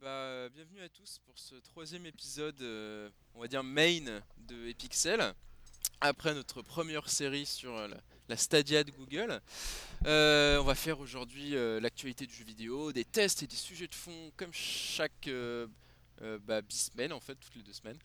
bah, 0.00 0.48
bienvenue 0.50 0.82
à 0.82 0.88
tous 0.88 1.18
pour 1.24 1.36
ce 1.38 1.56
troisième 1.56 2.06
épisode, 2.06 2.60
euh, 2.60 3.08
on 3.34 3.40
va 3.40 3.48
dire 3.48 3.64
main 3.64 4.20
de 4.46 4.68
Epixel, 4.68 5.34
après 6.00 6.34
notre 6.34 6.62
première 6.62 7.08
série 7.08 7.46
sur 7.46 7.76
euh, 7.76 7.88
la, 8.28 8.36
Stadia 8.36 8.84
de 8.84 8.92
Google. 8.92 9.40
Euh, 10.06 10.58
on 10.60 10.64
va 10.64 10.76
faire 10.76 11.00
aujourd'hui 11.00 11.56
euh, 11.56 11.80
l'actualité 11.80 12.26
du 12.26 12.34
jeu 12.34 12.44
vidéo, 12.44 12.92
des 12.92 13.04
tests 13.04 13.42
et 13.42 13.46
des 13.48 13.56
sujets 13.56 13.88
de 13.88 13.94
fond 13.94 14.30
comme 14.36 14.52
chaque 14.52 15.26
euh, 15.26 15.66
euh, 16.22 16.38
bah, 16.44 16.62
bi-semaine 16.62 17.12
en 17.12 17.20
fait, 17.20 17.34
toutes 17.34 17.56
les 17.56 17.62
deux 17.62 17.72
semaines. 17.72 17.98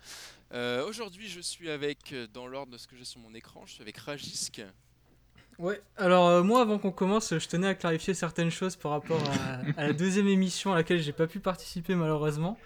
Euh, 0.51 0.87
aujourd'hui 0.87 1.27
je 1.27 1.41
suis 1.41 1.69
avec, 1.69 2.11
euh, 2.13 2.27
dans 2.27 2.47
l'ordre 2.47 2.71
de 2.71 2.77
ce 2.77 2.87
que 2.87 2.95
j'ai 2.95 3.05
sur 3.05 3.19
mon 3.19 3.35
écran, 3.35 3.65
je 3.65 3.73
suis 3.73 3.81
avec 3.81 3.97
Rajisk. 3.97 4.61
Ouais, 5.59 5.81
alors 5.97 6.27
euh, 6.27 6.43
moi 6.43 6.61
avant 6.61 6.79
qu'on 6.79 6.91
commence, 6.91 7.37
je 7.37 7.47
tenais 7.47 7.67
à 7.67 7.75
clarifier 7.75 8.13
certaines 8.13 8.49
choses 8.49 8.75
par 8.75 8.91
rapport 8.91 9.21
à, 9.77 9.83
la 9.83 9.93
deuxième 9.93 10.27
émission 10.27 10.73
à 10.73 10.75
laquelle 10.75 10.99
j'ai 10.99 11.11
pas 11.11 11.27
pu 11.27 11.39
participer 11.39 11.95
malheureusement. 11.95 12.57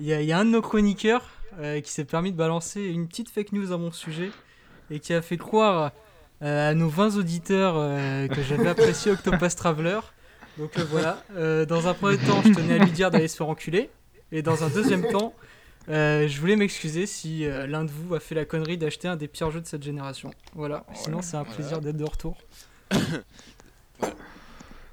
Il 0.00 0.06
y 0.06 0.32
a, 0.32 0.38
un 0.38 0.44
de 0.44 0.50
nos 0.50 0.60
chroniqueurs 0.60 1.24
euh, 1.58 1.80
qui 1.80 1.90
s'est 1.90 2.04
permis 2.04 2.32
de 2.32 2.36
balancer 2.36 2.82
une 2.82 3.08
petite 3.08 3.30
fake 3.30 3.52
news 3.52 3.72
à 3.72 3.78
mon 3.78 3.90
sujet 3.90 4.30
et 4.90 5.00
qui 5.00 5.14
a 5.14 5.22
fait 5.22 5.38
croire 5.38 5.92
euh, 6.42 6.70
à 6.70 6.74
nos 6.74 6.88
20 6.88 7.16
auditeurs 7.16 7.74
que 8.28 8.42
j'avais 8.42 8.68
apprécié 8.68 9.12
Octopus 9.12 9.56
Traveler. 9.56 10.00
Donc 10.58 10.78
voilà, 10.78 11.22
dans 11.66 11.88
un 11.88 11.94
premier 11.94 12.18
temps, 12.18 12.42
je 12.44 12.52
tenais 12.52 12.80
à 12.80 12.84
lui 12.84 12.90
dire 12.90 13.10
d'aller 13.10 13.28
se 13.28 13.36
faire 13.36 13.48
enculer. 13.48 13.90
Et 14.32 14.42
dans 14.42 14.64
un 14.64 14.68
deuxième 14.68 15.06
temps, 15.08 15.34
euh, 15.88 16.26
je 16.28 16.40
voulais 16.40 16.56
m'excuser 16.56 17.06
si 17.06 17.44
euh, 17.44 17.66
l'un 17.66 17.84
de 17.84 17.90
vous 17.90 18.14
a 18.14 18.20
fait 18.20 18.34
la 18.34 18.44
connerie 18.44 18.78
d'acheter 18.78 19.08
un 19.08 19.16
des 19.16 19.28
pires 19.28 19.50
jeux 19.50 19.60
de 19.60 19.66
cette 19.66 19.82
génération. 19.82 20.30
Voilà, 20.54 20.84
sinon 20.94 21.22
c'est 21.22 21.36
un 21.36 21.42
voilà. 21.42 21.54
plaisir 21.56 21.80
d'être 21.80 21.96
de 21.96 22.04
retour. 22.04 22.36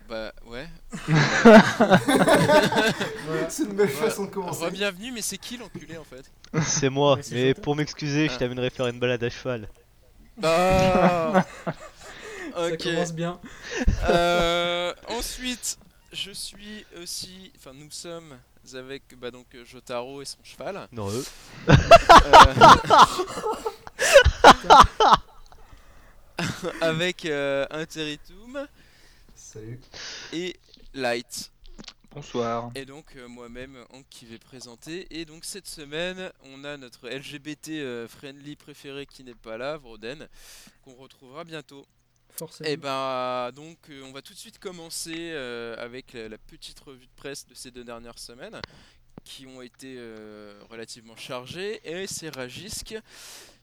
Bah 0.10 0.34
ouais, 0.46 0.68
Voilà. 1.06 1.64
C'est 3.50 3.64
une 3.64 3.74
belle 3.74 3.88
Voilà. 3.88 4.10
façon 4.10 4.26
de 4.26 4.30
commencer. 4.30 4.66
re-bienvenue, 4.66 5.12
mais 5.14 5.22
c'est 5.22 5.38
qui 5.38 5.58
l'enculé 5.58 5.98
en 5.98 6.04
fait? 6.04 6.30
C'est 6.62 6.90
moi, 6.90 7.16
Ouais, 7.16 7.22
mais 7.32 7.54
pour 7.54 7.76
m'excuser, 7.76 8.28
je 8.28 8.34
Ah. 8.36 8.40
t'amènerai 8.40 8.70
faire 8.70 8.88
une 8.88 9.00
balade 9.00 9.24
à 9.24 9.30
cheval. 9.30 9.70
Ah 10.44 11.46
Ça 11.66 12.68
Ok. 12.74 12.84
commence 12.84 13.14
bien. 13.14 13.40
Euh, 14.10 14.94
ensuite, 15.08 15.78
je 16.12 16.32
suis 16.32 16.86
aussi, 17.02 17.52
enfin 17.58 17.72
nous 17.74 17.90
sommes 17.90 18.38
avec 18.74 19.04
bah, 19.20 19.32
donc 19.32 19.48
euh, 19.56 19.66
Jotaro 19.66 20.22
et 20.22 20.26
son 20.26 20.44
cheval. 20.44 20.88
Non, 20.92 21.10
eux. 21.10 21.26
Euh, 21.70 21.74
avec 26.82 27.26
euh, 27.26 27.66
Interitum 27.70 28.68
Salut. 29.36 29.80
et 30.32 30.56
Light. 30.94 31.52
Bonsoir. 32.12 32.72
Et 32.76 32.86
donc 32.86 33.16
euh, 33.16 33.28
moi-même 33.28 33.76
Hank 33.92 34.06
qui 34.10 34.26
vais 34.26 34.38
présenter. 34.38 35.08
Et 35.10 35.26
donc 35.26 35.46
cette 35.46 35.68
semaine, 35.68 36.32
on 36.44 36.64
a 36.64 36.78
notre 36.78 37.10
LGBT 37.10 37.70
euh, 37.70 38.08
friendly 38.08 38.56
préféré 38.56 39.06
qui 39.06 39.24
n'est 39.24 39.34
pas 39.34 39.58
là, 39.58 39.78
Vroden, 39.78 40.28
qu'on 40.84 40.94
retrouvera 40.94 41.44
bientôt. 41.44 41.86
Forcément. 42.36 42.70
Et 42.70 42.78
ben 42.78 43.52
donc 43.54 43.78
euh, 43.90 44.04
on 44.04 44.12
va 44.12 44.22
tout 44.22 44.34
de 44.34 44.40
suite 44.40 44.60
commencer 44.60 45.32
euh, 45.32 45.76
avec 45.78 46.14
la, 46.14 46.30
la 46.30 46.38
petite 46.38 46.80
revue 46.80 47.06
de 47.06 47.12
presse 47.16 47.46
de 47.46 47.54
ces 47.54 47.72
deux 47.72 47.84
dernières 47.84 48.20
semaines 48.20 48.60
qui 49.24 49.46
ont 49.46 49.62
été 49.62 49.96
euh, 49.98 50.60
relativement 50.70 51.16
chargées. 51.16 51.80
Et 51.84 52.08
c'est 52.08 52.30
Rajisk 52.30 52.96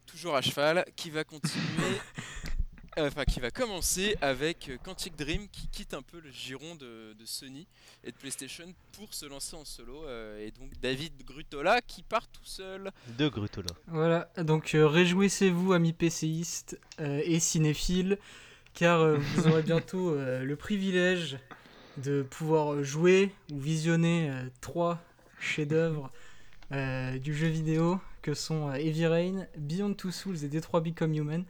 toujours 0.06 0.34
à 0.36 0.42
cheval 0.42 0.84
qui 0.96 1.10
va 1.10 1.22
continuer 1.24 2.00
euh, 2.98 3.08
enfin 3.08 3.24
qui 3.24 3.40
va 3.40 3.50
commencer 3.50 4.16
avec 4.20 4.70
Quantic 4.82 5.16
Dream 5.16 5.48
qui 5.48 5.68
quitte 5.68 5.94
un 5.94 6.02
peu 6.02 6.18
le 6.20 6.30
giron 6.30 6.74
de, 6.74 7.12
de 7.12 7.24
Sony 7.24 7.66
et 8.02 8.10
de 8.10 8.16
PlayStation 8.16 8.64
pour 8.92 9.14
se 9.14 9.26
lancer 9.26 9.56
en 9.56 9.64
solo. 9.64 10.04
Euh, 10.04 10.44
et 10.44 10.50
donc 10.50 10.72
David 10.80 11.12
Grutola 11.24 11.80
qui 11.80 12.02
part 12.02 12.26
tout 12.28 12.44
seul. 12.44 12.90
Deux 13.18 13.30
Grutola. 13.30 13.70
Voilà, 13.86 14.30
donc 14.38 14.74
euh, 14.74 14.86
réjouissez-vous 14.86 15.72
amis 15.72 15.92
PCistes 15.92 16.78
euh, 17.00 17.20
et 17.24 17.40
cinéphiles, 17.40 18.18
car 18.74 19.00
euh, 19.00 19.16
vous 19.34 19.48
aurez 19.48 19.62
bientôt 19.62 20.10
euh, 20.10 20.44
le 20.44 20.56
privilège 20.56 21.38
de 21.96 22.22
pouvoir 22.22 22.82
jouer 22.82 23.32
ou 23.52 23.58
visionner 23.58 24.30
euh, 24.30 24.44
trois 24.60 25.02
chefs-d'œuvre 25.38 26.10
du 27.20 27.34
jeu 27.34 27.48
vidéo 27.48 27.98
que 28.22 28.32
sont 28.32 28.72
Heavy 28.72 29.04
Rain, 29.04 29.46
Beyond 29.58 29.94
Two 29.94 30.12
Souls 30.12 30.44
et 30.44 30.48
Detroit 30.48 30.82
Become 30.82 31.14
Human, 31.14 31.44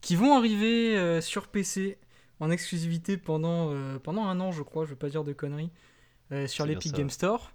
qui 0.00 0.14
vont 0.14 0.36
arriver 0.36 1.20
sur 1.20 1.48
PC 1.48 1.98
en 2.38 2.52
exclusivité 2.52 3.16
pendant, 3.16 3.74
pendant 4.04 4.26
un 4.26 4.38
an, 4.38 4.52
je 4.52 4.62
crois, 4.62 4.84
je 4.84 4.90
veux 4.90 4.96
pas 4.96 5.08
dire 5.08 5.24
de 5.24 5.32
conneries, 5.32 5.72
sur 6.46 6.66
l'Epic. 6.66 6.92
Game 6.92 7.10
Store 7.10 7.50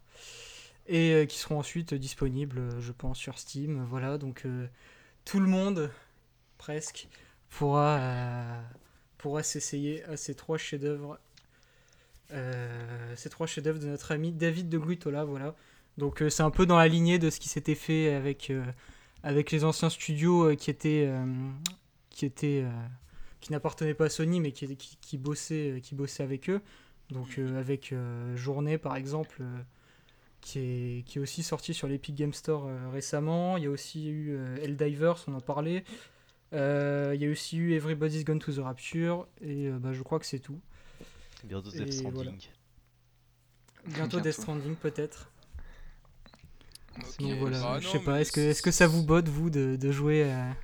et 0.88 1.26
qui 1.30 1.38
seront 1.38 1.58
ensuite 1.58 1.94
disponibles, 1.94 2.82
je 2.82 2.92
pense, 2.92 3.18
sur 3.18 3.40
Steam. 3.40 3.86
Voilà, 3.90 4.18
donc 4.18 4.46
tout 5.24 5.40
le 5.40 5.48
monde, 5.48 5.90
presque, 6.58 7.08
pourra, 7.50 8.60
pourra 9.18 9.44
s'essayer 9.44 10.04
à 10.06 10.18
ces 10.18 10.36
trois 10.36 10.58
chefs-d'œuvre. 10.58 11.20
euh, 12.32 13.14
ces 13.16 13.30
trois 13.30 13.48
chefs-d'œuvre 13.48 13.80
de 13.80 13.88
notre 13.88 14.12
ami 14.12 14.32
David 14.32 14.70
de 14.70 14.78
Guitola, 14.78 15.26
voilà. 15.26 15.56
Donc 15.98 16.22
euh, 16.22 16.30
c'est 16.30 16.44
un 16.44 16.52
peu 16.52 16.66
dans 16.66 16.78
la 16.78 16.88
lignée 16.88 17.20
de 17.20 17.30
ce 17.30 17.40
qui 17.40 17.50
s'était 17.50 17.76
fait 17.76 18.14
avec, 18.14 18.50
euh, 18.50 18.64
avec 19.24 19.52
les 19.52 19.64
anciens 19.64 19.90
studios 19.90 20.56
qui 20.56 20.70
étaient 20.72 21.10
qui 22.10 22.26
pas 23.94 24.06
à 24.06 24.10
Sony 24.10 24.40
mais 24.40 24.52
qui, 24.52 24.76
qui, 24.76 25.18
avec 26.22 26.50
eux. 26.50 26.62
Donc 27.12 27.40
avec 27.58 27.94
Journée 28.36 28.78
par 28.78 28.96
exemple 28.96 29.44
qui 30.42 30.60
est, 30.60 31.04
qui 31.06 31.20
aussi 31.20 31.44
sorti 31.44 31.74
sur 31.74 31.88
l'Epic 31.88 32.16
Game 32.16 32.34
Store 32.34 32.68
récemment. 32.92 33.58
Il 33.58 33.64
y 33.66 33.68
a 33.68 33.70
aussi 33.70 34.10
eu 34.10 34.38
Helldivers, 34.62 35.24
on 35.28 35.36
en 35.36 35.42
parlait. 35.42 35.84
Euh, 36.54 37.12
il 37.16 37.22
y 37.22 37.26
a 37.26 37.30
aussi 37.30 37.58
eu 37.58 37.74
Everybody's 37.74 38.24
Gone 38.24 38.40
to 38.40 38.52
the 38.54 38.60
Rapture. 38.60 39.28
Et 39.42 39.68
euh, 39.68 39.78
bah, 39.80 39.94
je 39.94 40.02
crois 40.04 40.20
que 40.20 40.26
c'est 40.26 40.40
tout. 40.40 40.60
Bientôt 41.44 41.72
Death 41.72 41.92
Stranding. 41.92 42.12
voilà. 42.14 42.32
Bientôt 42.32 42.52
Bientôt. 43.88 44.20
Death 44.22 44.34
Stranding 44.34 44.76
peut-être. 44.76 45.32
Ok. 46.98 47.20
Donc 47.20 47.38
voilà, 47.40 47.60
Bah, 47.62 47.80
je 47.82 47.86
non, 47.88 47.92
sais 47.92 48.00
pas, 48.00 48.22
est-ce 48.22 48.32
que, 48.32 48.40
est 48.40 48.62
que 48.62 48.72
ça 48.72 48.88
vous 48.88 49.04
botte 49.04 49.28
vous 49.28 49.50
de, 49.50 49.76
de 49.76 49.92
jouer 49.92 50.32
à- 50.32 50.56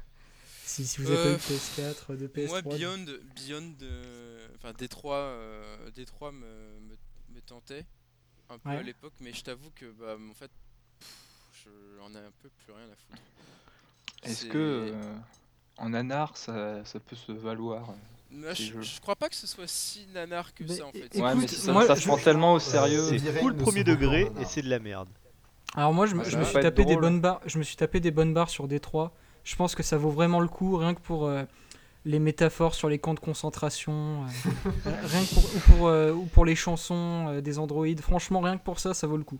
si, 0.65 0.85
si 0.87 1.01
vous 1.01 1.11
avez 1.11 1.17
Euh, 1.17 1.23
pas 1.23 1.29
eu 1.31 1.33
de 1.33 1.39
PS4, 1.39 2.15
de 2.17 2.27
PS3 2.27 2.47
Moi, 2.47 2.61
Beyond, 2.61 3.05
Beyond, 3.35 3.73
euh, 3.81 4.47
enfin 4.55 4.71
Détroit, 4.77 5.17
euh, 5.17 5.91
Détroit 5.91 6.31
me, 6.31 6.39
me, 6.39 6.95
me 7.35 7.41
tentait 7.41 7.85
un 8.49 8.57
peu 8.57 8.69
Ouais. 8.69 8.77
à 8.77 8.81
l'époque, 8.81 9.11
mais 9.19 9.33
je 9.33 9.43
t'avoue 9.43 9.69
que 9.75 9.91
bah, 9.91 10.15
en 10.29 10.33
fait, 10.33 10.49
j'en 11.97 12.09
ai 12.13 12.23
un 12.23 12.31
peu 12.41 12.49
plus 12.63 12.71
rien 12.71 12.85
à 12.85 12.95
foutre. 12.95 13.21
Est-ce 14.23 14.45
que 14.45 14.57
euh, 14.57 15.13
en 15.81 15.93
anard 15.93 16.37
ça, 16.37 16.83
ça 16.85 16.99
peut 16.99 17.15
se 17.15 17.31
valoir 17.31 17.89
euh 18.33 18.53
je, 18.53 18.81
je 18.81 19.01
crois 19.01 19.15
pas 19.17 19.27
que 19.27 19.35
ce 19.35 19.45
soit 19.45 19.67
si 19.67 20.07
nanar 20.13 20.53
que 20.53 20.63
Mais 20.63 20.75
ça 20.75 20.85
en 20.87 20.91
fait. 20.93 20.99
écoute, 20.99 21.19
Ouais, 21.21 21.35
mais 21.35 21.47
ça, 21.47 21.71
moi, 21.73 21.85
ça 21.85 21.95
se 21.97 22.01
je- 22.01 22.07
prend 22.07 22.17
tellement 22.17 22.53
au 22.53 22.57
Euh, 22.57 22.59
sérieux. 22.59 23.03
C'est 23.09 23.19
full 23.19 23.53
ne 23.53 23.61
premier 23.61 23.83
degré 23.83 24.21
et 24.21 24.29
nanar. 24.29 24.47
c'est 24.49 24.61
de 24.61 24.69
la 24.69 24.79
merde. 24.79 25.09
Alors 25.75 25.93
moi 25.93 26.05
je 26.05 26.15
me, 26.15 26.23
Ça 26.23 26.29
je 26.29 26.35
va 26.35 26.39
me 26.39 26.45
pas 26.45 26.51
suis 26.51 26.61
tapé 26.61 26.85
des 26.85 26.95
bonnes 26.95 27.19
barres, 27.19 27.41
je 27.45 27.57
me 27.57 27.63
suis 27.63 27.75
tapé 27.75 27.99
des 27.99 28.11
bonnes 28.11 28.33
barres 28.33 28.49
sur 28.49 28.67
Détroit. 28.69 29.11
Je 29.43 29.55
pense 29.57 29.75
que 29.75 29.83
ça 29.83 29.97
vaut 29.97 30.11
vraiment 30.11 30.39
le 30.39 30.47
coup, 30.47 30.77
rien 30.77 30.93
que 30.93 31.01
pour 31.01 31.25
euh, 31.25 31.43
les 32.05 32.19
métaphores 32.19 32.73
sur 32.73 32.87
les 32.89 32.99
camps 32.99 33.13
de 33.13 33.19
concentration, 33.19 34.23
euh, 34.23 34.49
euh, 34.87 34.91
rien 35.07 35.23
que 35.25 35.33
pour, 35.33 35.43
ou 35.43 35.59
pour, 35.77 35.87
euh, 35.87 36.11
ou 36.13 36.25
pour 36.25 36.45
les 36.45 36.55
chansons 36.55 37.27
euh, 37.27 37.41
des 37.41 37.59
androïdes. 37.59 37.99
Franchement, 38.01 38.39
rien 38.39 38.57
que 38.57 38.63
pour 38.63 38.79
ça, 38.79 38.93
ça 38.93 39.07
vaut 39.07 39.17
le 39.17 39.23
coup. 39.25 39.39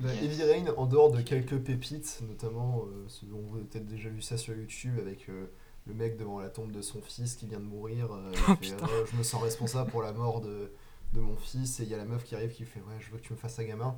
Bah, 0.00 0.08
Heavy 0.14 0.42
Rain, 0.44 0.64
en 0.76 0.86
dehors 0.86 1.10
de 1.12 1.20
quelques 1.20 1.58
pépites, 1.58 2.20
notamment, 2.26 2.84
euh, 2.86 3.04
ce- 3.08 3.26
on 3.26 3.56
a 3.56 3.60
peut-être 3.60 3.86
déjà 3.86 4.08
vu 4.08 4.22
ça 4.22 4.36
sur 4.36 4.54
YouTube 4.56 4.98
avec 4.98 5.28
euh, 5.28 5.46
le 5.86 5.94
mec 5.94 6.16
devant 6.16 6.40
la 6.40 6.48
tombe 6.48 6.72
de 6.72 6.80
son 6.82 7.00
fils 7.02 7.36
qui 7.36 7.46
vient 7.46 7.60
de 7.60 7.64
mourir. 7.66 8.10
euh, 8.12 8.32
Oh, 8.48 8.54
fait. 8.60 8.72
Ouais, 8.82 9.04
je 9.12 9.16
me 9.16 9.22
sens 9.22 9.42
responsable 9.42 9.90
pour 9.90 10.02
la 10.02 10.12
mort 10.12 10.40
de, 10.40 10.72
de 11.12 11.20
mon 11.20 11.36
fils. 11.36 11.80
Et 11.80 11.82
il 11.84 11.88
y 11.90 11.94
a 11.94 11.98
la 11.98 12.04
meuf 12.06 12.24
qui 12.24 12.34
arrive 12.34 12.52
qui 12.52 12.64
fait 12.64 12.80
Ouais, 12.80 12.96
je 13.00 13.10
veux 13.10 13.18
que 13.18 13.22
tu 13.24 13.32
me 13.34 13.38
fasses 13.38 13.58
un 13.58 13.64
gamin. 13.64 13.96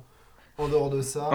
En 0.57 0.67
dehors 0.67 0.89
de 0.91 1.01
ça, 1.01 1.31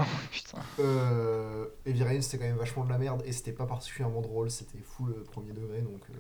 Oh, 0.55 0.59
euh, 0.81 1.67
Heavy 1.87 2.03
Rain 2.05 2.21
c'était 2.21 2.38
quand 2.38 2.49
même 2.49 2.56
vachement 2.56 2.85
de 2.85 2.91
la 2.91 2.99
merde 2.99 3.23
et 3.26 3.32
c'était 3.32 3.53
pas 3.53 3.67
particulièrement 3.67 4.21
drôle, 4.21 4.49
c'était 4.50 4.79
full 4.79 5.25
premier 5.25 5.53
degré 5.53 5.81
donc. 5.82 6.03
euh, 6.11 6.14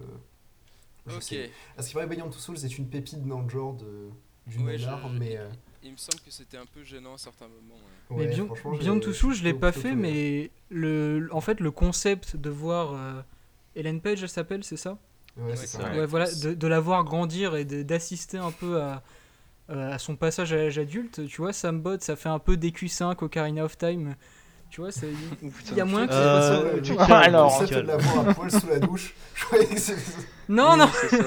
je 1.06 1.14
Ok, 1.16 1.22
sais. 1.22 1.50
À 1.76 1.82
ce 1.82 1.88
qui 1.88 1.94
paraît, 1.94 2.08
Beyond 2.08 2.28
Two 2.30 2.40
Souls 2.40 2.64
est 2.64 2.76
une 2.78 2.88
pépite 2.88 3.24
dans 3.26 3.42
le 3.42 3.48
genre 3.48 3.74
de, 3.74 4.08
du 4.48 4.58
Ouais, 4.58 4.76
je- 4.78 4.86
nanar, 4.86 5.12
je- 5.12 5.18
mais. 5.18 5.36
euh, 5.36 5.48
il 5.82 5.92
me 5.92 5.96
semble 5.96 6.20
que 6.24 6.30
c'était 6.30 6.56
un 6.56 6.66
peu 6.66 6.82
gênant 6.84 7.14
à 7.14 7.18
certains 7.18 7.46
moments. 7.48 7.80
ouais. 8.10 8.16
ouais, 8.16 8.26
mais 8.26 8.32
j'ai- 8.34 8.78
Beyond 8.84 9.00
Two 9.00 9.12
Souls, 9.12 9.34
je 9.34 9.44
l'ai 9.44 9.54
pas 9.54 9.72
fait, 9.72 9.94
mais 9.94 10.50
le, 10.70 11.28
en 11.32 11.40
fait, 11.40 11.60
le 11.60 11.70
concept 11.70 12.36
de 12.36 12.50
voir 12.50 12.92
euh, 12.94 13.20
Ellen 13.76 14.00
Page, 14.00 14.22
elle 14.22 14.28
s'appelle, 14.28 14.64
c'est 14.64 14.76
ça 14.76 14.98
Ouais, 15.36 15.50
Ouais, 15.50 15.56
c'est 15.56 15.66
ça. 15.68 15.90
Ouais, 15.92 16.04
voilà, 16.06 16.26
de, 16.32 16.52
de 16.54 16.66
la 16.66 16.80
voir 16.80 17.04
grandir 17.04 17.54
et 17.54 17.64
d'assister 17.64 18.38
un 18.38 18.50
peu 18.50 18.80
à, 18.80 19.02
euh, 19.70 19.92
à 19.92 19.98
son 19.98 20.16
passage 20.16 20.52
à 20.52 20.56
l'âge 20.56 20.78
adulte, 20.78 21.26
tu 21.28 21.40
vois, 21.42 21.52
ça 21.52 21.70
me 21.70 21.78
botte, 21.78 22.02
ça 22.02 22.16
fait 22.16 22.28
un 22.28 22.40
peu 22.40 22.56
DQ5 22.56 23.22
Ocarina 23.24 23.64
of 23.64 23.78
Time. 23.78 24.16
Tu 24.70 24.80
vois, 24.82 24.90
c'est- 24.92 25.06
Oh, 25.42 25.46
il 25.70 25.76
y 25.78 25.80
a 25.80 25.84
moins 25.86 26.06
que 26.06 26.12
Euh, 26.12 26.80
calmes, 26.82 27.12
alors, 27.12 27.60
de 27.62 27.66
calmes. 27.66 27.86
l'avoir 27.86 28.28
à 28.28 28.34
poil 28.34 28.50
sous 28.50 28.66
la 28.66 28.78
douche, 28.80 29.14
je 29.34 29.44
que. 29.94 29.94
Non, 30.50 30.76
non 30.76 30.88
Oui, 31.10 31.18
ça. 31.18 31.24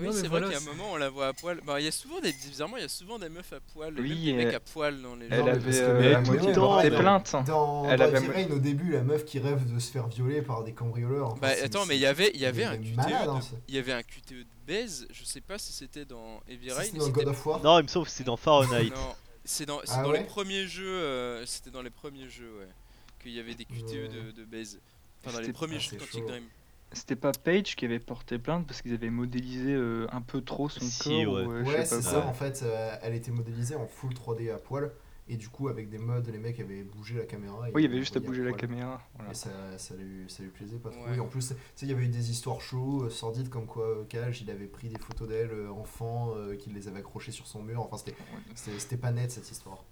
Oui, 0.00 0.08
c'est 0.12 0.28
voilà, 0.28 0.46
vrai 0.46 0.54
qu'à 0.56 0.60
un 0.60 0.64
moment 0.64 0.92
on 0.92 0.96
la 0.96 1.08
voit 1.10 1.28
à 1.28 1.32
poil. 1.32 1.60
Bah, 1.66 1.80
il 1.80 1.84
y 1.84 1.88
a 1.88 1.92
souvent 1.92 2.20
des 2.20 2.32
bizarrement, 2.32 2.76
il 2.76 2.82
y 2.82 2.86
a 2.86 2.88
souvent 2.88 3.18
des 3.18 3.28
meufs 3.28 3.52
à 3.52 3.60
poil, 3.72 3.94
Oui, 3.98 4.08
même 4.08 4.36
des 4.38 4.44
mecs 4.44 4.54
à 4.54 4.60
poil 4.60 5.00
dans 5.02 5.14
les 5.16 5.26
Elle 5.30 5.40
avait, 5.48 5.60
parce 5.60 5.76
que 5.78 5.82
euh, 5.82 6.00
des 6.00 6.86
elle- 6.88 6.96
plaintes. 6.98 7.36
Dans, 7.46 7.88
Elle 7.90 7.98
dans 7.98 8.04
avait- 8.04 8.18
Rain, 8.28 8.50
au 8.52 8.58
début, 8.58 8.92
la 8.92 9.02
meuf 9.02 9.24
qui 9.24 9.38
rêve 9.38 9.72
de 9.72 9.78
se 9.78 9.90
faire 9.90 10.06
violer 10.08 10.42
par 10.42 10.64
des 10.64 10.72
cambrioleurs. 10.72 11.28
Enfin, 11.32 11.40
Bah 11.40 11.50
attends, 11.64 11.86
mais 11.86 11.96
il 11.96 12.00
y 12.00 12.06
avait, 12.06 12.30
il 12.34 12.40
y 12.40 12.46
avait 12.46 12.64
un 12.64 12.76
QTE, 12.76 12.98
hein, 12.98 13.38
de... 13.38 13.56
il 13.68 13.74
y 13.74 13.78
avait 13.78 13.92
un 13.92 14.02
QTE 14.02 14.32
de 14.34 14.44
baise. 14.66 15.06
Je 15.10 15.24
sais 15.24 15.40
pas 15.40 15.58
si 15.58 15.72
c'était 15.72 16.04
dans 16.04 16.40
Heavy 16.48 16.70
Rain. 16.72 16.84
dans 16.96 17.08
God 17.08 17.28
of 17.28 17.46
War. 17.46 17.62
Non, 17.62 17.78
il 17.78 17.82
me 17.84 17.88
semble 17.88 18.06
que 18.06 18.12
c'est 18.12 18.24
dans 18.24 18.36
Fahrenheit. 18.36 18.90
Non, 18.90 19.14
c'est 19.44 19.66
dans, 19.66 19.80
c'est 19.84 19.92
Ah 19.94 20.02
dans 20.02 20.10
ouais 20.10 20.18
les 20.18 20.24
premiers 20.24 20.66
jeux. 20.66 20.86
euh, 20.86 21.46
c'était 21.46 21.70
dans 21.70 21.82
les 21.82 21.90
premiers 21.90 22.28
jeux, 22.28 22.52
ouais, 22.58 22.68
qu'il 23.22 23.32
y 23.32 23.40
avait 23.40 23.54
des 23.54 23.64
QTE 23.64 23.82
Ouais. 23.92 24.08
de, 24.08 24.30
de 24.32 24.44
baise. 24.44 24.78
Enfin, 25.24 25.36
dans 25.38 25.40
les 25.44 25.52
premiers 25.52 25.76
ah, 25.76 25.80
jeux 25.80 25.96
de 25.96 26.00
Quantic 26.00 26.20
chaud. 26.22 26.28
Dream. 26.28 26.44
C'était 26.92 27.16
pas 27.16 27.32
Page 27.32 27.76
qui 27.76 27.84
avait 27.84 27.98
porté 27.98 28.38
plainte 28.38 28.66
parce 28.66 28.80
qu'ils 28.82 28.94
avaient 28.94 29.10
modélisé 29.10 29.74
euh, 29.74 30.06
un 30.10 30.22
peu 30.22 30.40
trop 30.40 30.68
son 30.68 30.80
Si, 30.84 31.02
corps 31.04 31.34
ouais. 31.34 31.44
ou, 31.44 31.50
euh, 31.52 31.64
je 31.64 31.68
Ouais, 31.70 31.76
sais 31.84 31.84
c'est 31.84 31.96
pas 31.96 32.02
ça. 32.22 32.26
En 32.26 32.32
fait, 32.32 32.62
euh, 32.62 32.96
elle 33.02 33.14
était 33.14 33.30
modélisée 33.30 33.74
en 33.74 33.86
full 33.86 34.12
3D 34.14 34.50
à 34.52 34.58
poil. 34.58 34.90
Et 35.30 35.36
du 35.36 35.50
coup, 35.50 35.68
avec 35.68 35.90
des 35.90 35.98
mods, 35.98 36.22
les 36.32 36.38
mecs 36.38 36.58
avaient 36.58 36.82
bougé 36.84 37.14
la 37.18 37.26
caméra. 37.26 37.68
et 37.68 37.72
Oui, 37.74 37.82
il 37.82 37.84
y 37.84 37.88
avait 37.88 37.98
juste 37.98 38.16
à 38.16 38.20
bouger 38.20 38.42
la 38.42 38.52
caméra. 38.52 39.02
voilà. 39.16 39.30
Et 39.30 39.34
ça, 39.34 39.50
ça, 39.76 39.94
lui, 39.94 40.24
ça 40.28 40.42
lui 40.42 40.48
plaisait 40.48 40.78
pas 40.78 40.88
trop. 40.88 41.04
Ouais. 41.04 41.16
Et 41.16 41.20
en 41.20 41.26
plus, 41.26 41.48
tu 41.48 41.54
sais, 41.74 41.84
il 41.84 41.88
y 41.88 41.92
avait 41.92 42.04
eu 42.06 42.08
des 42.08 42.30
histoires 42.30 42.62
chaudes, 42.62 43.02
euh, 43.04 43.10
sordides, 43.10 43.50
comme 43.50 43.66
quoi 43.66 43.84
euh, 43.86 44.04
Cage, 44.08 44.40
il 44.40 44.50
avait 44.50 44.64
pris 44.66 44.88
des 44.88 44.98
photos 44.98 45.28
d'elle, 45.28 45.50
euh, 45.50 45.70
enfant, 45.70 46.32
euh, 46.34 46.56
qu'il 46.56 46.72
les 46.72 46.88
avait 46.88 47.00
accrochées 47.00 47.32
sur 47.32 47.46
son 47.46 47.62
mur. 47.62 47.82
Enfin, 47.82 47.98
c'était- 47.98 48.16
c'était 48.54 48.78
c'était 48.78 48.96
pas 48.96 49.12
net 49.12 49.30
cette 49.30 49.50
histoire. 49.50 49.84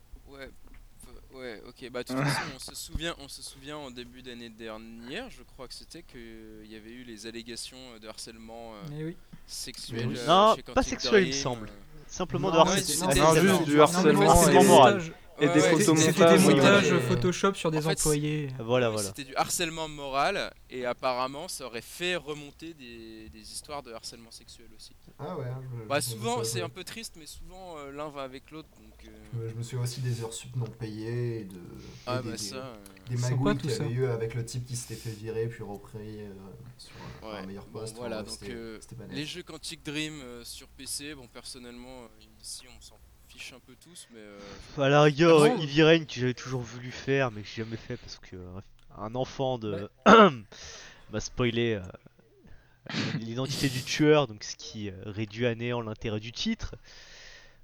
Ouais, 1.36 1.62
ok. 1.68 1.90
Bah 1.90 2.02
de 2.02 2.08
toute 2.08 2.16
façon, 2.18 2.40
on 2.54 2.58
se 2.58 2.74
souvient, 2.74 3.14
on 3.20 3.28
se 3.28 3.42
souvient 3.42 3.76
en 3.76 3.90
début 3.90 4.22
d'année 4.22 4.48
dernière, 4.48 5.28
je 5.30 5.42
crois 5.42 5.68
que 5.68 5.74
c'était 5.74 6.02
qu'il 6.02 6.66
y 6.70 6.76
avait 6.76 6.92
eu 6.92 7.04
les 7.04 7.26
allégations 7.26 7.76
de 8.00 8.08
harcèlement 8.08 8.72
euh, 8.74 9.04
oui. 9.06 9.16
sexuel. 9.46 10.06
Oui. 10.08 10.16
euh, 10.18 10.26
Non, 10.26 10.56
chez 10.56 10.62
pas 10.62 10.82
sexuel, 10.82 11.24
il 11.24 11.28
me 11.28 11.32
semble. 11.32 11.68
euh. 11.68 11.72
Simplement 12.08 12.48
Non, 12.48 12.54
de 12.54 12.60
harcèlement. 12.60 13.10
c'était- 13.12 13.20
non, 13.20 13.34
juste 13.56 13.64
du 13.64 13.80
harcèlement 13.80 14.48
et- 14.48 14.64
moral. 14.64 15.02
Et 15.38 15.46
Ouais, 15.48 15.52
des 15.54 15.60
ouais, 15.60 15.70
photos 15.70 15.98
C'était 16.00 16.12
c'était- 16.12 16.38
des 16.38 16.54
montages, 16.54 16.98
Photoshop 17.08 17.54
sur 17.54 17.70
des 17.70 17.78
en 17.78 17.82
fait, 17.82 17.90
employés. 17.98 18.48
Voilà, 18.58 18.88
voilà. 18.88 19.08
C'était 19.08 19.24
du 19.24 19.34
harcèlement 19.36 19.86
moral 19.86 20.50
et 20.70 20.86
apparemment 20.86 21.46
ça 21.48 21.66
aurait 21.66 21.82
fait 21.82 22.16
remonter 22.16 22.72
des, 22.72 23.28
des 23.28 23.40
histoires 23.52 23.82
de 23.82 23.92
harcèlement 23.92 24.30
sexuel 24.30 24.68
aussi. 24.74 24.92
Ah 25.18 25.36
ouais. 25.36 25.44
je- 25.82 25.88
Bah 25.88 26.00
je- 26.00 26.06
souvent 26.06 26.42
c'est 26.42 26.62
un 26.62 26.70
peu 26.70 26.84
triste 26.84 27.16
mais 27.18 27.26
souvent 27.26 27.76
euh, 27.78 27.92
l'un 27.92 28.08
va 28.08 28.22
avec 28.22 28.50
l'autre 28.50 28.68
donc 28.76 28.94
euh, 29.06 29.48
Je 29.50 29.54
me 29.54 29.62
souviens 29.62 29.82
aussi 29.84 30.00
des 30.00 30.22
heures 30.22 30.32
sup 30.32 30.56
non 30.56 30.64
payées 30.66 31.40
et 31.40 31.44
de. 31.44 31.60
ah 32.06 32.18
et 32.18 32.22
des, 32.22 32.30
bah 32.30 32.36
des- 32.36 32.38
ça 32.42 32.56
euh, 32.56 32.76
des 33.10 33.16
magouilles 33.16 33.56
tout 33.56 33.68
qu'il 33.68 33.70
y 33.70 33.74
avait 33.74 33.90
eu 33.92 34.06
avec 34.06 34.34
le 34.34 34.44
type 34.44 34.64
qui 34.64 34.74
s'était 34.76 34.94
fait 34.94 35.10
virer 35.10 35.46
puis 35.48 35.62
repris 35.62 36.22
euh, 36.22 36.32
sur 36.78 36.92
un- 37.22 37.26
Ouais. 37.32 37.38
un 37.40 37.46
meilleur 37.46 37.66
Bon, 37.66 37.80
poste. 37.80 37.96
voilà, 37.96 38.22
Enfin, 38.22 38.30
donc, 38.40 38.50
euh, 38.50 38.78
les 39.10 39.26
jeux 39.26 39.42
Quantic 39.42 39.84
Dream 39.84 40.14
euh, 40.22 40.44
sur 40.44 40.68
PC 40.68 41.14
bon 41.14 41.26
personnellement 41.28 42.08
ici 42.42 42.62
on 42.68 42.80
s'en 42.80 42.96
fiche 43.36 43.52
un 43.52 43.60
peu 43.60 43.74
tous 43.82 44.08
mais 44.12 44.20
euh, 44.20 44.82
À 44.82 44.88
la 44.88 45.02
rigueur, 45.02 45.44
Ah 45.44 45.48
bon 45.48 45.62
Heavy 45.62 45.82
Rain 45.82 46.04
que 46.04 46.14
j'avais 46.14 46.34
toujours 46.34 46.62
voulu 46.62 46.90
faire, 46.90 47.30
mais 47.30 47.42
que 47.42 47.48
j'ai 47.48 47.62
jamais 47.64 47.76
fait 47.76 47.96
parce 47.96 48.18
que 48.18 48.36
euh, 48.36 48.60
un 48.96 49.14
enfant 49.14 49.58
de 49.58 49.90
m'a 51.12 51.20
spoilé 51.20 51.74
euh, 51.74 52.94
l'identité 53.18 53.68
du 53.68 53.82
tueur, 53.82 54.26
donc 54.26 54.42
ce 54.42 54.56
qui 54.56 54.90
réduit 55.04 55.46
à 55.46 55.54
néant 55.54 55.82
l'intérêt 55.82 56.20
du 56.20 56.32
titre. 56.32 56.76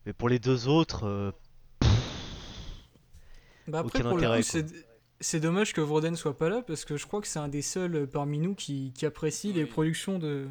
Mais 0.05 0.13
pour 0.13 0.29
les 0.29 0.39
deux 0.39 0.69
autres, 0.69 1.07
euh, 1.07 1.31
Bah 3.67 3.79
après, 3.79 4.01
Aucun 4.01 4.09
pour 4.11 4.19
le 4.19 4.37
coup, 4.37 4.43
c'est 4.43 4.67
c'est 5.21 5.39
dommage 5.39 5.73
que 5.73 5.81
Vroden 5.81 6.17
soit 6.17 6.37
pas 6.37 6.49
là 6.49 6.63
parce 6.67 6.85
que 6.85 6.97
je 6.97 7.07
crois 7.07 7.21
que 7.21 7.29
c'est 7.29 7.39
un 7.39 7.47
des 7.47 7.63
seuls 7.63 8.09
parmi 8.09 8.41
nous 8.41 8.57
qui, 8.57 8.93
qui 8.93 9.07
apprécie 9.07 9.53
les 9.53 9.67
productions 9.67 10.19
de. 10.19 10.49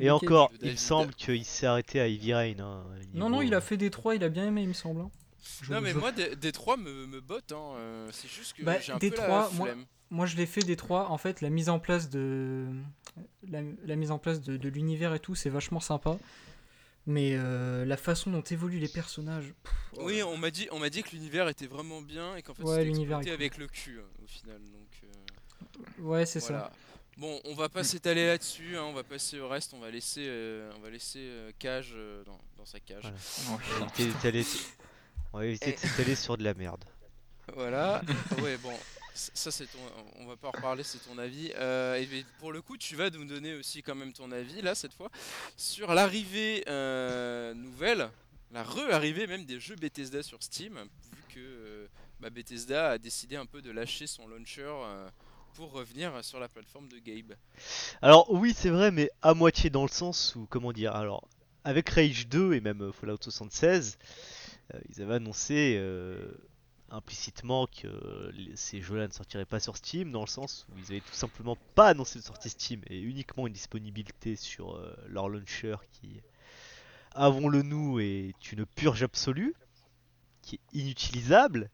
Et 0.00 0.10
encore, 0.10 0.50
il 0.62 0.70
me 0.72 0.76
semble 0.76 1.14
qu'il 1.14 1.44
s'est 1.44 1.66
arrêté 1.66 2.00
à 2.00 2.06
Heavy 2.08 2.34
Rain. 2.34 2.58
hein, 2.60 2.84
Non, 3.14 3.28
non, 3.30 3.42
il 3.42 3.54
a 3.54 3.60
fait 3.60 3.76
des 3.76 3.90
trois, 3.90 4.14
il 4.14 4.24
a 4.24 4.28
bien 4.28 4.46
aimé, 4.46 4.62
il 4.62 4.68
me 4.68 4.72
semble. 4.74 5.02
hein. 5.02 5.10
Je- 5.62 5.72
non 5.72 5.80
mais 5.80 5.90
je- 5.92 5.98
moi 5.98 6.12
trois 6.52 6.76
me, 6.76 7.06
me 7.06 7.20
botte 7.20 7.52
hein, 7.52 7.74
euh, 7.76 8.08
c'est 8.12 8.28
juste 8.28 8.54
que 8.54 8.62
Bah, 8.62 8.78
j'ai 8.78 8.92
un 8.92 8.98
des 8.98 9.10
peu 9.10 9.16
la 9.16 9.26
moi-. 9.54 9.68
Moi, 10.10 10.26
je 10.26 10.36
l'ai 10.36 10.46
fait 10.46 10.62
des 10.62 10.76
trois. 10.76 11.08
En 11.10 11.18
fait, 11.18 11.40
la 11.40 11.50
mise 11.50 11.68
en 11.68 11.78
place 11.78 12.10
de 12.10 12.66
la, 13.48 13.60
la 13.84 13.96
mise 13.96 14.10
en 14.10 14.18
place 14.18 14.40
de, 14.40 14.56
de 14.56 14.68
l'univers 14.68 15.14
et 15.14 15.20
tout, 15.20 15.36
c'est 15.36 15.50
vachement 15.50 15.78
sympa. 15.80 16.18
Mais 17.06 17.32
euh, 17.34 17.84
la 17.84 17.96
façon 17.96 18.30
dont 18.30 18.42
évoluent 18.42 18.78
les 18.80 18.88
personnages. 18.88 19.54
pff, 19.62 19.74
Oui, 20.04 20.22
on 20.22 20.36
m'a 20.36 20.50
dit, 20.50 20.68
on 20.72 20.78
m'a 20.78 20.90
dit 20.90 21.02
que 21.02 21.10
l'univers 21.10 21.48
était 21.48 21.66
vraiment 21.66 22.02
bien 22.02 22.36
et 22.36 22.42
qu'en 22.42 22.54
fait 22.54 22.62
Ouais, 22.62 22.92
c'était 22.92 23.30
avec 23.30 23.56
le 23.56 23.68
cul 23.68 24.00
hein, 24.00 24.08
au 24.22 24.26
final. 24.26 24.58
Donc 24.58 24.88
euh, 25.04 26.02
ouais, 26.02 26.26
c'est 26.26 26.40
voilà. 26.40 26.64
ça. 26.64 26.72
Bon, 27.20 27.38
on 27.44 27.52
va 27.52 27.68
pas 27.68 27.84
s'étaler 27.84 28.26
là-dessus, 28.26 28.78
hein, 28.78 28.84
on 28.84 28.94
va 28.94 29.02
passer 29.04 29.38
au 29.40 29.46
reste, 29.46 29.74
on 29.74 29.78
va 29.78 29.90
laisser, 29.90 30.24
euh, 30.26 30.72
on 30.78 30.80
va 30.80 30.88
laisser 30.88 31.18
euh, 31.20 31.50
Cage 31.58 31.90
euh, 31.94 32.24
dans, 32.24 32.40
dans 32.56 32.64
sa 32.64 32.80
cage. 32.80 33.02
Voilà. 33.02 33.18
On 33.52 33.56
va 33.56 33.84
éviter 33.84 34.06
d'étaler- 34.06 34.46
on 35.34 35.38
va 35.40 35.44
éviter 35.44 35.72
de 35.72 35.76
s'étaler 35.76 36.16
sur 36.16 36.38
de 36.38 36.44
la 36.44 36.54
merde. 36.54 36.82
Voilà. 37.54 38.00
ouais, 38.42 38.56
bon, 38.56 38.72
ça 39.12 39.50
c'est 39.50 39.66
ton, 39.66 39.78
on 40.16 40.28
va 40.28 40.36
pas 40.38 40.48
en 40.48 40.52
reparler, 40.52 40.82
c'est 40.82 40.96
ton 41.00 41.18
avis. 41.18 41.52
Euh, 41.56 41.96
et 41.96 42.08
mais 42.10 42.24
pour 42.38 42.52
le 42.52 42.62
coup, 42.62 42.78
tu 42.78 42.96
vas 42.96 43.10
nous 43.10 43.26
donner 43.26 43.52
aussi 43.54 43.82
quand 43.82 43.94
même 43.94 44.14
ton 44.14 44.32
avis 44.32 44.62
là 44.62 44.74
cette 44.74 44.94
fois 44.94 45.10
sur 45.58 45.92
l'arrivée 45.92 46.64
euh, 46.68 47.52
nouvelle, 47.52 48.08
la 48.50 48.62
re-arrivée 48.64 49.26
même 49.26 49.44
des 49.44 49.60
jeux 49.60 49.76
Bethesda 49.76 50.22
sur 50.22 50.42
Steam, 50.42 50.78
vu 51.12 51.34
que 51.34 51.38
euh, 51.40 51.86
bah, 52.18 52.30
Bethesda 52.30 52.92
a 52.92 52.98
décidé 52.98 53.36
un 53.36 53.44
peu 53.44 53.60
de 53.60 53.70
lâcher 53.70 54.06
son 54.06 54.26
launcher 54.26 54.62
euh, 54.64 55.10
pour 55.54 55.72
revenir 55.72 56.24
sur 56.24 56.40
la 56.40 56.48
plateforme 56.48 56.88
de 56.88 56.98
Gabe. 56.98 57.34
Alors 58.02 58.30
oui, 58.30 58.54
c'est 58.56 58.70
vrai, 58.70 58.90
mais 58.90 59.10
à 59.22 59.34
moitié 59.34 59.70
dans 59.70 59.82
le 59.82 59.88
sens 59.88 60.34
où, 60.36 60.46
comment 60.48 60.72
dire, 60.72 60.94
alors 60.94 61.28
avec 61.64 61.88
Rage 61.90 62.28
2 62.28 62.54
et 62.54 62.60
même 62.60 62.82
euh, 62.82 62.92
Fallout 62.92 63.18
76, 63.20 63.98
euh, 64.74 64.80
ils 64.88 65.02
avaient 65.02 65.14
annoncé 65.14 65.76
euh, 65.78 66.32
implicitement 66.90 67.66
que 67.66 68.32
ces 68.54 68.80
jeux-là 68.80 69.06
ne 69.06 69.12
sortiraient 69.12 69.44
pas 69.44 69.60
sur 69.60 69.76
Steam, 69.76 70.10
dans 70.10 70.22
le 70.22 70.26
sens 70.26 70.66
où 70.70 70.78
ils 70.78 70.92
avaient 70.92 71.00
tout 71.00 71.12
simplement 71.12 71.56
pas 71.74 71.88
annoncé 71.88 72.18
de 72.18 72.24
sortie 72.24 72.50
Steam 72.50 72.82
et 72.86 73.00
uniquement 73.00 73.46
une 73.46 73.52
disponibilité 73.52 74.36
sur 74.36 74.80
leur 75.06 75.28
launcher 75.28 75.76
qui, 75.92 76.20
avons-le 77.14 77.62
nous, 77.62 78.00
est 78.00 78.52
une 78.52 78.66
purge 78.66 79.02
absolue, 79.02 79.54
qui 80.42 80.56
est 80.56 80.78
inutilisable. 80.78 81.70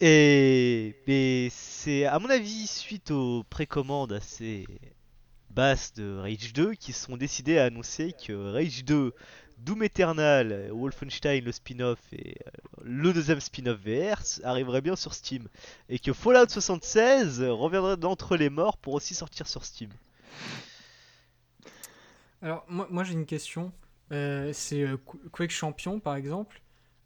Et, 0.00 1.48
c'est 1.50 2.04
à 2.04 2.18
mon 2.18 2.28
avis 2.30 2.66
suite 2.66 3.10
aux 3.10 3.44
précommandes 3.44 4.12
assez 4.12 4.66
basses 5.50 5.94
de 5.94 6.18
Rage 6.18 6.52
2 6.52 6.74
qui 6.74 6.92
sont 6.92 7.16
décidés 7.16 7.58
à 7.58 7.64
annoncer 7.64 8.12
que 8.12 8.52
Rage 8.52 8.84
2, 8.84 9.14
Doom 9.58 9.82
Eternal, 9.84 10.70
Wolfenstein 10.70 11.42
le 11.44 11.52
spin-off 11.52 11.98
et 12.12 12.36
euh, 12.46 12.50
le 12.84 13.12
deuxième 13.14 13.40
spin-off 13.40 13.78
VR 13.78 14.22
arriveraient 14.44 14.82
bien 14.82 14.96
sur 14.96 15.14
Steam 15.14 15.48
et 15.88 15.98
que 15.98 16.12
Fallout 16.12 16.48
76 16.48 17.42
reviendrait 17.42 17.96
d'entre 17.96 18.36
les 18.36 18.50
morts 18.50 18.76
pour 18.76 18.94
aussi 18.94 19.14
sortir 19.14 19.46
sur 19.46 19.64
Steam. 19.64 19.90
Alors, 22.42 22.64
moi, 22.68 23.02
j'ai 23.04 23.14
une 23.14 23.26
question. 23.26 23.72
Euh, 24.12 24.52
c'est 24.52 24.82
euh, 24.82 24.96
Qu- 24.98 25.18
Quake 25.32 25.50
Champion, 25.50 26.00
par 26.00 26.16
exemple. 26.16 26.60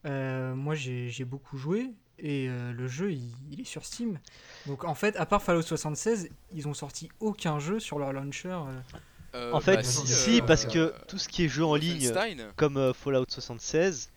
Moi, 0.04 0.75
j'ai 0.75 1.25
beaucoup 1.25 1.56
joué 1.56 1.90
et 2.22 2.48
euh, 2.48 2.72
le 2.72 2.86
jeu, 2.88 3.12
il, 3.12 3.30
il 3.50 3.60
est 3.60 3.64
sur 3.64 3.84
Steam. 3.84 4.18
Donc, 4.66 4.84
en 4.84 4.94
fait, 4.94 5.16
à 5.16 5.26
part 5.26 5.42
Fallout 5.42 5.62
76, 5.62 6.28
ils 6.52 6.68
ont 6.68 6.74
sorti 6.74 7.10
aucun 7.20 7.58
jeu 7.58 7.80
sur 7.80 7.98
leur 7.98 8.12
launcher. 8.12 8.48
euh. 8.48 8.80
Euh, 9.34 9.52
En 9.52 9.60
fait, 9.60 9.76
bah, 9.76 9.82
si, 9.84 10.38
euh, 10.38 10.46
parce 10.46 10.64
que 10.64 10.92
tout 11.06 11.18
ce 11.18 11.28
qui 11.28 11.44
est 11.44 11.48
jeu 11.48 11.64
en 11.64 11.76
ligne, 11.76 12.12
comme 12.56 12.76
euh, 12.76 12.92
Fallout 12.92 13.26
76, 13.28 14.10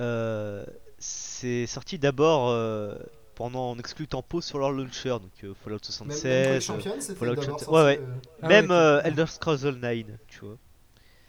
euh, 0.00 0.64
c'est 0.98 1.66
sorti 1.66 1.98
d'abord 1.98 2.48
euh, 2.50 2.96
pendant 3.36 3.70
en 3.70 3.78
exclu 3.78 4.06
tempo 4.08 4.40
sur 4.40 4.58
leur 4.58 4.72
launcher, 4.72 5.10
donc 5.10 5.30
euh, 5.44 5.54
Fallout 5.54 5.78
Même, 6.04 6.08
même 6.08 6.18
Quake 6.22 6.22
76, 6.22 6.26
euh, 6.26 6.60
Champion, 6.60 7.00
c'était 7.00 7.18
Fallout 7.18 7.36
sorti, 7.42 7.64
ouais, 7.66 7.82
ouais. 7.84 8.00
euh, 8.00 8.14
Ah 8.42 8.48
même 8.48 8.70
ouais, 8.70 8.76
euh, 8.76 8.98
ok. 9.00 9.06
Elder 9.06 9.26
Scrolls 9.26 9.60
9, 9.80 10.06
tu 10.28 10.40
vois. 10.40 10.56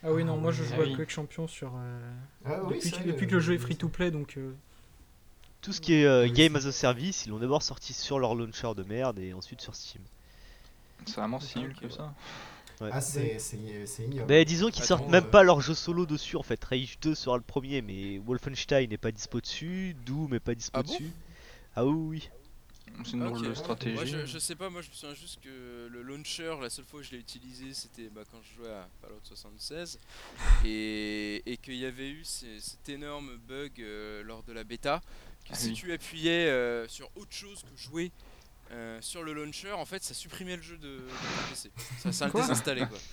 Ah 0.03 0.11
oui, 0.11 0.23
non, 0.23 0.37
moi, 0.37 0.51
je 0.51 0.63
Ah 0.63 0.67
joue 0.75 0.81
à 0.81 0.85
oui. 0.85 0.93
Quake 0.95 1.09
Champion 1.09 1.47
sur. 1.47 1.73
euh, 1.75 1.99
Ah 2.45 2.59
oui, 2.63 2.75
depuis 2.75 2.91
que, 2.91 2.95
vrai, 2.97 3.05
depuis 3.07 3.27
que 3.27 3.31
euh, 3.31 3.35
le 3.35 3.41
jeu 3.41 3.53
est 3.53 3.57
free 3.57 3.75
to 3.75 3.89
play, 3.89 4.11
donc. 4.11 4.37
euh, 4.37 4.53
Tout 5.65 5.73
ce 5.73 5.81
qui 5.81 5.95
est 5.95 6.05
euh, 6.05 6.27
Game 6.31 6.55
as 6.55 6.67
a 6.67 6.71
Service, 6.71 7.25
ils 7.25 7.29
l'ont 7.29 7.39
d'abord 7.39 7.63
sorti 7.63 7.91
sur 7.91 8.19
leur 8.19 8.35
launcher 8.35 8.75
de 8.75 8.83
merde 8.83 9.17
et 9.17 9.33
ensuite 9.33 9.61
sur 9.61 9.73
Steam. 9.73 10.03
C'est 11.07 11.15
vraiment 11.15 11.39
si 11.39 11.57
nul 11.57 11.75
que 11.75 11.85
ouais. 11.85 11.91
ça. 11.91 12.13
Ah, 12.79 13.01
c'est 13.01 13.39
ignoble. 13.99 14.25
Mais 14.29 14.45
disons 14.45 14.69
qu'ils 14.69 14.83
sortent 14.83 15.09
même 15.09 15.23
euh, 15.23 15.27
pas 15.31 15.41
leur 15.41 15.61
jeu 15.61 15.73
solo 15.73 16.05
dessus 16.05 16.35
en 16.35 16.43
fait. 16.43 16.63
Rage 16.63 16.99
2 17.01 17.15
sera 17.15 17.37
le 17.37 17.41
premier, 17.41 17.81
mais 17.81 18.19
Wolfenstein 18.19 18.87
n'est 18.87 18.99
pas 18.99 19.11
dispo 19.11 19.41
dessus, 19.41 19.95
Doom 20.05 20.33
n'est 20.33 20.39
pas 20.39 20.53
dispo 20.53 20.77
Ah 20.77 20.83
bon 20.83 20.93
dessus. 20.93 21.11
Ah 21.75 21.83
oui, 21.83 21.93
oui. 21.93 22.29
C'est 23.03 23.13
une 23.13 23.19
de 23.19 23.27
Moi, 23.27 23.55
stratégie. 23.55 24.05
je, 24.05 24.25
je 24.25 24.37
sais 24.39 24.55
pas, 24.55 24.69
moi 24.69 24.81
je 24.81 24.89
me 24.89 24.93
souviens 24.93 25.15
juste 25.15 25.41
que 25.41 25.87
le 25.91 26.01
launcher, 26.01 26.55
la 26.61 26.69
seule 26.69 26.85
fois 26.85 26.99
où 26.99 27.03
je 27.03 27.11
l'ai 27.11 27.17
utilisé, 27.17 27.73
c'était 27.73 28.09
bah, 28.09 28.21
quand 28.31 28.37
je 28.41 28.55
jouais 28.55 28.71
à 28.71 28.87
Fallout 29.01 29.19
76. 29.23 29.99
Et, 30.63 31.41
et 31.45 31.57
qu'il 31.57 31.75
y 31.75 31.85
avait 31.85 32.09
eu 32.09 32.23
cet 32.23 32.87
énorme 32.89 33.37
bug 33.47 33.71
euh, 33.79 34.23
lors 34.23 34.43
de 34.43 34.53
la 34.53 34.63
bêta. 34.63 35.01
Que 35.45 35.51
Ah 35.51 35.55
si 35.55 35.67
oui. 35.69 35.73
tu 35.73 35.93
appuyais 35.93 36.47
euh, 36.49 36.87
sur 36.87 37.09
autre 37.15 37.31
chose 37.31 37.63
que 37.63 37.77
jouer 37.79 38.11
euh, 38.71 38.99
sur 39.01 39.23
le 39.23 39.33
launcher, 39.33 39.71
en 39.71 39.85
fait 39.85 40.03
ça 40.03 40.13
supprimait 40.15 40.55
le 40.55 40.61
jeu 40.63 40.77
de, 40.77 40.87
de 40.97 40.99
ton 41.07 41.49
PC. 41.49 41.71
Ça, 41.99 42.11
ça 42.11 42.25
le 42.25 42.31
Quoi 42.31 42.41
désinstallait 42.41 42.87
quoi. 42.87 42.97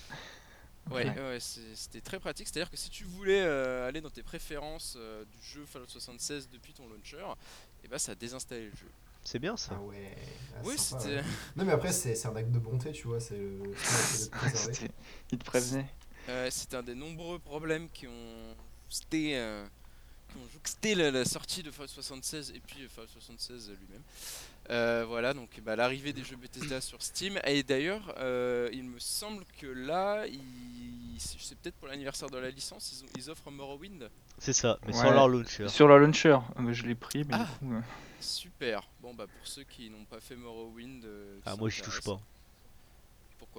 Ouais, 0.91 1.05
c'était 1.39 2.01
très 2.01 2.19
pratique. 2.19 2.45
C'est-à-dire 2.47 2.69
que 2.69 2.75
si 2.75 2.89
tu 2.89 3.05
voulais 3.05 3.39
euh, 3.41 3.87
aller 3.87 4.01
dans 4.01 4.09
tes 4.09 4.21
préférences 4.21 4.95
euh, 4.99 5.23
du 5.23 5.41
jeu 5.41 5.65
Fallout 5.65 5.87
76 5.87 6.49
depuis 6.49 6.73
ton 6.73 6.89
launcher, 6.89 7.23
et 7.85 7.87
bah 7.87 7.97
ça 7.99 8.15
désinstallait 8.15 8.65
le 8.65 8.71
jeu. 8.75 8.89
C'est 9.23 9.39
bien 9.39 9.55
ça. 9.55 9.75
Ah 9.77 9.81
ouais. 9.81 10.17
ah, 10.57 10.59
oui, 10.65 10.73
c'était. 10.77 11.15
ouais. 11.17 11.23
Non, 11.55 11.63
mais 11.63 11.71
après, 11.71 11.93
c'est 11.93 12.25
un 12.25 12.35
acte 12.35 12.51
de 12.51 12.59
bonté, 12.59 12.91
tu 12.91 13.07
vois. 13.07 13.21
C'est 13.21 13.37
le. 13.37 13.61
C'était- 14.53 14.91
Il 15.31 15.37
te 15.37 15.45
prévenait. 15.45 15.85
Euh, 16.27 16.49
c'est 16.51 16.73
un 16.73 16.83
des 16.83 16.95
nombreux 16.95 17.39
problèmes 17.39 17.87
qui 17.89 18.05
ont 18.07 18.55
jouxté, 18.89 19.37
euh, 20.37 20.47
jouxté 20.53 20.95
la, 20.95 21.11
la 21.11 21.25
sortie 21.25 21.63
de 21.63 21.71
Fallout 21.71 21.87
76 21.89 22.51
et 22.55 22.59
puis 22.59 22.83
euh, 22.83 22.87
Fallout 22.89 23.07
76 23.09 23.69
lui-même. 23.79 24.01
Euh, 24.69 25.03
voilà, 25.07 25.33
donc 25.33 25.59
bah, 25.65 25.75
l'arrivée 25.75 26.13
des 26.13 26.23
jeux 26.23 26.37
Bethesda 26.37 26.79
sur 26.81 27.01
Steam. 27.01 27.39
Et 27.45 27.63
d'ailleurs, 27.63 28.13
euh, 28.17 28.69
il 28.71 28.83
me 28.85 28.97
semble 28.99 29.43
que 29.59 29.67
là, 29.67 30.25
ils- 30.27 31.19
c'est 31.19 31.57
peut-être 31.57 31.75
pour 31.75 31.87
l'anniversaire 31.89 32.29
de 32.29 32.37
la 32.37 32.49
licence, 32.49 33.03
ils, 33.17 33.29
offrent 33.29 33.51
Morrowind. 33.51 34.09
C'est 34.39 34.53
ça, 34.53 34.79
mais 34.85 34.95
Ouais. 34.95 35.01
sans 35.01 35.11
leur 35.11 35.27
launcher. 35.27 35.67
Sur 35.67 35.87
le 35.87 35.97
launcher, 35.99 36.29
euh, 36.57 36.61
bah, 36.61 36.71
je 36.73 36.83
l'ai 36.83 36.95
pris, 36.95 37.23
mais 37.25 37.33
Ah. 37.35 37.45
du 37.61 37.67
coup, 37.67 37.73
euh, 37.75 37.81
Super. 38.21 38.87
Bon, 39.01 39.13
bah 39.13 39.25
pour 39.27 39.45
ceux 39.45 39.63
qui 39.63 39.89
n'ont 39.89 40.05
pas 40.05 40.21
fait 40.21 40.37
Morrowind. 40.37 41.03
euh, 41.03 41.39
Ah, 41.45 41.57
moi 41.57 41.69
j'y 41.69 41.81
touche 41.81 42.01
pas. 42.01 42.19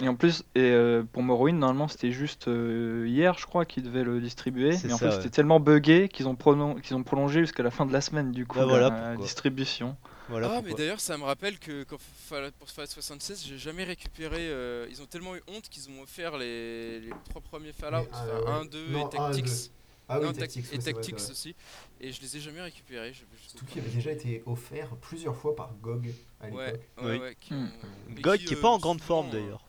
Et 0.01 0.09
en 0.09 0.17
plus, 0.17 0.43
et 0.57 0.61
euh, 0.61 1.05
pour 1.13 1.23
Morrowind, 1.23 1.59
normalement 1.59 1.87
c'était 1.87 2.11
juste 2.11 2.49
euh, 2.49 3.05
hier, 3.07 3.39
je 3.39 3.47
crois, 3.47 3.65
qu'ils 3.65 3.85
devaient 3.85 4.03
le 4.03 4.21
distribuer. 4.21 4.77
Mais 4.85 4.93
en 4.93 4.99
fait, 4.99 5.07
ouais. 5.07 5.13
c'était 5.13 5.31
tellement 5.31 5.61
buggé 5.61 6.09
qu'ils 6.09 6.27
ont, 6.27 6.35
qu'ils 6.83 6.97
ont 6.97 7.03
prolongé 7.05 7.41
jusqu'à 7.41 7.63
la 7.63 7.71
fin 7.71 7.87
de 7.87 7.93
la 7.93 8.01
semaine, 8.01 8.33
du 8.33 8.45
coup, 8.45 8.59
Bah 8.59 8.67
voilà 8.67 8.91
la 8.91 9.07
pourquoi. 9.09 9.25
distribution. 9.25 9.97
Voilà 10.29 10.51
ah, 10.57 10.63
mais 10.65 10.73
d'ailleurs, 10.75 11.01
ça 11.01 11.19
me 11.19 11.23
rappelle 11.25 11.59
que 11.59 11.85
quand 11.85 11.99
Fallout- 12.01 12.51
pour 12.59 12.69
Fallout 12.71 12.89
76, 12.89 13.45
j'ai 13.47 13.59
jamais 13.59 13.85
récupéré. 13.85 14.39
euh, 14.41 14.87
ils 14.91 15.01
ont 15.03 15.07
tellement 15.07 15.37
eu 15.37 15.43
honte 15.49 15.69
qu'ils 15.69 15.89
ont 15.91 16.03
offert 16.03 16.39
les, 16.39 16.99
les 17.01 17.11
trois 17.29 17.43
premiers 17.43 17.73
Fallout, 17.75 17.99
Mais, 17.99 18.09
ah, 18.15 18.25
enfin 18.43 18.53
ouais. 18.53 18.61
1, 18.63 18.65
2 18.65 18.87
Non, 18.91 19.07
et 19.07 19.11
Tactics. 19.17 19.71
Ah 20.09 20.19
oui, 20.21 20.27
Non, 20.27 20.33
Tactics, 20.33 20.65
et 20.73 20.79
Tactics 20.79 21.19
vrai. 21.19 21.31
aussi. 21.31 21.55
Et 22.01 22.11
je 22.13 22.21
les 22.21 22.37
ai 22.37 22.41
jamais 22.41 22.61
récupérés. 22.63 23.13
je- 23.15 23.21
pas 23.59 23.67
qu'il 23.67 23.81
avait 23.83 23.91
déjà 23.91 24.11
été 24.13 24.43
offert 24.47 24.89
plusieurs 24.97 25.37
fois 25.37 25.55
par 25.57 25.73
GOG 25.83 26.09
à 26.41 26.49
Ouais, 26.49 26.67
l'époque. 26.67 26.81
ouais, 27.03 27.11
Oui. 27.13 27.19
ouais. 27.21 27.37
qui 27.41 27.55
Hmm. 27.55 27.65
ont- 27.65 27.71
mais 28.15 28.21
GOG 28.23 28.39
qui 28.41 28.55
est 28.55 28.57
euh, 28.57 28.61
pas 28.61 28.69
en 28.69 28.79
grande 28.79 29.01
souvent, 29.01 29.23
forme 29.23 29.29
euh, 29.29 29.33
d'ailleurs. 29.41 29.64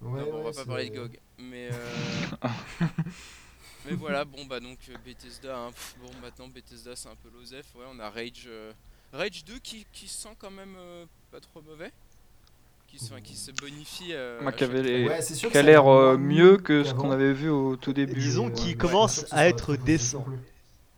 Ouais, 0.00 0.20
non, 0.20 0.30
bon, 0.30 0.38
on 0.40 0.42
va 0.44 0.52
pas 0.52 0.64
parler 0.64 0.90
de 0.90 0.98
GOG. 0.98 1.18
Mais, 1.38 1.68
euh, 1.72 2.48
mais 3.86 3.94
voilà, 3.94 4.24
bon 4.24 4.44
bah 4.46 4.60
donc 4.60 4.78
euh, 4.88 4.94
Bethesda, 5.04 5.56
hein, 5.56 5.70
pff, 5.72 5.94
bon 6.02 6.10
maintenant 6.22 6.48
Bethesda 6.48 6.94
c'est 6.96 7.08
un 7.08 7.16
peu 7.16 7.28
l'osef, 7.34 7.66
ouais 7.74 7.84
on 7.92 7.98
a 7.98 8.10
Rage, 8.10 8.44
euh, 8.46 8.72
Rage 9.12 9.44
2 9.44 9.58
qui, 9.58 9.86
qui 9.92 10.08
sent 10.08 10.34
quand 10.38 10.50
même 10.50 10.74
euh, 10.78 11.04
pas 11.30 11.40
trop 11.40 11.60
mauvais, 11.62 11.90
qui, 12.88 12.98
se- 12.98 13.12
enfin, 13.12 13.20
qui 13.20 13.36
se 13.36 13.50
bonifie. 13.52 14.12
euh, 14.12 14.40
Moi, 14.42 14.52
qui 14.52 14.66
les- 14.66 15.08
Ouais, 15.08 15.22
c'est 15.22 15.34
sûr 15.34 15.50
Qui 15.50 15.58
a 15.58 15.62
l'air 15.62 15.86
euh, 15.86 16.16
mieux 16.16 16.56
que 16.56 16.84
ce 16.84 16.94
qu'on 16.94 17.10
avait 17.10 17.32
vu 17.32 17.48
au 17.50 17.76
tout 17.76 17.92
début. 17.92 18.14
Disons 18.20 18.50
qu'il 18.50 18.68
Ouais, 18.68 18.74
commence 18.76 19.24
à 19.32 19.48
être 19.48 19.76
décent. 19.76 20.24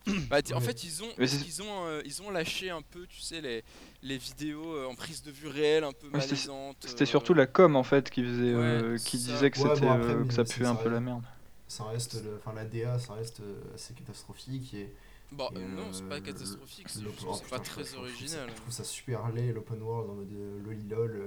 Bah, 0.30 0.38
En 0.54 0.60
fait, 0.60 0.84
ils 0.84 1.02
ont, 1.02 1.08
ils 1.18 1.62
ont, 1.62 1.86
euh, 1.86 2.02
ils 2.04 2.22
ont 2.22 2.30
lâché 2.30 2.70
un 2.70 2.82
peu, 2.82 3.06
tu 3.06 3.20
sais, 3.20 3.40
les, 3.40 3.64
les 4.02 4.18
vidéos 4.18 4.74
euh, 4.76 4.86
en 4.86 4.94
prise 4.94 5.22
de 5.22 5.30
vue 5.30 5.48
réelle, 5.48 5.84
un 5.84 5.92
peu 5.92 6.08
malaisantes. 6.08 6.76
C'était 6.86 7.02
euh, 7.02 7.06
surtout 7.06 7.34
la 7.34 7.46
com 7.46 7.74
en 7.76 7.82
fait 7.82 8.08
qui 8.10 8.22
faisait, 8.22 8.52
euh, 8.54 8.92
Ouais, 8.92 8.98
qui 8.98 9.18
ça. 9.18 9.32
disait 9.32 9.50
que 9.50 9.58
Ouais, 9.60 9.80
bon, 9.80 9.90
après, 9.90 10.12
euh, 10.14 10.24
que 10.24 10.32
ça 10.32 10.44
puait 10.44 10.66
un 10.66 10.74
peu 10.76 10.88
la 10.88 11.00
merde. 11.00 11.22
Ça 11.68 11.84
reste, 11.84 12.22
le- 12.22 12.36
enfin 12.36 12.52
la 12.52 12.64
DA, 12.64 12.98
ça 13.00 13.14
reste 13.14 13.42
assez 13.74 13.94
catastrophique 13.94 14.72
et 14.74 14.92
Bon, 15.32 15.48
Et, 15.56 15.58
euh, 15.58 15.66
non, 15.74 15.92
c'est 15.92 16.08
pas 16.08 16.20
catastrophique, 16.20 16.88
c'est 16.88 17.00
oh, 17.26 17.36
pas 17.50 17.58
très 17.58 17.82
je- 17.82 17.88
je 17.88 17.94
trouve 17.94 18.04
ça- 18.06 18.12
original. 18.14 18.48
Je 18.48 18.54
trouve 18.60 18.72
ça 18.72 18.84
super 18.84 19.28
laid, 19.32 19.52
l'open 19.52 19.82
world 19.82 20.08
en 20.10 20.14
mode 20.14 20.32
lolilol. 20.64 21.20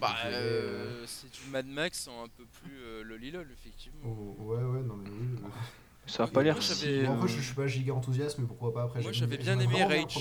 Bah, 0.00 0.16
euh, 0.26 1.04
c'est 1.06 1.30
du 1.30 1.48
Mad 1.52 1.66
Max 1.66 2.08
en 2.08 2.24
un 2.24 2.28
peu 2.28 2.44
plus 2.46 2.76
euh, 2.82 3.04
lolilol, 3.04 3.46
effectivement. 3.52 4.00
oh, 4.04 4.36
ouais, 4.42 4.56
ouais, 4.56 4.82
non 4.82 4.96
mais 4.96 5.08
oui. 5.08 5.38
Ça 6.08 6.24
a 6.24 6.26
pas 6.26 6.42
l'air 6.42 6.60
si. 6.62 6.86
euh, 7.04 7.12
après, 7.12 7.28
je, 7.28 7.36
je 7.36 7.42
suis 7.42 7.54
pas 7.54 7.66
giga 7.66 7.92
enthousiaste, 7.94 8.38
mais 8.38 8.46
pourquoi 8.46 8.72
pas 8.72 8.82
après 8.84 9.00
Moi, 9.02 9.12
j'avais 9.12 9.36
bien 9.36 9.58
aimé 9.60 9.84
Rage. 9.84 10.16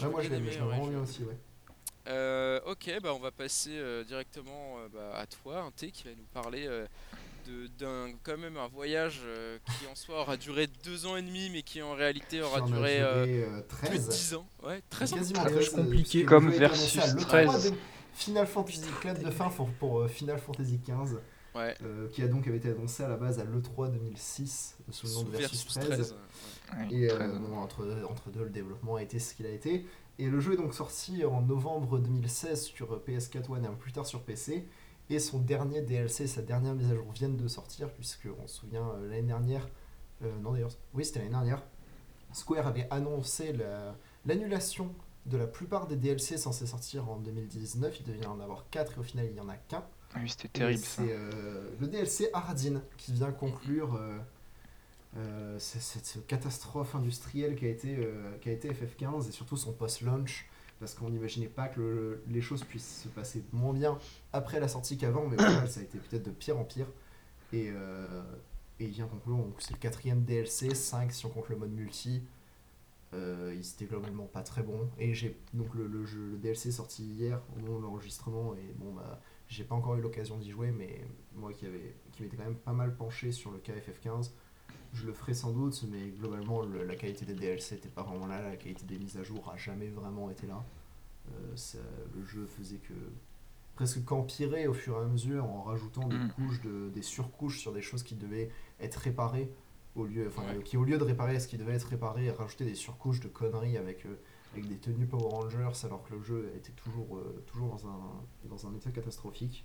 Ouais, 0.00 0.08
moi 0.08 0.22
je 0.22 0.28
l'aime 0.30 0.44
vraiment 0.44 0.86
bien 0.86 1.00
aussi, 1.00 1.22
ouais. 1.24 1.36
Euh, 2.08 2.58
ok, 2.66 2.90
bah 3.00 3.12
on 3.14 3.20
va 3.20 3.30
passer 3.30 3.70
euh, 3.74 4.02
directement 4.02 4.76
euh, 4.78 4.88
bah, 4.92 5.16
à 5.16 5.26
toi, 5.26 5.60
un 5.62 5.70
T 5.70 5.92
qui 5.92 6.04
va 6.04 6.10
nous 6.10 6.26
parler 6.34 6.66
euh, 6.66 6.84
de- 7.46 7.68
d'un 7.78 8.12
quand 8.24 8.36
même 8.36 8.56
un 8.56 8.66
voyage 8.66 9.20
euh, 9.24 9.58
qui 9.66 9.86
en 9.86 9.94
soi 9.94 10.20
aura 10.22 10.36
duré 10.36 10.66
deux 10.84 11.06
ans 11.06 11.16
et 11.16 11.22
demi, 11.22 11.48
mais 11.50 11.62
qui 11.62 11.80
en 11.80 11.94
réalité 11.94 12.42
aura 12.42 12.60
en 12.60 12.66
duré 12.66 13.00
euh, 13.00 13.24
duré, 13.24 13.44
euh, 13.44 13.60
plus 13.86 13.98
de 14.00 14.04
13. 14.04 14.08
10 14.08 14.34
ans. 14.34 14.46
Ouais, 14.64 14.82
13 14.90 15.12
ans. 15.12 15.16
Quasiment 15.16 15.44
13, 15.44 15.64
c'est 15.64 15.76
compliqué. 15.76 16.24
Comme 16.24 16.50
versus 16.50 16.96
l'E3 17.14 17.24
13. 17.26 17.70
de 17.70 17.76
Final 18.14 18.46
Fantasy 18.48 18.80
Club 19.00 19.22
de 19.22 19.30
fin 19.30 19.48
pour, 19.50 19.68
pour 19.70 20.08
Final 20.10 20.38
Fantasy 20.40 20.80
XV, 20.84 21.18
Ouais. 21.54 21.74
euh, 21.82 22.08
qui 22.08 22.22
a 22.22 22.28
donc 22.28 22.46
avait 22.48 22.56
été 22.56 22.70
annoncé 22.70 23.02
à 23.02 23.08
la 23.08 23.16
base 23.16 23.38
à 23.38 23.44
l'E3 23.44 23.90
2006 23.92 24.76
sous 24.90 25.06
le 25.06 25.12
nom 25.12 25.18
Sous 25.20 25.26
de 25.26 25.36
Versus 25.36 25.64
13. 25.66 25.88
13. 25.88 26.16
ouais, 26.72 26.94
Et 26.94 27.10
euh, 27.10 27.14
13. 27.16 27.38
bon, 27.40 27.56
entre, 27.58 28.04
entre 28.08 28.30
deux, 28.30 28.44
le 28.44 28.50
développement 28.50 28.96
a 28.96 29.02
été 29.02 29.18
ce 29.18 29.34
qu'il 29.34 29.46
a 29.46 29.50
été. 29.50 29.86
Et 30.18 30.26
le 30.28 30.40
jeu 30.40 30.54
est 30.54 30.56
donc 30.56 30.74
sorti 30.74 31.24
en 31.24 31.42
novembre 31.42 31.98
2016 31.98 32.62
sur 32.64 32.98
PS4 33.06 33.50
One 33.50 33.64
et 33.64 33.66
un 33.68 33.72
peu 33.72 33.76
plus 33.78 33.92
tard 33.92 34.06
sur 34.06 34.22
PC. 34.22 34.66
Et 35.10 35.18
son 35.18 35.38
dernier 35.40 35.82
DLC, 35.82 36.26
sa 36.26 36.42
dernière 36.42 36.74
mise 36.74 36.90
à 36.90 36.94
jour 36.94 37.10
viennent 37.12 37.36
de 37.36 37.48
sortir, 37.48 37.92
puisque 37.92 38.28
on 38.42 38.46
se 38.46 38.60
souvient 38.60 38.88
euh, 38.90 39.08
l'année 39.10 39.22
dernière, 39.22 39.68
euh, 40.22 40.30
non 40.40 40.52
d'ailleurs, 40.52 40.70
oui 40.94 41.04
c'était 41.04 41.18
l'année 41.18 41.32
dernière, 41.32 41.62
Square 42.32 42.66
avait 42.66 42.86
annoncé 42.90 43.52
la- 43.52 43.94
l'annulation 44.24 44.94
de 45.26 45.36
la 45.36 45.46
plupart 45.46 45.86
des 45.86 45.96
DLC 45.96 46.38
censés 46.38 46.66
sortir 46.66 47.10
en 47.10 47.16
2019. 47.18 48.00
Il 48.00 48.06
devait 48.06 48.20
y 48.22 48.26
en 48.26 48.40
avoir 48.40 48.64
4 48.70 48.94
et 48.96 49.00
au 49.00 49.02
final 49.02 49.26
il 49.26 49.32
n'y 49.34 49.40
en 49.40 49.48
a 49.48 49.56
qu'un. 49.56 49.84
Ah 50.14 50.18
oui, 50.20 50.28
c'était 50.28 50.48
terrible. 50.48 50.82
C'est 50.84 51.10
euh, 51.12 51.70
le 51.80 51.86
DLC 51.86 52.28
Hardin 52.32 52.82
qui 52.98 53.12
vient 53.12 53.32
conclure 53.32 53.94
euh, 53.94 54.18
euh, 55.16 55.58
cette 55.58 56.26
catastrophe 56.26 56.94
industrielle 56.94 57.54
qui 57.56 57.66
a 57.66 57.68
été, 57.68 58.08
qui 58.40 58.48
a 58.48 58.52
été 58.52 58.70
FF15 58.72 59.28
et 59.28 59.32
surtout 59.32 59.56
son 59.56 59.72
post-launch. 59.72 60.46
Parce 60.80 60.94
qu'on 60.94 61.10
n'imaginait 61.10 61.46
pas 61.46 61.68
que 61.68 61.80
le- 61.80 62.22
les 62.28 62.40
choses 62.40 62.64
puissent 62.64 63.02
se 63.04 63.08
passer 63.08 63.44
moins 63.52 63.72
bien 63.72 63.98
après 64.32 64.58
la 64.58 64.66
sortie 64.66 64.98
qu'avant, 64.98 65.26
mais 65.28 65.36
au 65.40 65.46
final 65.46 65.68
ça 65.70 65.78
a 65.78 65.82
été 65.84 65.98
peut-être 65.98 66.24
de 66.24 66.32
pire 66.32 66.58
en 66.58 66.64
pire. 66.64 66.86
Et, 67.52 67.68
et 67.68 67.72
il 68.80 68.88
vient 68.90 69.06
conclure, 69.06 69.46
c'est 69.60 69.74
le 69.74 69.78
quatrième 69.78 70.22
DLC, 70.24 70.74
5 70.74 71.12
si 71.12 71.24
on 71.26 71.28
compte 71.30 71.48
le 71.50 71.56
mode 71.56 71.70
multi. 71.72 72.22
Euh, 73.14 73.52
il 73.54 73.60
était 73.60 73.84
globalement 73.84 74.24
pas 74.24 74.42
très 74.42 74.62
bon. 74.62 74.88
Et 74.98 75.14
j'ai 75.14 75.36
donc 75.54 75.74
le, 75.74 75.86
le 75.86 76.04
jeu, 76.06 76.30
le 76.32 76.36
DLC 76.38 76.72
sorti 76.72 77.04
hier 77.04 77.40
au 77.56 77.60
moment 77.60 77.78
de 77.78 77.82
l'enregistrement. 77.84 78.54
Et 78.54 78.74
bon, 78.78 78.92
bah, 78.94 79.20
j'ai 79.52 79.64
pas 79.64 79.74
encore 79.74 79.96
eu 79.96 80.00
l'occasion 80.00 80.38
d'y 80.38 80.50
jouer, 80.50 80.70
mais 80.70 81.04
moi 81.34 81.52
qui, 81.52 81.66
avait, 81.66 81.94
qui 82.12 82.22
m'étais 82.22 82.36
quand 82.36 82.44
même 82.44 82.56
pas 82.56 82.72
mal 82.72 82.96
penché 82.96 83.32
sur 83.32 83.50
le 83.50 83.58
KFF15, 83.58 84.30
je 84.94 85.06
le 85.06 85.12
ferai 85.12 85.34
sans 85.34 85.52
doute, 85.52 85.84
mais 85.90 86.08
globalement 86.08 86.62
le- 86.62 86.84
la 86.84 86.96
qualité 86.96 87.24
des 87.26 87.34
DLC 87.34 87.74
était 87.76 87.88
pas 87.88 88.02
vraiment 88.02 88.26
là, 88.26 88.40
la 88.42 88.56
qualité 88.56 88.84
des 88.86 88.98
mises 88.98 89.16
à 89.18 89.22
jour 89.22 89.50
a 89.52 89.56
jamais 89.58 89.88
vraiment 89.88 90.30
été 90.30 90.46
là. 90.46 90.64
Euh, 91.30 91.54
ça- 91.56 91.78
le 92.16 92.24
jeu 92.24 92.46
faisait 92.46 92.78
que 92.78 92.94
presque 93.74 94.04
qu'empirer 94.04 94.66
au 94.66 94.74
fur 94.74 94.96
et 94.98 95.00
à 95.00 95.06
mesure 95.06 95.44
en 95.44 95.62
rajoutant 95.62 96.08
des 96.08 96.16
Mm. 96.16 96.30
couches 96.30 96.60
de, 96.62 96.88
des 96.90 97.02
surcouches 97.02 97.60
sur 97.60 97.72
des 97.72 97.82
choses 97.82 98.02
qui 98.02 98.14
devaient 98.14 98.50
être 98.80 98.96
réparées 98.96 99.50
au 99.94 100.04
lieu 100.06 100.26
enfin 100.28 100.42
Ouais. 100.56 100.62
qui 100.62 100.78
au 100.78 100.84
lieu 100.84 100.96
de 100.96 101.04
réparer 101.04 101.38
ce 101.40 101.46
qui 101.48 101.58
devait 101.58 101.74
être 101.74 101.88
réparé 101.88 102.30
rajouter 102.30 102.64
des 102.64 102.74
surcouches 102.74 103.20
de 103.20 103.28
conneries 103.28 103.76
avec 103.76 104.06
euh, 104.06 104.16
avec 104.52 104.68
des 104.68 104.76
tenues 104.76 105.06
Power 105.06 105.28
Rangers 105.30 105.84
alors 105.86 106.02
que 106.06 106.14
le 106.14 106.22
jeu 106.22 106.52
était 106.56 106.72
toujours 106.72 107.16
euh, 107.16 107.42
toujours 107.50 107.68
dans 107.68 107.86
un 107.88 108.00
dans 108.48 108.66
un 108.66 108.74
état 108.76 108.90
catastrophique 108.90 109.64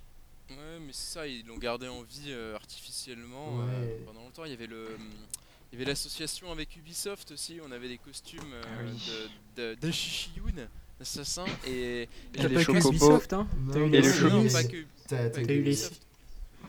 Ouais, 0.50 0.78
mais 0.80 0.92
c'est 0.94 1.12
ça, 1.12 1.26
ils 1.26 1.44
l'ont 1.46 1.58
gardé 1.58 1.88
en 1.88 2.02
vie 2.02 2.28
euh, 2.28 2.54
artificiellement 2.54 3.60
euh, 3.68 3.98
pendant 4.06 4.22
longtemps. 4.22 4.46
Il 4.46 4.50
y 4.50 4.54
avait 4.54 4.66
le. 4.66 4.96
Il 5.70 5.78
y 5.78 5.82
avait 5.82 5.90
l'association 5.90 6.50
avec 6.50 6.74
Ubisoft 6.74 7.32
aussi, 7.32 7.58
on 7.62 7.70
avait 7.70 7.88
des 7.88 7.98
costumes 7.98 8.40
euh, 8.54 8.62
Ah 8.64 8.80
oui. 8.82 8.98
de, 9.56 9.74
d'Ashishiyun, 9.74 10.66
assassin, 10.98 11.44
et, 11.66 12.04
et 12.04 12.08
T'as 12.32 12.48
les 12.48 12.54
pas 12.54 12.64
que. 12.64 12.88
Ubisoft, 12.88 13.32
hein 13.34 13.46
T'as 13.70 13.78
eu 13.80 13.90
les 13.90 15.58
Ubisoft. 15.58 16.00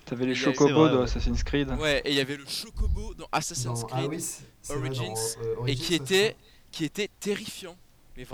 T'avais 0.05 0.25
les 0.25 0.35
chocobos 0.35 0.89
ouais. 0.97 1.03
Assassin's 1.03 1.43
Creed. 1.43 1.69
Ouais, 1.79 2.01
et 2.03 2.09
il 2.09 2.15
y 2.15 2.19
avait 2.19 2.35
le 2.35 2.45
chocobo 2.45 3.13
dans 3.13 3.29
Assassin's 3.31 3.81
dans- 3.81 3.87
Creed, 3.87 4.21
ah 4.69 4.73
Origins, 4.73 5.13
dans, 5.13 5.63
euh, 5.63 5.65
et 5.67 5.75
qui 5.75 5.93
était, 5.93 6.35
qui 6.71 6.83
était 6.83 7.09
terrifiant. 7.19 7.77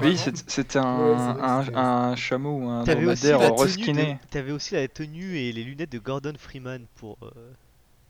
Oui, 0.01 0.17
c'était 0.47 0.79
un, 0.79 1.65
un, 1.73 2.15
chameau 2.15 2.57
ou 2.59 2.69
un 2.69 2.83
dromadaire 2.83 3.55
reskiné. 3.55 4.17
t'avais 4.29 4.51
aussi 4.51 4.73
la 4.75 4.87
tenue 4.87 5.37
et 5.37 5.51
les 5.51 5.63
lunettes 5.63 5.91
de 5.91 5.99
Gordon 5.99 6.33
Freeman 6.37 6.85
pour. 6.95 7.17
euh, 7.23 7.29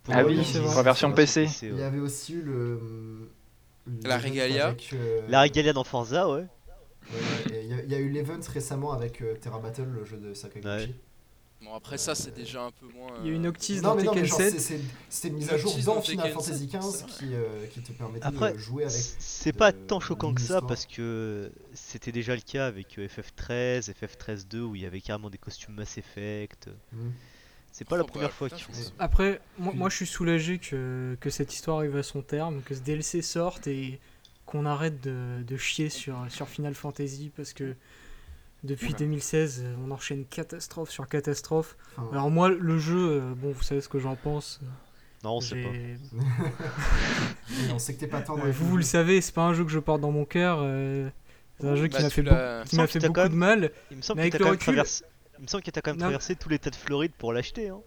pour 0.03 0.13
Ah 0.15 0.23
oui, 0.23 0.35
jeu. 0.37 0.43
c'est 0.43 0.59
vrai. 0.59 0.67
pour 0.67 0.77
la 0.77 0.83
version 0.83 1.11
PC. 1.11 1.41
ouais. 1.43 1.49
Il 1.63 1.77
y 1.79 1.83
avait 1.83 1.99
aussi 1.99 2.33
eu 2.35 2.41
le. 2.41 2.79
La 4.03 4.17
Regalia. 4.17 4.67
avec, 4.67 4.89
euh, 4.93 5.21
La 5.29 5.41
Regalia 5.43 5.73
dans 5.73 5.83
Forza, 5.83 6.27
ouais. 6.29 6.45
ouais, 7.11 7.53
et 7.53 7.63
Il 7.65 7.69
y, 7.69 7.73
a- 7.73 7.83
il 7.83 7.91
y 7.91 7.95
a 7.95 7.99
eu 7.99 8.09
l'event 8.09 8.39
récemment 8.51 8.91
avec 8.93 9.21
euh, 9.21 9.35
Terra 9.35 9.59
Battle, 9.59 9.87
le 9.93 10.05
jeu 10.05 10.17
de 10.17 10.33
Sakaguchi. 10.33 10.95
Bon, 11.61 11.73
après 11.73 11.97
ça, 11.97 12.13
c'est 12.13 12.33
déjà 12.33 12.63
un 12.63 12.71
peu 12.71 12.85
moins. 12.87 13.09
Il 13.23 13.27
y 13.27 13.31
a 13.31 13.33
une 13.33 13.45
euh, 13.45 13.49
Octis 13.49 13.81
dans 13.81 13.95
Tekken 13.95 14.23
genre, 14.25 14.37
7. 14.37 14.59
c'est- 15.09 15.27
une 15.29 15.35
mise 15.35 15.49
à 15.49 15.57
jour 15.57 15.73
dans 15.85 15.95
dans 15.95 16.01
Final 16.01 16.31
Fantasy 16.31 16.69
7, 16.69 16.79
XV 16.81 17.05
qui, 17.07 17.33
euh, 17.33 17.65
qui 17.73 17.81
te 17.81 17.91
permettait 17.93 18.25
Après, 18.25 18.53
de 18.53 18.57
jouer 18.59 18.83
avec. 18.83 18.95
c'est 19.19 19.53
pas 19.53 19.71
de- 19.71 19.77
tant 19.77 19.99
choquant 19.99 20.33
que 20.33 20.41
ça 20.41 20.61
parce 20.61 20.85
que 20.85 21.51
c'était 21.73 22.11
déjà 22.11 22.35
le 22.35 22.41
cas 22.41 22.67
avec 22.67 22.99
euh, 22.99 23.07
FF13, 23.07 23.89
FF13-2 23.93 24.59
où 24.59 24.75
il 24.75 24.83
y 24.83 24.85
avait 24.85 25.01
carrément 25.01 25.29
des 25.31 25.37
costumes 25.39 25.73
Mass 25.75 25.97
Effect. 25.97 26.69
Hmm. 26.91 27.09
C'est 27.71 27.85
pas 27.85 27.97
la 27.97 28.03
Oh, 28.03 28.05
bah, 28.05 28.11
première 28.13 28.31
fois 28.31 28.49
qu'ils 28.49 28.59
font 28.63 28.73
ça. 28.73 28.91
Après, 28.99 29.41
moi, 29.57 29.73
moi 29.73 29.89
je 29.89 29.95
suis 29.95 30.05
soulagé 30.05 30.59
que, 30.59 31.17
que 31.19 31.29
cette 31.29 31.53
histoire 31.53 31.79
arrive 31.79 31.95
à 31.97 32.03
son 32.03 32.21
terme, 32.21 32.61
que 32.61 32.75
ce 32.75 32.79
DLC 32.81 33.21
sorte 33.21 33.67
et 33.67 33.99
qu'on 34.45 34.65
arrête 34.65 35.01
de, 35.01 35.41
de 35.41 35.57
chier 35.57 35.89
sur, 35.89 36.15
sur 36.29 36.47
Final 36.47 36.75
Fantasy 36.75 37.31
parce 37.35 37.51
que 37.53 37.75
depuis 38.65 38.89
Oula. 38.89 38.97
2016, 38.99 39.61
euh, 39.63 39.75
on 39.85 39.91
enchaîne 39.91 40.25
catastrophe 40.25 40.89
sur 40.89 41.07
catastrophe. 41.07 41.75
Enfin, 41.97 42.09
Alors 42.13 42.29
moi, 42.31 42.49
le 42.49 42.77
jeu, 42.79 42.97
euh, 43.21 43.33
bon, 43.35 43.51
vous 43.51 43.63
savez 43.63 43.81
ce 43.81 43.89
que 43.89 43.99
j'en 43.99 44.15
pense. 44.15 44.59
Non, 45.23 45.37
on 45.37 45.41
sait 45.41 45.61
pas. 45.63 45.69
Mais 45.71 45.97
on 47.73 47.79
sait 47.79 47.95
que 47.95 47.99
t'es 47.99 48.07
pas 48.07 48.21
tendre 48.21 48.45
Euh, 48.45 48.51
vous, 48.51 48.65
le 48.65 48.69
vous 48.71 48.77
le 48.77 48.83
savez, 48.83 49.21
c'est 49.21 49.33
pas 49.33 49.43
un 49.43 49.53
jeu 49.53 49.63
que 49.63 49.71
je 49.71 49.79
porte 49.79 50.01
dans 50.01 50.11
mon 50.11 50.25
cœur. 50.25 50.59
euh, 50.61 51.09
c'est 51.59 51.67
un 51.67 51.75
jeu 51.75 51.87
qui 51.87 51.97
Bah, 51.97 52.03
m'a 52.03 52.09
fait, 52.09 52.21
beaucoup, 52.21 52.35
qui 52.67 52.75
m'a 52.75 52.87
fait 52.87 52.99
de 52.99 53.35
mal. 53.35 53.71
Il 53.91 53.97
me 53.97 54.01
semble 54.01 54.21
Mais 54.21 54.29
que 54.29 54.35
avec 54.35 54.37
t'as 54.37 54.37
le 54.39 54.43
quand 54.43 54.49
même 54.51 54.57
recul- 54.59 54.63
traversé. 54.63 55.05
Il 55.39 55.43
me 55.43 55.47
semble 55.47 55.63
que 55.63 55.71
t'as 55.71 55.81
quand 55.81 55.91
même 55.91 55.99
Non. 55.99 56.05
traversé 56.05 56.35
tout 56.35 56.49
l'état 56.49 56.69
de 56.69 56.75
Floride 56.75 57.11
pour 57.17 57.33
l'acheter. 57.33 57.69
Hein. 57.69 57.79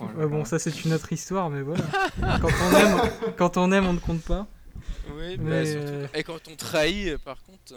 Oh 0.00 0.04
Ouais, 0.16 0.26
bon, 0.26 0.44
ça 0.44 0.58
c'est 0.58 0.84
une 0.84 0.92
autre 0.94 1.12
histoire, 1.12 1.50
mais 1.50 1.60
voilà. 1.62 1.82
quand, 2.40 2.48
on 2.48 2.76
aime, 2.76 3.10
quand 3.36 3.56
on 3.58 3.72
aime, 3.72 3.86
on 3.86 3.92
ne 3.94 3.98
compte 3.98 4.22
pas. 4.22 4.46
Oui, 5.14 5.36
Mais, 5.38 5.62
bah, 5.64 5.66
surtout- 5.66 5.86
euh, 5.88 6.06
Et 6.14 6.22
quand 6.22 6.38
on 6.50 6.56
trahit, 6.56 7.08
euh, 7.08 7.18
par 7.18 7.42
contre. 7.42 7.74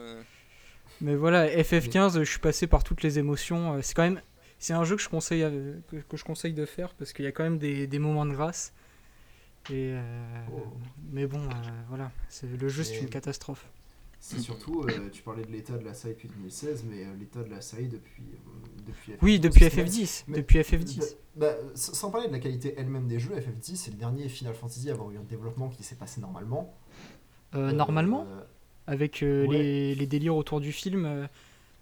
Mais 1.01 1.15
voilà, 1.15 1.47
FF15, 1.47 2.19
je 2.19 2.23
suis 2.29 2.39
passé 2.39 2.67
par 2.67 2.83
toutes 2.83 3.03
les 3.03 3.19
émotions. 3.19 3.73
euh, 3.75 3.79
C'est 3.81 3.93
quand 3.93 4.03
même, 4.03 4.21
c'est 4.59 4.73
un 4.73 4.83
jeu 4.85 4.95
que 4.95 5.01
je 5.01 5.09
conseille, 5.09 5.43
à- 5.43 5.49
que, 5.51 5.97
que 5.97 6.17
je 6.17 6.23
conseille 6.23 6.53
de 6.53 6.65
faire 6.65 6.93
parce 6.93 7.11
qu'il 7.13 7.25
y 7.25 7.27
a 7.27 7.31
quand 7.31 7.43
même 7.43 7.57
des, 7.57 7.87
des 7.87 7.99
moments 7.99 8.25
de 8.25 8.31
grâce. 8.33 8.73
Et 9.69 9.91
euh, 9.93 10.01
Oh. 10.55 10.61
mais 11.11 11.25
bon, 11.25 11.39
euh, 11.39 11.49
voilà, 11.89 12.11
c'est 12.29 12.47
le 12.47 12.67
jeu, 12.69 12.83
c'est 12.83 12.99
une 12.99 13.09
catastrophe. 13.09 13.65
C'est 14.19 14.39
surtout, 14.39 14.83
euh, 14.87 15.09
tu 15.11 15.21
parlais 15.21 15.43
de 15.43 15.51
l'état 15.51 15.77
de 15.77 15.83
la 15.85 15.93
SAI 15.93 16.09
depuis 16.13 16.29
2016, 16.29 16.83
mais 16.89 17.03
l'état 17.19 17.43
de 17.43 17.49
la 17.49 17.61
SAI 17.61 17.83
depuis, 17.87 18.23
depuis 18.87 19.11
FF12. 19.13 19.17
Oui, 19.21 19.39
depuis 19.39 19.59
c'est 19.65 19.75
même- 19.75 19.85
FF10, 19.87 20.23
mais- 20.27 20.37
depuis 20.37 20.59
FF10. 20.59 21.15
Bah, 21.35 21.47
bah, 21.51 21.55
sans 21.75 22.09
parler 22.09 22.27
de 22.27 22.31
la 22.33 22.39
qualité 22.39 22.73
elle-même 22.77 23.07
des 23.07 23.19
jeux, 23.19 23.35
FF10 23.35 23.75
c'est 23.75 23.91
le 23.91 23.97
dernier 23.97 24.27
Final 24.29 24.55
Fantasy 24.55 24.89
à 24.89 24.93
avoir 24.93 25.11
eu 25.11 25.17
un 25.17 25.23
développement 25.23 25.69
qui 25.69 25.83
s'est 25.83 25.95
passé 25.95 26.21
normalement. 26.21 26.73
Normalement, 27.53 28.27
avec 28.87 29.23
euh, 29.23 29.45
ouais. 29.47 29.57
les, 29.57 29.95
les 29.95 30.07
délires 30.07 30.35
autour 30.35 30.59
du 30.61 30.71
film, 30.71 31.05
euh, 31.05 31.27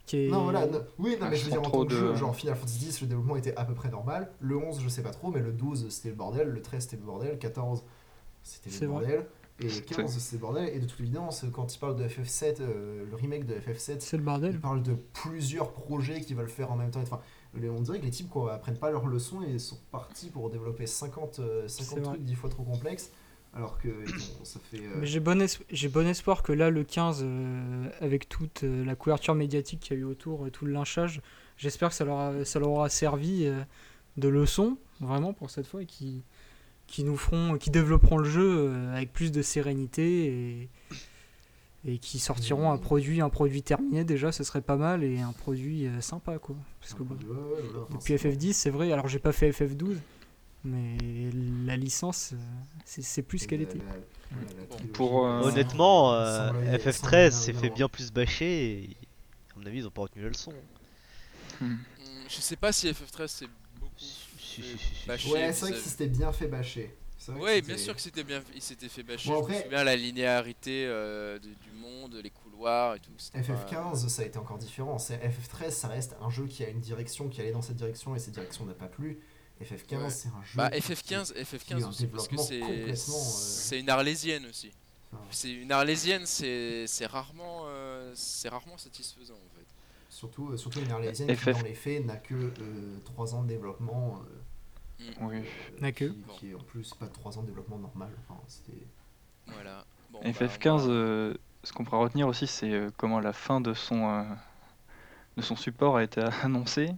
qui 0.06 0.26
est. 0.26 0.30
Non, 0.30 0.44
voilà, 0.44 0.66
non- 0.68 0.84
oui, 1.00 1.12
non, 1.12 1.18
Ah, 1.28 1.30
mais 1.30 1.36
je 1.38 1.46
veux 1.46 1.52
dire 1.52 1.60
en 1.62 1.70
tant 1.70 1.86
que 1.86 1.92
de- 1.94 1.98
jeu, 1.98 2.16
genre 2.16 2.36
Final 2.36 2.56
Fantasy 2.56 2.86
X, 2.88 3.02
le 3.02 3.08
développement 3.08 3.36
était 3.36 3.56
à 3.56 3.66
peu 3.66 3.74
près 3.74 3.90
normal. 3.90 4.32
Le 4.40 4.58
11, 4.58 4.82
je 4.82 4.90
sais 4.90 5.04
pas 5.04 5.12
trop, 5.12 5.32
mais 5.32 5.40
le 5.42 5.52
12, 5.52 5.88
c'était 5.90 6.10
le 6.10 6.16
bordel. 6.16 6.48
Le 6.50 6.62
13, 6.62 6.84
c'était 6.84 6.98
le 6.98 7.04
bordel. 7.04 7.38
14, 7.40 7.84
c'était 8.44 8.70
le 8.70 8.76
vrai. 8.78 8.88
bordel. 8.88 9.26
Et 9.60 9.70
C'était- 9.70 9.96
15, 9.96 10.18
c'est 10.18 10.36
le 10.38 10.40
bordel. 10.42 10.70
Et 10.76 10.80
de 10.80 10.86
toute 10.88 11.00
évidence, 11.00 11.46
quand 11.54 11.74
il 11.76 11.78
parle 11.78 11.96
de 11.96 12.04
FF7, 12.08 12.60
euh, 12.60 13.06
le 13.10 13.16
remake 13.16 13.46
de 13.46 13.54
FF7, 13.54 14.02
C'est 14.02 14.18
le 14.18 14.24
il 14.24 14.26
bordel. 14.26 14.60
parle 14.60 14.82
de 14.82 14.96
plusieurs 15.14 15.72
projets 15.72 16.22
qui 16.22 16.34
veulent 16.34 16.50
faire 16.50 16.72
en 16.72 16.76
même 16.76 16.90
temps. 16.90 17.02
Enfin, 17.02 17.20
on 17.56 17.82
dirait 17.82 18.00
que 18.00 18.06
les 18.06 18.10
types 18.12 18.30
quoi, 18.30 18.54
apprennent 18.56 18.80
pas 18.80 18.90
leurs 18.90 19.06
leçons 19.06 19.44
et 19.44 19.60
sont 19.60 19.78
partis 19.92 20.30
pour 20.32 20.50
développer 20.50 20.88
50, 20.88 21.38
euh, 21.40 21.68
50 21.68 21.88
C'est 21.98 22.00
vrai. 22.02 22.14
trucs 22.16 22.24
10 22.26 22.34
fois 22.36 22.50
trop 22.50 22.64
complexes. 22.64 23.12
Alors 23.56 23.78
que 23.78 23.88
bon, 23.90 24.44
ça 24.44 24.60
fait. 24.72 24.78
euh, 24.80 25.04
j'ai 25.04 25.20
bon, 25.20 25.40
es- 25.42 25.60
j'ai 25.72 25.88
bon 25.88 26.08
espoir 26.08 26.42
que 26.42 26.52
là, 26.52 26.70
le 26.72 26.84
15, 26.84 27.22
euh, 27.24 27.88
avec 28.02 28.28
toute 28.28 28.64
euh, 28.64 28.84
la 28.84 28.96
couverture 28.96 29.36
médiatique 29.36 29.80
qu'il 29.80 29.96
y 29.96 30.00
a 30.00 30.02
eu 30.02 30.06
autour, 30.06 30.48
et 30.48 30.52
tout 30.52 30.66
le 30.66 30.72
lynchage, 30.74 31.22
j'espère 31.58 31.90
que 31.90 31.96
ça 31.96 32.04
leur, 32.06 32.18
a- 32.20 32.46
ça 32.46 32.60
leur 32.60 32.70
aura 32.70 32.90
servi 32.90 33.48
de 34.18 34.28
leçon, 34.28 34.78
vraiment, 35.02 35.34
pour 35.34 35.50
cette 35.52 35.68
fois, 35.68 35.84
et 35.84 35.86
qui, 35.86 36.24
qui 36.88 37.04
nous 37.04 37.16
feront, 37.18 37.58
qui 37.60 37.70
développeront 37.70 38.18
le 38.18 38.30
jeu 38.30 38.74
avec 38.94 39.14
plus 39.14 39.32
de 39.32 39.42
sérénité 39.44 40.26
et, 40.26 40.70
et 41.86 41.98
qui 42.00 42.18
sortiront 42.18 42.72
un 42.72 42.78
produit, 42.78 43.22
un 43.22 43.30
produit 43.30 43.62
terminé 43.62 44.04
déjà, 44.04 44.32
ce 44.32 44.44
serait 44.44 44.62
pas 44.62 44.78
mal, 44.78 45.04
et 45.04 45.20
un 45.20 45.32
produit 45.34 45.88
sympa, 46.00 46.40
quoi. 46.40 46.56
Parce 46.82 46.94
que 46.96 47.04
bon, 47.04 47.16
ouais, 47.16 47.22
ouais, 47.30 47.62
voilà, 47.66 47.80
enfin, 47.84 47.96
depuis 48.00 48.18
c'est- 48.18 48.30
FF10, 48.30 48.54
c'est 48.54 48.70
vrai, 48.72 48.92
alors 48.92 49.08
j'ai 49.08 49.20
pas 49.20 49.32
fait 49.32 49.52
FF12, 49.52 49.98
mais 50.64 50.98
la 51.66 51.76
licence, 51.78 52.32
euh, 52.34 52.38
c'est 52.86 53.22
plus 53.24 53.40
ce 53.40 53.48
qu'elle 53.48 53.62
était. 53.62 53.80
pour, 54.94 55.26
euh, 55.26 55.42
Honnêtement, 55.42 56.14
euh, 56.14 56.48
sans 56.50 56.54
l'œil- 56.54 56.66
sans 56.68 56.90
FF13 56.90 57.12
l'œil 57.12 57.32
s'est 57.32 57.54
fait 57.54 57.70
bien 57.70 57.88
plus 57.90 58.12
bâcher. 58.12 58.84
Et, 58.84 58.98
à 59.56 59.60
mon 59.60 59.66
avis, 59.66 59.80
ils 59.80 59.88
ont 59.88 59.92
pas 59.92 60.02
retenu 60.04 60.24
la 60.24 60.30
leçon. 60.30 60.54
Hmm. 61.62 61.76
Je 62.30 62.42
sais 62.42 62.56
pas 62.56 62.72
si 62.72 62.88
FF13 62.90 63.28
c'est 63.28 63.48
beaucoup. 63.80 63.94
Si, 63.98 64.26
si, 64.40 64.62
fait 64.62 65.08
bâcher 65.08 65.32
Ouais, 65.32 65.54
c'est 65.54 65.62
vrai 65.62 65.72
que 65.72 65.78
c'était 65.78 66.08
bien 66.08 66.32
fait 66.32 66.48
bâcher. 66.48 66.96
Ouais, 67.40 67.62
bien 67.62 67.78
sûr 67.78 67.96
que 67.96 68.02
c'était 68.02 68.24
bien, 68.26 68.42
il 68.54 68.62
s'était 68.62 68.90
fait 68.90 69.04
bâcher. 69.04 69.30
Bon, 69.30 69.38
je 69.38 69.42
après- 69.44 69.58
me 69.60 69.64
souviens 69.64 69.84
la 69.86 69.96
linéarité 69.96 70.86
euh, 70.88 71.40
de- 71.40 71.48
du 71.48 71.72
monde, 71.80 72.20
les 72.22 72.30
couloirs 72.30 72.96
et 72.96 73.00
tout. 73.00 73.12
c'était 73.18 73.40
pas- 73.40 73.54
FF15, 73.54 74.08
ça 74.10 74.24
a 74.24 74.26
été 74.26 74.38
encore 74.38 74.58
différent. 74.58 74.98
C'est 75.00 75.16
FF13, 75.24 75.74
ça 75.74 75.88
reste 75.88 76.16
un 76.22 76.30
jeu 76.30 76.48
qui 76.48 76.66
a 76.66 76.70
une 76.70 76.82
direction, 76.82 77.30
qui 77.30 77.40
allait 77.40 77.54
dans 77.54 77.62
cette 77.62 77.78
direction 77.78 78.14
et 78.16 78.20
cette 78.20 78.34
direction 78.34 78.66
n'a 78.66 78.74
pas 78.74 78.88
plu. 78.88 79.20
FF15, 79.64 79.98
Ouais. 80.04 80.10
c'est 80.10 80.28
un 80.30 80.44
jeu. 80.44 80.56
Bah 80.56 80.70
qui- 80.70 80.82
FF15, 80.82 81.34
qui- 81.34 81.40
FF15 81.44 81.84
un 81.84 81.90
aussi 81.90 82.08
parce 82.08 82.28
que 82.28 82.38
c'est 82.38 82.62
euh, 82.64 82.96
c'est 82.96 83.80
une 83.80 83.90
arlésienne 83.90 84.46
aussi. 84.48 84.72
enfin, 85.14 85.24
C'est 85.32 85.52
une 85.52 85.72
arlésienne, 85.72 86.26
c'est 86.26 87.06
rarement 87.06 87.64
euh, 87.66 88.12
c'est 88.16 88.50
rarement 88.50 88.78
satisfaisant 88.78 89.34
en 89.36 89.58
fait. 89.58 89.66
surtout, 90.10 90.50
euh, 90.52 90.58
surtout 90.58 90.80
une 90.80 90.92
arlésienne 90.92 91.36
qui, 91.36 91.46
dans 91.52 91.62
les 91.62 91.74
faits, 91.74 92.06
n'a 92.06 92.18
que 92.18 92.52
3 93.06 93.36
ans 93.36 93.44
de 93.44 93.48
développement. 93.48 94.22
euh, 95.02 95.12
Oui. 95.22 95.44
N'a 95.82 95.92
que. 95.92 96.06
qui, 96.06 96.24
qui 96.40 96.52
est 96.52 96.54
en 96.56 96.60
plus 96.64 96.94
pas 96.94 97.08
3 97.08 97.38
ans 97.38 97.42
de 97.42 97.48
développement 97.48 97.78
normal. 97.80 98.10
Enfin. 98.30 98.40
Voilà. 99.48 99.86
Bon, 100.12 100.20
bah, 100.24 100.30
FF15, 100.32 100.86
moi- 100.86 100.94
euh, 100.94 101.34
ce 101.64 101.74
qu'on 101.74 101.84
pourra 101.84 101.98
retenir 101.98 102.28
aussi, 102.28 102.48
c'est 102.48 102.88
comment 102.98 103.20
la 103.20 103.34
fin 103.34 103.60
de 103.60 103.74
son, 103.74 104.08
euh, 104.10 104.24
de 105.38 105.42
son 105.42 105.56
support 105.56 105.98
a 105.98 106.04
été 106.04 106.22
annoncée. 106.44 106.92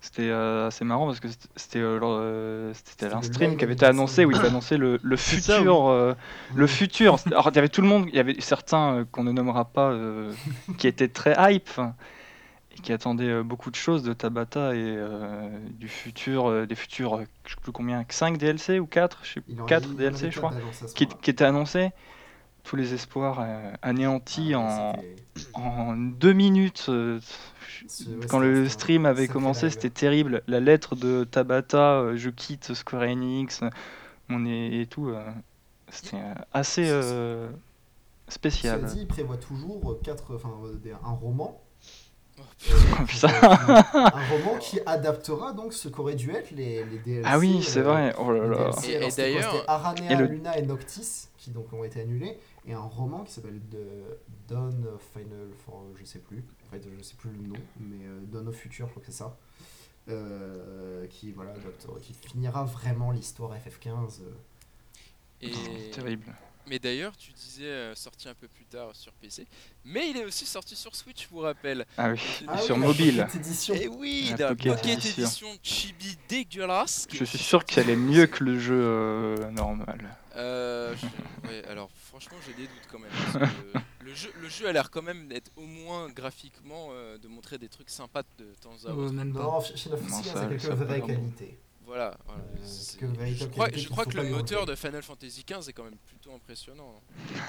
C'était 0.00 0.28
euh, 0.30 0.68
assez 0.68 0.84
marrant 0.84 1.06
parce 1.06 1.20
que 1.20 1.28
c'était- 1.28 1.48
c'était 1.56 1.78
euh, 1.80 1.98
euh, 2.02 2.72
c'était 2.74 3.06
un 3.06 3.22
stream 3.22 3.56
qui 3.56 3.64
avait 3.64 3.72
été 3.72 3.86
annoncé 3.86 4.24
où 4.24 4.30
ils 4.30 4.36
annonçaient 4.46 4.76
le, 4.78 5.00
le 5.02 5.16
futur. 5.16 5.88
euh, 5.88 6.14
le 6.54 6.66
futur. 6.66 7.16
Alors, 7.26 7.48
il 7.50 7.56
y 7.56 7.58
avait 7.58 7.68
tout 7.68 7.80
le 7.82 7.88
monde, 7.88 8.06
il 8.08 8.14
y 8.14 8.20
avait 8.20 8.40
certains 8.40 8.98
euh, 8.98 9.04
qu'on 9.10 9.24
ne 9.24 9.32
nommera 9.32 9.64
pas 9.64 9.90
euh, 9.90 10.32
qui 10.78 10.86
étaient 10.86 11.08
très 11.08 11.34
hype 11.52 11.70
hein, 11.78 11.94
et 12.76 12.80
qui 12.80 12.92
attendaient 12.92 13.24
euh, 13.30 13.42
beaucoup 13.42 13.70
de 13.70 13.76
choses 13.76 14.02
de 14.04 14.12
Tabata 14.12 14.74
et 14.74 14.78
euh, 14.78 15.48
du 15.70 15.88
futur, 15.88 16.46
euh, 16.48 16.66
des 16.66 16.74
futurs, 16.76 17.16
euh, 17.16 17.24
je 17.46 17.54
sais 17.54 17.60
plus 17.60 17.72
combien, 17.72 18.04
5 18.08 18.36
DLC 18.38 18.78
ou 18.78 18.86
4 18.86 19.20
Je 19.24 19.32
sais 19.32 19.42
Il 19.48 19.60
en- 19.60 19.64
4 19.64 19.88
il 19.88 19.94
en 19.94 19.96
DLC, 19.96 20.30
je 20.30 20.38
crois, 20.38 20.50
qui 21.20 21.30
étaient 21.30 21.44
annoncés. 21.44 21.90
Tous 22.66 22.74
les 22.76 22.94
espoirs 22.94 23.38
euh, 23.40 23.70
anéantis 23.82 24.52
Ah, 24.54 24.92
en, 25.54 25.96
deux 25.96 26.32
minutes. 26.32 26.86
euh, 26.88 27.20
quand 28.28 28.40
le 28.40 28.68
stream 28.68 29.06
avait 29.06 29.28
commencé, 29.28 29.70
c'était 29.70 29.90
terrible. 29.90 30.42
La 30.48 30.58
lettre 30.60 30.96
de 30.96 31.22
Tabata, 31.24 32.00
euh, 32.00 32.16
je 32.16 32.28
quitte 32.30 32.74
Square 32.74 33.02
Enix, 33.02 33.60
on 34.30 34.44
est 34.46 34.80
et 34.80 34.86
tout. 34.86 35.08
euh, 35.10 35.22
C'était 35.90 36.16
euh, 36.16 36.34
assez 36.52 36.86
euh, 36.88 37.48
spécial. 38.28 38.84
dit, 38.86 39.00
il 39.02 39.06
prévoit 39.06 39.36
toujours 39.36 39.96
quatre, 40.02 40.34
enfin, 40.34 40.50
un 41.04 41.10
roman. 41.12 41.60
Oh, 42.68 43.24
euh, 43.24 43.28
un 43.94 44.10
roman 44.30 44.58
qui 44.60 44.78
adaptera 44.84 45.52
donc 45.52 45.72
ce 45.72 45.88
qu'aurait 45.88 46.16
dû 46.16 46.30
être 46.32 46.50
les, 46.50 46.84
les 46.84 46.98
DLC. 46.98 47.22
Ah 47.24 47.38
oui, 47.38 47.62
c'est 47.62 47.80
euh, 47.80 47.84
vrai. 47.84 48.14
Oh 48.18 48.30
là 48.32 48.42
les 48.44 48.48
là. 48.50 48.70
DLC, 48.82 48.92
Et- 48.92 49.16
d'ailleurs- 49.16 49.66
et 50.10 50.16
le- 50.16 50.26
Luna 50.26 50.58
et 50.58 50.62
Noctis 50.62 51.28
qui 51.38 51.50
donc 51.50 51.72
ont 51.72 51.82
été 51.84 52.00
annulés 52.02 52.38
et 52.66 52.72
un 52.72 52.80
roman 52.80 53.24
qui 53.24 53.32
s'appelle 53.32 53.60
The 53.70 54.48
Dawn 54.48 54.86
of 54.94 55.02
Final 55.12 55.48
for 55.64 55.84
je 55.98 56.04
sais 56.04 56.18
plus 56.18 56.44
en 56.66 56.70
fait 56.70 56.82
je 56.98 57.02
sais 57.02 57.14
plus 57.16 57.30
le 57.30 57.46
nom 57.48 57.56
mais 57.80 58.04
euh, 58.06 58.20
Dawn 58.26 58.48
of 58.48 58.56
Future 58.56 58.86
je 58.86 58.90
crois 58.92 59.02
que 59.02 59.10
c'est 59.12 59.18
ça 59.18 59.36
euh, 60.08 61.06
qui 61.08 61.32
voilà 61.32 61.52
adaptera- 61.54 62.00
qui 62.00 62.12
finira 62.14 62.64
vraiment 62.64 63.10
l'histoire 63.10 63.52
FF15 63.54 64.20
euh. 64.22 64.30
Et... 65.42 65.52
C'est 65.52 66.00
terrible. 66.00 66.34
Mais 66.68 66.80
d'ailleurs, 66.80 67.16
tu 67.16 67.30
disais 67.32 67.64
euh, 67.66 67.94
sorti 67.94 68.28
un 68.28 68.34
peu 68.34 68.48
plus 68.48 68.64
tard 68.64 68.90
sur 68.96 69.12
PC, 69.12 69.46
mais 69.84 70.10
il 70.10 70.16
est 70.16 70.24
aussi 70.24 70.44
sorti 70.46 70.74
sur 70.74 70.96
Switch, 70.96 71.22
je 71.24 71.28
vous 71.28 71.38
rappelle. 71.38 71.86
Ah 71.96 72.10
oui, 72.10 72.18
Ah 72.48 72.58
sur 72.58 72.74
oui, 72.74 72.80
mobile. 72.82 73.18
Pocket 73.18 73.36
Edition. 73.36 73.74
Et 73.76 73.86
oui, 73.86 74.26
La 74.30 74.36
la 74.36 74.48
Pocket 74.48 74.72
Pocket, 74.74 74.98
Edition. 74.98 75.22
Edition 75.22 75.48
chibi 75.62 76.18
dégueulasse. 76.28 77.06
Je 77.12 77.22
suis 77.24 77.38
sûr 77.38 77.64
qu'elle 77.64 77.88
est 77.88 77.94
mieux 77.94 78.26
que 78.26 78.42
le 78.42 78.58
jeu 78.58 78.74
euh, 78.82 79.50
normal. 79.52 80.16
Euh, 80.36 80.94
je- 80.96 81.48
ouais, 81.48 81.64
alors 81.66 81.90
franchement, 81.90 82.36
j'ai 82.46 82.52
des 82.54 82.62
doutes 82.68 82.88
quand 82.90 82.98
même. 82.98 83.10
parce 83.32 83.46
que 83.46 83.78
le, 84.04 84.14
jeu, 84.14 84.30
le 84.40 84.48
jeu 84.48 84.68
a 84.68 84.72
l'air 84.72 84.90
quand 84.90 85.02
même 85.02 85.28
d'être 85.28 85.50
au 85.56 85.62
moins 85.66 86.08
graphiquement 86.10 86.88
euh, 86.90 87.16
de 87.18 87.28
montrer 87.28 87.58
des 87.58 87.68
trucs 87.68 87.90
sympas 87.90 88.22
de 88.38 88.46
temps 88.60 88.74
à 88.86 88.90
autre. 88.92 89.12
même 89.12 89.32
pas. 89.32 89.40
non 89.42 89.60
Final 89.60 89.98
Non, 90.00 90.06
Fantasy 90.08 90.28
ça- 90.28 90.42
a 90.42 90.46
quelques 90.46 90.60
ça 90.60 90.68
peut 90.68 90.74
vraies 90.84 90.98
vraiment. 91.00 91.06
qualités 91.06 91.58
Voilà. 91.86 92.16
voilà. 92.26 92.42
Euh, 92.42 92.56
C'est- 92.64 92.98
que 92.98 93.06
véritable 93.06 93.38
je 93.38 93.46
crois, 93.54 93.64
qualité 93.66 93.80
je 93.80 93.86
qu'il 93.86 93.92
crois 93.92 94.04
faut 94.04 94.10
que 94.10 94.16
pas 94.16 94.22
le 94.24 94.30
moteur 94.30 94.66
de 94.66 94.74
Final 94.74 95.02
Fantasy 95.02 95.44
XV 95.48 95.68
est 95.68 95.72
quand 95.72 95.84
même 95.84 95.96
plutôt 96.06 96.34
impressionnant. 96.34 96.94
hein. 96.96 97.40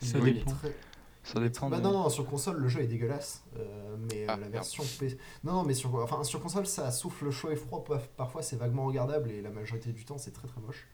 Ça 0.00 0.18
Oui, 0.18 0.34
dépend. 0.34 0.52
très- 0.52 0.76
Ça 1.22 1.40
dépend. 1.40 1.70
Bah 1.70 1.78
de- 1.78 1.82
non, 1.82 1.92
non, 1.92 2.10
sur 2.10 2.26
console, 2.26 2.56
le 2.58 2.68
jeu 2.68 2.80
est 2.80 2.86
dégueulasse. 2.86 3.42
euh, 3.56 3.96
mais 4.10 4.22
euh, 4.22 4.26
Ah, 4.28 4.32
la 4.32 4.36
merde. 4.38 4.52
version 4.52 4.82
PC. 4.82 5.16
Non, 5.44 5.52
non, 5.54 5.62
mais 5.62 5.72
sur, 5.72 5.94
enfin, 5.94 6.22
sur 6.24 6.42
console, 6.42 6.66
ça 6.66 6.90
souffle 6.90 7.30
chaud 7.30 7.50
et 7.50 7.56
froid. 7.56 7.82
pa- 7.84 7.98
Parfois, 8.16 8.42
c'est 8.42 8.56
vaguement 8.56 8.84
regardable 8.84 9.30
et 9.30 9.40
la 9.40 9.48
majorité 9.50 9.92
du 9.92 10.04
temps, 10.04 10.18
c'est 10.18 10.32
très 10.32 10.48
très 10.48 10.60
moche. 10.60 10.86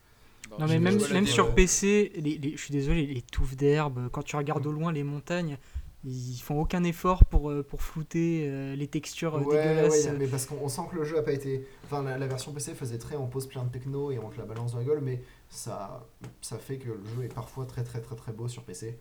Non 0.59 0.67
mais 0.67 0.79
même, 0.79 0.99
même 1.13 1.25
sur 1.27 1.47
euh, 1.47 1.51
PC, 1.51 2.11
les, 2.15 2.37
les- 2.37 2.51
je 2.57 2.61
suis 2.61 2.71
désolé, 2.73 3.05
les 3.07 3.21
touffes 3.21 3.55
d'herbe, 3.55 4.09
quand 4.11 4.23
tu 4.23 4.35
regardes 4.35 4.65
au 4.67 4.71
loin 4.71 4.91
les 4.91 5.03
montagnes, 5.03 5.57
Ils 6.03 6.39
font 6.41 6.59
aucun 6.59 6.83
effort 6.83 7.25
pour, 7.25 7.51
euh, 7.51 7.61
pour 7.63 7.83
flouter 7.83 8.47
euh, 8.49 8.75
les 8.75 8.87
textures 8.87 9.35
Ouais, 9.35 9.41
dégueulasses. 9.57 10.05
ouais, 10.07 10.13
mais 10.17 10.25
parce 10.27 10.47
qu'on 10.47 10.57
on 10.63 10.67
sent 10.67 10.81
que 10.91 10.95
le 10.95 11.03
jeu 11.05 11.19
a 11.19 11.21
pas 11.21 11.31
été. 11.31 11.67
Enfin, 11.85 12.01
la, 12.01 12.17
la 12.17 12.25
version 12.27 12.51
PC 12.53 12.73
faisait 12.73 12.97
très 12.97 13.15
on 13.15 13.27
pose 13.27 13.45
plein 13.47 13.63
de 13.63 13.69
techno 13.69 14.11
et 14.11 14.17
on 14.17 14.29
te 14.29 14.37
la 14.39 14.45
balance 14.45 14.71
dans 14.73 14.79
la 14.79 14.83
gueule, 14.83 15.01
mais 15.01 15.21
ça, 15.49 16.03
ça 16.41 16.57
fait 16.57 16.77
que 16.77 16.87
le 16.89 17.05
jeu 17.15 17.23
est 17.25 17.33
parfois 17.33 17.65
très 17.67 17.83
très 17.83 18.01
très 18.01 18.15
très 18.15 18.31
beau 18.31 18.47
sur 18.47 18.63
PC. 18.63 18.97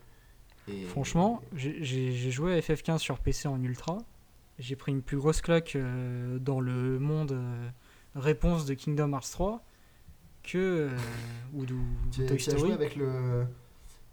Et... 0.69 0.83
Franchement, 0.85 1.41
j'ai 1.57 2.31
joué 2.31 2.55
à 2.55 2.61
FF15 2.61 2.99
sur 2.99 3.19
PC 3.19 3.49
en 3.49 3.63
ultra. 3.63 3.97
J'ai 4.59 4.77
pris 4.77 4.93
une 4.93 5.01
plus 5.01 5.17
grosse 5.17 5.41
claque 5.41 5.79
dans 6.39 6.61
le 6.61 6.99
monde 6.99 7.35
réponse 8.15 8.67
de 8.67 8.75
Kingdom 8.75 9.13
Hearts 9.15 9.31
3 9.33 9.63
que 10.43 10.59
euh, 10.59 10.91
ou, 11.55 11.65
de- 11.67 11.75
tu, 12.13 12.27
Toy 12.27 12.37
tu 12.37 12.51
as 12.51 12.57
joué 12.57 12.73
avec 12.73 12.97
le, 12.97 13.45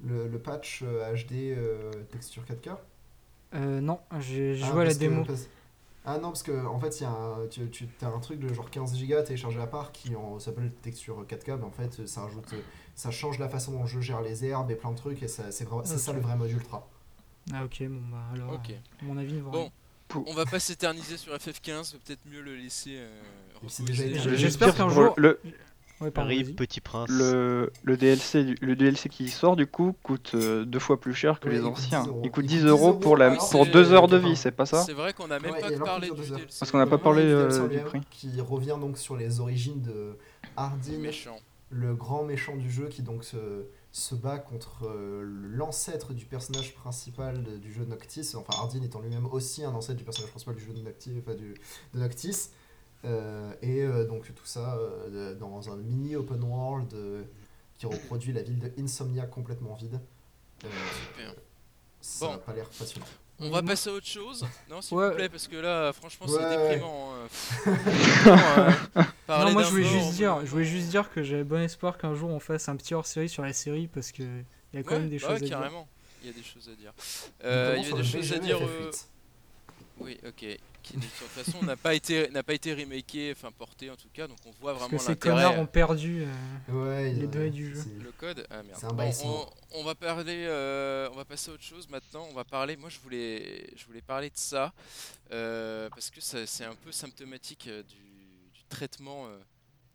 le, 0.03 0.27
le 0.27 0.39
patch 0.39 0.81
euh, 0.83 1.13
HD 1.13 1.55
euh, 1.57 1.91
texture 2.11 2.43
4K 2.43 2.77
Euh, 3.55 3.79
non, 3.81 3.99
j'ai 4.19 4.59
Ah, 4.63 4.67
joué 4.71 4.81
à 4.81 4.85
la 4.85 4.93
que- 4.93 4.99
démo. 4.99 5.23
parce- 5.25 5.47
Ah 6.09 6.15
non, 6.19 6.29
parce 6.29 6.43
que 6.43 6.65
en 6.65 6.79
fait, 6.79 6.99
il 6.99 7.03
y 7.03 7.05
a 7.05 7.09
un, 7.11 7.47
tu, 7.49 7.67
tu 7.69 7.87
as 8.01 8.07
un 8.07 8.19
truc 8.19 8.39
de 8.39 8.53
genre 8.53 8.69
15 8.69 8.97
Go 9.05 9.21
téléchargé 9.23 9.59
à 9.59 9.67
part 9.67 9.91
qui 9.91 10.13
s'appelle 10.39 10.71
texture 10.81 11.25
4K, 11.27 11.57
mais 11.57 11.65
en 11.65 11.71
fait, 11.71 12.05
ça 12.07 12.21
rajoute, 12.21 12.45
ça 12.95 13.11
change 13.11 13.39
la 13.39 13.49
façon 13.49 13.73
dont 13.73 13.85
jeu 13.85 13.99
gère 14.01 14.21
les 14.21 14.45
herbes 14.45 14.71
et 14.71 14.75
plein 14.75 14.91
de 14.91 14.97
trucs, 14.97 15.21
et 15.23 15.27
ça- 15.27 15.51
c'est 15.51 15.65
vraiment- 15.65 15.83
c'est 15.83 15.97
ça 15.97 16.11
Ok. 16.11 16.17
le 16.17 16.23
vrai 16.23 16.35
mode 16.37 16.51
ultra. 16.51 16.87
Ah 17.53 17.63
ok, 17.65 17.83
bon 17.87 18.01
bah 18.11 18.17
alors, 18.33 18.53
Ok. 18.53 18.69
euh, 18.71 18.73
mon 19.03 19.17
avis 19.17 19.39
vaut 19.39 19.51
Bon. 19.51 19.71
On 20.25 20.33
va 20.33 20.45
pas 20.45 20.59
s'éterniser 20.59 21.17
sur 21.17 21.33
FF15, 21.33 21.97
peut-être 22.05 22.25
mieux 22.31 22.39
le 22.41 22.55
laisser 22.55 22.95
euh, 22.97 23.09
reposer. 23.55 24.13
Je- 24.15 24.35
J'espère 24.35 24.73
qu'un 24.75 24.87
jour. 24.87 25.13
le, 25.17 25.37
Ouais, 25.99 26.11
pardon, 26.11 26.29
Arrive. 26.29 26.53
Petit 26.55 26.79
Prince. 26.79 27.09
le, 27.09 27.71
le 27.83 27.97
DLC, 27.97 28.43
du- 28.43 28.55
le 28.61 28.75
DLC 28.75 29.09
qui 29.09 29.29
sort 29.29 29.55
du 29.55 29.65
coup 29.65 29.95
coûte 30.03 30.31
euh, 30.35 30.63
deux 30.63 30.77
fois 30.79 30.99
plus 30.99 31.13
cher 31.15 31.39
que 31.39 31.47
Ouais, 31.47 31.55
les 31.55 31.59
il 31.59 31.63
coûte 31.63 31.73
anciens. 31.73 32.03
10 32.03 32.07
euros. 32.09 32.21
Il 32.23 32.31
coûte 32.31 32.43
Il 32.45 32.47
10 32.49 32.55
coûte 32.55 32.63
10 32.65 32.69
euros 32.69 32.93
pour, 32.93 33.17
la, 33.17 33.31
pour 33.35 33.65
deux 33.65 33.91
heures 33.93 34.07
de 34.07 34.17
vie, 34.17 34.35
c'est 34.35 34.51
pas 34.51 34.65
ça 34.67 34.83
C'est 34.83 34.93
vrai 34.93 35.13
qu'on 35.13 35.31
a 35.31 35.39
même 35.39 35.51
Ouais, 35.53 35.59
pas 35.61 35.71
parlé 35.85 36.09
du. 36.11 36.21
DLC. 36.21 36.45
Parce 36.59 36.71
qu'on 36.71 36.77
n'a 36.77 36.85
pas 36.85 36.97
Le 36.97 37.01
parlé, 37.01 37.23
euh, 37.23 37.67
du 37.67 37.79
prix. 37.79 38.01
Qui 38.11 38.39
revient 38.41 38.77
donc 38.79 38.97
sur 38.97 39.15
les 39.17 39.39
origines 39.39 39.81
de 39.81 40.15
Hardin, 40.55 40.97
méchant. 40.99 41.37
le 41.71 41.95
grand 41.95 42.23
méchant 42.23 42.55
du 42.55 42.69
jeu 42.71 42.87
qui 42.89 43.01
donc 43.01 43.23
se, 43.23 43.65
se 43.91 44.13
bat 44.13 44.37
contre 44.37 44.85
euh, 44.87 45.23
l'ancêtre 45.25 46.13
du 46.13 46.25
personnage 46.25 46.75
principal 46.75 47.43
de- 47.43 47.57
du 47.57 47.73
jeu 47.73 47.85
Noctis, 47.85 48.35
enfin 48.35 48.53
Hardin 48.61 48.83
étant 48.83 49.01
lui-même 49.01 49.25
aussi 49.25 49.63
un 49.63 49.71
ancêtre 49.73 49.97
du 49.97 50.03
personnage 50.03 50.29
principal 50.29 50.55
du 50.55 50.63
jeu 50.63 50.73
de 50.73 50.81
Noctis, 50.81 51.11
enfin, 51.19 51.35
du, 51.35 51.55
de 51.93 51.99
Noctis. 51.99 52.49
Euh, 53.05 53.53
et 53.61 53.81
euh, 53.83 54.05
donc 54.05 54.25
tout 54.33 54.45
ça 54.45 54.75
euh, 54.77 55.35
dans 55.35 55.69
un 55.71 55.75
mini 55.77 56.15
open 56.15 56.43
world 56.43 56.93
euh, 56.93 57.23
qui 57.77 57.85
reproduit 57.85 58.33
la 58.33 58.41
ville 58.41 58.59
de 58.59 58.71
Insomnia 58.81 59.25
complètement 59.27 59.75
vide. 59.75 59.99
Euh, 60.65 60.67
Super. 61.11 61.35
ça 62.01 62.25
Bon. 62.25 62.31
n'a 62.33 62.37
pas 62.39 62.53
l'air 62.53 62.67
passionnant. 62.69 63.05
On 63.39 63.51
va 63.51 63.61
passer 63.61 63.91
à 63.91 63.93
autre 63.93 64.07
chose 64.07 64.43
Non, 64.67 64.81
s'il 64.81 64.97
Ouais. 64.97 65.09
vous 65.09 65.15
plaît, 65.15 65.29
parce 65.29 65.47
que 65.47 65.57
là, 65.57 65.93
franchement, 65.93 66.25
Ouais, 66.25 66.39
c'est 66.41 66.49
déprimant. 66.49 67.11
hein. 67.13 67.27
Pff, 67.65 68.25
non, 69.29 69.35
euh, 69.47 69.51
moi 69.51 69.61
je 69.63 69.69
voulais 69.69 69.83
juste 69.83 70.13
dire, 70.13 70.39
je 70.43 70.49
voulais 70.49 70.63
juste 70.65 70.89
dire 70.89 71.11
que 71.11 71.21
j'avais 71.21 71.43
bon 71.43 71.61
espoir 71.61 71.99
qu'un 71.99 72.15
jour 72.15 72.31
on 72.31 72.39
fasse 72.39 72.67
un 72.67 72.75
petit 72.75 72.95
hors-série 72.95 73.29
sur 73.29 73.43
la 73.43 73.53
série 73.53 73.87
parce 73.87 74.11
que 74.11 74.23
il 74.73 74.77
y 74.77 74.79
a 74.79 74.83
quand 74.83 74.95
Ouais, 74.95 74.99
même 75.01 75.09
des 75.09 75.17
bah 75.19 75.27
choses 75.27 75.29
ouais, 75.29 75.35
à 75.35 75.39
dire. 75.41 75.49
carrément. 75.59 75.87
Il 76.23 76.27
y 76.27 76.29
a 76.31 76.33
des 76.33 76.41
choses 76.43 76.67
à 76.67 76.75
dire. 76.75 76.93
Euh, 77.43 77.75
il 77.77 77.87
y 77.87 77.93
a 77.93 77.95
des 77.95 78.03
choses 78.03 78.33
à 78.33 78.39
dire. 78.39 78.57
FF8. 78.57 78.63
euh, 78.63 78.91
Oui, 79.99 80.17
ok. 80.25 80.45
Qui 80.83 80.95
de 80.95 81.01
toute 81.01 81.27
façon 81.27 81.61
n'a 81.63 81.75
pas 81.75 81.93
été 81.95 82.29
n'a 82.29 82.43
pas 82.43 82.53
été 82.53 82.73
remaké, 82.73 83.33
enfin 83.35 83.51
porté 83.51 83.89
en 83.89 83.97
tout 83.97 84.07
cas, 84.13 84.25
donc 84.27 84.37
on 84.45 84.51
voit 84.51 84.71
Parce 84.73 84.85
vraiment 84.85 84.97
que 84.97 85.03
ces 85.03 85.17
connards 85.17 85.59
ont 85.59 85.65
perdu. 85.65 86.23
euh, 86.69 86.85
Ouais, 86.85 87.11
Les 87.13 87.27
données 87.27 87.49
du 87.49 87.75
jeu. 87.75 87.83
Le 88.01 88.11
code 88.13 88.45
Ah 88.49 88.63
merde. 88.63 88.79
Bon, 89.23 89.49
on, 89.73 89.83
va 89.83 89.95
parler, 89.95 90.45
euh, 90.47 91.09
on 91.11 91.15
va 91.15 91.25
passer 91.25 91.51
à 91.51 91.55
autre 91.55 91.63
chose 91.63 91.89
maintenant. 91.89 92.25
On 92.31 92.33
va 92.33 92.45
parler. 92.45 92.77
Moi, 92.77 92.89
je 92.89 92.99
voulais, 92.99 93.69
je 93.75 93.85
voulais 93.85 94.01
parler 94.01 94.29
de 94.29 94.37
ça 94.37 94.71
euh, 95.31 95.89
parce 95.89 96.09
que 96.09 96.21
c'est 96.21 96.63
un 96.65 96.75
peu 96.75 96.91
symptomatique 96.93 97.67
euh, 97.67 97.83
du, 97.83 97.95
du 98.53 98.63
traitement, 98.69 99.25
euh, 99.27 99.37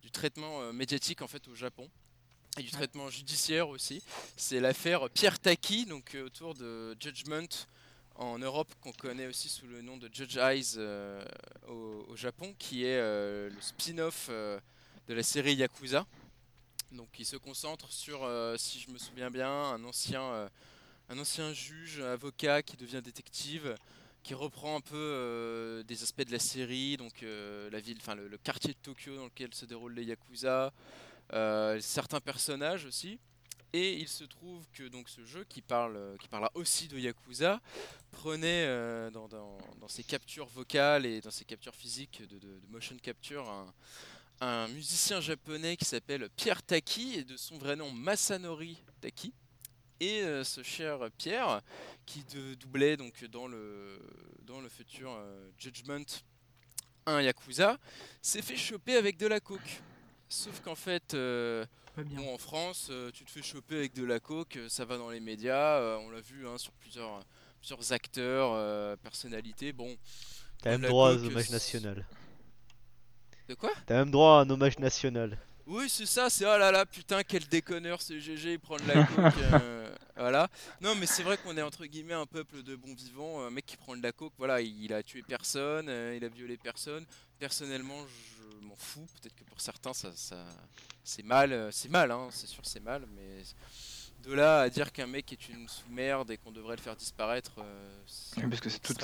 du 0.03 0.11
traitement 0.11 0.61
euh, 0.61 0.73
médiatique 0.73 1.23
en 1.23 1.27
fait 1.29 1.47
au 1.49 1.55
Japon 1.55 1.89
et 2.59 2.63
du 2.63 2.71
traitement 2.71 3.09
judiciaire 3.09 3.71
aussi. 3.71 4.03
C'est 4.37 4.61
l'affaire 4.61 5.09
Pierre 5.09 5.39
Taki, 5.39 5.87
donc 5.87 6.15
euh, 6.15 6.27
autour 6.27 6.55
de 6.55 6.95
Judgment 7.01 7.49
en 8.17 8.39
Europe, 8.39 8.73
qu'on 8.81 8.93
connaît 8.93 9.27
aussi 9.27 9.49
sous 9.49 9.67
le 9.67 9.83
nom 9.83 9.97
de 9.97 10.09
Judge 10.13 10.37
Eyes 10.37 10.75
euh, 10.77 11.25
au, 11.69 12.17
Japon, 12.17 12.55
qui 12.59 12.85
est 12.85 12.99
euh, 12.99 13.51
le 13.51 13.61
spin-off 13.61 14.29
euh, 14.31 14.59
de 15.09 15.15
la 15.15 15.23
série 15.23 15.55
Yakuza. 15.55 16.07
Donc 16.93 17.09
il 17.19 17.25
se 17.25 17.37
concentre 17.37 17.91
sur, 17.91 18.29
si 18.59 18.79
je 18.79 18.91
me 18.91 18.99
souviens 18.99 19.31
bien, 19.31 19.51
un 19.51 19.83
ancien, 19.83 20.51
un 21.09 21.19
ancien 21.19 21.55
juge, 21.55 22.01
avocat 22.01 22.63
qui 22.63 22.77
devient 22.77 23.01
détective, 23.03 23.75
qui 24.23 24.35
reprend 24.35 24.77
un 24.77 24.83
peu 24.83 25.83
des 25.89 26.03
aspects 26.03 26.27
de 26.27 26.33
la 26.33 26.39
série, 26.39 26.99
donc 26.99 27.23
la 27.23 27.81
ville, 27.81 27.97
enfin 27.99 28.15
le, 28.15 28.37
quartier 28.37 28.75
de 28.75 28.79
Tokyo 28.83 29.17
dans 29.17 29.25
lequel 29.25 29.55
se 29.55 29.65
déroulent 29.65 29.95
les 29.95 30.05
Yakuza, 30.05 30.71
certains 31.81 32.21
personnages 32.21 32.85
aussi. 32.85 33.19
Et 33.75 33.95
il 33.95 34.09
se 34.09 34.25
trouve 34.25 34.67
que 34.75 34.83
donc 34.83 35.09
ce 35.09 35.25
jeu 35.25 35.45
qui 35.45 35.63
parle, 35.63 35.97
euh, 35.97 36.17
qui 36.19 36.29
parlera 36.29 36.51
aussi 36.55 36.89
de 36.89 36.99
Yakuza 36.99 37.59
prenait 38.11 38.67
euh, 38.67 39.11
dans, 39.11 39.89
ses 39.89 40.05
captures 40.05 40.47
vocales 40.47 41.07
et 41.07 41.23
dans 41.23 41.31
ses 41.31 41.47
captures 41.47 41.75
physiques 41.75 42.23
de, 42.29 42.61
motion 42.69 42.97
capture 42.99 43.51
un, 44.41 44.69
musicien 44.69 45.23
japonais 45.23 45.79
qui 45.79 45.87
s'appelle 45.87 46.29
Pierre 46.37 46.63
Taki 46.63 47.15
et 47.15 47.25
de 47.25 47.37
son 47.39 47.57
vrai 47.57 47.75
nom 47.75 47.91
Masanori 47.91 48.83
Taki. 49.01 49.33
Et 50.01 50.23
euh, 50.23 50.45
ce 50.45 50.63
cher 50.63 51.11
Pierre, 51.17 51.63
qui 52.05 52.25
doublait 52.61 52.99
donc 52.99 53.25
dans 53.25 53.47
le, 53.47 53.99
dans 54.43 54.61
le 54.61 54.69
futur 54.69 55.17
Judgment 55.57 56.05
1 57.07 57.23
Yakuza, 57.23 57.79
s'est 58.21 58.43
fait 58.43 58.57
choper 58.57 58.97
avec 58.97 59.17
de 59.17 59.29
la 59.29 59.41
coke. 59.41 59.81
Sauf 60.29 60.61
qu'en 60.61 60.75
fait, 60.75 61.17
Pas 61.95 62.03
bien. 62.05 62.17
Bon, 62.17 62.35
en 62.35 62.39
France, 62.39 62.89
euh, 62.91 63.11
tu 63.13 63.25
te 63.25 63.31
fais 63.31 63.43
choper 63.43 63.77
avec 63.77 63.95
de 63.95 64.05
la 64.05 64.19
coke, 64.19 64.57
euh, 64.57 64.69
ça 64.69 64.85
va 64.85 64.97
dans 64.97 65.11
les 65.11 65.21
médias, 65.21 65.79
euh, 65.79 65.99
on 65.99 66.11
l'a 66.11 66.21
vu 66.21 66.49
hein, 66.49 66.57
sur 66.57 66.73
plusieurs, 66.73 67.21
plusieurs 67.59 67.93
acteurs, 67.93 68.53
euh, 68.55 68.97
personnalités. 68.97 69.73
Bon, 69.73 69.95
T'as 70.63 70.71
même 70.79 70.89
droit 70.89 71.11
à 71.11 71.13
un 71.13 71.25
hommage 71.25 71.51
national. 71.51 72.07
de 73.49 73.55
quoi? 73.55 73.73
T'as 73.87 73.97
même 73.97 74.11
droit 74.11 74.39
à 74.39 74.41
un 74.43 74.51
hommage 74.51 74.79
national. 74.79 75.37
Oui, 75.67 75.89
c'est 75.89 76.07
ça, 76.07 76.29
c'est 76.29 76.45
oh 76.45 76.59
là 76.59 76.73
là, 76.73 76.85
putain, 76.87 77.23
quel 77.23 77.47
déconneur 77.47 78.03
ce 78.03 78.19
GG, 78.19 78.55
il 78.55 78.59
prend 78.59 78.77
de 78.77 78.87
la 78.89 79.05
coke. 79.05 79.35
euh, 79.53 79.95
voilà. 80.17 80.49
Non, 80.81 80.95
mais 80.97 81.07
c'est 81.07 81.23
vrai 81.23 81.37
qu'on 81.39 81.57
est 81.57 81.63
entre 81.63 81.87
guillemets 81.87 82.15
un 82.15 82.27
peuple 82.27 82.63
de 82.63 82.75
bons 82.75 82.95
vivants. 82.95 83.45
Un 83.45 83.51
mec 83.51 83.67
qui 83.67 83.77
prend 83.77 83.97
de 83.97 84.03
la 84.03 84.13
coke, 84.13 84.33
voilà, 84.39 84.61
il, 84.61 84.83
il 84.85 84.93
a 84.93 85.03
tué 85.03 85.23
personne, 85.23 85.89
euh, 85.89 86.17
il 86.17 86.25
a 86.25 86.29
violé 86.29 86.57
personne. 86.57 87.05
Personnellement, 87.39 87.99
je 88.07 88.42
m'en 88.63 88.77
fous. 88.77 89.07
Peut-être 89.21 89.35
que 89.35 89.45
pour 89.45 89.61
certains, 89.61 89.93
ça, 89.93 90.11
ça 90.15 90.45
c'est 91.05 91.25
mal, 91.25 91.53
euh, 91.53 91.71
c'est 91.71 91.89
mal, 91.91 92.11
hein, 92.11 92.29
c'est 92.31 92.47
sûr, 92.47 92.65
c'est 92.65 92.81
mal, 92.81 93.07
mais 93.15 93.43
de 94.23 94.33
là 94.33 94.61
à 94.63 94.71
dire 94.71 94.93
qu'un 94.93 95.07
mec 95.07 95.33
est 95.33 95.49
une 95.49 95.69
sous-merde 95.69 96.31
et 96.31 96.37
qu'on 96.39 96.53
devrait 96.53 96.77
le 96.77 96.83
faire 96.83 96.97
disparaître, 96.97 97.53
euh, 97.59 98.03
Oui, 98.37 98.45
Parce 98.49 98.61
que 98.61 98.71
c'est 98.71 98.79
toute, 98.81 99.03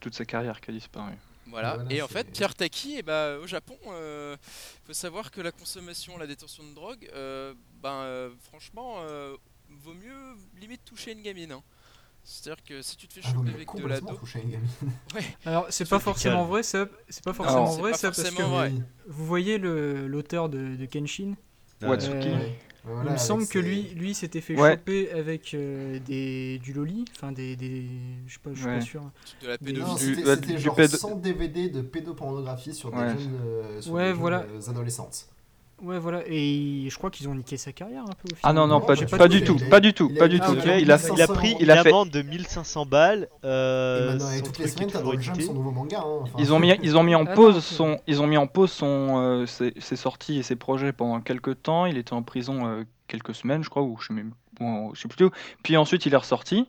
toute 0.00 0.14
sa 0.14 0.24
carrière 0.24 0.60
qui 0.60 0.70
a 0.70 0.74
disparu. 0.74 1.12
Voilà. 1.46 1.76
Voilà, 1.76 1.92
et 1.92 2.00
en 2.00 2.06
fait, 2.08 2.30
Pierre 2.30 2.54
Taki, 2.54 2.96
eh 2.98 3.02
ben, 3.02 3.36
au 3.38 3.46
Japon, 3.46 3.76
il 3.86 4.36
faut 4.86 4.92
savoir 4.92 5.30
que 5.32 5.40
la 5.40 5.50
consommation, 5.50 6.16
la 6.16 6.26
détention 6.28 6.62
de 6.62 6.72
drogue, 6.74 7.10
euh, 7.12 7.54
ben, 7.82 8.02
euh, 8.02 8.30
franchement, 8.42 8.96
euh, 9.00 9.36
vaut 9.68 9.94
mieux 9.94 10.36
limite 10.60 10.84
toucher 10.84 11.12
une 11.12 11.22
gamine. 11.22 11.52
hein. 11.52 11.62
C'est-à-dire 12.32 12.62
que 12.62 12.80
si 12.80 12.96
tu 12.96 13.08
te 13.08 13.14
fais 13.14 13.20
Ah, 13.24 13.28
choper 13.32 13.48
mieux 13.50 13.54
avec 13.54 13.68
de 13.74 13.86
la 13.88 13.98
une 13.98 14.50
gamine. 14.50 14.68
Alors 15.44 15.66
c'est 15.70 15.88
pas 15.88 15.98
fait 15.98 16.04
forcément 16.04 16.44
vrai 16.44 16.62
ça. 16.62 16.86
C'est 17.08 17.24
pas 17.24 17.32
forcément 17.32 17.64
vrai 17.64 17.90
pas 17.90 17.96
ça 17.98 18.08
parce 18.08 18.22
que 18.22 18.42
vrai. 18.42 18.72
Vous 19.08 19.26
voyez 19.26 19.58
le- 19.58 20.06
l'auteur 20.06 20.48
de, 20.48 20.76
de 20.76 20.86
Kenshin. 20.86 21.34
Watsuki. 21.82 22.28
Euh, 22.28 22.38
Ouais. 22.86 22.94
Voilà, 22.94 23.10
il 23.10 23.12
me 23.12 23.18
semble 23.18 23.46
que 23.46 23.58
lui, 23.58 23.82
lui 23.94 24.14
s'était 24.14 24.40
fait 24.40 24.58
Ouais. 24.58 24.70
choper 24.72 25.10
avec 25.12 25.52
euh, 25.52 25.98
des 25.98 26.58
du 26.60 26.72
loli, 26.72 27.04
enfin 27.14 27.30
des, 27.30 27.54
des 27.54 27.84
je 28.26 28.32
sais 28.32 28.38
pas, 28.42 28.50
je 28.54 28.58
suis 28.58 28.66
Ouais. 28.66 28.78
pas 28.78 28.80
sûr. 28.80 29.02
de 29.42 29.48
la 29.48 29.58
pédophilie. 29.58 30.22
C'était 30.24 30.56
genre 30.58 30.76
pédo- 30.76 30.96
100 30.96 31.16
DVD 31.16 31.68
de 31.68 31.82
pédopornographie 31.82 32.72
sur 32.72 32.90
des 32.90 32.96
Ouais. 32.96 33.08
jeunes, 33.18 33.38
euh, 33.44 33.80
sur 33.82 33.92
Ouais, 33.92 34.04
des 34.04 34.08
jeunes, 34.12 34.18
voilà. 34.18 34.44
euh, 34.44 34.70
adolescentes. 34.70 35.26
Ouais 35.82 35.98
voilà 35.98 36.22
et 36.26 36.86
je 36.90 36.94
crois 36.98 37.10
qu'ils 37.10 37.28
ont 37.28 37.34
niqué 37.34 37.56
sa 37.56 37.72
carrière 37.72 38.02
un 38.02 38.12
peu 38.12 38.28
au 38.32 38.34
final. 38.36 38.40
Ah 38.42 38.52
non, 38.52 38.66
non, 38.66 38.80
pas, 38.80 38.94
j'ai 38.94 39.06
pas, 39.06 39.16
pas 39.16 39.28
du 39.28 39.40
tout, 39.42 39.54
tout, 39.54 39.58
il 39.60 39.66
a- 39.66 39.70
pas 39.70 39.80
du 39.80 39.94
tout, 39.94 40.08
il 40.10 40.16
a- 40.16 40.20
pas 40.20 40.28
du 40.28 40.40
tout. 40.40 40.54
il, 40.62 40.70
a, 40.70 40.78
il 40.78 40.90
a, 40.92 40.98
fait, 40.98 41.12
il 41.14 41.22
a 41.22 41.26
pris 41.26 41.56
il 41.60 41.70
a 41.70 41.76
une 41.78 41.82
fait- 41.82 42.10
de 42.10 42.22
1500 42.22 42.84
balles. 42.86 43.28
Euh, 43.44 44.18
et 44.36 44.42
toutes 44.42 44.58
les 44.58 44.68
semaines, 44.68 44.90
t'as 44.92 45.00
dans 45.02 45.12
son 45.40 45.54
nouveau 45.54 45.70
manga. 45.70 46.00
hein, 46.00 46.18
enfin. 46.22 46.32
Ils 46.38 46.52
ont 46.52 46.58
mis, 46.58 46.72
ils 46.82 46.96
ont 46.96 47.02
mis 47.02 47.14
en 47.14 47.24
Ah 47.26 47.32
pause 47.34 47.64
son, 47.64 47.98
ils 48.06 48.20
ont 48.20 48.26
mis 48.26 48.36
en 48.36 48.46
pause 48.46 48.70
son, 48.70 49.18
euh, 49.18 49.46
ses, 49.46 49.72
ses 49.78 49.96
sorties 49.96 50.38
et 50.38 50.42
ses 50.42 50.56
projets 50.56 50.92
pendant 50.92 51.20
quelques 51.20 51.62
temps. 51.62 51.86
Il 51.86 51.96
était 51.96 52.12
en 52.12 52.22
prison 52.22 52.66
euh, 52.66 52.84
quelques 53.08 53.34
semaines, 53.34 53.64
je 53.64 53.70
crois, 53.70 53.82
ou 53.82 53.96
je 54.00 54.08
sais 54.08 54.12
même, 54.14 54.32
ou, 54.60 54.90
je 54.94 55.00
sais 55.00 55.08
plus. 55.08 55.16
tout. 55.16 55.30
Puis 55.62 55.76
ensuite, 55.76 56.04
il 56.06 56.12
est 56.12 56.16
ressorti 56.18 56.68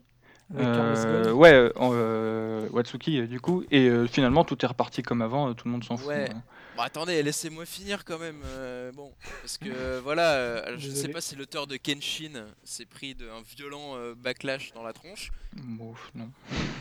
Euh, 0.58 1.32
ouais, 1.32 1.54
euh, 1.54 1.72
euh, 1.80 2.68
Watsuki, 2.72 3.28
du 3.28 3.40
coup. 3.40 3.64
Et 3.72 3.88
euh, 3.88 4.08
finalement, 4.08 4.44
tout 4.44 4.58
est 4.64 4.68
reparti 4.68 5.02
comme 5.04 5.22
avant, 5.22 5.54
tout 5.54 5.68
le 5.68 5.72
monde 5.72 5.84
s'en 5.84 5.98
fout. 5.98 6.08
Ouais. 6.08 6.30
hein. 6.32 6.42
Bon, 6.76 6.84
attendez, 6.84 7.22
laissez-moi 7.22 7.66
finir 7.66 8.06
quand 8.06 8.18
même. 8.18 8.42
euh, 8.46 8.92
bon, 8.94 9.12
parce 9.42 9.58
que 9.58 10.00
voilà, 10.04 10.34
euh, 10.34 10.76
je 10.78 10.88
sais 10.88 10.94
Désolé. 10.94 11.14
pas 11.14 11.22
si 11.22 11.36
l'auteur 11.36 11.68
de 11.68 11.76
Kenshin 11.78 12.46
s'est 12.64 12.86
pris 12.86 13.14
d'un 13.14 13.42
violent 13.58 13.96
euh, 13.96 14.14
backlash 14.16 14.72
dans 14.74 14.84
la 14.84 14.94
tronche. 14.94 15.32
Bon, 15.54 15.94
non. 16.16 16.30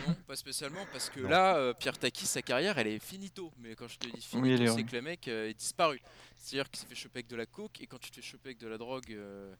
Non, 0.06 0.14
pas 0.28 0.36
spécialement, 0.36 0.86
parce 0.92 1.10
que 1.10 1.20
Non. 1.24 1.28
là, 1.28 1.56
euh, 1.56 1.72
Pierre 1.74 1.98
Taki, 1.98 2.26
sa 2.26 2.42
carrière, 2.42 2.78
elle 2.78 2.86
est 2.86 2.98
finito. 3.04 3.50
Mais 3.58 3.74
quand 3.74 3.88
je 3.88 3.98
te 3.98 4.06
dis 4.06 4.22
finito, 4.22 4.62
Oui, 4.62 4.68
c'est 4.74 4.84
que 4.84 4.96
le 4.96 5.02
mec 5.02 5.26
euh, 5.28 5.48
est 5.50 5.54
disparu. 5.54 6.00
C'est-à-dire 6.38 6.70
qu'il 6.70 6.80
s'est 6.80 6.86
fait 6.86 6.94
choper 6.94 7.18
avec 7.18 7.28
de 7.28 7.36
la 7.36 7.46
coke, 7.46 7.80
et 7.80 7.86
quand 7.86 7.98
tu 7.98 8.10
te 8.10 8.16
fais 8.16 8.22
choper 8.22 8.50
avec 8.50 8.58
de 8.58 8.68
la 8.68 8.78
drogue 8.78 9.04
euh, 9.10 9.52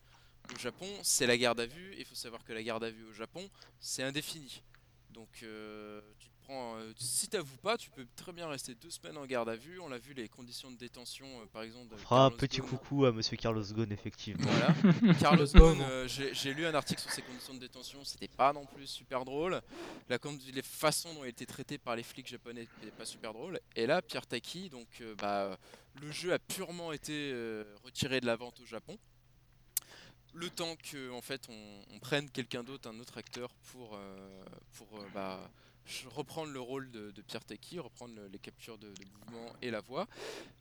au 0.55 0.59
Japon, 0.59 0.87
c'est 1.03 1.27
la 1.27 1.37
garde 1.37 1.61
à 1.61 1.67
vue. 1.67 1.95
Il 1.99 2.05
faut 2.05 2.15
savoir 2.15 2.45
que 2.45 2.53
la 2.53 2.63
garde 2.63 2.85
à 2.85 2.91
vue 2.91 3.05
au 3.05 3.13
Japon, 3.13 3.49
c'est 3.79 4.03
indéfini. 4.03 4.63
Donc, 5.13 5.29
euh, 5.43 6.01
tu 6.19 6.29
te 6.29 6.35
prends, 6.45 6.77
euh, 6.77 6.93
si 6.97 7.29
t'avoues 7.29 7.57
pas, 7.57 7.77
tu 7.77 7.91
peux 7.91 8.07
très 8.17 8.33
bien 8.33 8.49
rester 8.49 8.75
deux 8.75 8.91
semaines 8.91 9.17
en 9.17 9.27
garde 9.27 9.49
à 9.49 9.57
vue. 9.57 9.81
On 9.81 9.89
l'a 9.89 9.99
vu, 9.99 10.15
les 10.15 10.29
conditions 10.29 10.71
de 10.71 10.77
détention, 10.77 11.27
euh, 11.27 11.47
par 11.53 11.63
exemple. 11.63 11.97
Fera 11.97 12.25
un 12.27 12.29
Carlos 12.29 12.37
petit 12.39 12.61
Ghosn. 12.61 12.69
coucou 12.71 13.05
à 13.07 13.13
monsieur 13.13 13.37
Carlos 13.37 13.63
Ghosn, 13.63 13.93
effectivement. 13.93 14.49
Voilà. 14.49 15.15
Carlos. 15.21 15.47
Ghosn, 15.53 15.81
euh, 15.83 16.07
j'ai 16.09 16.55
lu 16.55 16.65
un 16.67 16.75
article 16.75 17.01
sur 17.01 17.11
ses 17.11 17.23
conditions 17.23 17.55
de 17.55 17.59
détention, 17.59 18.05
c'était 18.05 18.29
pas 18.29 18.53
non 18.53 18.67
plus 18.67 18.87
super 18.87 19.25
drôle. 19.25 19.61
La 20.09 20.19
les 20.55 20.63
façons 20.63 21.13
dont 21.15 21.25
il 21.25 21.31
était 21.31 21.47
traité 21.47 21.79
par 21.79 21.97
les 21.97 22.03
flics 22.03 22.29
japonais 22.29 22.69
n'étaient 22.79 22.97
pas 22.97 23.05
super 23.05 23.33
drôle. 23.33 23.59
Et 23.75 23.87
là, 23.87 24.01
Pierre 24.01 24.27
Taki, 24.27 24.71
donc 24.71 25.03
bah, 25.19 25.59
le 26.01 26.13
jeu 26.13 26.33
a 26.33 26.39
purement 26.39 26.93
été 26.93 27.33
retiré 27.85 28.21
de 28.21 28.27
la 28.27 28.37
vente 28.37 28.61
au 28.61 28.67
Japon. 28.67 28.97
Le 30.35 30.49
temps 30.49 30.77
que 30.77 31.11
en 31.11 31.21
fait 31.21 31.49
on, 31.49 31.99
prenne 32.01 32.31
quelqu'un 32.31 32.63
d'autre, 32.63 32.89
un 32.89 32.99
autre 32.99 33.19
acteur 33.19 33.51
pour, 33.73 33.95
euh, 33.95 34.45
euh, 34.95 35.05
bah, 35.13 35.51
reprendre 36.07 36.53
le 36.53 36.61
rôle 36.61 36.91
de, 36.91 37.13
Pierre 37.27 37.45
Taki, 37.45 37.79
reprendre 37.79 38.15
le- 38.15 38.29
les 38.29 38.39
captures 38.39 38.79
de, 38.79 38.93
mouvement 39.19 39.53
et 39.61 39.71
la 39.71 39.81
voix. 39.81 40.07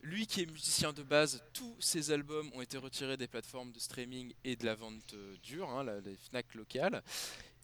Lui 0.02 0.28
qui 0.28 0.42
est 0.42 0.46
musicien 0.46 0.92
de 0.92 1.04
base, 1.04 1.44
tous 1.54 1.76
ses 1.80 2.12
albums 2.12 2.50
ont 2.54 2.62
été 2.62 2.78
retirés 2.78 3.16
des 3.16 3.28
plateformes 3.28 3.72
de 3.72 3.80
streaming 3.80 4.34
et 4.44 4.56
de 4.56 4.66
la 4.66 4.76
vente 4.76 5.14
euh, 5.14 5.36
dure, 5.44 5.70
hein, 5.70 5.86
FNAC 6.30 6.56
locales. 6.56 7.04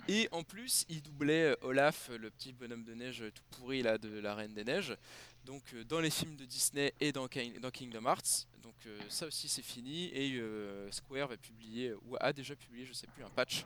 Et 0.07 0.27
en 0.31 0.43
plus, 0.43 0.85
il 0.89 1.01
doublait 1.01 1.57
Olaf, 1.61 2.09
le 2.09 2.29
petit 2.29 2.53
bonhomme 2.53 2.83
de 2.83 2.93
neige 2.93 3.23
tout 3.33 3.43
pourri 3.51 3.81
là 3.81 3.97
de 3.97 4.19
la 4.19 4.35
Reine 4.35 4.53
des 4.53 4.63
Neiges. 4.63 4.95
Donc 5.45 5.63
euh, 5.73 5.83
dans 5.83 5.99
les 5.99 6.09
films 6.09 6.35
de 6.35 6.45
Disney 6.45 6.93
et 6.99 7.11
dans, 7.11 7.27
King- 7.27 7.59
dans 7.59 7.71
Kingdom 7.71 8.05
Hearts. 8.05 8.47
Donc 8.63 8.75
euh, 8.87 8.99
ça 9.09 9.27
aussi 9.27 9.47
c'est 9.47 9.61
fini 9.61 10.05
et 10.13 10.37
euh, 10.39 10.91
Square 10.91 11.27
va 11.27 11.37
publier 11.37 11.93
ou 12.05 12.15
a 12.19 12.33
déjà 12.33 12.55
publié, 12.55 12.85
je 12.85 12.93
sais 12.93 13.07
plus, 13.07 13.23
un 13.23 13.29
patch. 13.29 13.63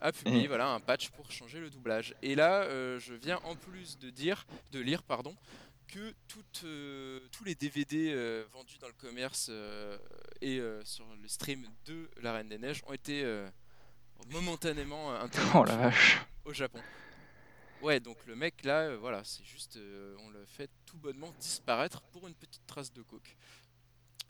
A 0.00 0.12
publié 0.12 0.44
Et- 0.44 0.46
voilà 0.48 0.68
un 0.68 0.80
patch 0.80 1.10
pour 1.10 1.30
changer 1.32 1.58
le 1.58 1.70
doublage. 1.70 2.14
Et 2.22 2.34
là, 2.36 2.64
je 3.00 3.14
viens 3.14 3.38
en 3.44 3.56
plus 3.56 3.98
de 3.98 4.10
dire, 4.10 4.46
de 4.70 4.78
lire 4.78 5.02
pardon, 5.02 5.34
que 5.88 6.14
toutes, 6.28 6.64
tous 7.32 7.44
les 7.44 7.54
DVD 7.56 8.44
vendus 8.52 8.78
dans 8.78 8.86
le 8.86 8.92
commerce 8.92 9.50
et 10.40 10.60
sur 10.84 11.04
le 11.20 11.26
stream 11.26 11.66
de 11.86 12.08
La 12.22 12.32
Reine 12.34 12.48
des 12.48 12.58
Neiges 12.58 12.82
ont 12.86 12.92
été 12.92 13.24
momentanément 14.30 15.10
Oh 15.54 15.64
vache. 15.64 16.18
au 16.44 16.52
Japon. 16.52 16.80
Ouais, 17.82 18.00
donc 18.00 18.16
le 18.26 18.34
mec 18.34 18.64
là, 18.64 18.80
euh, 18.88 18.96
voilà, 18.98 19.22
c'est 19.24 19.44
juste, 19.44 19.76
euh, 19.76 20.16
on 20.26 20.30
le 20.30 20.44
fait 20.46 20.68
tout 20.86 20.96
bonnement 20.96 21.32
disparaître 21.40 22.02
pour 22.12 22.26
une 22.26 22.34
petite 22.34 22.66
trace 22.66 22.92
de 22.92 23.02
coke. 23.02 23.36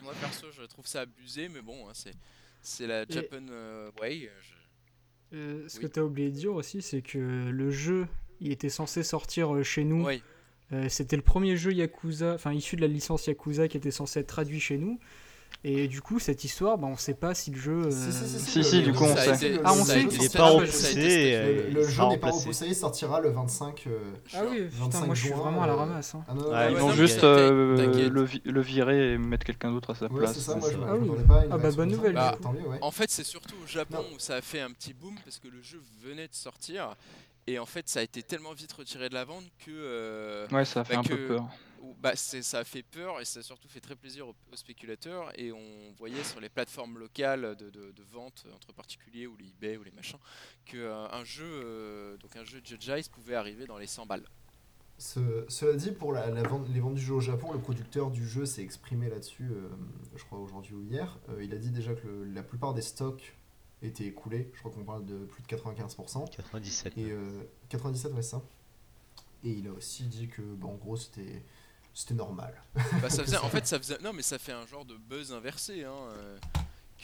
Moi 0.02 0.12
perso, 0.20 0.46
je 0.52 0.62
trouve 0.64 0.86
ça 0.86 1.00
abusé, 1.02 1.48
mais 1.48 1.62
bon, 1.62 1.88
hein, 1.88 1.92
c'est 1.94 2.14
c'est 2.60 2.86
la 2.86 3.02
Et- 3.02 3.06
Japan 3.12 3.46
euh, 3.50 3.90
way. 4.00 4.30
je- 4.42 5.68
ce 5.68 5.76
Oui. 5.76 5.82
que 5.82 5.86
tu 5.86 6.00
as 6.00 6.04
oublié 6.04 6.30
de 6.30 6.34
dire 6.34 6.54
aussi, 6.54 6.82
c'est 6.82 7.02
que 7.02 7.18
le 7.18 7.70
jeu, 7.70 8.06
il 8.40 8.50
était 8.52 8.68
censé 8.68 9.02
sortir 9.02 9.62
chez 9.64 9.84
nous. 9.84 10.06
C'était 10.88 11.16
le 11.16 11.22
premier 11.22 11.56
jeu 11.56 11.72
Yakuza, 11.72 12.34
enfin 12.34 12.52
issu 12.52 12.76
de 12.76 12.82
la 12.82 12.86
licence 12.88 13.26
Yakuza 13.26 13.68
qui 13.68 13.76
était 13.78 13.90
censé 13.90 14.20
être 14.20 14.26
traduit 14.26 14.60
chez 14.60 14.76
nous. 14.78 14.98
Et 15.64 15.88
du 15.88 16.00
coup, 16.00 16.20
cette 16.20 16.44
histoire, 16.44 16.78
bah, 16.78 16.86
on 16.88 16.96
sait 16.96 17.14
pas 17.14 17.34
si 17.34 17.50
le 17.50 17.58
jeu. 17.58 17.86
euh, 17.86 17.90
Si, 17.90 18.62
si, 18.62 18.80
du 18.82 18.92
coup, 18.92 19.02
on 19.04 19.16
sait. 19.16 19.34
été- 19.34 19.60
Ah, 19.64 19.72
on 19.72 19.84
sait 19.84 20.02
Il 20.02 20.06
n'est 20.06 20.28
c'est 20.28 20.38
pas 20.38 20.50
repoussé. 20.50 21.34
euh, 21.34 21.70
Le, 21.72 21.82
jeu 21.82 22.06
n'est 22.06 22.16
pas 22.16 22.30
repoussé, 22.30 22.66
il 22.68 22.76
sortira 22.76 23.20
le 23.20 23.30
25. 23.30 23.84
euh, 23.88 23.98
Ah 24.34 24.42
oui, 24.48 24.66
putain, 24.66 24.84
25 24.84 25.06
moi 25.06 25.14
je 25.16 25.20
suis 25.24 25.32
vraiment 25.32 25.62
à 25.64 25.66
la 25.66 25.72
euh, 25.72 25.76
ramasse. 25.76 26.14
hein. 26.14 26.24
Ah 26.28 26.34
non, 26.34 26.42
non, 26.42 26.48
Ouais, 26.50 26.54
non, 26.54 26.70
Ils 26.70 26.74
ouais, 26.74 26.80
vont 26.80 26.86
non, 26.88 26.92
juste 26.94 27.24
euh, 27.24 28.08
le, 28.08 28.24
vi- 28.24 28.42
le 28.44 28.60
virer 28.60 29.14
et 29.14 29.18
mettre 29.18 29.44
quelqu'un 29.44 29.72
d'autre 29.72 29.90
à 29.90 29.94
sa 29.96 30.06
Ouais, 30.06 30.20
place. 30.20 30.34
c'est 30.34 30.40
ça, 30.42 30.54
moi 30.54 30.68
je 30.70 30.74
ça. 30.74 30.78
me- 30.78 30.86
Ah 30.88 30.94
oui. 30.96 31.08
pas 31.26 31.44
Ah 31.50 31.58
bah, 31.58 31.70
bonne 31.72 31.90
nouvelle, 31.90 32.16
ouais. 32.16 32.78
En 32.80 32.92
fait, 32.92 33.10
c'est 33.10 33.24
surtout 33.24 33.56
au 33.62 33.66
Japon 33.66 33.96
Non. 33.98 34.04
où 34.14 34.18
ça 34.20 34.36
a 34.36 34.40
fait 34.40 34.60
un 34.60 34.70
petit 34.70 34.94
boom 34.94 35.16
parce 35.24 35.40
que 35.40 35.48
le 35.48 35.60
jeu 35.60 35.82
venait 36.04 36.28
de 36.28 36.34
sortir 36.34 36.94
et 37.48 37.58
en 37.58 37.66
fait, 37.66 37.88
ça 37.88 37.98
a 37.98 38.02
été 38.04 38.22
tellement 38.22 38.52
vite 38.52 38.72
retiré 38.74 39.08
de 39.08 39.14
la 39.14 39.24
vente 39.24 39.42
que 39.66 39.72
euh, 39.72 40.46
Ouais, 40.52 40.64
ça 40.64 40.82
a 40.82 40.84
fait 40.84 40.94
Bah, 40.94 41.00
un 41.00 41.02
peu 41.02 41.16
peur. 41.26 41.48
Bah, 42.00 42.14
c'est- 42.16 42.42
ça 42.42 42.60
a 42.60 42.64
fait 42.64 42.82
peur 42.82 43.20
et 43.20 43.24
ça 43.24 43.40
a 43.40 43.42
surtout 43.42 43.68
fait 43.68 43.80
très 43.80 43.96
plaisir 43.96 44.28
aux, 44.28 44.34
aux 44.52 44.56
spéculateurs 44.56 45.30
et 45.38 45.52
on 45.52 45.92
voyait 45.96 46.22
sur 46.24 46.40
les 46.40 46.48
plateformes 46.48 46.98
locales 46.98 47.56
de, 47.56 47.70
de- 47.70 47.92
de 47.92 48.02
vente 48.02 48.46
entre 48.54 48.72
particuliers 48.72 49.26
ou 49.26 49.36
les 49.36 49.46
eBay 49.48 49.76
ou 49.76 49.82
les 49.84 49.90
machins 49.92 50.18
que 50.66 50.76
euh, 50.76 51.08
un 51.10 51.24
jeu 51.24 51.44
euh, 51.46 52.16
donc 52.18 52.36
un 52.36 52.44
jeu 52.44 52.60
de 52.60 52.66
Judge 52.66 52.88
Eyes 52.88 53.08
pouvait 53.10 53.34
arriver 53.34 53.66
dans 53.66 53.78
les 53.78 53.86
100 53.86 54.06
balles. 54.06 54.24
Ce- 54.98 55.44
cela 55.48 55.76
dit, 55.76 55.92
pour 55.92 56.12
la, 56.12 56.28
la 56.30 56.42
vente, 56.42 56.68
les 56.68 56.80
ventes 56.80 56.94
du 56.96 57.00
jeu 57.00 57.14
au 57.14 57.20
Japon, 57.20 57.52
le 57.52 57.60
producteur 57.60 58.10
du 58.10 58.26
jeu 58.26 58.44
s'est 58.46 58.62
exprimé 58.62 59.08
là-dessus, 59.08 59.48
euh, 59.52 59.68
je 60.16 60.24
crois 60.24 60.40
aujourd'hui 60.40 60.74
ou 60.74 60.82
hier. 60.82 61.18
Euh, 61.28 61.44
il 61.44 61.54
a 61.54 61.56
dit 61.58 61.70
déjà 61.70 61.94
que 61.94 62.06
le- 62.06 62.24
la 62.24 62.42
plupart 62.42 62.74
des 62.74 62.82
stocks 62.82 63.36
étaient 63.82 64.06
écoulés. 64.06 64.50
Je 64.54 64.58
crois 64.58 64.72
qu'on 64.72 64.82
parle 64.84 65.06
de 65.06 65.18
plus 65.26 65.42
de 65.42 65.46
95%. 65.46 66.28
97. 66.30 66.98
Et 66.98 67.12
euh, 67.12 67.30
97, 67.68 68.12
ouais, 68.12 68.22
c'est 68.22 68.30
ça. 68.30 68.42
Et 69.44 69.50
il 69.52 69.68
a 69.68 69.72
aussi 69.72 70.02
dit 70.04 70.26
que, 70.26 70.42
bah, 70.42 70.66
en 70.66 70.74
gros, 70.74 70.96
c'était 70.96 71.44
c'était 71.98 72.14
normal. 72.14 72.54
Bah, 73.02 73.10
ça 73.10 73.22
faisait, 73.24 73.36
en 73.38 73.48
fait, 73.48 73.66
ça 73.66 73.78
faisait, 73.78 73.98
non 74.02 74.12
mais 74.12 74.22
ça 74.22 74.38
fait 74.38 74.52
un 74.52 74.66
genre 74.66 74.84
de 74.84 74.94
buzz 74.96 75.32
inversé, 75.32 75.84
hein, 75.84 75.92
euh, 76.16 76.38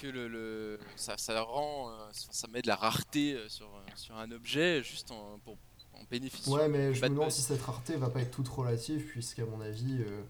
que 0.00 0.06
le, 0.06 0.28
le- 0.28 0.78
ça, 0.96 1.14
ça 1.16 1.40
rend, 1.42 1.90
euh, 1.90 1.92
ça 2.12 2.48
met 2.48 2.62
de 2.62 2.68
la 2.68 2.76
rareté 2.76 3.34
euh, 3.34 3.48
sur, 3.48 3.68
sur 3.96 4.16
un 4.16 4.30
objet 4.32 4.82
juste 4.82 5.10
en, 5.10 5.38
pour, 5.44 5.56
en 5.94 6.02
bénéfice. 6.10 6.46
Ouais, 6.46 6.68
mais 6.68 6.92
je 6.94 7.02
me 7.02 7.08
de 7.08 7.14
demande 7.14 7.30
si 7.30 7.42
cette 7.42 7.62
rareté 7.62 7.96
va 7.96 8.08
pas 8.10 8.20
être 8.20 8.30
toute 8.30 8.48
relative, 8.48 9.04
puisqu'à 9.06 9.44
mon 9.44 9.60
avis. 9.60 9.98
euh, 10.00 10.22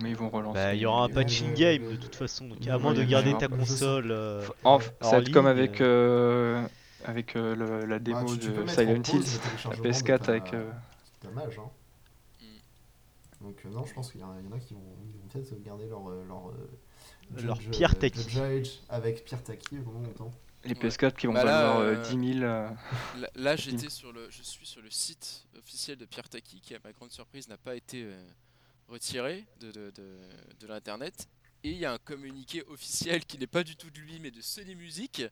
Mais 0.00 0.10
ils 0.10 0.16
vont 0.16 0.30
relancer. 0.30 0.54
Bah, 0.60 0.74
il 0.74 0.80
y 0.80 0.86
aura 0.86 1.04
un 1.04 1.08
patching 1.08 1.54
game 1.54 1.90
de 1.90 1.96
toute 1.96 2.14
façon, 2.16 2.48
donc 2.48 2.66
à 2.66 2.78
moins 2.78 2.94
de 2.94 3.02
garder 3.04 3.36
ta 3.38 3.48
console. 3.48 4.10
euh, 4.10 4.46
En- 4.64 4.80
ça 4.80 4.88
va 5.00 5.18
être 5.18 5.30
comme 5.32 5.46
avec, 5.46 5.80
euh, 5.80 6.62
euh, 6.62 6.68
avec 7.04 7.34
euh, 7.36 7.54
le- 7.56 7.80
la 7.86 7.98
bah, 7.98 8.04
démo 8.04 8.34
tu- 8.36 8.38
tu 8.40 8.50
peux 8.52 8.62
de 8.62 8.68
Silent 8.68 8.84
le 8.86 8.96
la 8.98 9.02
téléchargement 9.02 9.82
de 9.84 9.88
PS4 9.88 10.18
ta- 10.20 10.30
avec. 10.32 10.54
euh, 10.54 10.70
ta 11.20 11.30
mage, 11.30 11.58
hein. 11.58 11.70
Donc, 13.42 13.60
euh, 13.64 13.70
non, 13.70 13.84
je 13.84 13.92
pense 13.94 14.10
qu'il 14.12 14.20
y, 14.20 14.24
en 14.24 14.30
a 14.32 14.40
il 14.40 14.46
y 14.46 14.48
en 14.48 14.52
a 14.52 14.58
qui 14.60 14.74
vont, 14.74 14.96
peut-être 15.30 15.60
garder 15.62 15.86
leur. 15.88 16.08
euh, 16.08 16.24
leur 16.26 16.48
euh, 16.50 16.70
Leur 17.42 17.60
Judge- 17.60 17.70
Pierre 17.70 17.94
euh, 17.96 17.98
Taki. 18.00 18.28
Judge 18.30 18.70
avec 18.88 19.24
Pierre 19.24 19.42
Taki 19.42 19.76
pendant 19.78 20.00
longtemps. 20.02 20.32
les 20.64 20.74
PS4 20.74 21.14
qui 21.16 21.26
vont 21.26 21.32
Bah 21.32 21.44
là, 21.44 21.62
valoir 21.62 21.78
euh, 21.80 21.94
euh, 21.96 22.02
10 22.02 22.34
000. 22.38 22.44
euh, 22.44 22.68
Là, 23.18 23.30
là, 23.34 23.56
j'étais 23.56 23.88
sur 23.90 24.12
le, 24.12 24.30
je 24.30 24.42
suis 24.42 24.66
sur 24.66 24.80
le 24.82 24.90
site 24.90 25.44
officiel 25.58 25.96
de 25.98 26.04
Pierre 26.04 26.28
Taki 26.28 26.60
qui, 26.60 26.74
à 26.74 26.78
ma 26.84 26.92
grande 26.92 27.10
surprise, 27.10 27.48
n'a 27.48 27.56
pas 27.58 27.74
été 27.74 28.04
euh, 28.04 28.14
retiré 28.88 29.44
de, 29.60 29.72
de, 29.72 29.90
de- 29.90 30.18
de 30.60 30.66
l'internet. 30.66 31.26
Et 31.64 31.70
il 31.70 31.78
y 31.78 31.84
a 31.84 31.92
un 31.92 31.98
communiqué 31.98 32.64
officiel 32.66 33.24
qui 33.24 33.38
n'est 33.38 33.46
pas 33.46 33.62
du 33.62 33.76
tout 33.76 33.88
de 33.90 34.00
lui, 34.00 34.18
mais 34.18 34.32
de 34.32 34.40
Sony 34.40 34.74
Music, 34.74 35.22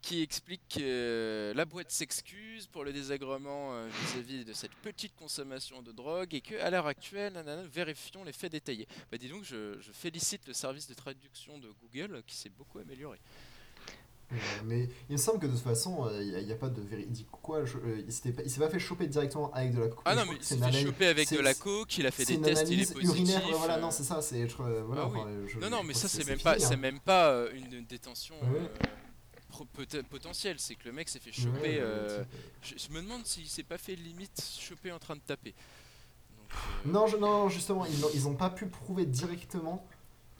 qui 0.00 0.22
explique 0.22 0.62
que 0.68 1.52
la 1.56 1.64
boîte 1.64 1.90
s'excuse 1.90 2.68
pour 2.68 2.84
le 2.84 2.92
désagrément 2.92 3.74
euh, 3.74 3.88
vis-à-vis 3.88 4.44
de 4.44 4.52
cette 4.52 4.74
petite 4.76 5.16
consommation 5.16 5.82
de 5.82 5.90
drogue 5.90 6.34
et 6.34 6.40
que 6.40 6.54
à 6.60 6.70
l'heure 6.70 6.86
actuelle, 6.86 7.32
nanana, 7.32 7.62
vérifions 7.64 8.22
les 8.22 8.32
faits 8.32 8.52
détaillés. 8.52 8.86
Bah 9.10 9.18
dis 9.18 9.28
donc, 9.28 9.42
je 9.42 9.90
félicite 9.92 10.46
le 10.46 10.52
service 10.52 10.86
de 10.86 10.94
traduction 10.94 11.58
de 11.58 11.68
Google 11.82 12.22
qui 12.24 12.36
s'est 12.36 12.50
beaucoup 12.50 12.78
amélioré. 12.78 13.18
Euh, 14.32 14.36
mais 14.64 14.88
il 15.08 15.12
me 15.12 15.16
semble 15.18 15.38
que 15.38 15.46
de 15.46 15.52
toute 15.52 15.60
façon, 15.62 16.04
euh, 16.06 16.20
il 16.20 16.44
n'y 16.44 16.52
a, 16.52 16.56
pas 16.56 16.68
de 16.68 16.80
véridique 16.82 17.28
quoi. 17.30 17.64
je- 17.64 17.76
euh, 17.78 18.02
il 18.24 18.32
pas, 18.32 18.48
s'est 18.48 18.58
pas 18.60 18.68
fait 18.68 18.78
choper 18.80 19.06
directement 19.06 19.52
avec 19.52 19.72
de 19.74 19.80
la 19.82 19.88
coke. 19.88 20.00
Ah 20.04 20.16
non, 20.16 20.22
mais 20.28 20.36
il 20.36 20.44
s'est 20.44 20.56
fait 20.56 20.62
analyse- 20.64 20.86
choper 20.86 21.06
avec 21.06 21.32
de 21.32 21.38
la 21.38 21.54
coke, 21.54 21.96
il 21.98 22.06
a 22.06 22.10
fait 22.10 22.24
des 22.24 22.40
tests, 22.40 22.68
il 22.68 22.80
est 22.80 22.92
positif. 22.92 23.08
urinaire. 23.10 23.42
voilà, 23.56 23.76
euh, 23.76 23.80
non, 23.80 23.90
c'est 23.92 24.02
ça. 24.02 24.20
C'est, 24.22 24.42
euh, 24.42 24.82
voilà, 24.84 25.02
Ah 25.04 25.08
oui. 25.12 25.18
enfin, 25.20 25.30
je- 25.46 25.58
Non, 25.60 25.70
non, 25.70 25.82
mais 25.84 25.94
ça 25.94 26.08
c'est 26.08 26.26
même 26.26 26.40
pas, 26.40 26.56
hein. 26.56 26.76
même 26.76 26.98
pas 26.98 27.28
euh, 27.30 27.50
une 27.54 27.84
détention 27.84 28.34
Ouais. 28.42 28.58
euh, 28.62 28.68
pro- 29.48 29.64
pot- 29.66 30.02
potentielle. 30.10 30.56
C'est 30.58 30.74
que 30.74 30.86
le 30.86 30.92
mec 30.92 31.08
s'est 31.08 31.20
fait 31.20 31.30
choper. 31.32 31.60
ouais, 31.60 31.78
euh, 31.80 32.24
je, 32.62 32.74
je 32.76 32.92
me 32.92 33.00
demande 33.02 33.24
s'il 33.26 33.46
s'est 33.46 33.62
pas 33.62 33.78
fait 33.78 33.94
limite 33.94 34.42
choper 34.58 34.90
en 34.90 34.98
train 34.98 35.14
de 35.14 35.20
taper. 35.20 35.54
Donc, 36.36 36.48
euh, 36.50 36.88
Non, 36.90 37.06
je- 37.06 37.16
non, 37.16 37.48
justement, 37.48 37.86
ils 37.86 38.22
n'ont, 38.24 38.34
pas 38.34 38.50
pu 38.50 38.66
prouver 38.66 39.06
directement 39.06 39.86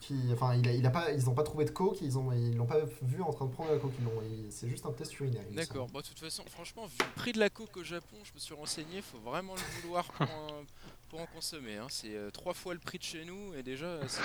qui, 0.01 0.15
enfin, 0.33 0.55
il 0.55 0.69
a, 0.69 0.73
il 0.73 0.85
a 0.87 0.91
pas, 0.91 1.11
ils 1.13 1.25
n'ont 1.25 1.35
pas 1.35 1.43
trouvé 1.43 1.65
de 1.65 1.71
coke, 1.71 1.99
ils 2.03 2.19
ont, 2.19 2.31
ils 2.33 2.55
l'ont 2.57 2.67
pas 2.67 2.81
vu 3.03 3.23
en 3.23 3.33
train 3.33 3.47
de 3.47 3.51
prendre 3.51 3.73
la 3.73 3.79
coke. 3.79 3.93
ils 3.99 4.05
l'ont- 4.05 4.23
il- 4.23 4.53
C'est 4.53 4.69
juste 4.69 4.85
un 4.87 4.93
test 4.93 5.19
urinaire. 5.19 5.43
D'accord, 5.53 5.89
bon, 5.89 6.01
de 6.01 6.05
toute 6.05 6.19
façon, 6.21 6.45
franchement, 6.49 6.87
vu 6.87 6.97
le 7.01 7.15
prix 7.21 7.33
de 7.33 7.39
la 7.41 7.49
coke 7.51 7.77
au 7.77 7.83
Japon, 7.85 8.17
je 8.23 8.33
me 8.35 8.39
suis 8.39 8.55
renseigné, 8.55 9.01
faut 9.03 9.19
vraiment 9.19 9.55
le 9.55 9.81
vouloir 9.83 10.05
pour 10.13 10.27
en, 10.31 10.65
pour 11.09 11.21
en 11.21 11.27
consommer. 11.27 11.77
Hein. 11.77 11.87
C'est 11.89 12.15
euh, 12.15 12.31
trois 12.31 12.53
fois 12.55 12.75
le 12.75 12.81
prix 12.81 12.99
de 12.99 13.03
chez 13.05 13.25
nous 13.25 13.55
et 13.55 13.63
déjà. 13.63 13.99
c'est- 14.09 14.21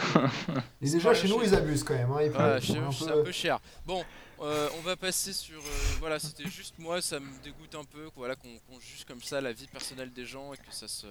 Et 0.82 0.90
déjà 0.92 1.14
chez 1.14 1.28
nous 1.30 1.42
ils 1.42 1.56
abusent 1.56 1.84
quand 1.84 1.94
même. 1.96 2.12
Hein, 2.12 2.24
ils 2.24 2.30
Voilà, 2.32 2.58
prennent- 2.58 2.62
chez 2.62 2.78
un 2.78 2.86
nous, 2.86 2.92
c'est 2.92 3.06
peu- 3.06 3.20
un 3.20 3.24
peu 3.24 3.32
cher. 3.32 3.60
Bon, 3.86 4.04
euh, 4.42 4.70
on 4.78 4.82
va 4.82 4.96
passer 4.98 5.32
sur. 5.34 5.60
euh, 5.60 5.96
voilà, 6.00 6.20
c'était 6.20 6.48
juste 6.50 6.76
moi, 6.80 7.02
ça 7.02 7.20
me 7.20 7.44
dégoûte 7.44 7.76
un 7.76 7.86
peu 7.86 8.10
voilà, 8.16 8.36
qu'on 8.36 8.50
qu'on 8.70 8.80
juge 8.80 9.06
comme 9.06 9.22
ça 9.22 9.40
la 9.42 9.54
vie 9.54 9.68
personnelle 9.68 10.12
des 10.12 10.26
gens 10.26 10.54
et 10.54 10.58
que 10.58 10.64
ça 10.72 10.88
se, 10.88 11.08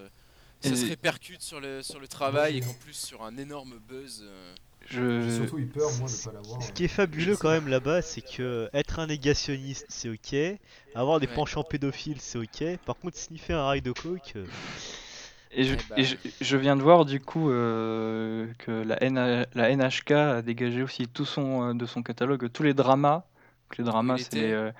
ça 0.61 0.75
se 0.75 0.85
répercute 0.87 1.41
sur 1.41 1.59
le, 1.59 1.81
sur 1.81 1.99
le 1.99 2.07
travail 2.07 2.57
et 2.57 2.61
qu'en 2.61 2.73
plus 2.73 2.93
sur 2.93 3.23
un 3.23 3.37
énorme 3.37 3.79
buzz. 3.87 4.23
euh, 4.23 4.53
J'ai 4.89 4.97
Je... 4.99 5.35
surtout 5.37 5.59
eu 5.59 5.65
peur 5.65 5.89
moi 5.99 6.07
de 6.09 6.25
pas 6.25 6.31
l'avoir. 6.33 6.61
Ce 6.63 6.71
qui 6.71 6.83
est 6.85 6.87
fabuleux 6.89 7.35
quand 7.37 7.49
même 7.51 7.67
là-bas, 7.67 8.01
c'est 8.01 8.21
que 8.21 8.69
être 8.73 8.99
un 8.99 9.07
négationniste, 9.07 9.85
c'est 9.89 10.09
ok. 10.09 10.59
Avoir 10.95 11.19
des 11.19 11.27
Ouais. 11.27 11.33
penchants 11.33 11.63
pédophiles, 11.63 12.19
c'est 12.19 12.37
ok. 12.37 12.77
Par 12.85 12.95
contre, 12.97 13.17
sniffer 13.17 13.53
un 13.53 13.65
rail 13.65 13.81
de 13.81 13.91
coke, 13.91 14.33
euh, 14.35 14.45
Et 15.53 15.63
je, 15.65 15.73
Eh 15.73 15.77
bah. 15.89 15.95
et 15.97 16.03
je, 16.05 16.15
je 16.39 16.57
viens 16.57 16.75
de 16.77 16.81
voir 16.81 17.03
du 17.05 17.19
coup 17.19 17.49
euh, 17.49 18.47
que 18.59 18.71
la, 18.71 18.97
NH 19.03 19.47
la 19.53 19.69
NHK 19.75 20.11
a 20.11 20.41
dégagé 20.41 20.81
aussi 20.81 21.07
tout 21.07 21.25
son, 21.25 21.69
euh, 21.69 21.73
de 21.73 21.85
son 21.85 22.03
catalogue 22.03 22.49
tous 22.51 22.63
les 22.63 22.73
dramas. 22.73 23.25
Donc 23.69 23.77
les 23.77 23.83
dramas, 23.83 24.15
il 24.17 24.23
c'est 24.23 24.27
était- 24.27 24.47
les, 24.47 24.53
euh, 24.53 24.71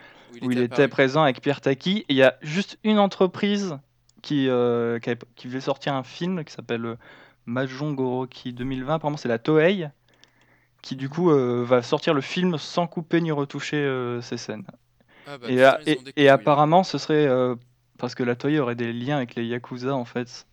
où 0.42 0.46
où 0.48 0.52
il 0.52 0.60
était 0.60 0.74
apparu. 0.84 0.90
présent 0.90 1.24
avec 1.24 1.42
Pierre 1.42 1.60
Taki. 1.62 2.06
Il 2.08 2.16
y 2.16 2.24
a 2.24 2.38
juste 2.42 2.78
une 2.86 3.00
entreprise 3.00 3.78
qui, 4.22 4.48
euh, 4.50 5.00
qui, 5.00 5.10
avait- 5.12 5.20
qui 5.36 5.48
voulait 5.48 5.62
sortir 5.62 5.94
un 5.94 6.04
film 6.04 6.44
qui 6.46 6.54
s'appelle 6.54 6.86
euh, 6.86 6.96
Mahjong 7.46 7.96
Goroki 7.96 8.54
2020. 8.54 8.96
Apparemment, 8.96 9.18
c'est 9.18 9.30
la 9.30 9.40
Toei 9.40 9.90
qui 10.82 10.96
du 10.96 11.10
coup 11.10 11.32
euh, 11.32 11.64
va 11.66 11.82
sortir 11.82 12.14
le 12.14 12.22
film 12.22 12.58
sans 12.58 12.88
couper 12.88 13.22
ni 13.22 13.32
retoucher 13.32 13.78
euh, 13.78 14.22
ses 14.22 14.38
scènes. 14.38 14.66
Ah 15.26 15.38
bah, 15.40 15.52
et, 15.52 15.64
putain, 15.64 15.78
a- 15.78 15.82
ils 15.82 15.88
et- 15.88 15.98
ont 15.98 16.02
des 16.04 16.14
et 16.18 16.30
couilles, 16.30 16.30
apparemment, 16.30 16.84
ce 16.84 16.98
serait 17.00 17.28
euh, 17.28 17.56
parce 18.00 18.16
que 18.16 18.24
la 18.24 18.36
Toei 18.36 18.60
aurait 18.60 18.76
des 18.76 18.94
liens 18.94 19.18
avec 19.18 19.36
les 19.36 19.46
Yakuza 19.46 19.96
en 19.96 20.06
fait. 20.06 20.48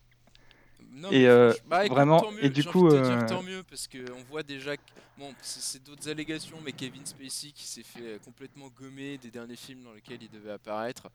Non, 0.90 1.12
Et, 1.12 1.26
mais 1.26 1.26
euh, 1.26 1.54
franch- 1.54 1.60
bah, 1.64 1.84
écoute, 1.86 2.06
vraiment, 2.06 2.16
tant 2.16 2.30
mieux, 2.32 2.42
et 2.42 2.50
du 2.50 2.64
j'ai 2.64 2.68
coup, 2.68 2.68
envie 2.68 2.82
de 2.84 2.88
te 2.88 2.96
dire 2.96 3.22
euh, 3.26 3.26
tant 3.26 3.42
mieux 3.42 3.62
parce 3.64 3.88
qu'on 3.88 4.22
voit 4.22 4.42
déjà 4.42 4.76
que 4.76 4.82
bon, 5.16 5.34
c'est 5.40 5.60
c'est 5.60 5.82
d'autres 5.82 6.08
allégations, 6.08 6.60
mais 6.60 6.72
Kevin 6.72 7.04
Spacey 7.04 7.52
qui 7.52 7.66
s'est 7.66 7.82
fait 7.82 8.14
euh, 8.14 8.18
complètement 8.20 8.68
gommer 8.68 9.18
des 9.18 9.30
derniers 9.30 9.56
films 9.56 9.82
dans 9.82 9.92
lesquels 9.92 10.22
il 10.22 10.30
devait 10.30 10.52
apparaître. 10.52 11.08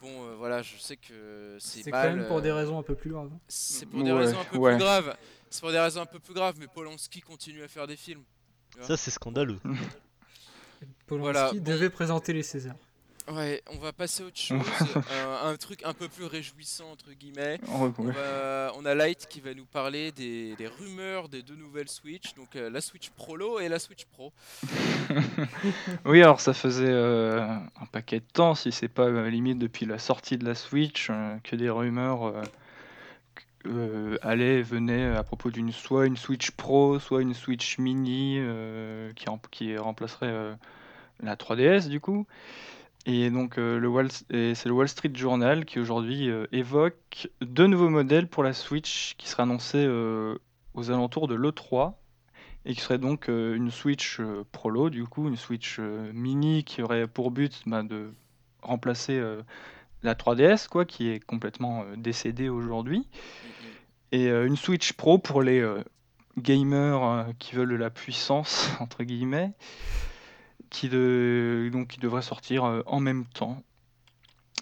Bon, 0.00 0.24
euh, 0.26 0.34
voilà, 0.36 0.62
je 0.62 0.76
sais 0.76 0.96
que 0.96 1.56
c'est 1.58 1.82
C'est 1.82 1.90
quand 1.90 1.96
mal, 1.98 2.16
même 2.16 2.28
pour 2.28 2.40
des 2.40 2.50
euh, 2.50 2.54
raisons 2.54 2.78
un 2.78 2.82
peu 2.84 2.94
plus 2.94 3.10
graves. 3.10 3.30
C'est 3.48 3.86
pour 3.86 4.02
des 4.04 4.12
Ouais, 4.12 4.18
raisons 4.18 4.38
un 4.40 4.44
peu 4.44 4.56
ouais. 4.58 4.72
plus 4.76 4.84
graves. 4.84 5.16
C'est 5.50 5.60
pour 5.60 5.72
des 5.72 5.78
raisons 5.80 6.00
un 6.02 6.06
peu 6.06 6.18
plus 6.20 6.34
graves, 6.34 6.54
mais 6.58 6.66
Polanski 6.68 7.20
continue 7.20 7.62
à 7.64 7.68
faire 7.68 7.86
des 7.86 7.96
films. 7.96 8.22
ça 8.82 8.96
c'est 8.96 9.10
scandaleux. 9.10 9.58
Polanski 11.06 11.32
Voilà, 11.32 11.52
bon. 11.52 11.60
devait 11.60 11.90
présenter 11.90 12.32
les 12.32 12.42
Césars. 12.42 12.76
Ouais, 13.30 13.62
on 13.70 13.76
va 13.78 13.92
passer 13.92 14.22
à 14.22 14.26
autre 14.26 14.36
chose, 14.40 14.58
euh, 15.12 15.50
un 15.50 15.56
truc 15.56 15.82
un 15.84 15.92
peu 15.92 16.08
plus 16.08 16.24
réjouissant 16.24 16.90
entre 16.92 17.12
guillemets. 17.12 17.58
On, 17.68 17.86
ouais. 17.88 18.12
va- 18.12 18.72
on 18.76 18.86
a 18.86 18.94
Light 18.94 19.26
qui 19.28 19.40
va 19.40 19.52
nous 19.52 19.66
parler 19.66 20.12
des, 20.12 20.56
des 20.56 20.66
rumeurs 20.66 21.28
des 21.28 21.42
deux 21.42 21.56
nouvelles 21.56 21.90
Switch, 21.90 22.34
donc 22.34 22.56
euh, 22.56 22.70
la 22.70 22.80
Switch 22.80 23.10
Prolo 23.10 23.60
et 23.60 23.68
la 23.68 23.78
Switch 23.78 24.04
Pro. 24.06 24.32
Oui, 26.04 26.22
alors 26.22 26.40
ça 26.40 26.54
faisait 26.54 26.86
euh, 26.88 27.40
un 27.42 27.86
paquet 27.92 28.20
de 28.20 28.24
temps, 28.32 28.54
si 28.54 28.72
c'est 28.72 28.88
pas 28.88 29.06
euh, 29.06 29.28
limite 29.28 29.58
depuis 29.58 29.84
la 29.84 29.98
sortie 29.98 30.38
de 30.38 30.44
la 30.46 30.54
Switch, 30.54 31.10
que 31.44 31.56
des 31.56 31.68
rumeurs 31.70 32.42
allaient 34.22 34.58
et 34.60 34.62
venaient 34.62 35.14
à 35.14 35.22
propos 35.22 35.50
d'une 35.50 35.72
soit 35.72 36.06
une 36.06 36.16
Switch 36.16 36.50
Pro, 36.52 36.98
soit 36.98 37.20
une 37.20 37.34
Switch 37.34 37.78
Mini 37.78 38.40
qui, 39.16 39.26
qui 39.50 39.76
remplacerait 39.76 40.56
la 41.22 41.36
3DS 41.36 41.88
du 41.88 42.00
coup. 42.00 42.26
Et 43.10 43.30
donc 43.30 43.56
euh, 43.56 43.78
le 43.78 43.88
Wall, 43.88 44.08
et 44.28 44.54
c'est 44.54 44.68
le 44.68 44.74
Wall 44.74 44.86
Street 44.86 45.10
Journal 45.14 45.64
qui 45.64 45.78
aujourd'hui 45.78 46.28
euh, 46.28 46.46
évoque 46.52 47.30
deux 47.40 47.66
nouveaux 47.66 47.88
modèles 47.88 48.28
pour 48.28 48.42
la 48.42 48.52
Switch 48.52 49.14
qui 49.16 49.30
seraient 49.30 49.44
annoncés 49.44 49.82
euh, 49.82 50.36
aux 50.74 50.90
alentours 50.90 51.26
de 51.26 51.34
l'E3 51.34 51.94
et 52.66 52.74
qui 52.74 52.82
serait 52.82 52.98
donc 52.98 53.28
une 53.28 53.70
Switch 53.70 54.20
Prolo, 54.52 54.90
du 54.90 55.04
coup, 55.04 55.26
une 55.26 55.36
Switch 55.36 55.78
mini 56.12 56.64
qui 56.64 56.82
aurait 56.82 57.06
pour 57.06 57.30
but 57.30 57.62
bah, 57.64 57.82
de 57.82 58.12
remplacer 58.60 59.22
la 60.02 60.14
3DS, 60.14 60.68
quoi, 60.68 60.84
qui 60.84 61.08
est 61.08 61.24
complètement 61.24 61.86
décédée 61.96 62.50
aujourd'hui, 62.50 63.08
et 64.12 64.28
euh, 64.28 64.46
une 64.46 64.56
Switch 64.56 64.92
Pro 64.92 65.16
pour 65.16 65.40
les 65.42 65.66
gamers 66.36 67.28
qui 67.38 67.54
veulent 67.54 67.74
la 67.74 67.88
puissance, 67.88 68.70
entre 68.80 69.02
guillemets, 69.02 69.52
qui, 70.70 70.88
de- 70.88 71.68
donc, 71.72 71.88
qui 71.88 72.00
devrait 72.00 72.22
sortir 72.22 72.64
euh, 72.64 72.82
en 72.86 73.00
même 73.00 73.24
temps. 73.26 73.62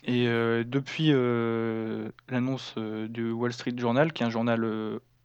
Et 0.05 0.29
euh, 0.29 0.63
depuis 0.65 1.09
euh, 1.11 2.09
l'annonce 2.29 2.75
du 2.77 3.31
Wall 3.33 3.53
Street 3.53 3.75
Journal, 3.77 4.13
qui 4.13 4.23
est 4.23 4.27
un 4.27 4.31
journal 4.31 4.65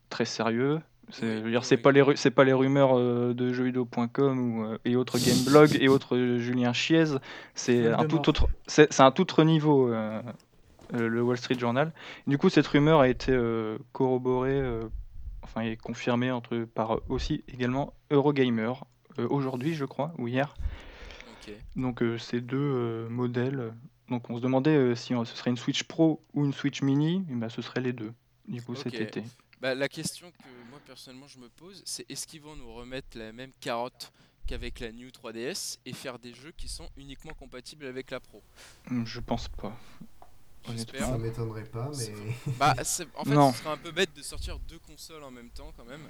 très 0.10 0.26
sérieux, 0.26 0.80
c'est, 1.10 1.42
Oui, 1.44 1.58
c'est 1.64 1.78
pas 1.78 1.92
les 1.92 2.04
c'est 2.16 2.32
pas 2.32 2.46
les 2.46 2.54
rumeurs 2.54 2.98
euh, 2.98 3.34
de 3.34 3.52
jeuxvideo.com 3.52 4.40
ou 4.40 4.64
euh, 4.64 4.78
et 4.86 4.96
autres 4.96 5.20
gameblog 5.20 5.78
et 5.80 5.90
autres 5.90 6.16
euh, 6.16 6.40
Julien 6.40 6.72
Chiez, 6.74 7.04
c'est 7.54 7.88
un 7.92 8.06
tout 8.06 8.30
autre 8.30 8.48
c'est, 8.66 8.92
c'est 8.94 9.04
un 9.04 9.12
tout 9.12 9.24
autre 9.24 9.44
niveau 9.44 9.92
le 10.94 11.22
Wall 11.22 11.38
Street 11.38 11.60
Journal. 11.60 11.92
Du 12.28 12.38
coup, 12.38 12.50
cette 12.50 12.68
rumeur 12.68 13.02
a 13.02 13.08
été 13.10 13.38
corroborée 13.92 14.62
enfin 15.44 15.62
et 15.62 15.76
confirmée 15.78 16.32
entre 16.32 16.60
par 16.60 17.00
aussi 17.10 17.44
également 17.48 17.94
Eurogamer 18.10 18.72
euh, 19.20 19.28
aujourd'hui, 19.30 19.74
je 19.74 19.86
crois, 19.86 20.14
ou 20.18 20.28
hier. 20.28 20.54
Donc 21.76 22.02
euh, 22.04 22.18
ces 22.18 22.40
deux 22.42 22.58
euh, 22.58 23.10
modèles. 23.10 23.74
Donc 24.10 24.30
on 24.30 24.38
se 24.38 24.42
demandait 24.42 24.76
euh, 24.76 24.96
si 24.96 25.14
ce 25.14 25.36
serait 25.36 25.50
une 25.50 25.58
Switch 25.58 25.84
Pro 25.84 26.22
ou 26.34 26.46
une 26.46 26.54
Switch 26.54 26.82
Mini, 26.82 27.26
et 27.30 27.34
ben, 27.36 27.50
ce 27.50 27.62
serait 27.62 27.82
les 27.82 27.94
deux. 27.94 28.14
Du 28.48 28.62
coup 28.62 28.76
cet 28.76 28.94
été. 28.94 29.24
Bah, 29.62 29.74
la 29.76 29.88
question 29.88 30.30
que 30.32 30.70
moi 30.70 30.80
personnellement 30.86 31.28
je 31.28 31.40
me 31.40 31.48
pose, 31.50 31.82
c'est 31.86 32.10
est-ce 32.10 32.28
qu'ils 32.28 32.42
vont 32.42 32.56
nous 32.56 32.72
remettre 32.74 33.18
la 33.18 33.32
même 33.32 33.52
carotte 33.60 34.12
qu'avec 34.48 34.80
la 34.80 34.92
New 34.92 35.08
3DS 35.10 35.78
et 35.86 35.94
faire 35.94 36.20
des 36.20 36.34
jeux 36.34 36.52
qui 36.58 36.68
sont 36.68 36.90
uniquement 36.98 37.34
compatibles 37.34 37.86
avec 37.86 38.12
la 38.12 38.20
Pro? 38.20 38.42
Hum, 38.90 39.06
Je 39.06 39.20
pense 39.20 39.48
pas. 39.48 39.76
J'espère. 40.70 41.08
Ça 41.08 41.18
m'étonnerait 41.18 41.64
pas, 41.64 41.90
mais. 41.98 42.54
Bah, 42.60 42.76
c'est- 42.84 43.08
en 43.16 43.24
fait, 43.24 43.34
Non. 43.34 43.52
ce 43.52 43.60
serait 43.60 43.72
un 43.72 43.78
peu 43.78 43.92
bête 43.92 44.14
de 44.16 44.22
sortir 44.22 44.60
deux 44.60 44.80
consoles 44.80 45.24
en 45.24 45.32
même 45.32 45.50
temps 45.50 45.72
quand 45.76 45.86
même. 45.86 46.02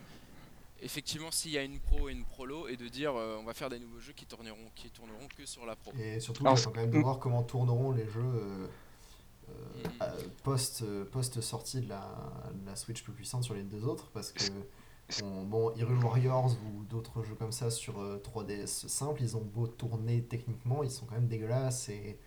Effectivement, 0.81 1.31
s'il 1.31 1.51
y 1.51 1.57
a 1.57 1.63
une 1.63 1.79
Pro 1.79 2.09
et 2.09 2.11
une 2.11 2.25
Prolo, 2.25 2.67
et 2.67 2.75
de 2.75 2.87
dire 2.87 3.15
euh, 3.15 3.37
on 3.39 3.43
va 3.43 3.53
faire 3.53 3.69
des 3.69 3.79
nouveaux 3.79 3.99
jeux 3.99 4.13
qui 4.13 4.25
tourneront, 4.25 4.71
qui 4.75 4.89
tourneront 4.89 5.27
que 5.37 5.45
sur 5.45 5.65
la 5.65 5.75
Pro. 5.75 5.91
Et 5.99 6.19
surtout, 6.19 6.43
j'attends 6.43 6.71
quand 6.71 6.81
même 6.81 6.89
de 6.91 6.97
mm. 6.97 7.03
voir 7.03 7.19
comment 7.19 7.43
tourneront 7.43 7.91
les 7.91 8.05
jeux 8.05 8.21
euh, 8.21 8.67
euh, 9.49 9.53
Mm. 9.83 10.03
euh, 10.03 10.21
post, 10.43 10.81
euh, 10.83 11.05
post-sortie 11.05 11.81
de 11.81 11.89
la, 11.89 12.07
de 12.53 12.65
la 12.65 12.75
Switch 12.75 13.03
plus 13.03 13.13
puissante 13.13 13.43
sur 13.43 13.53
les 13.53 13.63
deux 13.63 13.85
autres. 13.85 14.09
Parce 14.11 14.31
que, 14.31 14.43
on- 15.23 15.43
bon, 15.43 15.71
Hyrule 15.75 16.03
Warriors 16.03 16.51
ou 16.65 16.83
d'autres 16.85 17.23
jeux 17.23 17.35
comme 17.35 17.51
ça 17.51 17.69
sur 17.69 17.99
euh, 17.99 18.17
3DS 18.23 18.87
simple, 18.87 19.21
ils 19.21 19.35
ont 19.37 19.41
beau 19.41 19.67
tourner 19.67 20.23
techniquement, 20.23 20.83
ils 20.83 20.91
sont 20.91 21.05
quand 21.05 21.15
même 21.15 21.27
dégueulasses 21.27 21.89
et, 21.89 22.17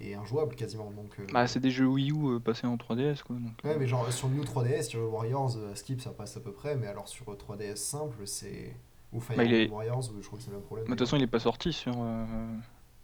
et 0.00 0.14
injouables 0.14 0.54
quasiment. 0.54 0.90
Donc, 0.90 1.10
euh, 1.18 1.26
Bah, 1.32 1.46
c'est 1.46 1.60
des 1.60 1.70
jeux 1.70 1.86
Wii 1.86 2.10
U 2.12 2.14
euh, 2.36 2.38
passés 2.38 2.66
en 2.66 2.76
3DS 2.76 3.22
quoi. 3.22 3.36
donc, 3.36 3.52
Ouais, 3.64 3.70
euh, 3.72 3.76
mais 3.78 3.86
genre 3.86 4.10
sur 4.12 4.28
New 4.28 4.42
3DS, 4.44 4.92
Hyrule 4.92 5.06
Warriors, 5.08 5.56
euh, 5.56 5.74
skip 5.74 6.00
ça 6.00 6.10
passe 6.10 6.36
à 6.36 6.40
peu 6.40 6.52
près, 6.52 6.76
mais 6.76 6.86
alors 6.86 7.08
sur 7.08 7.28
euh, 7.30 7.36
3DS 7.36 7.76
simple, 7.76 8.26
c'est. 8.26 8.74
Ou 9.12 9.20
Fire 9.20 9.36
Bah, 9.36 9.44
est- 9.44 9.68
Warriors, 9.70 10.02
je 10.02 10.26
crois 10.26 10.38
que 10.38 10.44
c'est 10.44 10.50
le 10.50 10.60
problème. 10.60 10.86
de 10.86 10.90
toute 10.90 11.00
façon 11.00 11.16
il 11.16 11.22
est 11.22 11.26
pas 11.26 11.38
sorti 11.40 11.72
sur 11.72 11.94
euh, 11.98 12.24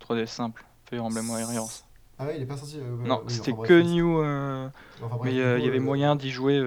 3DS 0.00 0.26
simple. 0.26 0.64
Fire 0.84 1.04
Emblem 1.04 1.30
Warriors. 1.30 1.70
Ah 2.18 2.26
ouais, 2.26 2.36
il 2.36 2.42
est 2.42 2.46
pas 2.46 2.56
sorti. 2.56 2.78
Non, 2.78 3.22
oui, 3.26 3.32
c'était 3.32 3.52
que 3.54 3.80
New. 3.82 4.20
enfin, 4.22 4.70
bref, 5.16 5.20
mais 5.24 5.32
il 5.32 5.64
y 5.64 5.68
avait 5.68 5.80
moyen 5.80 6.14
d'y 6.14 6.30
jouer. 6.30 6.60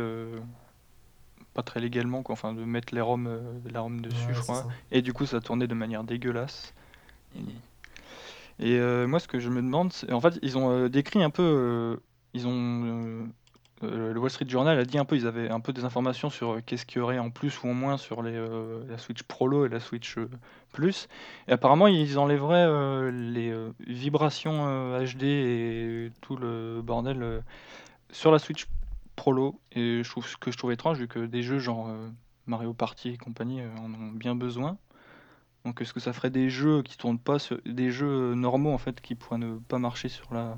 pas 1.54 1.63
très 1.63 1.80
légalement 1.80 2.22
quoi, 2.22 2.34
enfin 2.34 2.54
de 2.54 2.63
mettre 2.63 2.94
les 2.94 3.02
ROM, 3.02 3.26
euh, 3.28 3.42
la 3.72 3.82
ROM 3.82 4.00
dessus 4.02 4.28
ouais, 4.28 4.34
je 4.34 4.42
crois. 4.42 4.62
ça. 4.63 4.68
Et 4.92 5.02
du 5.02 5.12
coup 5.13 5.26
ça 5.26 5.40
tournait 5.42 5.66
de 5.68 5.74
manière 5.74 6.04
dégueulasse. 6.04 6.74
Et 8.60 8.78
euh, 8.80 9.08
moi, 9.08 9.20
ce 9.20 9.28
que 9.28 9.39
je 9.39 9.50
me 9.50 9.62
demande, 9.62 9.93
c'est- 9.93 10.12
en 10.12 10.22
fait, 10.22 10.39
ils 10.41 10.58
ont 10.58 10.72
euh, 10.72 10.89
décrit 10.89 11.24
un 11.24 11.30
peu, 11.30 11.43
euh, 11.43 11.98
ils 12.34 12.48
ont, 12.48 13.28
le 13.84 14.17
Wall 14.20 14.32
Street 14.32 14.48
Journal 14.50 14.80
a 14.80 14.86
dit 14.86 14.98
un 14.98 15.06
peu, 15.06 15.15
ils 15.15 15.28
avaient 15.28 15.50
un 15.50 15.60
peu 15.60 15.72
des 15.74 15.86
informations 15.86 16.30
sur 16.32 16.60
qu'est-ce 16.65 16.86
qu'il 16.86 16.98
y 16.98 17.02
aurait 17.02 17.20
en 17.20 17.30
plus 17.30 17.62
ou 17.63 17.67
en 17.67 17.74
moins 17.76 17.98
sur 17.98 18.24
la 18.24 18.98
Switch 18.98 19.22
Prolo 19.24 19.65
et 19.67 19.70
la 19.70 19.80
Switch 19.80 20.15
Plus. 20.74 21.08
Et 21.48 21.52
apparemment, 21.52 21.86
ils 21.88 22.17
enlèveraient 22.17 23.12
les 23.12 23.54
vibrations 23.86 24.98
HD 25.00 25.24
et 25.26 26.12
tout 26.22 26.38
le 26.38 26.82
bordel 26.82 27.43
sur 28.12 28.32
la 28.32 28.39
Switch 28.39 28.65
Prolo. 29.15 29.60
Et 29.74 30.02
je 30.04 30.10
trouve 30.10 30.26
ce 30.28 30.38
que 30.38 30.52
je 30.52 30.58
trouve 30.58 30.72
étrange, 30.72 30.98
vu 30.98 31.08
que 31.08 31.20
des 31.28 31.43
jeux 31.43 31.60
genre 31.60 31.91
Mario 32.48 32.74
Party 32.74 33.10
et 33.10 33.17
compagnie 33.17 33.62
en 33.62 33.93
ont 33.93 34.12
bien 34.12 34.34
besoin. 34.34 34.78
Donc 35.67 35.82
est-ce 35.82 35.91
que 35.93 35.99
ça 35.99 36.13
ferait 36.13 36.30
des 36.30 36.49
jeux 36.49 36.82
qui 36.82 36.95
tournent 36.97 37.19
pas 37.19 37.39
sur 37.39 37.58
des 37.65 37.91
jeux 37.91 38.34
normaux 38.36 38.71
en 38.71 38.77
fait 38.77 39.01
qui 39.01 39.15
pourraient 39.15 39.37
ne 39.37 39.58
pas 39.67 39.77
marcher 39.79 40.08
sur 40.08 40.33
la 40.33 40.58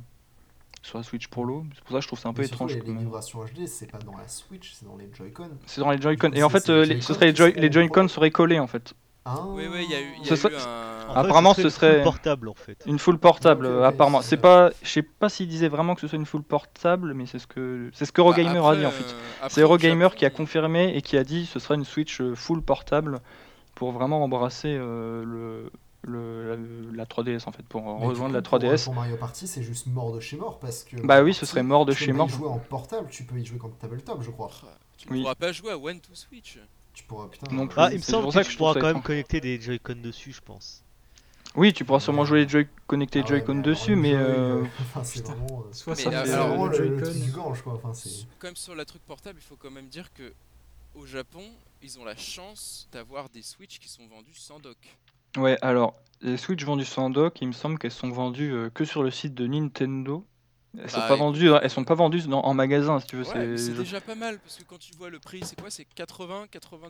sur 0.84 0.98
la 1.00 1.04
Switch 1.04 1.28
Pro. 1.28 1.64
C'est 1.74 1.84
pour 1.84 1.92
ça 1.92 1.98
que 1.98 2.02
je 2.04 2.08
trouve 2.08 2.20
ça 2.20 2.30
un 2.30 2.34
peu 2.34 2.44
étrange. 2.44 2.74
Les, 2.76 2.82
les 2.82 2.94
vibrations 2.94 3.40
HD, 3.44 3.66
c'est 3.68 3.92
pas 3.92 3.98
dans 3.98 4.16
la 4.16 4.28
Switch, 4.28 4.72
c'est 4.74 4.86
dans 4.86 4.96
les 4.96 5.10
Joy-Con. 5.14 5.50
C'est 5.66 5.82
dans 5.82 5.90
les 5.92 6.00
Joy-Con. 6.02 6.32
Et 6.34 6.44
en 6.44 6.48
fait, 6.50 6.70
euh, 6.70 6.86
les 6.86 7.02
ce 7.02 7.08
Joy-Con 7.08 7.14
serait 7.16 7.26
les, 7.26 7.36
Joy- 7.36 7.54
les 7.58 7.72
Joy-Con 7.72 8.08
seraient 8.08 8.32
collés 8.32 8.60
en 8.60 8.68
fait. 8.68 8.94
Ah. 9.26 9.44
Oui, 9.48 9.64
oui, 9.70 9.86
il 9.90 9.92
y 9.92 9.96
a 9.96 10.00
eu, 10.02 10.06
y 10.22 10.26
Ce 10.26 10.34
a 10.36 10.38
serait- 10.38 10.54
eu 10.54 10.58
un. 10.58 11.16
Apparemment, 11.16 11.54
ce 11.54 11.64
serait 11.64 11.66
une 11.68 11.72
serait- 11.72 11.94
full 11.96 12.04
portable 12.04 12.48
en 12.50 12.54
fait. 12.54 12.84
Une 12.86 13.00
full 13.00 13.18
portable, 13.18 13.66
euh, 13.66 13.84
apparemment. 13.84 14.22
c'est 14.22 14.38
pas, 14.38 14.70
je 14.84 14.90
sais 14.90 15.02
pas 15.02 15.28
s'il 15.28 15.48
disait 15.50 15.68
vraiment 15.68 15.96
que 15.96 16.02
ce 16.02 16.08
soit 16.08 16.18
une 16.20 16.26
full 16.26 16.44
portable, 16.44 17.14
mais 17.16 17.26
c'est 17.26 17.40
ce 17.40 17.48
que 17.48 17.90
c'est 17.94 18.06
ce 18.06 18.12
que 18.14 18.22
Eurogamer 18.22 18.60
Bah, 18.62 18.70
a 18.70 18.76
dit 18.78 18.86
en 18.86 18.92
fait. 18.92 19.04
euh, 19.04 19.18
après, 19.40 19.50
C'est 19.50 19.62
Eurogamer 19.62 20.10
qui 20.16 20.26
a 20.26 20.30
confirmé 20.30 20.96
et 20.96 21.02
qui 21.02 21.18
a 21.18 21.24
dit 21.24 21.46
ce 21.48 21.60
sera 21.60 21.76
une 21.76 21.84
Switch 21.84 22.22
euh, 22.22 22.36
full 22.36 22.62
portable 22.62 23.20
pour 23.80 23.94
vraiment 23.94 24.22
embrasser 24.24 24.76
euh, 24.78 25.24
le, 25.24 25.72
le- 26.04 26.56
la, 26.92 26.98
la 26.98 27.06
3DS 27.06 27.48
en 27.48 27.54
fait, 27.54 27.64
pour 27.64 27.82
Mais 27.82 28.06
rejoindre 28.08 28.34
la 28.34 28.42
coup, 28.42 28.50
pour, 28.50 28.60
3DS. 28.60 28.84
Pour 28.84 28.94
Mario 28.94 29.16
Party, 29.16 29.48
c'est 29.48 29.64
juste 29.64 29.88
mort 29.88 30.14
de 30.14 30.20
chez 30.20 30.36
mort 30.36 30.60
parce 30.60 30.84
que. 30.84 30.98
Bah 30.98 31.24
oui, 31.24 31.34
ce 31.34 31.46
serait 31.46 31.64
mort 31.64 31.86
de 31.86 31.94
tu 31.94 32.00
chez 32.04 32.12
peux 32.12 32.18
mort. 32.18 32.28
y 32.28 32.32
jouer 32.32 32.48
en 32.50 32.60
portable, 32.60 33.08
tu 33.10 33.24
peux 33.24 33.40
y 33.40 33.46
jouer 33.46 33.58
qu'en 33.58 33.70
tabletop, 33.70 34.22
je 34.22 34.32
crois. 34.32 34.52
Tu 34.98 35.08
Oui. 35.10 35.22
pourras 35.22 35.36
pas 35.36 35.54
jouer 35.54 35.72
à 35.72 35.78
One 35.78 36.02
to 36.02 36.14
Switch. 36.14 36.60
Tu 36.94 37.06
pourras, 37.06 37.28
putain. 37.30 37.56
Non 37.56 37.64
euh, 37.64 37.68
plus. 37.68 37.80
Ah, 37.80 37.90
il 37.92 37.98
me 37.98 38.02
c'est 38.02 38.12
semble 38.12 38.24
pour 38.24 38.32
que, 38.32 38.34
ça 38.34 38.42
que 38.42 38.48
tu 38.48 38.54
je 38.54 38.58
pourras 38.58 38.74
ça 38.74 38.82
quand 38.82 38.94
même 38.94 39.02
connecter 39.02 39.40
des 39.40 39.62
Joy-Con 39.62 39.96
dessus, 40.04 40.34
je 40.34 40.42
pense. 40.42 40.84
Oui, 41.56 41.72
tu 41.72 41.86
pourras 41.86 42.02
sûrement 42.02 42.26
jouer 42.26 42.44
les 42.44 42.50
Joy 42.50 42.68
connectés 42.86 43.20
ah 43.20 43.24
ouais, 43.24 43.30
Joy-Con 43.40 43.56
dessus, 43.62 43.96
mais 43.96 44.14
euh, 44.14 44.58
euh, 44.58 44.66
enfin, 44.82 45.04
c'est 45.06 45.26
vraiment. 45.26 45.64
60 45.72 46.12
là, 46.12 46.26
C'est 46.26 46.36
vraiment 46.36 46.66
le 46.68 47.00
Joy-Con. 47.00 47.54
Enfin, 47.68 47.94
c'est. 47.94 48.28
Comme 48.40 48.56
sur 48.58 48.76
la 48.76 48.84
truc 48.84 49.02
portable, 49.04 49.40
il 49.42 49.46
faut 49.46 49.56
quand 49.56 49.72
même 49.72 49.88
dire 49.88 50.12
que 50.14 50.34
au 50.96 51.06
Japon, 51.06 51.44
ils 51.82 52.00
ont 52.00 52.06
la 52.06 52.16
chance 52.18 52.88
d'avoir 52.92 53.30
des 53.30 53.42
Switch 53.42 53.80
qui 53.80 53.88
sont 53.90 54.06
vendus 54.08 54.34
sans 54.36 54.60
dock. 54.60 54.78
ouais. 55.38 55.58
Alors, 55.62 55.96
les 56.22 56.38
Switch 56.38 56.64
vendues 56.66 56.86
sans 56.86 57.10
dock, 57.10 57.40
il 57.42 57.48
me 57.48 57.54
semble 57.54 57.78
qu'elles 57.80 57.92
sont 57.92 58.10
vendues 58.10 58.52
euh, 58.54 58.70
que 58.70 58.84
sur 58.86 59.04
le 59.04 59.12
site 59.12 59.34
de 59.34 59.48
Nintendo. 59.48 60.26
Elles 60.78 60.90
sont 60.90 60.98
Bah, 60.98 61.08
pas 61.08 61.16
écoute, 61.16 61.20
vendues, 61.26 61.50
elles 61.62 61.70
sont 61.70 61.84
pas 61.84 61.96
vendues 61.96 62.22
dans- 62.28 62.42
en 62.42 62.54
magasin, 62.54 63.00
si 63.00 63.08
tu 63.08 63.16
veux. 63.16 63.28
Ouais, 63.28 63.48
mais 63.48 63.58
c'est 63.58 63.68
c'est 63.72 63.78
déjà 63.78 64.02
pas 64.02 64.16
mal 64.16 64.40
parce 64.40 64.58
que 64.58 64.64
quand 64.64 64.78
tu 64.78 64.94
vois 64.96 65.10
le 65.10 65.20
prix, 65.20 65.40
c'est 65.44 65.60
quoi 65.60 65.72
C'est 65.72 65.86
80, 65.86 66.48
80, 66.52 66.90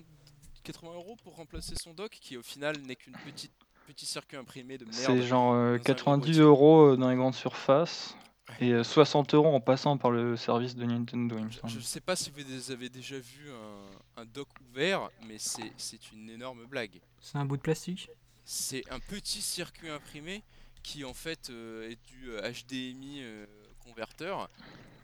80 0.64 0.94
euros 0.96 1.16
pour 1.24 1.36
remplacer 1.36 1.76
son 1.82 1.94
dock 1.94 2.12
qui 2.12 2.36
au 2.36 2.42
final 2.44 2.78
n'est 2.82 2.96
qu'une 2.96 3.14
petite 3.26 3.52
petit 3.88 4.06
circuit 4.06 4.38
imprimé 4.38 4.78
de 4.78 4.86
C'est 4.92 5.14
merde. 5.14 5.26
genre 5.26 5.54
euh, 5.54 5.56
dans 5.56 5.74
un 5.74 5.78
gros 5.78 5.84
90 5.84 6.20
boîtier. 6.26 6.42
euros 6.44 6.82
euh, 6.94 6.98
dans 6.98 7.10
les 7.10 7.16
grandes 7.16 7.34
surfaces 7.36 8.16
et 8.60 8.72
euh, 8.74 8.84
60 8.84 9.34
euros 9.34 9.54
en 9.54 9.60
passant 9.62 9.98
par 9.98 10.12
le 10.12 10.36
service 10.38 10.76
de 10.76 10.86
Nintendo, 10.86 11.38
il 11.38 11.46
me 11.46 11.50
Je, 11.52 11.60
semble. 11.60 11.74
je 11.74 11.80
sais 11.80 12.02
pas 12.02 12.16
si 12.16 12.32
vous 12.32 12.72
avez 12.72 12.90
déjà 12.90 13.18
vu 13.20 13.50
un, 13.52 14.22
un 14.22 14.26
dock 14.26 14.48
ouvert, 14.70 15.10
mais 15.28 15.38
c'est 15.38 16.12
une 16.14 16.30
énorme 16.30 16.66
blague. 16.66 17.00
C'est 17.22 17.38
un 17.38 17.46
bout 17.46 17.58
de 17.58 17.62
plastique? 17.62 18.10
C'est 18.46 18.84
un 18.92 19.00
petit 19.00 19.42
circuit 19.42 19.90
imprimé 19.90 20.44
qui 20.84 21.06
en 21.06 21.14
fait 21.14 21.50
euh, 21.50 21.90
est 21.92 22.00
du 22.08 22.32
euh, 22.32 22.52
HDMI 22.52 23.20
euh, 23.22 23.46
converteur. 23.84 24.50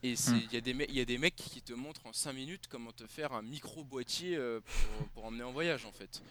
Et 0.03 0.15
c'est- 0.15 0.31
Hmm. 0.31 0.41
il 0.49 0.53
y, 0.53 0.57
a 0.57 0.61
des 0.61 0.73
me- 0.73 0.89
il 0.89 0.95
y 0.95 1.01
a 1.01 1.05
des 1.05 1.17
mecs 1.17 1.35
qui 1.35 1.61
te 1.61 1.73
montrent 1.73 2.05
en 2.05 2.13
5 2.13 2.33
minutes 2.33 2.67
comment 2.69 2.91
te 2.91 3.07
faire 3.07 3.33
un 3.33 3.41
micro 3.41 3.83
boîtier 3.83 4.35
euh, 4.35 4.59
pour, 4.61 5.07
pour 5.09 5.25
emmener 5.25 5.43
en 5.43 5.51
voyage 5.51 5.85
en 5.85 5.91
fait. 5.91 6.21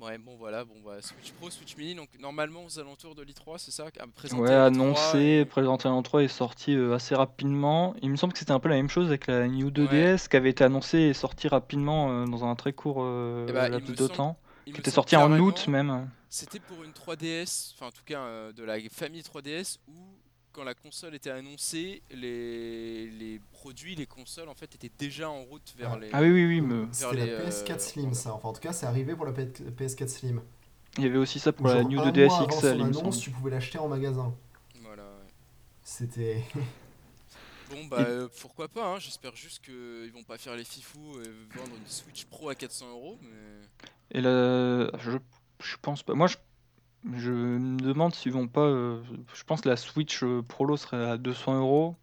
Ouais, 0.00 0.16
bon 0.18 0.36
voilà, 0.36 0.64
bon 0.64 0.74
bah 0.84 1.00
Switch 1.00 1.32
Pro, 1.32 1.50
Switch 1.50 1.76
Mini, 1.76 1.94
donc 1.96 2.08
normalement 2.20 2.64
aux 2.64 2.78
alentours 2.78 3.14
de 3.16 3.22
l'i3, 3.24 3.54
c'est 3.58 3.72
ça 3.72 3.86
à 3.86 4.06
présenter 4.06 4.40
Ouais, 4.42 4.50
à 4.52 4.68
l'E3 4.70 4.74
annoncé, 4.74 5.18
et- 5.18 5.44
présenté 5.44 5.88
en 5.88 6.02
3 6.02 6.22
et 6.22 6.28
sorti 6.28 6.74
euh, 6.76 6.94
assez 6.94 7.14
rapidement. 7.16 7.94
Il 8.02 8.10
me 8.10 8.16
semble 8.16 8.32
que 8.32 8.38
c'était 8.38 8.52
un 8.52 8.60
peu 8.60 8.68
la 8.68 8.76
même 8.76 8.88
chose 8.90 9.08
avec 9.08 9.26
la 9.26 9.48
New 9.48 9.70
2DS 9.70 9.90
Ouais. 10.24 10.28
qui 10.30 10.36
avait 10.36 10.50
été 10.50 10.62
annoncée 10.62 10.98
et 10.98 11.14
sortie 11.14 11.48
rapidement 11.48 12.10
euh, 12.12 12.26
dans 12.26 12.44
un 12.44 12.54
très 12.54 12.72
court 12.72 12.98
euh, 13.00 13.46
Eh 13.48 13.52
bah, 13.52 13.68
laps 13.68 13.90
de 13.90 13.96
semble- 13.96 14.10
temps. 14.12 14.38
il 14.66 14.72
Qui 14.74 14.80
était 14.80 14.90
sorti 14.92 15.16
en 15.16 15.32
août 15.40 15.66
même. 15.66 16.08
C'était 16.28 16.60
pour 16.60 16.84
une 16.84 16.92
3DS, 16.92 17.72
enfin 17.74 17.86
en 17.86 17.90
tout 17.90 18.04
cas 18.04 18.52
de 18.52 18.62
la 18.62 18.76
famille 18.90 19.22
3DS, 19.22 19.78
où 19.88 19.94
quand 20.58 20.64
la 20.64 20.74
console 20.74 21.14
était 21.14 21.30
annoncée, 21.30 22.02
les, 22.10 23.08
les 23.10 23.40
produits, 23.52 23.94
les 23.94 24.06
consoles 24.06 24.48
en 24.48 24.54
fait 24.56 24.74
étaient 24.74 24.90
déjà 24.98 25.30
en 25.30 25.42
route 25.44 25.72
vers 25.78 25.92
Ah. 25.92 25.98
les. 26.00 26.08
Ah 26.12 26.20
oui, 26.20 26.30
oui, 26.32 26.46
oui. 26.46 26.60
me- 26.60 26.88
C'était 26.90 27.14
la 27.14 27.22
euh, 27.24 27.48
PS4 27.48 27.78
Slim, 27.78 28.12
ça. 28.12 28.34
Enfin, 28.34 28.48
en 28.48 28.52
tout 28.52 28.60
cas, 28.60 28.72
c'est 28.72 28.86
arrivé 28.86 29.14
pour 29.14 29.24
la 29.24 29.30
PS4 29.32 30.08
Slim. 30.08 30.42
Il 30.96 31.04
y 31.04 31.06
avait 31.06 31.18
aussi 31.18 31.38
ça 31.38 31.52
pour 31.52 31.68
Genre, 31.68 31.76
la 31.76 31.84
New 31.84 32.00
un 32.00 32.10
2DS 32.10 32.26
mois 32.26 32.36
avant 32.38 32.46
XL, 32.48 32.58
son 32.60 32.66
il 32.74 32.78
me 32.78 32.84
annonce, 32.86 32.96
semble. 33.14 33.16
tu 33.18 33.30
pouvais 33.30 33.50
l'acheter 33.52 33.78
en 33.78 33.86
magasin. 33.86 34.34
Voilà. 34.82 35.04
ouais. 35.04 35.28
C'était. 35.84 36.42
Bon 37.70 37.84
bah 37.84 37.98
euh, 38.00 38.28
pourquoi 38.40 38.66
pas, 38.66 38.86
hein, 38.94 38.98
j'espère 38.98 39.36
juste 39.36 39.62
qu'ils 39.62 40.10
vont 40.14 40.22
pas 40.22 40.38
faire 40.38 40.56
les 40.56 40.64
fifous 40.64 41.20
et 41.20 41.28
vendre 41.58 41.76
une 41.76 41.86
Switch 41.86 42.24
Pro 42.24 42.48
à 42.48 42.54
400 42.54 42.88
euros, 42.88 43.18
mais. 43.20 43.28
Et 44.18 44.22
là, 44.22 44.90
je, 44.98 45.18
je 45.60 45.76
pense 45.82 46.02
pas. 46.02 46.14
Moi, 46.14 46.28
je, 46.28 46.36
je 47.14 47.30
me 47.32 47.78
demande 47.80 48.14
s'ils 48.14 48.32
vont 48.32 48.48
pas. 48.48 48.62
euh, 48.66 49.02
je 49.34 49.44
pense 49.44 49.60
que 49.62 49.68
la 49.68 49.76
Switch 49.76 50.22
euh, 50.22 50.42
Prolo 50.42 50.76
serait 50.76 51.10
à 51.10 51.16
200 51.18 51.58
euros. 51.58 51.96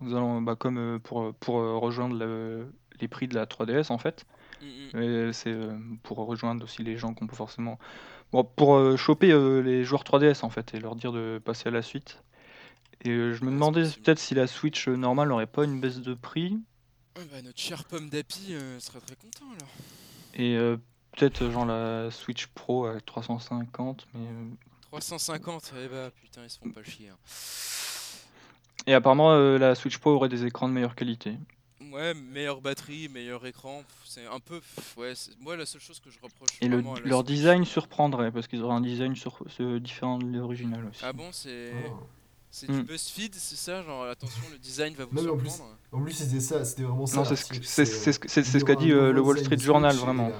Nous 0.00 0.14
allons, 0.16 0.42
bah, 0.42 0.56
comme 0.56 0.78
euh, 0.78 0.98
pour, 1.00 1.34
pour 1.36 1.56
rejoindre 1.56 2.16
le- 2.18 2.72
les 3.00 3.08
prix 3.08 3.28
de 3.28 3.34
la 3.34 3.46
3DS 3.46 3.90
en 3.90 3.98
fait. 3.98 4.26
Mm, 4.60 4.66
mm. 4.66 4.94
Et 4.94 5.32
c'est 5.32 5.56
pour 6.04 6.18
rejoindre 6.26 6.64
aussi 6.64 6.82
les 6.84 6.96
gens 6.98 7.14
qui 7.14 7.22
ont 7.24 7.26
pas 7.28 7.36
forcément. 7.36 7.78
Bon, 8.32 8.44
pour 8.44 8.98
choper 8.98 9.28
les 9.62 9.84
joueurs 9.84 10.04
3DS 10.04 10.44
en 10.44 10.50
fait 10.50 10.74
et 10.74 10.80
leur 10.80 10.96
dire 10.96 11.12
de 11.12 11.40
passer 11.44 11.68
à 11.68 11.72
la 11.72 11.82
suite. 11.82 12.22
Et 13.02 13.10
je 13.10 13.44
me 13.44 13.50
Ouais, 13.50 13.60
c'est 13.60 13.72
demandais 13.72 13.72
possible. 13.72 14.04
peut-être 14.04 14.18
si 14.20 14.34
la 14.34 14.46
Switch 14.48 14.88
normale 14.88 15.28
n'aurait 15.28 15.46
pas 15.48 15.64
une 15.64 15.80
baisse 15.80 16.00
de 16.00 16.14
prix. 16.14 16.58
Ah 17.16 17.20
bah, 17.30 17.42
notre 17.42 17.60
cher 17.60 17.84
pomme 17.84 18.08
d'api 18.08 18.54
euh, 18.54 18.78
serait 18.80 19.00
très 19.00 19.16
content 19.16 19.46
alors. 19.52 19.68
Et 20.34 20.56
peut-être 21.16 21.42
euh, 21.42 21.50
genre 21.52 21.66
la 21.66 22.10
Switch 22.10 22.46
Pro 22.48 22.86
à 22.86 23.00
350. 23.00 24.06
Mais, 24.14 24.26
euh, 24.26 24.44
350, 24.90 25.72
eh 25.84 25.88
bah 25.88 26.10
putain, 26.22 26.42
ils 26.44 26.50
se 26.50 26.58
font 26.58 26.70
pas 26.70 26.82
chier. 26.84 27.08
hein. 27.08 27.16
Et 28.86 28.94
apparemment, 28.94 29.32
euh, 29.32 29.58
la 29.58 29.74
Switch 29.74 29.98
Pro 29.98 30.10
aurait 30.12 30.28
des 30.28 30.44
écrans 30.44 30.68
de 30.68 30.74
meilleure 30.74 30.94
qualité. 30.94 31.34
Ouais, 31.92 32.12
meilleure 32.14 32.60
batterie, 32.60 33.08
meilleur 33.08 33.44
écran, 33.46 33.82
c'est 34.04 34.26
un 34.26 34.40
peu. 34.40 34.60
Ouais, 34.96 35.14
c'est- 35.14 35.32
moi 35.40 35.56
la 35.56 35.64
seule 35.66 35.80
chose 35.80 36.00
que 36.00 36.10
je 36.10 36.18
reproche 36.20 36.48
Et 36.60 36.68
le, 36.68 36.76
vraiment 36.76 36.94
à 36.94 37.00
la 37.00 37.06
leur 37.06 37.20
Switch- 37.20 37.28
design 37.36 37.64
surprendrait 37.64 38.30
parce 38.32 38.46
qu'ils 38.46 38.62
auraient 38.62 38.74
un 38.74 38.80
design 38.80 39.14
sur, 39.14 39.38
ce- 39.48 39.78
différent 39.78 40.18
de 40.18 40.26
l'original 40.26 40.84
aussi. 40.90 41.02
Ah 41.04 41.12
bon, 41.12 41.30
c'est 41.32 41.72
Ah. 41.72 41.88
c'est 42.50 42.66
du 42.70 42.78
Hmm. 42.78 42.82
BuzzFeed, 42.82 43.34
c'est 43.34 43.56
ça 43.56 43.82
Genre 43.82 44.04
attention, 44.04 44.42
le 44.50 44.58
design 44.58 44.94
va 44.94 45.04
vous 45.04 45.14
Non, 45.16 45.22
mais 45.22 45.30
en 45.30 45.36
plus, 45.36 45.48
surprendre. 45.50 45.76
En 45.92 46.02
plus, 46.02 46.12
c'était 46.12 46.40
ça, 46.40 46.64
c'était 46.64 46.82
vraiment 46.82 47.06
ça. 47.06 47.16
Non, 47.18 47.24
c'est 47.24 47.36
ce, 47.36 48.42
ce 48.42 48.64
qu'a 48.64 48.74
dit 48.74 48.90
euh, 48.92 49.12
le 49.12 49.20
Wall 49.20 49.38
Street 49.38 49.58
Journal 49.58 49.94
vraiment. 49.96 50.30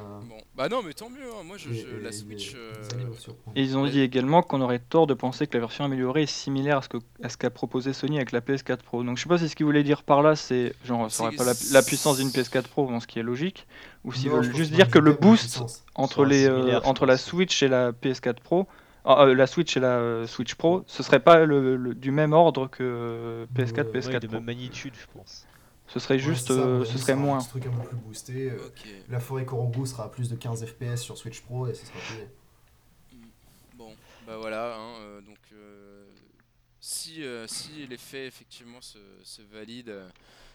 Bah 0.56 0.68
non, 0.68 0.82
mais 0.86 0.92
tant 0.92 1.10
mieux, 1.10 1.16
hein, 1.36 1.42
moi 1.44 1.56
je, 1.56 1.68
la 2.00 2.12
Switch. 2.12 2.52
et- 2.52 2.56
euh, 2.56 3.12
surprendre. 3.18 3.56
Et 3.56 3.62
ils 3.62 3.76
ont 3.76 3.86
dit 3.86 4.00
également 4.00 4.40
qu'on 4.42 4.60
aurait 4.60 4.78
tort 4.78 5.08
de 5.08 5.14
penser 5.14 5.48
que 5.48 5.54
la 5.54 5.60
version 5.60 5.84
améliorée 5.84 6.22
est 6.22 6.26
similaire 6.26 6.78
à 6.78 6.82
ce 6.82 6.88
que- 6.88 6.98
à 7.24 7.28
ce 7.28 7.36
qu'a 7.36 7.50
proposé 7.50 7.92
Sony 7.92 8.18
avec 8.18 8.30
la 8.30 8.40
PS4 8.40 8.84
Pro. 8.84 9.02
Donc 9.02 9.16
je 9.18 9.24
sais 9.24 9.28
pas 9.28 9.38
si 9.38 9.48
ce 9.48 9.56
qu'ils 9.56 9.66
voulaient 9.66 9.82
dire 9.82 10.04
par 10.04 10.22
là, 10.22 10.36
c'est 10.36 10.72
genre 10.84 11.10
ça 11.10 11.24
aurait 11.24 11.34
pas 11.34 11.44
la, 11.44 11.54
la 11.72 11.82
puissance 11.82 12.18
d'une 12.18 12.28
PS4 12.30 12.68
Pro, 12.68 12.86
bon, 12.86 13.00
ce 13.00 13.08
qui 13.08 13.18
est 13.18 13.24
logique, 13.24 13.66
ou 14.04 14.12
s'ils 14.12 14.30
Non, 14.30 14.36
veulent 14.36 14.54
juste 14.54 14.70
dire 14.72 14.88
que 14.90 15.00
le 15.00 15.12
boost 15.14 15.60
entre 15.96 16.24
les 16.24 16.46
euh, 16.48 16.78
entre 16.84 17.04
la. 17.04 17.16
Switch 17.16 17.62
et 17.64 17.68
la 17.68 17.90
PS4 17.90 18.34
Pro, 18.40 18.68
ah, 19.04 19.24
euh, 19.24 19.34
la 19.34 19.48
Switch 19.48 19.76
et 19.76 19.80
la 19.80 19.98
euh, 19.98 20.26
Switch 20.28 20.54
Pro, 20.54 20.84
ce 20.86 21.02
serait 21.02 21.18
pas 21.20 21.44
le, 21.44 21.74
le- 21.76 21.94
du 21.94 22.12
même 22.12 22.32
ordre 22.32 22.68
que 22.68 22.82
euh, 22.84 23.46
PS4 23.56 23.86
Ouais, 23.88 23.92
Ouais, 23.94 24.00
PS4 24.00 24.20
de 24.20 24.26
Pro. 24.28 24.36
même 24.36 24.44
magnitude, 24.44 24.94
je 24.94 25.06
pense. 25.18 25.46
Ce 25.88 26.00
serait 26.00 26.14
Ouais, 26.14 26.20
juste, 26.20 26.48
c'est 26.48 26.54
ça, 26.54 26.60
euh, 26.60 26.84
ce 26.84 26.98
serait 26.98 27.12
sera 27.12 27.16
moins. 27.16 27.36
Un 27.36 27.40
petit 27.40 27.48
truc 27.50 27.66
un 27.66 27.70
peu 27.70 27.88
plus 27.88 27.96
boosté. 27.96 28.50
euh, 28.50 28.66
Ok. 28.66 28.88
La 29.08 29.20
forêt 29.20 29.44
Korongo 29.44 29.84
sera 29.86 30.04
à 30.04 30.08
plus 30.08 30.28
de 30.28 30.34
15 30.36 30.64
FPS 30.66 30.96
sur 31.02 31.16
Switch 31.18 31.40
Pro 31.42 31.68
et 31.68 31.74
ce 31.74 31.84
sera 31.86 31.98
plié. 32.00 32.28
Bon, 33.76 33.94
bah 34.26 34.36
voilà, 34.38 34.76
hein, 34.76 34.94
euh, 35.00 35.20
donc 35.20 35.38
euh, 35.52 36.04
si, 36.80 37.22
euh, 37.22 37.46
si 37.46 37.86
les 37.86 37.96
faits 37.98 38.26
effectivement 38.28 38.80
se, 38.80 38.98
se 39.22 39.42
valident, 39.42 39.88
euh, 39.90 40.08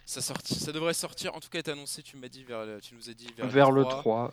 ça, 0.05 0.21
sorti, 0.21 0.55
ça 0.55 0.71
devrait 0.71 0.93
sortir, 0.95 1.35
en 1.35 1.39
tout 1.39 1.49
cas 1.49 1.59
être 1.59 1.69
annoncé, 1.69 2.01
tu 2.01 2.17
m'as 2.17 2.29
dit, 2.29 2.43
vers 2.43 2.65
le- 2.65 2.81
tu 2.81 2.95
nous 2.95 3.09
as 3.09 3.13
dit 3.13 3.27
vers, 3.37 3.47
Vers 3.47 3.71
le 3.71 3.83
3, 3.83 3.99
3, 3.99 4.31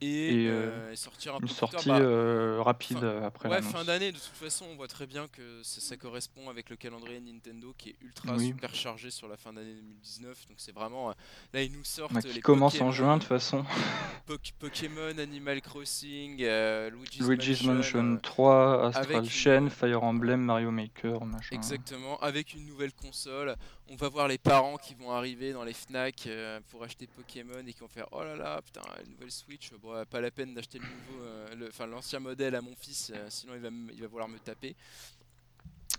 et, 0.00 0.44
Et, 0.44 0.48
euh, 0.48 0.92
et 0.92 0.96
sortir 0.96 1.34
un 1.34 1.40
peu 1.40 1.46
tard. 1.48 1.56
sortie 1.70 1.88
Bah, 1.88 1.98
euh, 1.98 2.62
rapide 2.62 2.98
fin- 2.98 3.04
euh, 3.04 3.26
après 3.26 3.48
Ouais, 3.48 3.60
fin 3.62 3.84
d'année, 3.84 4.12
de 4.12 4.18
toute 4.18 4.24
façon, 4.36 4.66
on 4.70 4.76
voit 4.76 4.88
très 4.88 5.06
bien 5.06 5.26
que 5.28 5.62
ça, 5.62 5.80
ça 5.80 5.96
correspond 5.96 6.48
avec 6.48 6.70
le 6.70 6.76
calendrier 6.76 7.20
Nintendo 7.20 7.74
qui 7.76 7.90
est 7.90 7.96
ultra 8.02 8.34
Oui. 8.36 8.46
super 8.48 8.74
chargé 8.74 9.10
sur 9.10 9.26
la 9.28 9.36
fin 9.36 9.52
d'année 9.52 9.74
2019. 9.74 10.46
Donc 10.48 10.56
c'est 10.58 10.72
vraiment. 10.74 11.10
euh, 11.10 11.14
Là, 11.52 11.62
ils 11.62 11.72
nous 11.72 11.84
sortent. 11.84 12.12
Bah, 12.12 12.20
les 12.24 12.30
qui 12.30 12.40
commence 12.40 12.74
en 12.76 12.78
Pokémon, 12.78 12.92
juin 12.92 13.16
de 13.16 13.20
toute 13.22 13.28
façon. 13.28 13.64
Pokémon, 14.58 15.18
Animal 15.18 15.60
Crossing, 15.60 16.38
euh, 16.42 16.90
Luigi's, 16.90 17.26
Luigi's 17.26 17.62
Mansion. 17.64 18.02
Mansion 18.02 18.14
euh, 18.14 18.20
3, 18.22 18.86
Astral 18.86 19.24
une- 19.24 19.30
Chain, 19.30 19.68
Fire 19.70 20.02
Emblem, 20.02 20.40
Mario 20.40 20.70
Maker, 20.70 21.24
machin. 21.24 21.54
Exactement, 21.54 22.18
avec 22.20 22.54
une 22.54 22.66
nouvelle 22.66 22.92
console. 22.92 23.56
On 23.90 23.96
va 23.96 24.08
voir 24.08 24.28
les 24.28 24.38
parents 24.38 24.78
qui 24.78 24.94
vont 24.94 25.10
arriver 25.12 25.52
dans 25.52 25.62
les 25.64 25.74
Fnac 25.74 26.26
euh, 26.26 26.58
pour 26.70 26.82
acheter 26.84 27.06
Pokémon 27.06 27.52
et 27.66 27.72
qui 27.72 27.80
vont 27.80 27.88
faire 27.88 28.06
Oh 28.12 28.22
là 28.24 28.34
là, 28.34 28.62
putain, 28.62 28.80
une 29.04 29.12
nouvelle 29.12 29.30
Switch, 29.30 29.63
bon, 29.82 29.92
euh, 29.94 30.04
pas 30.04 30.20
la 30.20 30.30
peine 30.30 30.54
d'acheter 30.54 30.78
le 30.78 30.84
nouveau, 30.84 31.24
euh, 31.24 31.68
enfin 31.68 31.86
l'ancien 31.86 32.20
modèle 32.20 32.54
à 32.54 32.60
mon 32.60 32.74
fils, 32.76 33.12
euh, 33.14 33.26
sinon 33.28 33.54
il 33.54 33.60
va, 33.60 33.68
il 33.92 34.00
va 34.00 34.06
vouloir 34.06 34.28
me 34.28 34.38
taper. 34.38 34.74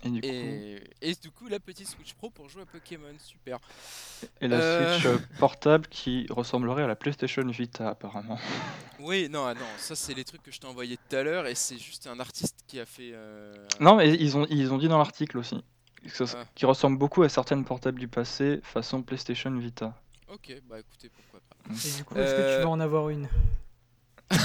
Et 0.04 0.10
du 0.10 0.20
coup, 0.20 0.26
Et, 0.26 0.82
et 1.00 1.14
du 1.14 1.30
coup, 1.30 1.48
la 1.48 1.58
petite 1.58 1.88
Switch 1.88 2.12
Pro 2.14 2.28
pour 2.28 2.48
jouer 2.50 2.62
à 2.62 2.66
Pokémon, 2.66 3.14
super. 3.18 3.58
et 4.40 4.46
la 4.48 4.56
Euh. 4.58 4.98
Switch 4.98 5.22
portable 5.38 5.86
qui 5.88 6.26
ressemblerait 6.28 6.82
à 6.82 6.86
la 6.86 6.96
PlayStation 6.96 7.46
Vita 7.46 7.88
apparemment. 7.90 8.38
Oui, 9.00 9.28
non, 9.30 9.44
ah 9.46 9.54
non, 9.54 9.66
ça 9.78 9.94
c'est 9.94 10.14
les 10.14 10.24
trucs 10.24 10.42
que 10.42 10.50
je 10.50 10.58
t'ai 10.60 10.66
envoyé 10.66 10.96
tout 10.96 11.16
à 11.16 11.22
l'heure 11.22 11.46
et 11.46 11.54
c'est 11.54 11.78
juste 11.78 12.06
un 12.06 12.18
artiste 12.20 12.56
qui 12.66 12.78
a 12.80 12.86
fait. 12.86 13.10
euh, 13.14 13.54
Non, 13.80 13.96
mais 13.96 14.14
ils 14.14 14.36
ont, 14.36 14.46
ils 14.50 14.72
ont 14.72 14.78
dit 14.78 14.88
dans 14.88 14.98
l'article 14.98 15.38
aussi. 15.38 15.56
Ça- 16.08 16.24
Ah. 16.36 16.44
qui 16.54 16.66
ressemble 16.66 16.98
beaucoup 16.98 17.22
à 17.24 17.28
certaines 17.28 17.64
portables 17.64 17.98
du 17.98 18.06
passé, 18.08 18.60
façon 18.62 19.02
PlayStation 19.02 19.50
Vita. 19.58 19.94
Ok, 20.28 20.60
bah 20.68 20.78
écoutez. 20.80 21.10
Et 21.70 21.96
du 21.96 22.04
coup, 22.04 22.14
est-ce 22.16 22.32
que 22.32 22.36
tu 22.36 22.42
Euh, 22.42 22.62
vas 22.62 22.68
en 22.70 22.80
avoir 22.80 23.08
une 23.10 23.28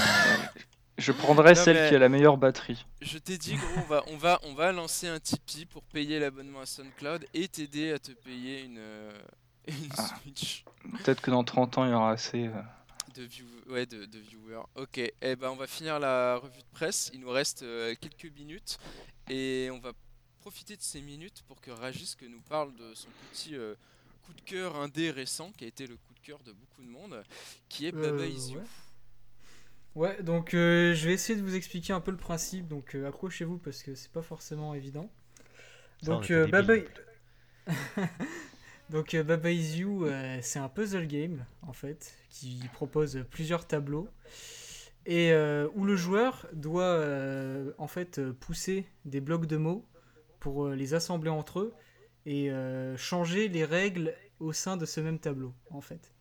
Je 0.98 1.10
prendrais 1.12 1.54
Non, 1.54 1.64
celle 1.64 1.76
mais- 1.76 1.88
qui 1.88 1.94
a 1.94 1.98
la 1.98 2.08
meilleure 2.08 2.36
batterie. 2.36 2.84
Je 3.00 3.18
t'ai 3.18 3.38
dit 3.38 3.54
gros, 3.56 3.66
on 3.78 3.86
va, 3.88 4.04
on 4.08 4.16
va, 4.16 4.38
on 4.44 4.54
va 4.54 4.72
lancer 4.72 5.08
un 5.08 5.18
Tipeee 5.18 5.64
pour 5.66 5.82
payer 5.82 6.18
l'abonnement 6.20 6.60
à 6.60 6.66
SoundCloud 6.66 7.26
et 7.34 7.48
t'aider 7.48 7.92
à 7.92 7.98
te 7.98 8.12
payer 8.12 8.62
une, 8.62 8.78
euh, 8.78 9.10
une 9.68 9.88
Ah. 9.96 10.08
Switch 10.22 10.64
Peut-être 11.02 11.20
que 11.20 11.30
dans 11.30 11.44
30 11.44 11.78
ans, 11.78 11.84
il 11.86 11.90
y 11.90 11.94
aura 11.94 12.10
assez. 12.12 12.46
euh. 12.46 12.52
de, 13.14 13.22
view- 13.24 13.46
ouais, 13.68 13.86
de, 13.86 14.04
de 14.04 14.18
viewers. 14.18 14.64
Ok, 14.76 14.98
eh 14.98 15.36
ben 15.36 15.48
on 15.50 15.56
va 15.56 15.66
finir 15.66 15.98
la 15.98 16.36
revue 16.36 16.58
de 16.60 16.70
presse. 16.72 17.10
Il 17.14 17.20
nous 17.20 17.30
reste 17.30 17.62
euh, 17.62 17.94
quelques 18.00 18.32
minutes 18.36 18.78
et 19.28 19.70
on 19.72 19.78
va 19.80 19.92
profiter 20.40 20.76
de 20.76 20.82
ces 20.82 21.00
minutes 21.00 21.42
pour 21.48 21.60
que 21.60 21.70
Ragis 21.70 22.14
que 22.18 22.26
nous 22.26 22.40
parle 22.42 22.74
de 22.74 22.94
son 22.94 23.08
petit 23.32 23.54
euh, 23.56 23.74
coup 24.22 24.34
de 24.34 24.40
cœur 24.42 24.76
indé 24.76 25.10
récent 25.10 25.52
qui 25.52 25.64
a 25.64 25.68
été 25.68 25.86
le 25.86 25.96
coup 25.96 26.14
de 26.14 26.20
cœur 26.20 26.40
de 26.44 26.52
beaucoup 26.52 26.82
de 26.82 26.88
monde, 26.88 27.22
qui 27.68 27.86
est 27.86 27.92
Baba 27.92 28.24
Euh, 28.24 28.26
Is 28.26 28.52
You. 28.52 28.60
ouais. 28.60 28.66
Ouais, 29.94 30.22
donc 30.22 30.54
euh, 30.54 30.94
je 30.94 31.06
vais 31.06 31.14
essayer 31.14 31.38
de 31.38 31.44
vous 31.44 31.54
expliquer 31.54 31.92
un 31.92 32.00
peu 32.00 32.10
le 32.10 32.16
principe, 32.16 32.66
donc 32.68 32.94
euh, 32.94 33.06
accrochez-vous 33.08 33.58
parce 33.58 33.82
que 33.82 33.94
c'est 33.94 34.10
pas 34.12 34.22
forcément 34.22 34.74
évident. 34.74 35.10
Ça, 36.00 36.16
on 36.16 36.26
Donc 36.26 36.30
euh, 36.30 36.46
Baba... 36.46 36.74
donc 38.90 39.14
euh, 39.14 39.22
Baba 39.22 39.50
Is 39.50 39.78
You, 39.78 40.06
euh, 40.06 40.38
c'est 40.42 40.58
un 40.58 40.68
puzzle 40.68 41.06
game 41.06 41.44
en 41.62 41.72
fait 41.72 42.14
qui 42.28 42.68
propose 42.72 43.24
plusieurs 43.30 43.66
tableaux 43.66 44.08
et 45.06 45.32
euh, 45.32 45.68
où 45.74 45.84
le 45.84 45.96
joueur 45.96 46.46
doit 46.52 46.84
euh, 46.84 47.72
en 47.78 47.88
fait 47.88 48.18
euh, 48.18 48.32
pousser 48.32 48.86
des 49.04 49.20
blocs 49.20 49.46
de 49.46 49.56
mots 49.56 49.84
pour 50.40 50.66
euh, 50.66 50.74
les 50.76 50.94
assembler 50.94 51.30
entre 51.30 51.60
eux 51.60 51.74
et 52.26 52.50
euh, 52.50 52.96
changer 52.96 53.48
les 53.48 53.64
règles 53.64 54.14
au 54.40 54.52
sein 54.52 54.76
de 54.76 54.86
ce 54.86 55.00
même 55.00 55.18
tableau 55.18 55.52
en 55.70 55.80
fait. 55.80 56.12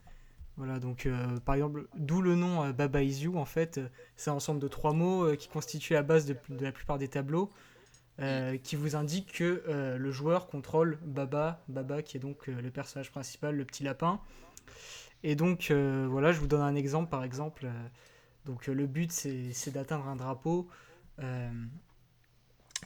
Voilà, 0.58 0.80
donc 0.80 1.06
euh, 1.06 1.40
par 1.40 1.56
exemple, 1.56 1.88
d'où 1.96 2.22
le 2.22 2.36
nom 2.36 2.64
euh, 2.64 2.74
Baba 2.74 3.02
Is 3.02 3.24
You, 3.24 3.38
en 3.38 3.46
fait, 3.46 3.80
c'est 4.16 4.30
un 4.30 4.34
ensemble 4.34 4.60
de 4.60 4.68
trois 4.68 4.94
mots 4.94 5.36
qui 5.36 5.48
constituent 5.48 5.94
la 5.94 6.04
base 6.04 6.26
de, 6.26 6.36
de 6.50 6.64
la 6.64 6.72
plupart 6.72 6.98
des 6.98 7.08
tableaux, 7.08 7.52
qui 8.62 8.76
vous 8.76 8.96
indiquent 8.96 9.32
que 9.32 9.64
le 9.98 10.12
joueur 10.12 10.46
contrôle 10.46 11.00
Baba, 11.04 11.64
Baba 11.68 12.04
qui 12.04 12.18
est 12.18 12.20
donc 12.20 12.46
le 12.46 12.70
personnage 12.70 13.10
principal, 13.10 13.56
le 13.56 13.66
petit 13.66 13.84
lapin. 13.84 14.20
Et 15.24 15.34
donc 15.34 15.72
voilà, 15.72 16.32
je 16.32 16.40
vous 16.40 16.46
donne 16.46 16.62
un 16.62 16.76
exemple, 16.76 17.10
par 17.10 17.24
exemple, 17.24 17.68
donc 18.46 18.68
le 18.68 18.86
but 18.86 19.12
c'est 19.12 19.72
d'atteindre 19.72 20.08
un 20.08 20.18
drapeau. 20.18 20.68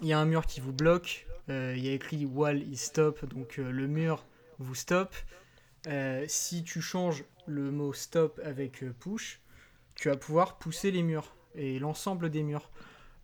Il 0.02 0.08
y 0.08 0.14
a 0.14 0.20
un 0.20 0.26
mur 0.26 0.46
qui 0.46 0.60
vous 0.60 0.74
bloque, 0.74 1.26
euh, 1.50 1.74
il 1.78 1.86
y 1.86 1.90
a 1.90 1.94
écrit 1.94 2.26
Wall 2.26 2.62
is 2.64 2.78
stop, 2.78 3.26
donc 3.26 3.60
euh, 3.60 3.72
le 3.72 3.88
mur 3.88 4.26
vous 4.60 4.76
stoppe. 4.76 5.16
Euh, 5.88 6.26
si 6.28 6.64
tu 6.64 6.82
changes 6.82 7.24
le 7.46 7.72
mot 7.72 7.94
stop 7.94 8.42
avec 8.44 8.84
push, 9.00 9.40
tu 9.96 10.10
vas 10.10 10.18
pouvoir 10.18 10.58
pousser 10.58 10.92
les 10.92 11.02
murs 11.02 11.34
et 11.56 11.80
l'ensemble 11.80 12.30
des 12.30 12.44
murs. 12.44 12.70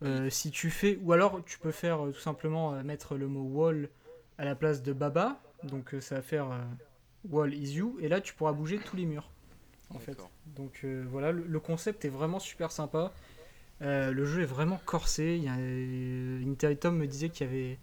Euh, 0.02 0.30
si 0.30 0.50
tu 0.50 0.70
fais, 0.70 0.98
ou 1.02 1.12
alors 1.12 1.44
tu 1.44 1.58
peux 1.58 1.70
faire 1.70 2.06
euh, 2.06 2.10
tout 2.10 2.20
simplement 2.20 2.74
euh, 2.74 2.82
mettre 2.82 3.16
le 3.16 3.28
mot 3.28 3.44
wall 3.44 3.88
à 4.38 4.44
la 4.44 4.54
place 4.54 4.82
de 4.82 4.92
baba, 4.92 5.40
donc 5.64 5.94
ça 6.00 6.16
va 6.16 6.22
faire 6.22 6.48
wall 7.28 7.52
is 7.54 7.74
you, 7.74 7.98
et 8.00 8.08
là 8.08 8.20
tu 8.20 8.32
pourras 8.32 8.52
bouger 8.52 8.78
tous 8.78 8.96
les 8.96 9.04
murs. 9.04 9.30
En 9.90 9.98
fait. 9.98 10.18
Donc 10.56 10.86
voilà, 11.10 11.32
le, 11.32 11.44
le 11.46 11.60
concept 11.60 12.04
est 12.06 12.08
vraiment 12.08 12.38
super 12.40 12.72
sympa. 12.72 13.12
Euh, 13.82 14.12
le 14.12 14.24
jeu 14.24 14.42
est 14.42 14.46
vraiment 14.46 14.80
corsé. 14.86 15.36
Il 15.36 15.44
y 15.44 15.48
a, 15.48 15.56
euh, 15.58 16.40
me 16.92 17.06
disait 17.06 17.28
qu'il 17.30 17.46
y 17.46 17.50
avait, 17.50 17.78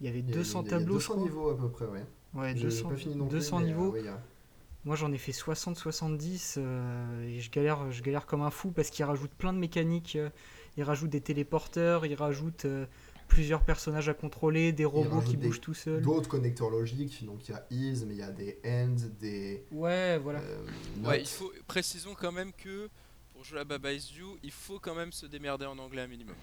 il 0.00 0.06
y 0.06 0.08
avait 0.10 0.20
Il 0.20 0.28
y 0.28 0.32
a- 0.32 0.34
200 0.36 0.60
il 0.60 0.64
y 0.64 0.68
a 0.68 0.70
tableaux. 0.78 0.86
je 0.94 0.98
200 0.98 1.14
crois. 1.14 1.24
niveaux 1.24 1.50
à 1.50 1.56
peu 1.58 1.68
près, 1.68 1.86
ouais. 1.86 2.04
Ouais, 2.34 2.52
J'ai 2.56 2.62
200, 2.64 2.88
pas 2.88 2.96
fini 2.96 3.14
non 3.16 3.26
plus, 3.26 3.38
200 3.38 3.58
mais, 3.58 3.64
euh, 3.64 3.66
niveaux. 3.68 3.90
ouais, 3.92 4.08
a- 4.08 4.22
Moi 4.84 4.96
j'en 4.96 5.12
ai 5.12 5.18
fait 5.18 5.30
60-70 5.32 6.56
euh, 6.58 7.22
et 7.28 7.38
je 7.40 7.50
galère, 7.52 7.92
je 7.92 8.02
galère 8.02 8.26
comme 8.26 8.42
un 8.42 8.50
fou 8.50 8.72
parce 8.72 8.90
qu'il 8.90 9.04
rajoute 9.04 9.30
plein 9.30 9.52
de 9.52 9.58
mécaniques. 9.58 10.16
euh, 10.16 10.28
il 10.76 10.82
rajoute 10.82 11.10
des 11.10 11.20
téléporteurs, 11.20 12.04
il 12.06 12.14
rajoute 12.14 12.64
euh, 12.64 12.86
plusieurs 13.28 13.62
personnages 13.64 14.08
à 14.08 14.14
contrôler, 14.14 14.72
des 14.72 14.84
robots 14.86 15.20
qui 15.20 15.36
des- 15.36 15.46
bougent 15.46 15.60
tout 15.60 15.74
seuls. 15.74 16.02
D'autres 16.02 16.28
connecteurs 16.28 16.70
logiques, 16.70 17.24
donc 17.24 17.46
il 17.48 17.52
y 17.52 17.54
a 17.54 17.64
is, 17.70 18.04
mais 18.06 18.14
il 18.14 18.18
y 18.18 18.22
a 18.22 18.30
des 18.32 18.58
and, 18.64 18.96
des 19.20 19.64
Ouais, 19.70 20.18
voilà. 20.18 20.40
euh, 20.40 20.64
Ouais, 21.04 21.20
il 21.20 21.26
faut 21.28 21.52
précisons 21.68 22.14
quand 22.18 22.32
même 22.32 22.52
que 22.52 22.88
pour 23.42 23.48
jouer 23.48 23.58
à 23.58 23.64
Baba 23.64 23.92
Is 23.92 24.12
You, 24.16 24.36
il 24.44 24.52
faut 24.52 24.78
quand 24.78 24.94
même 24.94 25.10
se 25.10 25.26
démerder 25.26 25.66
en 25.66 25.76
anglais 25.78 26.02
un 26.02 26.06
minimum. 26.06 26.36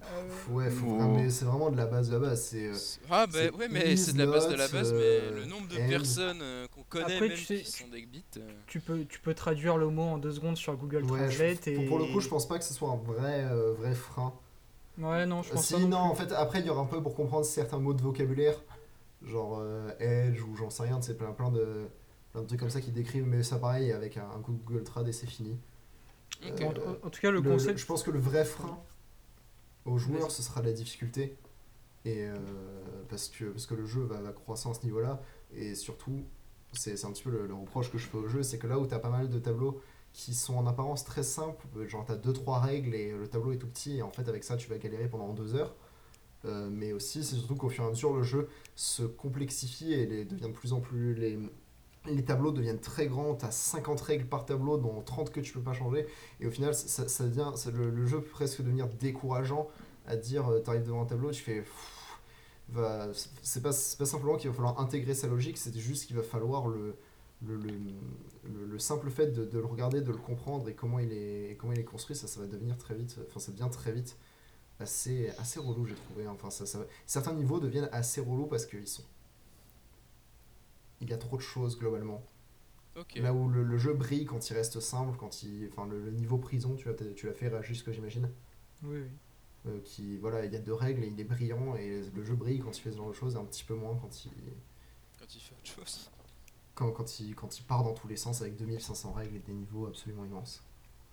Pff, 0.00 0.48
Ouais, 0.48 0.70
faut 0.70 0.86
Oh. 0.88 0.94
vraiment- 0.96 1.14
mais 1.16 1.28
c'est 1.28 1.44
vraiment 1.44 1.70
de 1.70 1.76
la 1.76 1.84
base 1.84 2.08
de 2.08 2.14
la 2.14 2.20
base. 2.20 2.42
C'est 2.42 2.68
euh, 2.68 2.74
Ah 3.10 3.26
bah 3.26 3.32
c'est 3.34 3.52
ouais, 3.52 3.68
mais 3.68 3.96
c'est 3.96 4.14
de 4.14 4.18
la 4.18 4.26
base 4.26 4.48
de 4.48 4.54
la 4.54 4.64
is, 4.66 4.72
base, 4.72 4.90
not, 4.94 4.98
mais 4.98 5.04
euh, 5.04 5.34
le 5.40 5.44
nombre 5.44 5.68
de 5.68 5.76
and. 5.78 5.88
personnes 5.90 6.40
euh, 6.40 6.66
qu'on 6.68 6.84
connaît 6.84 7.16
Après, 7.16 7.28
même 7.28 7.36
tu 7.36 7.44
sais- 7.44 7.60
qui 7.60 7.70
sont 7.70 7.88
des 7.88 8.06
bits. 8.06 8.24
euh, 8.38 8.48
Tu 8.66 8.80
peux, 8.80 9.04
tu 9.04 9.20
peux 9.20 9.34
traduire 9.34 9.76
le 9.76 9.88
mot 9.90 10.04
en 10.04 10.16
deux 10.16 10.32
secondes 10.32 10.56
sur 10.56 10.74
Google 10.74 11.04
ouais, 11.04 11.18
Translate. 11.26 11.60
pour, 11.60 11.68
et... 11.82 11.86
pour 11.86 11.98
le 11.98 12.06
coup, 12.06 12.20
je 12.20 12.28
pense 12.30 12.48
pas 12.48 12.58
que 12.58 12.64
ce 12.64 12.72
soit 12.72 12.88
un 12.92 12.96
vrai, 12.96 13.44
euh, 13.44 13.74
vrai 13.74 13.94
frein. 13.94 14.32
Ouais, 14.96 15.26
non, 15.26 15.42
je 15.42 15.50
pense 15.52 15.66
si, 15.66 15.74
pas. 15.74 15.80
non, 15.80 15.88
non 15.88 15.96
en 15.98 16.14
fait, 16.14 16.32
après, 16.32 16.60
il 16.60 16.66
y 16.66 16.70
aura 16.70 16.80
un 16.80 16.86
peu 16.86 17.02
pour 17.02 17.14
comprendre 17.14 17.44
certains 17.44 17.78
mots 17.78 17.92
de 17.92 18.00
vocabulaire, 18.00 18.56
genre 19.22 19.58
euh, 19.60 19.90
edge 20.00 20.40
ou 20.42 20.56
j'en 20.56 20.70
sais 20.70 20.84
rien, 20.84 20.98
c'est 21.02 21.18
plein, 21.18 21.32
plein, 21.32 21.50
de, 21.50 21.88
plein 22.32 22.40
de 22.40 22.46
trucs 22.46 22.60
comme 22.60 22.70
ça 22.70 22.80
qui 22.80 22.90
décrivent, 22.90 23.26
mais 23.26 23.42
ça, 23.42 23.58
pareil, 23.58 23.92
avec 23.92 24.16
un, 24.16 24.24
un 24.34 24.40
coup 24.40 24.52
de 24.52 24.62
Google 24.64 24.84
Trad 24.84 25.06
et 25.06 25.12
c'est 25.12 25.26
fini. 25.26 25.54
En, 26.42 27.06
en 27.06 27.10
tout 27.10 27.20
cas, 27.20 27.30
le, 27.30 27.38
Le- 27.38 27.42
le- 27.44 27.50
concept. 27.50 27.78
je 27.78 27.86
pense 27.86 28.02
que 28.02 28.10
le 28.10 28.18
vrai 28.18 28.44
frein 28.44 28.78
aux 29.84 29.98
joueurs, 29.98 30.30
ce 30.30 30.42
sera 30.42 30.62
la 30.62 30.72
difficulté. 30.72 31.36
Et 32.04 32.24
euh, 32.26 32.36
parce, 33.08 33.28
que, 33.28 33.44
parce 33.46 33.66
que 33.66 33.74
le 33.74 33.86
jeu 33.86 34.02
va, 34.02 34.20
va 34.20 34.32
croissant 34.32 34.70
à 34.70 34.74
ce 34.74 34.84
niveau-là. 34.84 35.20
Et 35.54 35.74
surtout, 35.74 36.22
c'est 36.72 36.96
c'est 36.96 37.06
un 37.06 37.12
petit 37.12 37.22
peu 37.24 37.30
le, 37.30 37.46
le 37.46 37.54
reproche 37.54 37.90
que 37.90 37.98
je 37.98 38.06
fais 38.06 38.16
au 38.18 38.28
jeu, 38.28 38.42
c'est 38.42 38.58
que 38.58 38.66
là 38.66 38.78
où 38.78 38.86
tu 38.86 38.94
as 38.94 38.98
pas 38.98 39.10
mal 39.10 39.28
de 39.28 39.38
tableaux 39.38 39.80
qui 40.12 40.34
sont 40.34 40.56
en 40.56 40.66
apparence 40.66 41.04
très 41.04 41.22
simples, 41.22 41.66
genre 41.86 42.04
tu 42.06 42.12
as 42.12 42.16
2-3 42.16 42.60
règles 42.60 42.94
et 42.94 43.12
le 43.12 43.28
tableau 43.28 43.52
est 43.52 43.58
tout 43.58 43.66
petit, 43.68 43.98
et 43.98 44.02
en 44.02 44.10
fait 44.10 44.28
avec 44.28 44.42
ça 44.44 44.56
tu 44.56 44.68
vas 44.68 44.78
galérer 44.78 45.08
pendant 45.08 45.32
2 45.32 45.54
heures. 45.54 45.74
Euh, 46.44 46.68
mais 46.70 46.92
aussi, 46.92 47.24
c'est 47.24 47.34
surtout 47.36 47.56
qu'au 47.56 47.68
fur 47.68 47.84
et 47.84 47.86
à 47.88 47.90
mesure, 47.90 48.14
le 48.14 48.22
jeu 48.22 48.48
se 48.76 49.02
complexifie 49.02 49.92
et 49.92 50.06
les, 50.06 50.24
devient 50.24 50.48
de 50.48 50.52
plus 50.52 50.72
en 50.72 50.80
plus. 50.80 51.14
Les, 51.14 51.38
les 52.12 52.24
tableaux 52.24 52.52
deviennent 52.52 52.80
très 52.80 53.06
grands, 53.06 53.34
tu 53.34 53.44
as 53.44 53.50
50 53.50 54.00
règles 54.00 54.26
par 54.26 54.44
tableau, 54.46 54.76
dont 54.78 55.00
30 55.02 55.30
que 55.32 55.40
tu 55.40 55.52
peux 55.52 55.60
pas 55.62 55.72
changer. 55.74 56.06
Et 56.40 56.46
au 56.46 56.50
final, 56.50 56.74
ça, 56.74 57.24
devient, 57.24 57.52
le, 57.72 58.06
jeu 58.06 58.20
peut 58.20 58.30
presque 58.30 58.62
devenir 58.62 58.88
décourageant 58.88 59.68
à 60.06 60.16
dire 60.16 60.50
tu 60.64 60.70
arrives 60.70 60.84
devant 60.84 61.02
un 61.02 61.06
tableau, 61.06 61.30
tu 61.30 61.42
fais. 61.42 61.64
C'est 63.42 63.62
pas, 63.62 63.72
simplement 63.72 64.36
qu'il 64.36 64.50
va 64.50 64.56
falloir 64.56 64.80
intégrer 64.80 65.14
sa 65.14 65.26
logique, 65.26 65.56
c'est 65.58 65.74
juste 65.76 66.06
qu'il 66.06 66.16
va 66.16 66.22
falloir 66.22 66.68
le, 66.68 66.96
le, 67.46 67.56
le, 67.56 67.70
le- 68.44 68.66
le 68.66 68.78
simple 68.78 69.10
fait 69.10 69.28
de, 69.28 69.58
le 69.58 69.64
regarder, 69.64 70.00
de 70.00 70.10
le 70.12 70.18
comprendre 70.18 70.68
et 70.68 70.74
comment 70.74 70.98
il 70.98 71.12
est, 71.12 71.56
construit, 71.84 72.14
ça, 72.16 72.26
va 72.40 72.46
devenir 72.46 72.76
très 72.78 72.94
vite. 72.94 73.16
Enfin, 73.28 73.40
ça 73.40 73.52
devient 73.52 73.68
très 73.72 73.92
vite 73.92 74.16
assez, 74.80 75.30
assez 75.38 75.60
relou, 75.60 75.86
j'ai 75.86 75.94
trouvé. 75.94 76.28
Enfin, 76.28 76.50
ça, 76.50 76.66
ça, 76.66 76.80
certains 77.06 77.34
niveaux 77.34 77.60
deviennent 77.60 77.88
assez 77.92 78.20
relous 78.20 78.46
parce 78.46 78.66
qu'ils 78.66 78.88
sont. 78.88 79.04
Il 81.00 81.10
y 81.10 81.12
a 81.12 81.18
trop 81.18 81.36
de 81.36 81.42
choses 81.42 81.78
globalement. 81.78 82.22
Là 83.16 83.32
où 83.32 83.48
le, 83.48 83.62
le 83.62 83.78
jeu 83.78 83.94
brille 83.94 84.24
quand 84.26 84.50
il 84.50 84.54
reste 84.54 84.80
simple, 84.80 85.16
quand 85.18 85.42
il, 85.44 85.68
enfin 85.72 85.86
le, 85.86 86.00
le 86.00 86.10
niveau 86.10 86.38
prison, 86.38 86.74
tu 86.76 86.88
l'as 86.88 86.94
tu 87.14 87.26
l'as 87.26 87.32
fait 87.34 87.48
réagir 87.48 87.76
ce 87.76 87.84
que 87.84 87.92
j'imagine, 87.92 88.30
Oui, 88.82 88.98
oui. 89.02 89.10
euh, 89.66 89.80
qui 89.84 90.16
voilà, 90.18 90.44
il 90.44 90.52
y 90.52 90.56
a 90.56 90.60
deux 90.60 90.74
règles 90.74 91.04
et 91.04 91.08
il 91.08 91.20
est 91.20 91.24
brillant 91.24 91.76
et 91.76 92.02
le 92.14 92.24
jeu 92.24 92.34
brille 92.34 92.60
quand 92.60 92.76
il 92.76 92.80
fait 92.80 92.90
ce 92.92 92.96
genre 92.96 93.08
de 93.08 93.14
choses, 93.14 93.34
et 93.34 93.38
un 93.38 93.44
petit 93.44 93.64
peu 93.64 93.74
moins 93.74 93.96
quand 93.96 94.24
il, 94.24 94.32
Quand 95.18 95.34
il 95.34 95.40
fait 95.40 95.54
autre 95.54 95.66
chose. 95.86 96.10
quand, 96.74 96.90
quand 96.92 97.20
il, 97.20 97.34
quand 97.34 97.58
il 97.58 97.64
part 97.64 97.84
dans 97.84 97.92
tous 97.94 98.08
les 98.08 98.16
sens 98.16 98.40
avec 98.40 98.56
2500 98.56 99.12
règles 99.12 99.36
et 99.36 99.40
des 99.40 99.52
niveaux 99.52 99.86
absolument 99.86 100.24
immenses. 100.24 100.62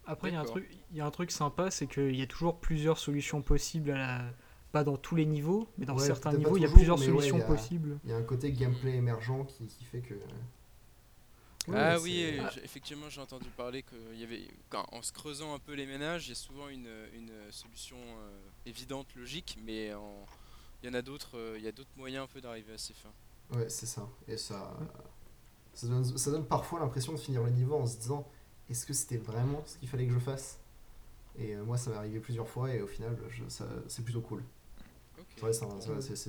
Après, 0.06 0.30
il 0.30 0.34
y, 0.34 0.36
a 0.36 0.42
un 0.42 0.46
truc- 0.46 0.70
il 0.92 0.98
y 0.98 1.02
a 1.02 1.06
un 1.06 1.12
truc 1.12 1.32
sympa, 1.32 1.72
c'est 1.72 1.88
qu'il 1.88 2.16
y 2.16 2.22
a 2.22 2.28
toujours 2.28 2.60
plusieurs 2.60 2.98
solutions 3.00 3.42
possibles, 3.42 3.92
à 3.92 3.98
la... 3.98 4.34
pas 4.76 4.84
dans 4.84 4.98
tous 4.98 5.16
les 5.16 5.26
niveaux, 5.26 5.70
mais 5.78 5.86
dans 5.86 5.96
Ouais, 5.96 6.06
certains 6.06 6.34
niveaux, 6.34 6.58
il 6.58 6.64
y 6.64 6.66
a 6.66 6.70
plusieurs 6.70 7.00
ouais, 7.00 7.06
solutions 7.06 7.38
il 7.38 7.40
y 7.40 7.44
a- 7.44 7.48
possibles. 7.48 7.98
Il 8.04 8.10
y 8.10 8.14
a 8.14 8.18
un 8.18 8.24
côté 8.24 8.52
gameplay 8.52 8.96
émergent 8.98 9.46
qui, 9.48 9.68
qui 9.68 9.86
fait 9.86 10.02
que. 10.02 10.16
ah 11.74 11.98
oui, 12.02 12.22
euh, 12.26 12.50
j'ai- 12.54 12.64
effectivement, 12.66 13.10
j'ai 13.10 13.22
entendu 13.22 13.48
parler 13.56 13.84
qu'il 13.84 14.20
y 14.20 14.26
avait, 14.26 14.46
quand, 14.70 14.86
en 14.92 15.02
se 15.02 15.14
creusant 15.14 15.54
un 15.56 15.60
peu 15.60 15.76
les 15.76 15.86
ménages, 15.86 16.26
il 16.28 16.30
y 16.30 16.32
a 16.34 16.36
souvent 16.36 16.68
une, 16.68 16.90
une 17.14 17.32
solution 17.52 17.96
euh, 17.98 18.50
évidente, 18.66 19.08
logique, 19.16 19.58
mais 19.64 19.94
en- 19.94 20.26
il 20.84 20.90
y 20.90 20.92
en 20.92 20.94
a 20.94 21.02
d'autres, 21.02 21.38
euh, 21.38 21.56
il 21.58 21.64
y 21.64 21.70
a 21.70 21.72
d'autres 21.72 21.96
moyens 21.96 22.26
un 22.26 22.28
peu 22.28 22.42
d'arriver 22.42 22.74
à 22.74 22.78
ces 22.78 22.94
fins. 22.94 23.14
Ouais, 23.56 23.70
c'est 23.70 23.86
ça. 23.86 24.10
Et 24.28 24.36
ça, 24.36 24.76
ça, 25.74 25.88
donne, 25.88 26.04
ça 26.18 26.32
donne 26.32 26.46
parfois 26.46 26.82
l'impression 26.82 27.14
de 27.14 27.18
finir 27.18 27.44
le 27.44 27.50
niveau 27.52 27.76
en 27.76 27.88
se 27.88 27.96
disant 27.98 28.28
est-ce 28.70 28.86
que 28.86 28.94
c'était 28.94 29.18
vraiment 29.18 29.64
ce 29.66 29.78
qu'il 29.78 29.88
fallait 29.88 30.06
que 30.08 30.14
je 30.14 30.20
fasse? 30.20 30.60
Et 31.40 31.56
euh, 31.56 31.64
moi, 31.64 31.78
ça 31.78 31.92
m'est 31.92 31.98
arrivé 31.98 32.20
plusieurs 32.20 32.48
fois 32.50 32.74
et 32.74 32.82
au 32.82 32.88
final, 32.88 33.18
je- 33.30 33.48
ça- 33.48 33.68
c'est 33.88 34.04
plutôt 34.04 34.22
cool. 34.22 34.44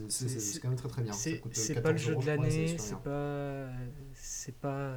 C'est 0.09 0.61
quand 0.61 0.69
même 0.69 0.77
très 0.77 0.89
très 0.89 1.03
bien. 1.03 1.13
C'est 1.53 1.75
pas 1.81 1.93
le 1.93 1.97
14 1.99 1.99
jeu 1.99 2.13
euros, 2.13 2.23
de 2.23 2.27
l'année, 2.27 2.79
c'est 2.79 2.97
pas, 3.03 3.69
c'est 4.15 4.57
pas, 4.57 4.97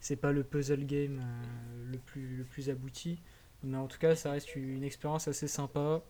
c'est 0.00 0.16
pas 0.16 0.32
le 0.32 0.44
puzzle 0.44 0.84
game 0.86 1.20
euh, 1.20 1.92
le 1.92 1.98
plus 1.98 2.36
le 2.38 2.44
plus 2.44 2.70
abouti, 2.70 3.20
mais 3.62 3.76
en 3.76 3.86
tout 3.86 3.98
cas, 3.98 4.14
ça 4.14 4.32
reste 4.32 4.56
une 4.56 4.82
expérience 4.84 5.28
assez 5.28 5.48
sympa. 5.48 6.02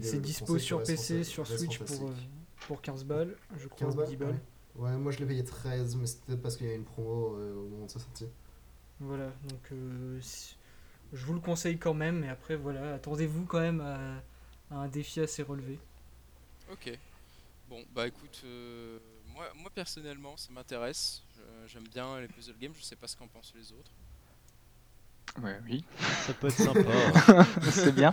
C'est 0.00 0.20
dispo 0.20 0.58
sur 0.58 0.82
PC, 0.82 1.24
sur 1.24 1.46
Switch 1.46 1.78
pour, 1.80 2.08
euh, 2.08 2.14
pour 2.66 2.82
15 2.82 3.04
balles, 3.04 3.36
je 3.58 3.68
crois, 3.68 3.88
15 3.88 3.94
ou 3.94 3.98
balles, 3.98 4.08
10 4.08 4.16
balles. 4.16 4.28
ouais. 4.30 4.40
Ouais, 4.76 4.96
moi 4.96 5.10
je 5.12 5.18
l'ai 5.18 5.26
payé 5.26 5.44
13, 5.44 5.96
mais 5.96 6.06
c'était 6.06 6.36
parce 6.36 6.56
qu'il 6.56 6.66
y 6.66 6.70
a 6.70 6.74
une 6.74 6.84
promo 6.84 7.34
euh, 7.36 7.54
au 7.54 7.68
moment 7.68 7.86
de 7.86 7.90
sa 7.90 7.98
sortie. 7.98 8.26
Voilà, 9.00 9.32
donc 9.48 9.72
euh, 9.72 10.18
si- 10.20 10.56
je 11.12 11.24
vous 11.26 11.34
le 11.34 11.40
conseille 11.40 11.78
quand 11.78 11.94
même, 11.94 12.20
mais 12.20 12.28
après, 12.28 12.56
voilà, 12.56 12.94
attendez-vous 12.94 13.44
quand 13.46 13.60
même 13.60 13.80
à, 13.82 14.22
à 14.70 14.76
un 14.78 14.88
défi 14.88 15.20
assez 15.20 15.42
relevé. 15.42 15.78
Ok. 16.72 16.98
Bon, 17.68 17.84
bah 17.94 18.06
écoute, 18.06 18.42
euh, 18.44 18.98
moi, 19.32 19.46
moi 19.56 19.70
personnellement, 19.74 20.36
ça 20.36 20.48
m'intéresse. 20.52 21.22
Je- 21.36 21.68
J'aime 21.68 21.84
bien 21.88 22.20
les 22.20 22.26
puzzle 22.28 22.56
games, 22.58 22.72
je 22.76 22.82
sais 22.82 22.96
pas 22.96 23.06
ce 23.06 23.16
qu'en 23.16 23.28
pensent 23.28 23.52
les 23.54 23.72
autres. 23.72 23.90
Ouais, 25.42 25.58
oui. 25.64 25.84
Ça 26.26 26.34
peut 26.34 26.48
être 26.48 26.56
sympa. 26.56 26.80
C'est 27.70 27.92
bien. 27.94 28.10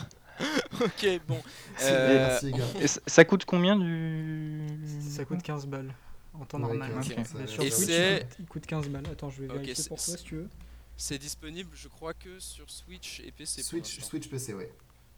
ok, 0.80 1.22
bon. 1.28 1.42
C'est 1.78 1.92
Euh, 1.92 2.08
bien, 2.14 2.28
merci 2.28 2.46
les 2.46 2.52
gars. 2.52 2.66
Et 2.80 2.88
ça, 2.88 3.02
ça 3.08 3.26
coûte 3.26 3.46
combien 3.46 3.76
du. 3.76 4.68
Ça 5.10 5.26
coûte 5.26 5.42
15 5.42 5.66
balles 5.66 5.94
en 6.36 6.46
temps 6.46 6.62
Ouais, 6.62 6.78
normal. 6.78 6.92
15, 6.92 7.08
Ok. 7.20 7.26
ça- 7.28 7.38
Mais 7.40 7.48
sur 7.48 7.64
Et 7.64 7.72
Switch, 7.72 7.88
c'est- 7.88 8.18
il 8.18 8.26
coûte, 8.28 8.36
il 8.40 8.46
coûte 8.46 8.66
15 8.68 8.90
balles. 8.90 9.08
Attends, 9.12 9.32
je 9.32 9.42
vais 9.42 9.48
Ok, 9.50 9.54
vérifier 9.56 9.76
c'est- 9.76 9.88
pour 9.90 9.98
toi 10.04 10.18
si 10.18 10.24
tu 10.24 10.36
veux. 10.36 10.50
C'est 10.96 11.18
disponible, 11.18 11.72
je 11.76 11.88
crois, 11.88 12.14
que 12.14 12.40
sur 12.40 12.70
Switch 12.70 13.20
et 13.22 13.32
PC. 13.32 13.62
pour 13.62 13.70
Switch, 13.70 13.98
l'instant. 13.98 14.10
Switch 14.10 14.30
PC, 14.30 14.54
ouais. 14.54 14.72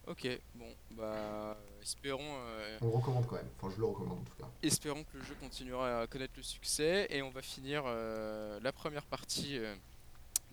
Ok, 0.08 0.28
bon, 0.56 0.74
bah 0.92 1.58
espérons, 1.82 2.22
euh, 2.24 2.78
On 2.82 2.86
le 2.88 2.92
recommande 2.92 3.26
quand 3.28 3.36
même. 3.36 3.48
Enfin, 3.60 3.74
je 3.76 3.80
le 3.80 3.86
recommande 3.88 4.20
en 4.20 4.24
tout 4.24 4.36
cas. 4.44 4.50
espérons 4.64 5.04
que 5.04 5.18
le 5.18 5.24
jeu 5.24 5.36
continuera 5.40 6.02
à 6.02 6.08
connaître 6.08 6.34
le 6.38 6.44
succès 6.44 7.08
et 7.10 7.22
on 7.22 7.30
va 7.30 7.42
finir 7.42 7.84
euh, 7.86 8.60
la 8.62 8.72
première 8.72 9.04
partie 9.06 9.58
euh, 9.58 9.74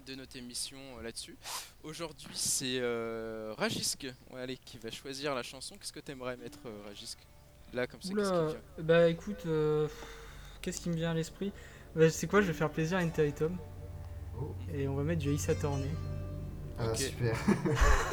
de 0.07 0.15
notre 0.15 0.37
émission 0.37 0.79
euh, 0.99 1.03
là-dessus. 1.03 1.37
Aujourd'hui, 1.83 2.29
c'est 2.35 2.79
euh, 2.81 3.55
Rajisk 3.59 4.07
ouais, 4.33 4.41
allez, 4.41 4.57
qui 4.57 4.79
va 4.79 4.91
choisir 4.91 5.35
la 5.35 5.43
chanson. 5.43 5.77
Qu'est-ce 5.77 5.93
que 5.93 6.01
t'aimerais 6.01 6.37
mettre, 6.37 6.59
euh, 6.67 6.83
Rajisk 6.87 7.19
Là, 7.73 7.87
comme 7.89 8.01
ça, 8.01 8.09
qu'est-ce 8.15 8.29
qui 8.31 8.35
Oula, 8.37 8.47
vient 8.49 8.85
bah 8.85 9.09
écoute, 9.09 9.45
euh, 9.47 9.89
qu'est-ce 10.63 10.81
qui 10.81 10.89
me 10.89 10.95
vient 10.95 11.11
à 11.11 11.15
l'esprit? 11.15 11.53
Bah, 11.97 12.09
C'est 12.11 12.27
quoi, 12.29 12.41
je 12.41 12.47
vais 12.47 12.53
faire 12.53 12.71
plaisir 12.71 12.99
à 12.99 13.01
Inter 13.01 13.33
Tom 13.33 13.57
Oh, 14.39 14.55
et 14.73 14.87
on 14.87 14.95
va 14.95 15.03
mettre 15.03 15.23
du 15.23 15.35
Ace 15.35 15.49
Attorney. 15.49 15.89
ah, 16.79 16.91
Ok. 16.91 16.97
super. 16.99 17.35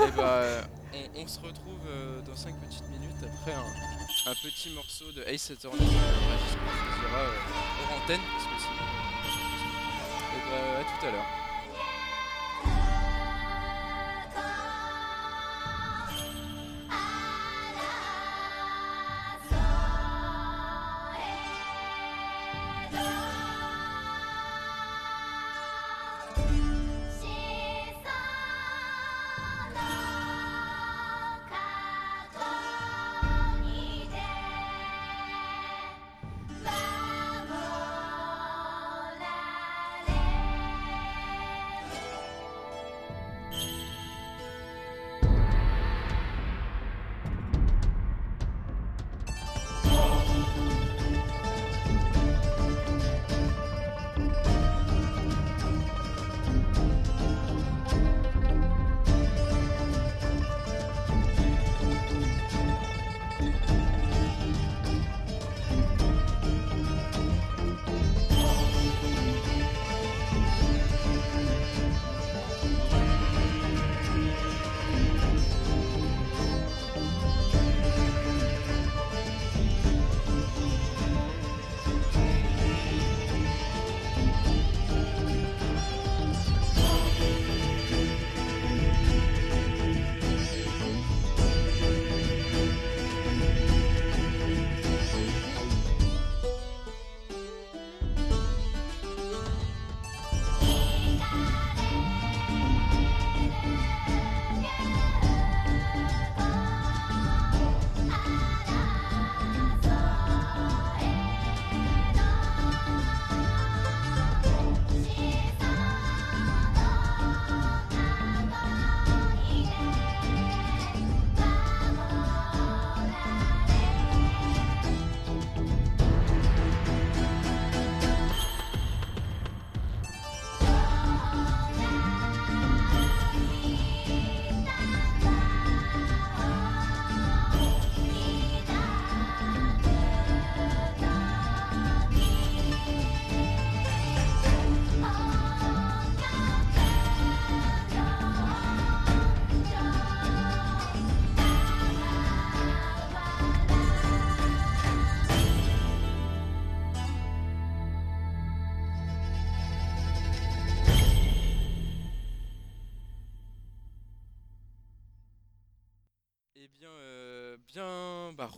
Et 0.07 0.11
bah, 0.15 0.37
euh, 0.37 0.61
on, 0.93 1.21
on 1.21 1.27
se 1.27 1.39
retrouve 1.39 1.79
euh, 1.87 2.21
dans 2.21 2.35
5 2.35 2.55
petites 2.61 2.87
minutes 2.89 3.15
après 3.21 3.53
un, 3.53 4.33
petit 4.35 4.69
morceau 4.71 5.11
de 5.11 5.23
Ace 5.23 5.51
Attorney 5.51 5.79
Rajisk 5.79 6.57
choisira 6.59 7.19
euh, 7.19 7.39
hors 7.81 8.03
antenne 8.03 8.21
parce 8.31 8.45
que 8.45 8.61
sinon. 8.61 8.85
Et 10.35 10.49
bah, 10.49 10.79
à 10.79 10.83
tout 10.83 11.05
à 11.07 11.11
l'heure. 11.11 11.42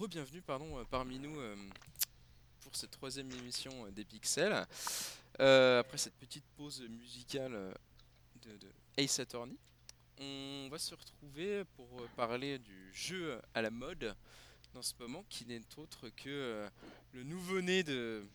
Re-bienvenue 0.05 0.41
pardon, 0.41 0.77
euh, 0.77 0.83
parmi 0.89 1.17
nous 1.19 1.39
euh, 1.39 1.55
pour 2.61 2.75
cette 2.75 2.91
troisième 2.91 3.31
émission 3.31 3.71
euh, 3.85 3.91
des 3.91 4.05
Pixels. 4.05 4.65
Euh, 5.39 5.79
après 5.79 5.97
cette 5.97 6.13
petite 6.15 6.45
pause 6.55 6.81
musicale 6.89 7.51
de, 8.43 8.57
de 8.57 8.67
Ace 8.97 9.19
Attorney, 9.19 9.57
on 10.19 10.69
va 10.71 10.77
se 10.77 10.93
retrouver 10.95 11.63
pour 11.75 11.87
parler 12.15 12.59
du 12.59 12.91
jeu 12.93 13.39
à 13.53 13.61
la 13.61 13.69
mode 13.71 14.15
dans 14.73 14.81
ce 14.81 14.93
moment, 14.99 15.25
qui 15.29 15.45
n'est 15.45 15.61
autre 15.77 16.09
que 16.09 16.67
le 17.13 17.23
nouveau-né 17.23 17.83
de, 17.83 18.25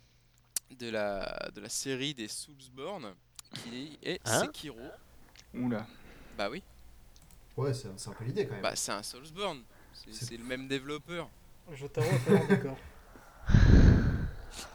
de, 0.70 0.88
la, 0.90 1.50
de 1.54 1.60
la 1.60 1.68
série 1.68 2.14
des 2.14 2.28
Soulsborne, 2.28 3.14
qui 3.62 3.98
est 4.02 4.20
Hein 4.24 4.42
Sekiro. 4.42 4.78
Oula. 5.54 5.86
Bah 6.36 6.50
oui, 6.50 6.62
Ouais, 7.56 7.72
c'est 7.74 7.88
un 7.88 8.12
peu 8.12 8.24
l'idée 8.24 8.46
quand 8.46 8.54
même. 8.54 8.62
bah 8.62 8.74
c'est 8.76 8.92
un 8.92 9.02
Soulsborne, 9.02 9.62
c'est 9.94 10.36
le 10.36 10.44
même 10.44 10.66
développeur. 10.68 11.28
Jotaro 11.76 12.06
a 12.08 12.18
pas 12.18 12.30
l'air 12.32 12.48
d'accord. 12.48 12.76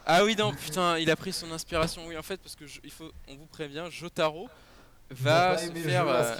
Ah 0.05 0.23
oui 0.23 0.35
non 0.37 0.53
putain 0.53 0.97
il 0.99 1.09
a 1.09 1.15
pris 1.15 1.33
son 1.33 1.51
inspiration 1.51 2.05
oui 2.07 2.17
en 2.17 2.21
fait 2.21 2.37
parce 2.37 2.55
que 2.55 2.67
je- 2.67 2.79
il 2.83 2.91
faut 2.91 3.11
on 3.27 3.35
vous 3.35 3.47
prévient 3.47 3.85
Jotaro 3.89 4.47
va 5.09 5.57
se 5.57 5.71
faire 5.71 6.07
euh, 6.07 6.35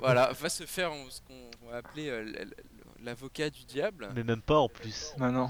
voilà 0.00 0.32
va 0.32 0.48
se 0.48 0.64
faire 0.66 0.90
ce 1.10 1.20
qu'on 1.20 1.68
va 1.70 1.76
appeler 1.78 2.08
euh, 2.08 2.24
l'avocat 3.02 3.50
du 3.50 3.64
diable 3.64 4.08
Mais 4.14 4.24
même 4.24 4.40
pas 4.40 4.56
en 4.58 4.68
plus. 4.68 5.12
Bah 5.18 5.30
non. 5.30 5.48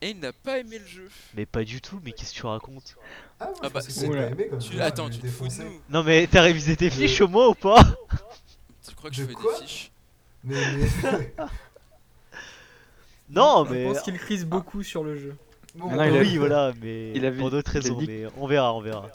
et 0.00 0.10
il 0.10 0.18
n'a 0.20 0.32
pas 0.32 0.58
aimé 0.58 0.78
le 0.80 0.86
jeu. 0.86 1.08
Mais 1.34 1.46
pas 1.46 1.62
du 1.64 1.80
tout, 1.80 2.00
mais 2.04 2.10
qu'est-ce 2.12 2.32
que 2.32 2.38
tu 2.40 2.46
racontes? 2.46 2.96
Ah, 3.38 3.46
moi, 3.46 3.54
Ah 3.62 3.68
je 3.68 3.72
bah, 3.72 3.80
c'est- 3.80 4.68
Tu 4.68 4.80
attends 4.80 5.06
je 5.06 5.12
tu 5.12 5.18
te 5.20 5.26
fous 5.28 5.46
de 5.48 5.62
nous. 5.62 5.80
Non 5.90 6.02
mais 6.02 6.26
t'as 6.26 6.42
révisé 6.42 6.76
tes 6.76 6.90
fiches 6.90 7.20
au 7.20 7.28
moins 7.28 7.48
ou 7.48 7.54
pas? 7.54 7.82
Tu 8.86 8.94
crois 8.96 9.10
que 9.10 9.16
De 9.16 9.22
je 9.22 9.26
fais 9.26 9.34
des 9.34 9.64
fiches? 9.64 9.92
Mais, 10.44 10.56
mais- 13.32 13.40
Non, 13.40 13.64
Je 13.64 13.72
mais 13.72 13.84
pense 13.86 14.00
qu'il 14.02 14.18
crise 14.18 14.44
beaucoup 14.46 14.82
sur 14.82 15.02
le 15.04 15.16
jeu. 15.16 15.36
Bon, 15.74 15.88
Mais 15.90 15.96
non, 15.96 16.04
il 16.04 16.16
a- 16.16 16.20
oui, 16.20 16.36
voilà, 16.36 16.72
mais 16.82 17.12
il 17.14 17.24
avait- 17.24 17.38
pour 17.38 17.50
d'autres 17.50 17.72
il 17.74 17.78
a 17.78 17.80
raisons. 17.80 17.98
dit- 17.98 18.06
Mais 18.06 18.26
on 18.36 18.46
verra, 18.46 18.74
on 18.74 18.80
verra. 18.82 19.08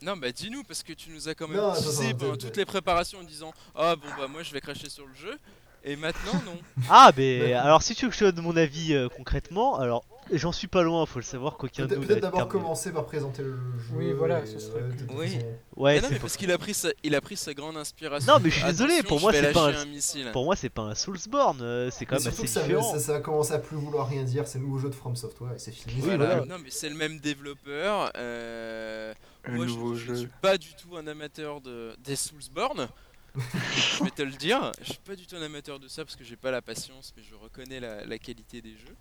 Non, 0.00 0.16
bah 0.16 0.30
dis-nous, 0.30 0.62
parce 0.62 0.84
que 0.84 0.92
tu 0.92 1.10
nous 1.10 1.28
as 1.28 1.34
quand 1.34 1.48
même 1.48 1.56
Non, 1.56 1.70
attends, 1.72 1.80
teasé 1.82 2.06
attends, 2.10 2.18
pendant 2.18 2.32
attends. 2.34 2.46
toutes 2.46 2.56
les 2.56 2.64
préparations 2.64 3.18
en 3.18 3.24
disant 3.24 3.52
Ah 3.74 3.96
bon, 3.96 4.06
bah 4.16 4.28
moi 4.28 4.44
je 4.44 4.52
vais 4.52 4.60
cracher 4.60 4.88
sur 4.88 5.04
le 5.06 5.14
jeu. 5.14 5.36
Et 5.84 5.96
maintenant, 5.96 6.34
non. 6.46 6.56
Ah, 6.88 7.10
mais 7.16 7.52
alors 7.52 7.82
si 7.82 7.94
tu 7.96 8.04
veux 8.04 8.10
que 8.10 8.16
je 8.16 8.24
te 8.26 8.30
donne 8.30 8.44
mon 8.44 8.56
avis 8.56 8.94
euh, 8.94 9.08
concrètement, 9.08 9.76
alors 9.78 10.04
j'en 10.32 10.52
suis 10.52 10.66
pas 10.68 10.82
loin, 10.82 11.04
faut 11.06 11.18
le 11.18 11.24
savoir 11.24 11.56
qu'aucun 11.56 11.84
de 11.84 11.88
Peut-être 11.88 12.00
nous 12.00 12.06
peut-être 12.06 12.20
d'abord 12.22 12.48
commencer 12.48 12.92
par 12.92 13.06
présenter 13.06 13.42
le 13.42 13.52
jeu. 13.56 13.94
Oui, 13.94 14.12
voilà, 14.12 14.42
et, 14.42 14.46
ce 14.46 14.58
serait 14.58 14.82
Oui. 15.14 15.28
façon- 15.34 15.46
Ouais, 15.76 15.94
Mais 15.96 16.00
non, 16.00 16.08
mais 16.10 16.18
parce 16.18 16.36
qu'il 16.36 16.50
a 16.50 16.58
pris 16.58 16.74
sa, 16.74 16.88
il 17.02 17.14
a 17.14 17.20
pris 17.20 17.36
sa 17.36 17.54
grande 17.54 17.76
inspiration. 17.76 18.32
Non, 18.34 18.40
mais 18.42 18.50
je 18.50 18.56
suis 18.56 18.64
désolé, 18.66 19.02
pour 19.04 19.18
je 19.18 19.22
moi, 19.22 19.32
c'est 19.32 19.52
pas 19.52 19.68
un- 19.70 19.74
un 19.82 19.84
missile. 19.86 20.30
Pour 20.32 20.44
moi, 20.44 20.56
c'est 20.56 20.68
pas 20.68 20.82
un 20.82 20.94
Soulsborne, 20.94 21.60
euh, 21.62 21.90
c'est 21.90 22.04
quand 22.06 22.16
Mais 22.16 22.24
même 22.24 22.32
assez 22.32 22.42
différent. 22.42 22.92
ça, 22.92 22.98
ça 22.98 23.14
a 23.16 23.20
commencé 23.20 23.52
à 23.52 23.58
plus 23.58 23.76
vouloir 23.76 24.08
rien 24.08 24.24
dire, 24.24 24.46
c'est 24.48 24.58
le 24.58 24.64
nouveau 24.64 24.78
jeu 24.78 24.90
de 24.90 24.94
From 24.94 25.14
Software 25.16 25.52
et 25.54 25.58
c'est 25.58 25.70
fini. 25.72 25.94
Oui, 25.96 26.00
Voilà. 26.02 26.36
voilà. 26.36 26.44
Non, 26.46 26.56
mais 26.62 26.70
c'est 26.70 26.88
le 26.88 26.96
même 26.96 27.18
développeur. 27.20 28.10
euh, 28.16 29.14
moi, 29.48 29.66
je- 29.66 29.70
nouveau 29.72 29.94
je, 29.94 30.06
jeu. 30.06 30.16
suis 30.16 30.28
pas 30.42 30.58
du 30.58 30.74
tout 30.74 30.96
un 30.96 31.06
amateur 31.06 31.60
de 31.60 31.94
des 32.04 32.16
Soulsborne. 32.16 32.88
je 33.38 34.02
vais 34.04 34.10
te 34.10 34.22
le 34.22 34.32
dire. 34.32 34.72
Je 34.80 34.90
suis 34.92 35.00
pas 35.04 35.14
du 35.14 35.26
tout 35.26 35.36
un 35.36 35.42
amateur 35.42 35.78
de 35.78 35.86
ça 35.86 36.04
parce 36.04 36.16
que 36.16 36.24
j'ai 36.24 36.36
pas 36.36 36.50
la 36.50 36.60
patience, 36.62 37.12
mais 37.16 37.22
je 37.22 37.34
reconnais 37.36 37.78
la, 37.78 38.04
la 38.04 38.18
qualité 38.18 38.60
des 38.60 38.72
jeux. 38.72 38.96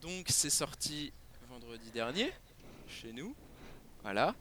Donc, 0.00 0.26
c'est 0.28 0.50
sorti 0.50 1.12
vendredi 1.48 1.90
dernier 1.90 2.32
chez 2.88 3.12
nous. 3.12 3.34
Voilà. 4.02 4.34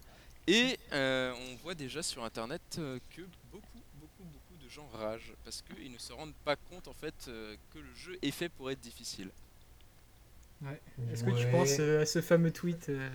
Et 0.45 0.77
euh, 0.93 1.33
on 1.51 1.55
voit 1.57 1.73
déjà 1.75 2.01
sur 2.03 2.23
internet 2.23 2.61
euh, 2.77 2.99
que 3.15 3.21
beaucoup, 3.51 3.81
beaucoup, 3.95 4.23
beaucoup 4.23 4.63
de 4.63 4.69
gens 4.69 4.87
ragent 4.93 5.33
parce 5.43 5.61
qu'ils 5.61 5.91
ne 5.91 5.97
se 5.97 6.13
rendent 6.13 6.33
pas 6.45 6.55
compte 6.55 6.87
en 6.87 6.93
fait 6.93 7.13
euh, 7.27 7.55
que 7.73 7.79
le 7.79 7.93
jeu 7.95 8.17
est 8.21 8.31
fait 8.31 8.49
pour 8.49 8.71
être 8.71 8.79
difficile. 8.79 9.29
Est-ce 11.11 11.23
que 11.23 11.29
tu 11.31 11.45
Ouais. 11.45 11.51
penses 11.51 11.79
à 11.79 12.05
ce 12.05 12.21
fameux 12.21 12.51
tweet 12.51 12.89
euh, 12.89 13.09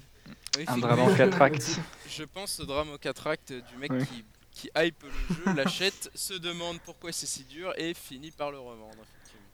Oui, 0.56 0.64
Un 0.68 0.78
drame 0.78 1.00
en 1.00 1.14
quatre 1.14 1.40
actes. 1.42 1.80
Je 2.08 2.22
pense 2.24 2.60
au 2.60 2.66
drame 2.66 2.90
au 2.90 2.98
4 2.98 3.26
actes 3.26 3.52
du 3.52 3.76
mec 3.78 3.90
qui, 4.06 4.24
qui 4.52 4.70
hype 4.76 5.02
le 5.02 5.34
jeu, 5.34 5.44
l'achète, 5.56 6.10
se 6.14 6.34
demande 6.34 6.78
pourquoi 6.80 7.10
c'est 7.12 7.26
si 7.26 7.44
dur 7.44 7.72
et 7.78 7.94
finit 7.94 8.30
par 8.30 8.50
le 8.52 8.58
revendre. 8.58 8.94
effectivement. 9.02 9.48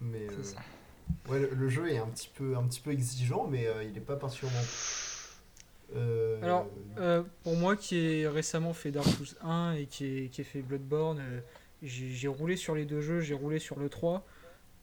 Mais 0.00 0.26
C'est 0.28 0.34
euh, 0.34 0.42
ça. 0.44 0.62
Ouais, 1.28 1.40
le, 1.40 1.50
le 1.54 1.68
jeu 1.68 1.90
est 1.90 1.98
un 1.98 2.06
petit 2.06 2.30
peu, 2.34 2.56
un 2.56 2.64
petit 2.64 2.80
peu 2.80 2.90
exigeant, 2.92 3.46
mais 3.46 3.66
euh, 3.66 3.82
il 3.84 3.96
est 3.96 4.00
pas 4.00 4.16
particulièrement. 4.16 4.62
Euh, 5.96 6.42
Alors, 6.42 6.66
euh, 6.98 7.22
pour 7.42 7.56
moi 7.56 7.74
qui 7.76 7.96
ai 7.96 8.28
récemment 8.28 8.74
fait 8.74 8.90
Dark 8.90 9.06
Souls 9.08 9.36
1 9.42 9.72
et 9.72 9.86
qui 9.86 10.04
ai, 10.04 10.28
qui 10.28 10.42
ai 10.42 10.44
fait 10.44 10.60
Bloodborne, 10.60 11.18
euh, 11.20 11.40
j'ai 11.82 12.28
roulé 12.28 12.56
sur 12.56 12.74
les 12.74 12.84
deux 12.84 13.00
jeux, 13.00 13.20
j'ai 13.20 13.34
roulé 13.34 13.58
sur 13.58 13.78
le 13.78 13.88
3. 13.88 14.24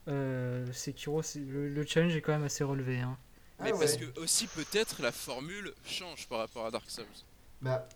Euh, 0.08 0.66
Sekiro, 0.72 1.22
le, 1.36 1.70
le 1.70 1.86
challenge 1.86 2.16
est 2.16 2.22
quand 2.22 2.32
même 2.32 2.44
assez 2.44 2.64
relevé. 2.64 3.00
hein. 3.00 3.18
Mais 3.60 3.72
ah 3.74 3.78
parce 3.80 3.94
ouais. 3.94 4.08
que 4.14 4.20
aussi 4.20 4.48
peut-être 4.48 5.02
la 5.02 5.12
formule 5.12 5.74
change 5.86 6.28
par 6.28 6.40
rapport 6.40 6.66
à 6.66 6.72
Dark 6.72 6.90
Souls. 6.90 7.06
Bah, 7.62 7.88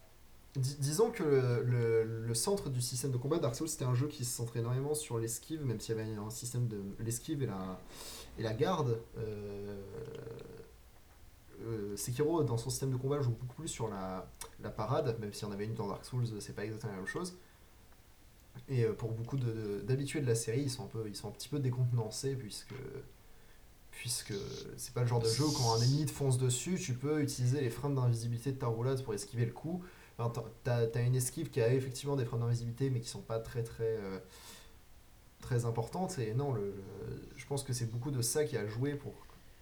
dis- 0.55 0.77
disons 0.79 1.11
que 1.11 1.23
le, 1.23 1.63
le- 1.63 2.25
le 2.27 2.33
centre 2.33 2.69
du 2.69 2.81
système 2.81 3.11
de 3.11 3.17
combat 3.17 3.39
Dark 3.39 3.55
Souls 3.55 3.67
c'était 3.67 3.85
un 3.85 3.93
jeu 3.95 4.07
qui 4.07 4.23
se 4.23 4.35
centrait 4.37 4.59
énormément 4.61 4.93
sur 4.95 5.17
l'esquive, 5.19 5.65
même 5.65 5.79
s'il 5.81 5.95
y 5.97 5.99
avait 5.99 6.09
un 6.15 6.29
système 6.29 6.67
de 6.67 6.81
l'esquive 6.99 7.43
et 7.43 7.47
la, 7.47 7.79
et 8.39 8.43
la 8.43 8.53
garde. 8.53 8.99
Euh, 9.17 9.75
euh, 11.65 11.95
Sekiro 11.97 12.41
dans 12.43 12.57
son 12.57 12.69
système 12.69 12.91
de 12.91 12.95
combat 12.95 13.21
joue 13.21 13.31
beaucoup 13.31 13.61
plus 13.61 13.67
sur 13.67 13.89
la, 13.89 14.25
parade, 14.71 15.19
même 15.19 15.33
s'il 15.33 15.47
y 15.47 15.51
en 15.51 15.53
avait 15.53 15.65
une 15.65 15.75
dans 15.75 15.87
Dark 15.87 16.05
Souls, 16.05 16.25
c'est 16.39 16.55
pas 16.55 16.63
exactement 16.63 16.93
la 16.93 16.99
même 16.99 17.07
chose. 17.07 17.35
Et 18.69 18.85
euh, 18.85 18.93
pour 18.93 19.11
beaucoup 19.11 19.37
d'habitués 19.37 20.21
de, 20.21 20.27
la 20.27 20.35
série, 20.35 20.61
ils 20.61 20.71
sont, 20.71 20.85
un 20.85 20.87
peu, 20.87 21.03
ils 21.07 21.15
sont 21.15 21.27
un 21.27 21.31
petit 21.31 21.49
peu 21.49 21.59
décontenancés 21.59 22.35
puisque 22.35 22.73
puisque 23.91 24.33
c'est 24.77 24.93
pas 24.93 25.01
le 25.01 25.07
genre 25.07 25.19
de 25.19 25.27
jeu 25.27 25.43
où 25.43 25.51
quand 25.51 25.73
un 25.73 25.81
ennemi 25.81 26.05
te 26.05 26.11
fonce 26.11 26.37
dessus, 26.37 26.79
tu 26.79 26.93
peux 26.93 27.21
utiliser 27.21 27.59
les 27.59 27.69
freins 27.69 27.89
d'invisibilité 27.89 28.53
de 28.53 28.57
ta 28.57 28.67
roulade 28.67 29.03
pour 29.03 29.13
esquiver 29.13 29.45
le 29.45 29.51
coup. 29.51 29.83
T'as 30.63 31.03
une 31.03 31.15
esquive 31.15 31.49
qui 31.49 31.59
a 31.59 31.73
effectivement 31.73 32.15
des 32.15 32.23
freins 32.23 32.37
d'invisibilité, 32.37 32.89
mais 32.89 33.01
qui 33.01 33.09
sont 33.09 33.21
pas 33.21 33.39
très 33.39 33.61
très 33.61 33.97
très 35.41 35.65
importantes. 35.65 36.19
Et 36.19 36.33
non, 36.33 36.53
le, 36.53 36.61
le- 36.61 37.23
je 37.37 37.45
pense 37.47 37.63
que 37.63 37.73
c'est 37.73 37.89
beaucoup 37.91 38.11
de 38.11 38.21
ça 38.21 38.43
qui 38.45 38.57
a 38.57 38.67
joué 38.67 38.95
pour 38.95 39.13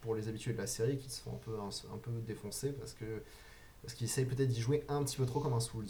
pour 0.02 0.16
les 0.16 0.30
habitués 0.30 0.54
de 0.54 0.58
la 0.60 0.68
série 0.68 0.98
qui 0.98 1.10
se 1.10 1.22
font 1.22 1.34
un 1.34 1.38
peu 1.46 1.60
un, 1.60 1.70
un 1.94 1.98
peu 1.98 2.12
défoncer 2.28 2.72
parce 2.74 2.94
que 2.94 3.22
parce 3.84 3.94
qu'ils 3.96 4.06
essayent 4.08 4.26
peut-être 4.26 4.50
d'y 4.50 4.62
jouer 4.62 4.84
un 4.90 5.04
petit 5.04 5.18
peu 5.18 5.26
trop 5.28 5.42
comme 5.42 5.54
un 5.54 5.62
Souls. 5.62 5.88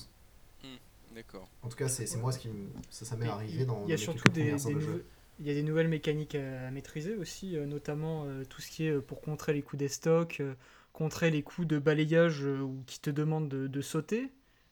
D'accord. 1.14 1.48
En 1.64 1.70
tout 1.70 1.78
cas, 1.78 1.88
c'est 1.88 2.06
c'est 2.06 2.18
moi 2.20 2.32
ce 2.32 2.40
qui 2.40 2.50
ça, 2.90 3.06
ça 3.06 3.16
m'est 3.16 3.28
arrivé 3.28 3.66
dans 3.66 3.84
Il 3.86 3.90
y 3.90 3.94
a 3.94 3.98
surtout 3.98 4.30
des, 4.30 4.52
de 4.52 4.58
jeu. 4.58 4.74
nouveaux- 4.74 5.02
il 5.40 5.46
y 5.48 5.50
a 5.52 5.54
des 5.54 5.64
nouvelles 5.64 5.88
mécaniques 5.88 6.36
à, 6.36 6.68
à 6.68 6.72
maîtriser 6.72 7.16
aussi, 7.16 7.56
euh, 7.58 7.66
notamment 7.66 8.26
euh, 8.26 8.44
tout 8.46 8.62
ce 8.62 8.70
qui 8.72 8.86
est 8.86 8.92
euh, 8.92 9.02
pour 9.02 9.22
contrer 9.22 9.54
les 9.54 9.62
coups 9.62 9.80
des 9.80 9.88
stocks, 9.88 10.40
euh, 10.40 10.56
contrer 10.94 11.32
les 11.32 11.44
coups 11.44 11.68
de 11.68 11.80
balayage 11.80 12.44
euh, 12.44 12.60
ou 12.62 12.84
qui 12.88 13.00
te 13.00 13.10
demandent 13.10 13.50
de, 13.50 13.68
de 13.68 13.82
sauter. 13.82 14.32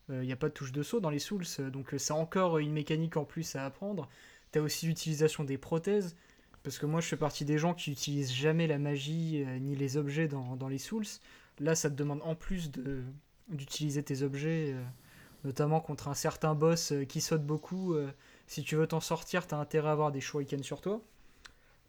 Euh, 0.09 0.23
Il 0.23 0.27
n'y 0.27 0.33
a 0.33 0.35
pas 0.35 0.49
de 0.49 0.53
touche 0.53 0.71
de 0.71 0.83
saut 0.83 0.99
dans 0.99 1.09
les 1.09 1.19
Souls, 1.19 1.45
donc 1.71 1.93
euh, 1.93 1.97
c'est 1.97 2.13
encore 2.13 2.57
une 2.59 2.71
mécanique 2.73 3.17
en 3.17 3.25
plus 3.25 3.55
à 3.55 3.65
apprendre. 3.65 4.09
Tu 4.55 4.59
as 4.59 4.61
aussi 4.61 4.85
l'utilisation 4.85 5.43
des 5.43 5.57
prothèses, 5.57 6.15
parce 6.63 6.79
que 6.79 6.85
moi 6.85 7.01
je 7.01 7.07
fais 7.07 7.17
partie 7.17 7.43
des 7.43 7.57
gens 7.57 7.73
qui 7.73 7.91
utilisent 7.91 8.31
jamais 8.31 8.67
la 8.67 8.77
magie 8.77 9.43
euh, 9.45 9.59
ni 9.59 9.75
les 9.75 9.97
objets 9.97 10.29
dans, 10.29 10.55
dans 10.55 10.69
les 10.69 10.77
Souls. 10.77 11.03
Là, 11.59 11.75
ça 11.75 11.89
te 11.89 11.95
demande 11.95 12.21
en 12.23 12.35
plus 12.35 12.71
d'utiliser 13.49 14.01
tes 14.01 14.21
objets, 14.21 14.71
euh, 14.71 14.81
notamment 15.43 15.81
contre 15.81 16.07
un 16.07 16.13
certain 16.13 16.55
boss 16.55 16.93
euh, 16.93 17.03
qui 17.03 17.19
saute 17.19 17.45
beaucoup. 17.45 17.97
si 18.47 18.63
tu 18.63 18.77
veux 18.77 18.87
t'en 18.87 19.01
sortir, 19.01 19.45
t'as 19.45 19.57
intérêt 19.57 19.89
à 19.89 19.91
avoir 19.91 20.13
des 20.13 20.21
shurikens 20.21 20.63
sur 20.63 20.79
toi. 20.79 21.01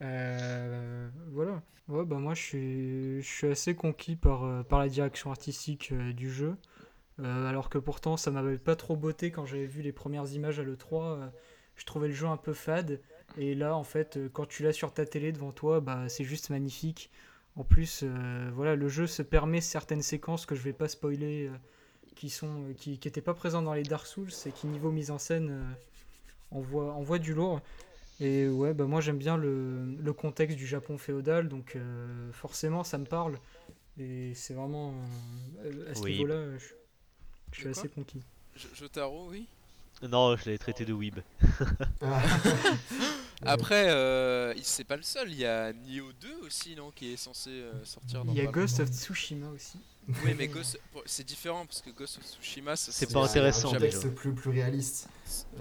Voilà. 0.01 1.62
Ouais, 1.87 2.05
bah 2.05 2.19
moi 2.19 2.35
je 2.35 2.43
suis, 2.43 3.23
je 3.23 3.29
suis 3.29 3.47
assez 3.47 3.77
conquis 3.77 4.17
par, 4.17 4.64
par 4.64 4.81
la 4.81 4.89
direction 4.89 5.31
artistique 5.31 5.95
du 5.95 6.33
jeu. 6.33 6.57
Alors 7.23 7.71
que 7.71 7.79
pourtant 7.79 8.17
ça 8.17 8.33
m'avait 8.33 8.59
pas 8.59 8.75
trop 8.75 8.97
botté 8.97 9.31
quand 9.31 9.47
j'avais 9.47 9.67
vu 9.67 9.83
les 9.83 9.93
premières 9.93 10.33
images 10.33 10.59
à 10.59 10.64
l'E3. 10.64 11.31
Je 11.77 11.85
trouvais 11.85 12.09
le 12.09 12.14
jeu 12.14 12.27
un 12.27 12.37
peu 12.37 12.53
fade. 12.53 13.01
Et 13.39 13.55
là 13.55 13.77
en 13.77 13.85
fait, 13.85 14.16
euh, 14.16 14.29
quand 14.33 14.47
tu 14.47 14.62
l'as 14.62 14.72
sur 14.72 14.93
ta 14.93 15.05
télé 15.07 15.33
devant 15.33 15.53
toi, 15.53 15.81
bah, 15.81 16.09
c'est 16.09 16.24
juste 16.24 16.51
magnifique. 16.51 17.11
En 17.57 17.64
plus, 17.64 18.01
euh, 18.03 18.51
voilà, 18.55 18.77
le 18.77 18.89
jeu 18.89 19.07
se 19.07 19.22
permet 19.22 19.61
certaines 19.61 20.03
séquences 20.03 20.47
que 20.47 20.55
je 20.55 20.62
vais 20.62 20.72
pas 20.74 20.89
spoiler, 20.89 21.49
euh, 21.49 21.57
qui 22.14 22.31
sont 22.31 22.66
qui, 22.79 22.99
qui 22.99 23.09
étaient 23.09 23.20
pas 23.22 23.35
présentes 23.35 23.64
dans 23.64 23.74
les 23.74 23.83
Dark 23.83 24.07
Souls 24.07 24.31
et 24.47 24.53
qui 24.53 24.66
niveau 24.66 24.91
mise 24.91 25.11
en 25.11 25.18
scène 25.18 25.51
euh, 25.51 25.62
envoie, 26.51 26.93
envoie 26.95 27.18
du 27.18 27.35
lourd. 27.35 27.61
Et 28.20 28.49
ouais, 28.49 28.72
bah 28.74 28.87
moi 28.87 29.01
j'aime 29.03 29.18
bien 29.18 29.37
le, 29.37 29.95
le 29.97 30.12
contexte 30.12 30.57
du 30.57 30.66
Japon 30.66 30.99
féodal, 30.99 31.49
donc 31.49 31.77
euh, 31.77 32.33
forcément 32.33 32.85
ça 32.85 32.99
me 32.99 33.05
parle. 33.07 33.39
Et 33.99 34.33
c'est 34.35 34.55
vraiment 34.55 34.95
euh, 35.64 35.91
à 35.91 35.95
ce 35.95 36.03
Oui. 36.05 36.12
niveau-là, 36.12 36.57
je, 36.59 36.66
je 37.53 37.61
suis 37.61 37.68
assez 37.68 37.89
conquis. 37.89 38.22
Jotaro, 38.74 39.29
oui? 39.31 39.47
Non, 40.03 40.37
je 40.37 40.45
l'avais 40.47 40.59
traité 40.59 40.85
de 40.85 40.93
weeb. 40.93 41.19
Après, 43.45 43.87
euh, 43.91 44.55
il- 44.57 44.65
c'est 44.65 44.85
pas 44.85 44.97
le 44.97 45.03
seul. 45.03 45.31
Il 45.31 45.39
y 45.39 45.45
a 45.47 45.73
Nioh 45.73 46.13
2 46.21 46.39
aussi, 46.47 46.75
non, 46.75 46.91
qui 46.91 47.13
est 47.13 47.17
censé 47.17 47.51
euh, 47.51 47.73
sortir 47.85 48.25
dans 48.25 48.33
Il 48.33 48.39
y 48.39 48.47
a 48.47 48.51
Ghost 48.51 48.81
of 48.81 48.89
Tsushima 48.91 49.49
aussi. 49.51 49.79
Oui, 50.25 50.35
mais 50.39 50.47
Ghost, 50.49 50.79
c'est 51.05 51.25
différent 51.27 51.67
parce 51.67 51.83
que 51.83 51.91
Ghost 51.91 52.19
of 52.19 52.25
Tsushima, 52.25 52.77
C'est 52.77 52.93
c'est 52.93 53.13
pas 53.13 53.21
un- 53.21 53.25
intéressant, 53.25 53.71
Un 53.75 53.79
déjà. 53.79 53.97
contexte 53.99 54.15
plus, 54.15 54.33
plus 54.35 54.51
réaliste. 54.51 55.09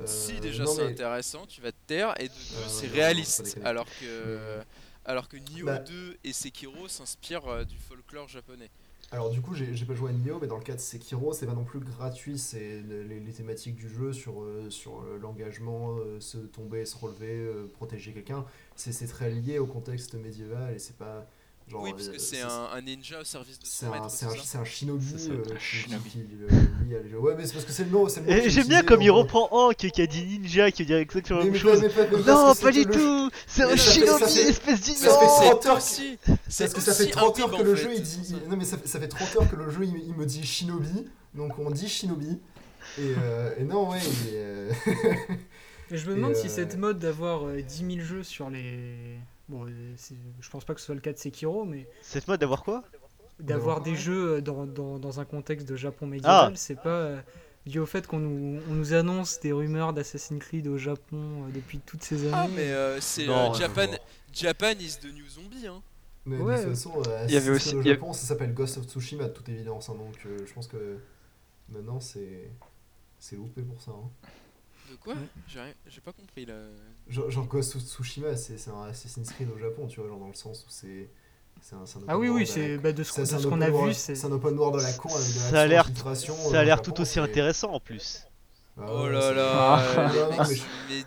Si 0.05 0.35
Euh, 0.35 0.39
déjà 0.39 0.63
non, 0.63 0.75
c'est 0.75 0.85
mais- 0.85 0.91
intéressant, 0.91 1.45
tu 1.47 1.61
vas 1.61 1.71
te 1.71 1.77
taire 1.87 2.13
et 2.19 2.27
de 2.29 2.33
deux 2.33 2.55
ouais, 2.57 2.69
c'est 2.69 2.87
réaliste 2.87 3.57
alors 3.65 3.87
que 3.99 4.59
alors 5.07 5.27
que 5.27 5.37
Nioh 5.37 5.65
Bah. 5.67 5.77
2 5.79 6.17
et 6.23 6.33
Sekiro 6.33 6.87
s'inspirent 6.87 7.65
du 7.65 7.75
folklore 7.77 8.27
japonais. 8.27 8.69
Alors 9.11 9.29
du 9.29 9.39
coup, 9.41 9.53
j'ai 9.53 9.85
pas 9.85 9.93
joué 9.93 10.09
à 10.09 10.13
Nioh, 10.13 10.39
mais 10.41 10.47
dans 10.47 10.57
le 10.57 10.63
cas 10.63 10.73
de 10.73 10.79
Sekiro, 10.79 11.31
c'est 11.33 11.45
pas 11.45 11.53
non 11.53 11.63
plus 11.63 11.79
gratuit. 11.79 12.37
C'est 12.37 12.81
le- 12.81 13.03
les, 13.03 13.31
thématiques 13.31 13.75
du 13.75 13.87
jeu 13.87 14.11
sur, 14.13 14.41
euh, 14.41 14.67
euh, 14.87 15.17
l'engagement, 15.19 15.95
euh, 15.99 16.19
se 16.19 16.37
tomber, 16.39 16.85
se 16.85 16.97
relever, 16.97 17.47
protéger 17.73 18.13
quelqu'un. 18.13 18.45
C'est 18.75 18.91
c'est 18.91 19.07
très 19.07 19.29
lié 19.29 19.59
au 19.59 19.67
contexte 19.67 20.15
médiéval 20.15 20.73
et 20.73 20.79
c'est 20.79 20.97
pas 20.97 21.29
genre. 21.69 21.81
oui, 21.83 21.91
parce 21.91 22.07
euh, 22.07 22.13
que 22.13 22.19
c'est 22.19 22.41
un, 22.41 22.69
un 22.73 22.81
ninja 22.81 23.21
au 23.21 23.23
service 23.23 23.59
de 23.59 23.65
son 23.65 23.89
maître, 23.91 24.09
c'est 24.09 24.25
un, 24.25 24.29
ça 24.29 24.35
c'est 24.43 24.57
un 24.57 24.65
shinobi 24.65 25.13
euh, 25.29 25.43
shinobi. 25.59 26.09
qui, 26.09 26.19
euh. 26.43 27.17
Ouais, 27.19 27.33
mais 27.37 27.45
c'est 27.45 27.53
parce 27.53 27.65
que 27.65 27.71
c'est 27.71 27.85
le 27.85 27.89
nom. 27.91 28.07
Et 28.07 28.31
est 28.31 28.49
J'aime 28.49 28.67
bien 28.67 28.83
comme 28.83 29.01
il 29.01 29.11
reprend 29.11 29.47
Hank 29.51 29.75
qui 29.77 30.01
a 30.01 30.07
dit 30.07 30.23
ninja, 30.25 30.71
qui 30.71 30.83
veut 30.83 30.87
dire 30.87 30.97
exactement 30.97 31.39
la 31.39 31.45
même 31.45 31.53
mais 31.53 31.59
chose. 31.59 31.81
pas- 31.81 31.87
mais 31.87 31.93
pas- 32.07 32.17
mais 32.17 32.23
Non, 32.23 32.53
pas 32.55 32.71
du 32.71 32.83
le- 32.83 32.91
tout 32.93 33.31
C'est 33.47 33.63
un 33.63 33.75
shinobi, 33.75 34.23
espèce 34.39 34.81
d'innocent 34.81 35.15
trop- 35.17 35.55
30 35.55 35.61
c'est 35.61 35.67
heures 35.69 35.77
aussi 35.77 36.17
Parce 36.25 36.39
c'est 36.49 36.73
que 36.73 36.81
ça 36.81 36.93
fait 36.93 37.03
aussi 37.03 37.11
30 37.11 37.39
heures 37.39 37.51
que 37.57 37.63
le 37.63 37.75
jeu 37.75 37.89
il 37.95 38.05
c'est 38.05 38.21
dit. 38.21 38.35
Non 38.49 38.57
mais 38.57 38.65
ça 38.65 38.77
fait, 38.77 38.87
ça 38.87 38.99
fait 38.99 39.07
30 39.07 39.35
heures 39.35 39.49
que 39.49 39.55
le 39.55 39.69
jeu 39.69 39.85
il, 39.85 40.13
me 40.15 40.25
dit 40.25 40.45
Shinobi, 40.45 41.05
donc 41.33 41.57
on 41.59 41.71
dit 41.71 41.87
Shinobi. 41.89 42.39
Et, 42.97 43.01
euh, 43.01 43.53
et 43.59 43.63
non 43.63 43.89
ouais, 43.89 43.97
il 44.29 44.35
est, 44.35 44.93
Et 45.91 45.97
je 45.97 46.07
me 46.09 46.15
demande 46.15 46.35
si 46.35 46.49
cette 46.49 46.77
mode 46.77 46.99
d'avoir 46.99 47.47
euh, 47.47 47.61
10 47.61 47.95
000 47.95 48.05
jeux 48.05 48.23
sur 48.23 48.49
les. 48.49 49.17
Bon, 49.47 49.65
euh, 49.67 49.95
je 50.39 50.49
pense 50.49 50.65
pas 50.65 50.73
que 50.73 50.79
ce 50.79 50.87
soit 50.87 50.95
le 50.95 51.01
cas 51.01 51.13
de 51.13 51.17
Sekiro, 51.17 51.65
mais 51.65 51.87
Cette 52.01 52.27
mode 52.27 52.39
d'avoir 52.39 52.63
quoi? 52.63 52.83
d'avoir 53.39 53.81
des 53.81 53.95
jeux 53.95 54.35
euh, 54.37 54.41
dans, 54.41 54.65
dans, 54.65 54.97
dans 54.97 55.19
un 55.19 55.25
contexte 55.25 55.67
de 55.67 55.75
Japon 55.75 56.07
médiéval, 56.07 56.51
Ah. 56.53 56.55
c'est 56.55 56.81
pas. 56.81 56.89
euh, 56.89 57.21
dû 57.65 57.79
au 57.79 57.85
fait 57.87 58.05
qu'on 58.07 58.19
nous, 58.19 58.61
on 58.69 58.73
nous 58.75 58.93
annonce 58.93 59.39
des 59.39 59.51
rumeurs 59.51 59.91
d'Assassin's 59.91 60.39
Creed 60.39 60.67
au 60.67 60.77
Japon 60.77 61.45
euh, 61.45 61.51
depuis 61.53 61.79
toutes 61.79 62.03
ces 62.03 62.31
Ah, 62.31 62.41
années. 62.43 62.53
mais 62.55 62.71
euh, 62.71 63.01
c'est 63.01 63.27
euh, 63.27 63.51
Japan, 64.31 64.71
is 64.79 64.97
the 65.01 65.11
new 65.13 65.27
zombie. 65.27 65.65
Hein. 65.67 65.81
Mais 66.27 66.37
Ouais. 66.37 66.57
de 66.57 66.61
toute 66.61 66.69
façon, 66.75 66.93
euh, 67.07 67.25
Il 67.27 67.33
y 67.33 67.37
avait 67.37 67.49
Assassin's 67.49 67.55
aussi- 67.55 67.69
Creed 67.69 67.77
au 67.77 67.81
il 67.81 67.87
y 67.87 67.89
a- 67.89 67.93
Japon, 67.95 68.13
ça 68.13 68.25
s'appelle 68.27 68.53
Ghost 68.53 68.77
of 68.77 68.85
Tsushima 68.85 69.23
de 69.25 69.29
toute 69.33 69.49
évidence. 69.49 69.89
hein, 69.89 69.95
donc 69.95 70.15
euh, 70.27 70.37
je 70.45 70.53
pense 70.53 70.67
que 70.67 70.97
maintenant 71.69 71.99
c'est 71.99 72.49
c'est 73.19 73.35
loupé 73.35 73.63
pour 73.63 73.81
ça. 73.81 73.91
hein. 73.91 74.09
De 74.95 75.03
quoi 75.03 75.13
Ouais. 75.13 75.75
J'ai 75.87 76.01
pas 76.01 76.11
compris 76.13 76.45
là. 76.45 76.53
Genre, 77.07 77.29
genre 77.29 77.45
Ghost 77.47 77.75
of 77.75 77.81
Tsushima, 77.81 78.35
c'est 78.35 78.55
un 78.69 78.83
Assassin's 78.83 79.29
Creed 79.31 79.49
au 79.53 79.57
Japon, 79.59 79.87
tu 79.87 79.99
vois, 79.99 80.09
genre 80.09 80.19
dans 80.19 80.27
le 80.27 80.33
sens 80.33 80.65
où 80.67 80.69
c'est. 80.69 81.09
un, 81.73 81.77
un 81.77 81.85
Ah 82.07 82.17
oui, 82.17 82.29
oui, 82.29 82.47
c'est 82.47 82.75
la- 82.75 82.77
bah, 82.77 82.91
de 82.93 83.03
ce 83.03 83.09
c'est- 83.11 83.15
qu'on 83.49 83.57
de 83.57 83.61
ce 83.63 83.67
a 83.67 83.69
vu. 83.87 83.93
c'est 83.93 84.15
C'est 84.15 84.27
un 84.27 84.31
open 84.31 84.57
world 84.57 84.79
à 84.79 84.83
la 84.83 84.93
con 84.93 85.09
avec 85.09 85.25
de 85.27 85.31
Ça 85.31 85.61
a 85.61 85.67
l'air- 85.67 85.89
Ça 85.95 86.59
a 86.59 86.61
au 86.61 86.65
l'air 86.65 86.81
tout 86.81 86.99
aussi 87.01 87.19
intéressant 87.19 87.71
en 87.73 87.79
plus. 87.79 88.23
Ah 88.77 88.87
oh 88.89 89.07
là 89.07 89.31
là, 89.31 89.75
Ah. 89.97 90.11
Non, 90.13 90.29
mais. 90.49 90.55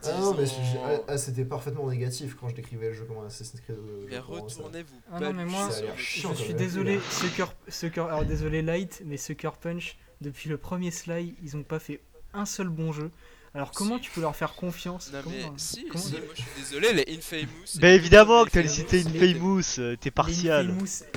Ah 0.04 0.18
non, 0.20 0.34
mais 0.34 0.44
ah, 0.86 1.00
ah, 1.06 1.18
c'était 1.18 1.44
parfaitement 1.44 1.86
négatif 1.90 2.34
quand 2.34 2.48
je 2.48 2.54
décrivais 2.54 2.88
le 2.88 2.94
jeu 2.94 3.04
comme 3.04 3.18
un 3.18 3.26
Assassin's 3.26 3.60
Creed 3.60 3.76
au 3.78 4.06
Mais 4.06 4.12
Japon. 4.16 4.48
ça. 4.48 4.56
retournez-vous. 4.56 4.96
Ah 5.12 5.20
non, 5.20 5.32
mais 5.34 5.44
moi, 5.44 5.68
Je 5.96 6.34
suis 6.34 6.54
désolé, 6.54 6.98
Sucker, 7.10 7.46
Sucker, 7.68 8.00
alors 8.06 8.24
désolé 8.24 8.62
Light, 8.62 9.02
mais 9.04 9.18
Sucker 9.18 9.50
Punch, 9.60 9.98
depuis 10.22 10.48
le 10.48 10.56
premier 10.56 10.90
Sly, 10.90 11.34
ils 11.42 11.56
ont 11.58 11.62
pas 11.62 11.78
fait 11.78 12.00
un 12.32 12.46
seul 12.46 12.68
bon 12.70 12.90
jeu. 12.92 13.10
Alors 13.58 13.72
comment 13.72 13.96
Si. 13.96 14.02
tu 14.02 14.10
peux 14.12 14.20
leur 14.20 14.36
faire 14.36 14.54
confiance 14.54 15.10
Non 15.12 15.18
Comment, 15.24 15.34
mais 15.36 15.44
euh, 15.44 15.48
si, 15.56 15.84
comment- 15.88 16.02
si, 16.04 16.12
moi 16.12 16.20
je 16.32 16.40
suis 16.42 16.50
désolé, 16.58 16.92
les 16.92 17.16
Infamous. 17.18 17.80
Bah 17.80 17.88
évidemment 17.88 18.44
que 18.44 18.50
premiers 18.50 18.84
t'allais 18.84 19.34
Infamous, 19.34 19.62
euh, 19.80 19.96
t'es 20.00 20.12
partial. 20.12 20.74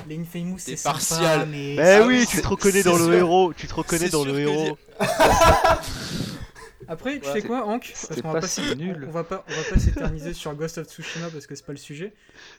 Les 0.08 0.18
Infamous, 0.18 0.58
c'est 0.58 0.82
partial. 0.82 1.48
mais... 1.48 1.76
Bah 1.76 1.98
Ah 2.02 2.06
oui, 2.06 2.26
tu 2.28 2.42
te 2.42 2.46
reconnais 2.48 2.82
dans 2.82 2.98
le 2.98 3.14
héros, 3.14 3.52
tu 3.54 3.68
te 3.68 3.74
reconnais 3.74 4.08
dans 4.08 4.24
le 4.24 4.36
héros. 4.40 4.76
Après, 6.88 7.20
tu 7.20 7.26
Ouais. 7.28 7.32
sais 7.40 7.42
quoi, 7.46 7.64
Hank 7.66 7.94
Parce 8.08 8.20
qu'on 8.20 8.32
va 8.32 8.40
pas 8.40 8.48
si 8.48 8.60
nul. 8.76 9.04
On 9.08 9.12
va 9.12 9.22
pas, 9.24 9.44
on 9.48 9.52
va 9.52 9.62
pas 9.70 9.78
s'éterniser 9.78 10.34
sur 10.34 10.52
Ghost 10.54 10.78
of 10.78 10.88
Tsushima 10.88 11.28
parce 11.30 11.46
que 11.46 11.54
c'est 11.54 11.64
pas 11.64 11.72
le 11.72 11.78
sujet. 11.78 12.12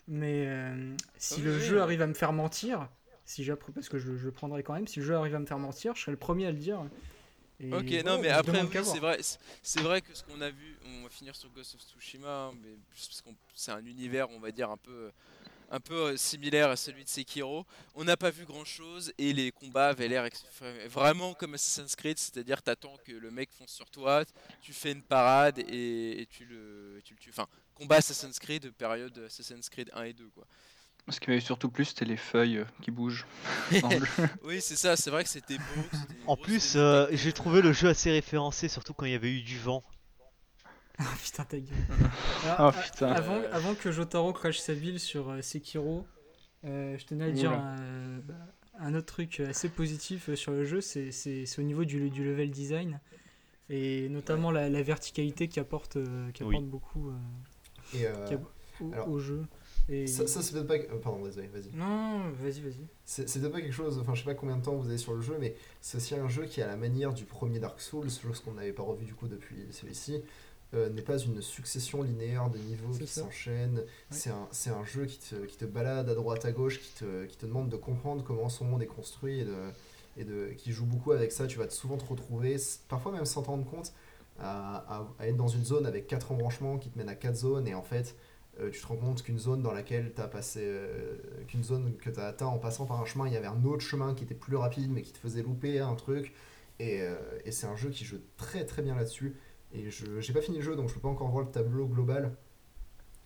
Mais 0.07 0.45
euh, 0.47 0.93
si 1.17 1.41
le 1.41 1.59
jeu 1.59 1.81
arrive 1.81 2.01
à 2.01 2.07
me 2.07 2.13
faire 2.13 2.31
mentir, 2.31 2.87
si 3.25 3.43
parce 3.75 3.89
que 3.89 3.99
je, 3.99 4.15
je 4.15 4.25
le 4.25 4.31
prendrai 4.31 4.63
quand 4.63 4.73
même, 4.73 4.87
si 4.87 4.99
le 5.01 5.05
jeu 5.05 5.15
arrive 5.15 5.35
à 5.35 5.39
me 5.39 5.45
faire 5.45 5.59
mentir, 5.59 5.93
je 5.95 6.01
serai 6.01 6.11
le 6.11 6.17
premier 6.17 6.47
à 6.47 6.51
le 6.51 6.57
dire. 6.57 6.79
Et 7.63 7.73
Ok, 7.73 8.05
non, 8.05 8.17
mais 8.19 8.29
après, 8.29 8.61
oui, 8.63 8.67
c'est 8.83 8.99
vrai, 8.99 9.19
c'est- 9.61 9.81
vrai 9.81 10.01
que 10.01 10.13
ce 10.13 10.23
qu'on 10.23 10.41
a 10.41 10.49
vu, 10.49 10.77
on 10.85 11.03
va 11.03 11.09
finir 11.09 11.35
sur 11.35 11.49
Ghost 11.49 11.75
of 11.75 11.81
Tsushima, 11.81 12.51
mais 12.61 12.75
juste 12.95 13.21
parce 13.23 13.35
c'est 13.55 13.71
un 13.71 13.85
univers, 13.85 14.29
on 14.31 14.39
va 14.39 14.51
dire, 14.51 14.69
un 14.69 14.77
peu, 14.77 15.11
un 15.71 15.79
peu 15.79 15.95
euh, 16.11 16.17
similaire 16.17 16.69
à 16.69 16.75
celui 16.75 17.03
de 17.03 17.09
Sekiro. 17.09 17.65
On 17.95 18.03
n'a 18.03 18.17
pas 18.17 18.29
vu 18.29 18.45
grand 18.45 18.65
chose 18.65 19.11
et 19.17 19.33
les 19.33 19.51
combats 19.51 19.89
avaient 19.89 20.07
l'air 20.07 20.27
vraiment 20.87 21.33
comme 21.33 21.53
Assassin's 21.55 21.95
Creed, 21.95 22.17
c'est-à-dire 22.19 22.61
t'attends 22.61 22.97
que 23.05 23.11
le 23.13 23.31
mec 23.31 23.49
fonce 23.51 23.71
sur 23.71 23.89
toi, 23.89 24.23
tu 24.61 24.73
fais 24.73 24.91
une 24.91 25.01
parade 25.01 25.59
et, 25.59 26.21
et 26.21 26.25
tu, 26.27 26.45
le, 26.45 27.01
tu 27.03 27.13
le 27.13 27.19
tues. 27.19 27.29
Enfin, 27.31 27.47
combat 27.75 27.97
Assassin's 27.97 28.37
Creed, 28.39 28.71
période 28.73 29.17
Assassin's 29.25 29.67
Creed 29.69 29.89
1 29.93 30.03
et 30.03 30.13
2, 30.13 30.27
quoi. 30.35 30.45
Ce 31.09 31.19
qui 31.19 31.29
m'avait 31.29 31.41
surtout 31.41 31.69
plu, 31.69 31.83
c'était 31.83 32.05
les 32.05 32.15
feuilles 32.17 32.59
euh, 32.59 32.65
qui 32.81 32.89
bougent. 32.91 33.25
dans 33.81 33.89
le 33.89 33.99
jeu. 34.05 34.29
Oui, 34.45 34.61
c'est 34.61 34.77
ça, 34.77 34.95
c'est 34.95 35.09
vrai 35.11 35.23
que 35.23 35.29
c'était 35.29 35.57
beau. 35.57 35.83
c'était 35.91 36.13
En 36.27 36.37
plus, 36.37 36.73
euh, 36.77 37.07
j'ai 37.11 37.33
trouvé 37.33 37.61
le 37.61 37.73
jeu 37.73 37.89
assez 37.89 38.09
référencé, 38.11 38.69
surtout 38.69 38.93
quand 38.93 39.05
il 39.05 39.11
y 39.11 39.15
avait 39.15 39.31
eu 39.31 39.41
du 39.41 39.57
vent. 39.59 39.83
Ah 40.99 41.03
putain, 41.21 41.43
ta 41.43 41.57
gueule. 41.59 41.67
Alors, 42.45 42.55
Ah 42.57 42.67
a- 42.67 42.71
putain. 42.71 43.07
Avant, 43.11 43.35
Euh. 43.35 43.49
avant 43.51 43.75
que 43.75 43.91
Jotaro 43.91 44.31
crache 44.31 44.59
sa 44.59 44.73
ville 44.73 44.99
sur 44.99 45.29
euh, 45.29 45.41
Sekiro, 45.41 46.05
euh, 46.65 46.97
je 46.97 47.05
tenais 47.05 47.25
à 47.25 47.31
dire 47.31 47.51
Oula. 47.51 47.75
un 48.79 48.95
autre 48.95 49.07
truc 49.07 49.39
assez 49.41 49.67
positif 49.69 50.29
euh, 50.29 50.35
sur 50.37 50.51
le 50.53 50.63
jeu, 50.63 50.79
c'est 50.81 51.11
c'est- 51.11 51.45
c'est 51.45 51.59
au 51.59 51.65
niveau 51.65 51.83
du, 51.83 52.09
du 52.11 52.23
level 52.23 52.49
design 52.51 53.01
et 53.69 54.07
notamment 54.09 54.51
la, 54.51 54.69
la 54.69 54.83
verticalité 54.83 55.47
qui 55.49 55.59
apporte, 55.59 55.97
euh, 55.97 56.31
qui 56.31 56.43
Oui. 56.43 56.55
apporte 56.55 56.69
beaucoup 56.69 57.09
euh, 57.09 57.13
Et 57.97 58.05
euh, 58.07 58.25
Qui 58.27 58.33
a- 58.35 58.39
au, 58.79 58.93
alors, 58.93 59.07
au 59.09 59.19
jeu. 59.19 59.45
Et... 59.89 60.07
ça, 60.07 60.27
ça, 60.27 60.41
c'est 60.41 60.53
peut-être 60.53 60.67
pas. 60.67 60.93
euh, 60.93 60.97
pardon, 60.99 61.23
désolé, 61.23 61.47
vas-y. 61.47 61.75
Non, 61.75 62.29
vas-y, 62.31 62.61
vas-y. 62.61 62.87
C'est 63.05 63.25
peut-être 63.39 63.51
pas 63.51 63.61
quelque 63.61 63.73
chose, 63.73 63.99
enfin 63.99 64.13
je 64.13 64.19
sais 64.21 64.25
pas 64.25 64.33
combien 64.35 64.55
de 64.57 64.63
temps 64.63 64.75
vous 64.75 64.87
avez 64.87 64.97
sur 64.97 65.13
le 65.13 65.21
jeu, 65.21 65.35
mais 65.39 65.55
c'est 65.81 65.97
aussi 65.97 66.15
un 66.15 66.29
jeu 66.29 66.45
qui, 66.45 66.61
à 66.61 66.67
la 66.67 66.77
manière 66.77 67.13
du 67.13 67.25
premier 67.25 67.59
Dark 67.59 67.79
Souls, 67.81 68.09
chose 68.09 68.39
qu'on 68.39 68.53
n'avait 68.53 68.71
pas 68.73 68.83
revu 68.83 69.05
du 69.05 69.13
coup 69.13 69.27
depuis 69.27 69.67
celui-ci, 69.71 70.23
euh, 70.73 70.89
n'est 70.89 71.01
pas 71.01 71.17
une 71.19 71.41
succession 71.41 72.01
linéaire 72.01 72.49
de 72.49 72.57
niveaux 72.59 72.93
qui 72.93 73.07
s'enchaînent. 73.07 73.83
C'est 74.09 74.29
un, 74.29 74.47
c'est 74.51 74.69
un 74.69 74.85
jeu 74.85 75.05
qui 75.05 75.19
te, 75.19 75.35
qui 75.45 75.57
te 75.57 75.65
balade 75.65 76.09
à 76.09 76.15
droite 76.15 76.45
à 76.45 76.51
gauche, 76.53 76.79
qui 76.79 76.93
te, 76.93 77.25
qui 77.25 77.35
te 77.37 77.45
demande 77.45 77.69
de 77.69 77.75
comprendre 77.77 78.23
comment 78.23 78.47
son 78.49 78.65
monde 78.65 78.81
est 78.81 78.87
construit 78.87 79.41
et, 79.41 79.45
de, 79.45 79.53
et 80.17 80.23
de, 80.23 80.53
qui 80.57 80.71
joue 80.71 80.85
beaucoup 80.85 81.11
avec 81.11 81.31
ça. 81.33 81.45
Tu 81.45 81.57
vas 81.59 81.67
te 81.67 81.73
souvent 81.73 81.97
te 81.97 82.05
retrouver, 82.05 82.55
parfois 82.87 83.11
même 83.11 83.25
sans 83.25 83.41
t'en 83.43 83.51
rendre 83.51 83.69
compte, 83.69 83.91
à, 84.39 84.77
à- 84.95 85.07
à 85.19 85.27
être 85.27 85.35
dans 85.37 85.47
une 85.49 85.65
zone 85.65 85.85
avec 85.85 86.07
quatre 86.07 86.31
embranchements 86.31 86.77
qui 86.79 86.89
te 86.89 86.97
mènent 86.97 87.09
à 87.09 87.15
quatre 87.15 87.35
zones 87.35 87.67
et 87.67 87.75
en 87.75 87.83
fait 87.83 88.15
euh, 88.59 88.69
tu 88.69 88.79
te 88.81 88.87
rends 88.87 88.95
compte 88.97 89.23
qu'une 89.23 89.39
zone 89.39 89.61
dans 89.63 89.71
laquelle 89.73 90.13
tu 90.15 90.21
as 90.21 90.27
passé 90.27 90.61
euh, 90.63 91.17
qu'une 91.47 91.63
zone 91.63 91.95
que 91.97 92.09
tu 92.09 92.19
as 92.19 92.27
atteint 92.27 92.45
en 92.47 92.59
passant 92.59 92.85
par 92.85 93.01
un 93.01 93.05
chemin, 93.05 93.27
il 93.27 93.33
y 93.33 93.37
avait 93.37 93.47
un 93.47 93.63
autre 93.65 93.81
chemin 93.81 94.13
qui 94.13 94.23
était 94.23 94.35
plus 94.35 94.55
rapide 94.55 94.91
mais 94.91 95.01
qui 95.01 95.11
te 95.11 95.17
faisait 95.17 95.41
louper 95.41 95.79
un 95.79 95.95
truc. 95.95 96.33
Et, 96.79 97.01
euh, 97.01 97.15
et 97.45 97.51
c'est 97.51 97.67
un 97.67 97.75
jeu 97.75 97.89
qui 97.89 98.03
joue 98.05 98.19
très 98.37 98.65
très 98.65 98.81
bien 98.81 98.95
là-dessus. 98.95 99.35
Et 99.73 99.89
je 99.89 100.19
j'ai 100.21 100.33
pas 100.33 100.41
fini 100.41 100.57
le 100.57 100.63
jeu 100.63 100.75
donc 100.75 100.89
je 100.89 100.93
peux 100.93 100.99
pas 101.01 101.07
encore 101.09 101.29
voir 101.29 101.43
le 101.45 101.51
tableau 101.51 101.87
global. 101.87 102.35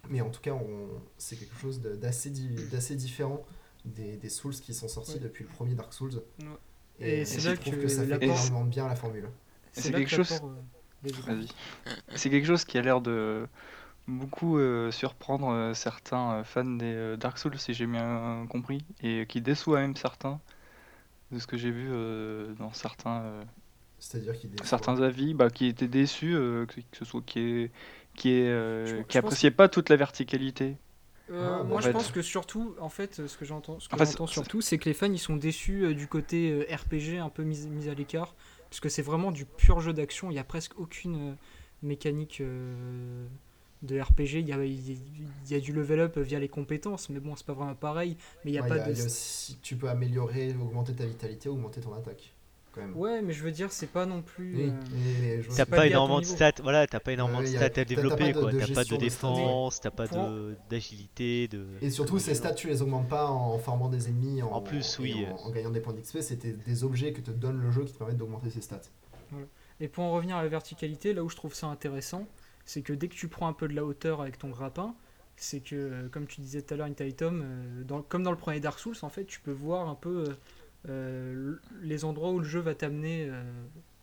Mais 0.10 0.22
en 0.22 0.30
tout 0.30 0.42
cas 0.42 0.52
on- 0.54 1.02
c'est 1.18 1.36
quelque 1.36 1.56
chose 1.60 1.82
de- 1.82 1.96
d'assez 1.96 2.30
di- 2.30 2.68
d'assez 2.72 2.96
différent 2.96 3.46
des, 3.84 4.16
des 4.18 4.30
Souls 4.30 4.54
qui 4.56 4.74
sont 4.74 4.88
sortis 4.88 5.14
Ouais. 5.16 5.20
depuis 5.20 5.44
le 5.44 5.50
premier 5.50 5.76
Dark 5.76 5.94
Souls. 5.94 6.22
Et 7.00 7.20
et, 7.22 7.26
c'est 7.26 7.40
je 7.42 7.50
là 7.50 7.58
trouve 7.58 7.76
que 7.76 7.82
que, 7.84 7.88
ça 7.90 8.06
fait 8.06 8.24
énormément 8.24 8.64
bien 8.64 8.88
la 8.88 8.96
formule. 8.96 9.30
C'est 9.74 9.92
quelque 9.92 10.10
que 10.10 10.24
chose- 10.24 10.42
euh. 10.44 11.44
C'est 12.16 12.30
quelque 12.30 12.46
chose 12.48 12.66
qui 12.66 12.78
a 12.78 12.82
l'air 12.82 13.02
de 13.02 13.48
beaucoup 14.08 14.58
euh, 14.58 14.92
surprendre 14.92 15.50
euh, 15.50 15.74
certains 15.74 16.34
euh, 16.40 16.44
fans 16.44 16.64
des 16.64 16.86
euh, 16.86 17.18
Dark 17.18 17.38
Souls, 17.38 17.58
si 17.58 17.74
j'ai 17.74 17.86
bien 17.88 18.46
compris, 18.50 18.86
et 19.02 19.26
qui 19.28 19.42
déçoit 19.42 19.80
même 19.82 19.96
certains, 19.96 20.40
de 21.32 21.40
ce 21.40 21.48
que 21.48 21.58
j'ai 21.58 21.72
vu 21.72 21.88
euh, 21.92 22.54
dans 22.56 22.72
certains, 22.74 23.22
euh, 23.22 23.44
c'est-à-dire 24.00 24.38
qu'il 24.38 24.50
déçoit. 24.52 24.66
certains 24.66 25.02
avis, 25.02 25.34
bah, 25.34 25.50
qui 25.50 25.66
étaient 25.68 25.88
déçus, 25.90 26.34
euh, 26.36 26.66
que, 26.66 26.76
que 26.76 26.98
ce 26.98 27.06
soit 27.06 27.22
qui 27.26 27.40
est, 27.40 27.72
qui 28.16 28.32
est, 28.32 28.48
euh, 28.48 29.04
qui 29.04 29.18
appréciait 29.18 29.52
pas 29.52 29.68
toute 29.68 29.90
la 29.90 29.96
verticalité. 29.98 30.78
Euh, 31.30 31.58
Ah, 31.60 31.64
moi, 31.66 31.78
en 31.78 31.82
je 31.82 31.88
fait- 31.88 31.92
pense 31.94 32.10
que 32.12 32.22
surtout, 32.22 32.74
en 32.80 32.88
fait, 32.88 33.28
ce 33.28 33.38
que 33.38 33.44
j'entends, 33.44 33.80
ce 33.82 33.90
que 33.90 33.96
En 33.96 33.98
fait, 33.98 34.06
j'entends 34.06 34.28
c'est- 34.28 34.34
surtout, 34.34 34.62
c'est 34.62 34.78
que 34.78 34.86
les 34.86 34.94
fans 34.94 35.12
ils 35.12 35.20
sont 35.20 35.36
déçus 35.36 35.84
euh, 35.84 35.94
du 35.94 36.08
côté 36.08 36.52
euh, 36.52 36.74
RPG 36.74 37.18
un 37.20 37.28
peu 37.30 37.44
mis, 37.44 37.68
mis 37.68 37.90
à 37.90 37.94
l'écart, 37.94 38.34
parce 38.70 38.80
que 38.80 38.88
c'est 38.88 39.02
vraiment 39.02 39.32
du 39.32 39.44
pur 39.44 39.82
jeu 39.82 39.92
d'action. 39.92 40.32
Il 40.32 40.36
y 40.36 40.40
a 40.40 40.46
presque 40.46 40.80
aucune 40.80 41.32
euh, 41.32 41.34
mécanique 41.84 42.40
euh, 42.40 43.26
de 43.84 44.00
RPG. 44.02 44.40
Il 44.40 44.48
y 44.48 44.54
a, 44.54 44.64
il 44.64 44.98
y 45.50 45.56
a- 45.56 45.60
du 45.60 45.72
level 45.74 46.00
up 46.00 46.18
via 46.18 46.40
les 46.40 46.50
compétences, 46.50 47.10
mais 47.10 47.20
bon, 47.20 47.36
c'est 47.36 47.46
pas 47.46 47.54
vraiment 47.54 47.76
pareil. 47.76 48.18
Mais 48.44 48.52
il 48.52 48.54
y 48.56 48.58
a 48.58 48.64
Ouais, 48.64 48.68
pas 48.70 48.76
il 48.76 48.80
y 48.80 48.82
a- 48.82 48.86
de. 48.88 48.92
il 48.94 48.98
y 49.00 49.02
a 49.02 49.06
aussi- 49.06 49.58
tu 49.62 49.76
peux 49.76 49.90
améliorer, 49.90 50.54
augmenter 50.60 50.94
ta 50.94 51.06
vitalité, 51.06 51.50
augmenter 51.50 51.82
ton 51.82 51.94
attaque. 51.94 52.34
Quand 52.74 52.82
même. 52.82 52.96
Ouais, 52.96 53.24
mais 53.24 53.34
je 53.34 53.44
veux 53.44 53.50
dire, 53.52 53.72
c'est 53.72 53.88
pas 53.92 54.06
non 54.06 54.22
plus. 54.22 54.56
Oui, 54.56 54.72
euh, 54.94 55.42
T'as 55.56 55.66
pas 55.66 55.88
énormément 55.88 56.20
de 56.20 56.26
stats, 56.26 56.52
voilà, 56.62 56.86
t'as 56.86 57.00
pas 57.00 57.14
énormément 57.14 57.42
de 57.42 57.48
stats 57.48 57.66
à 57.82 57.86
développer, 57.86 58.34
quoi. 58.34 58.52
T'as 58.52 58.68
pas 58.72 58.84
de 58.84 58.96
défense, 58.98 59.80
t'as 59.82 59.90
pas 59.90 60.06
d'agilité, 60.70 61.48
de. 61.48 61.66
Et 61.82 61.90
surtout, 61.90 62.20
ces 62.20 62.36
stats, 62.36 62.54
tu 62.54 62.68
les 62.68 62.82
augmentes 62.82 63.08
pas 63.10 63.30
en 63.30 63.58
formant 63.58 63.90
des 63.90 64.08
ennemis, 64.10 64.42
en, 64.42 64.52
En 64.52 64.62
plus, 64.62 64.98
et 65.00 65.02
oui. 65.02 65.26
en, 65.32 65.48
en 65.48 65.50
gagnant 65.52 65.72
des 65.72 65.80
points 65.80 65.94
d'XP, 65.94 66.22
c'était 66.22 66.54
des 66.54 66.84
objets 66.84 67.14
que 67.14 67.22
te 67.22 67.32
donne 67.32 67.60
le 67.62 67.72
jeu 67.72 67.84
qui 67.84 67.94
te 67.94 67.98
permettent 67.98 68.18
d'augmenter 68.18 68.50
ces 68.50 68.62
stats. 68.62 68.82
Et 69.80 69.88
pour 69.88 70.04
en 70.04 70.12
revenir 70.14 70.38
à 70.38 70.44
la 70.44 70.50
verticalité, 70.50 71.14
là 71.14 71.24
où 71.24 71.30
je 71.30 71.36
trouve 71.36 71.54
ça 71.54 71.68
intéressant, 71.68 72.28
c'est 72.68 72.84
que 72.84 72.94
dès 72.94 73.08
que 73.08 73.16
tu 73.16 73.28
prends 73.28 73.48
un 73.48 73.54
peu 73.54 73.68
de 73.68 73.74
la 73.74 73.84
hauteur 73.84 74.22
avec 74.22 74.38
ton 74.38 74.50
grappin, 74.50 74.94
c'est 75.38 75.62
que, 75.62 75.76
euh, 75.76 76.10
comme 76.10 76.28
tu 76.28 76.42
disais 76.42 76.62
tout 76.62 76.76
à 76.76 76.78
l'heure, 76.78 76.86
Intaitom, 76.88 77.42
euh, 77.44 77.84
dans, 77.84 78.04
comme 78.04 78.22
dans 78.22 78.32
le 78.32 78.38
premier 78.38 78.60
Dark 78.60 78.78
Souls, 78.78 78.96
en 79.02 79.10
fait, 79.10 79.26
tu 79.26 79.40
peux 79.40 79.52
voir 79.52 79.90
un 79.90 79.96
peu 79.96 80.26
euh, 80.90 81.56
les 81.82 82.06
endroits 82.06 82.32
où 82.32 82.40
le 82.40 82.46
jeu 82.46 82.60
va 82.60 82.76
t'amener 82.76 83.28
euh, 83.30 83.44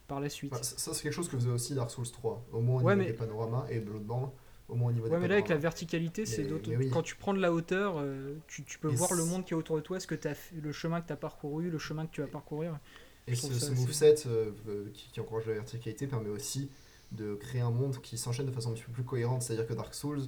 par 0.08 0.20
la 0.20 0.28
suite. 0.28 0.52
Enfin, 0.52 0.62
ça, 0.62 0.76
ça, 0.76 0.94
c'est 0.94 1.02
quelque 1.02 1.12
chose 1.12 1.28
que 1.28 1.36
faisait 1.36 1.50
aussi 1.50 1.74
Dark 1.74 1.90
Souls 1.90 2.10
3, 2.10 2.44
au 2.52 2.60
moins 2.60 2.82
au 2.82 2.84
Ouais, 2.84 2.94
niveau 2.94 3.06
mais- 3.06 3.12
des 3.12 3.16
panoramas 3.18 3.66
et 3.70 3.78
Bloodborne, 3.80 4.30
au 4.68 4.74
moins 4.74 4.90
au 4.90 4.92
niveau 4.92 5.06
Ouais, 5.06 5.16
des 5.16 5.22
mais 5.22 5.28
là, 5.28 5.34
avec 5.34 5.48
la 5.48 5.56
verticalité, 5.56 6.26
c'est 6.26 6.44
d'autres. 6.44 6.70
oui. 6.74 6.90
Quand 6.90 7.02
tu 7.02 7.16
prends 7.16 7.34
de 7.34 7.40
la 7.40 7.52
hauteur, 7.52 7.96
euh, 7.98 8.34
tu, 8.46 8.64
tu 8.64 8.78
peux 8.78 8.90
Et 8.90 8.94
voir 8.94 9.12
le 9.14 9.24
monde 9.24 9.44
qui 9.44 9.54
est 9.54 9.56
autour 9.56 9.76
de 9.76 9.82
toi, 9.82 10.00
ce 10.00 10.06
que 10.06 10.14
as 10.26 10.34
fait, 10.34 10.56
le 10.56 10.72
chemin 10.72 11.00
que 11.00 11.06
tu 11.06 11.12
as 11.12 11.16
parcouru, 11.16 11.70
le 11.70 11.78
chemin 11.78 12.06
que 12.06 12.12
tu 12.12 12.20
vas 12.20 12.26
parcourir. 12.26 12.78
Et 13.26 13.34
ce, 13.34 13.52
ce 13.52 13.72
moveset 13.72 14.26
euh, 14.26 14.50
euh, 14.68 14.84
qui, 14.92 15.08
qui 15.10 15.20
encourage 15.20 15.46
la 15.46 15.54
verticalité 15.54 16.06
permet 16.06 16.28
aussi 16.28 16.70
de 17.14 17.34
créer 17.34 17.60
un 17.60 17.70
monde 17.70 18.00
qui 18.00 18.18
s'enchaîne 18.18 18.46
de 18.46 18.50
façon 18.52 18.70
un 18.70 18.74
petit 18.74 18.84
peu 18.84 18.92
plus 18.92 19.04
cohérente. 19.04 19.42
C'est-à-dire 19.42 19.66
que 19.66 19.74
Dark 19.74 19.94
Souls, 19.94 20.22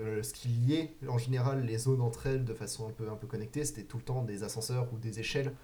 euh, 0.00 0.22
ce 0.22 0.32
qui 0.32 0.48
liait 0.48 0.96
en 1.06 1.18
général 1.18 1.64
les 1.64 1.78
zones 1.78 2.00
entre 2.00 2.26
elles 2.26 2.44
de 2.44 2.54
façon 2.54 2.88
un 2.88 2.90
peu, 2.90 3.08
un 3.08 3.16
peu 3.16 3.26
connectée, 3.26 3.64
c'était 3.64 3.84
tout 3.84 3.98
le 3.98 4.02
temps 4.02 4.22
des 4.22 4.42
ascenseurs 4.42 4.92
ou 4.92 4.98
des 4.98 5.20
échelles. 5.20 5.54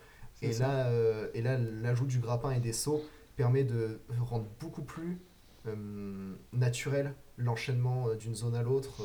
Et 0.42 0.52
ça. 0.52 0.66
là, 0.66 0.86
euh, 0.88 1.28
et 1.34 1.42
là, 1.42 1.58
l'ajout 1.58 2.06
du 2.06 2.18
grappin 2.18 2.52
et 2.52 2.61
des 2.61 2.72
sauts 2.72 3.02
permet 3.36 3.64
de 3.64 4.00
rendre 4.20 4.46
beaucoup 4.61 4.82
plus 4.82 5.18
euh, 5.66 6.34
naturel 6.52 7.14
l'enchaînement 7.36 8.14
d'une 8.14 8.34
zone 8.34 8.54
à 8.54 8.62
l'autre. 8.62 9.02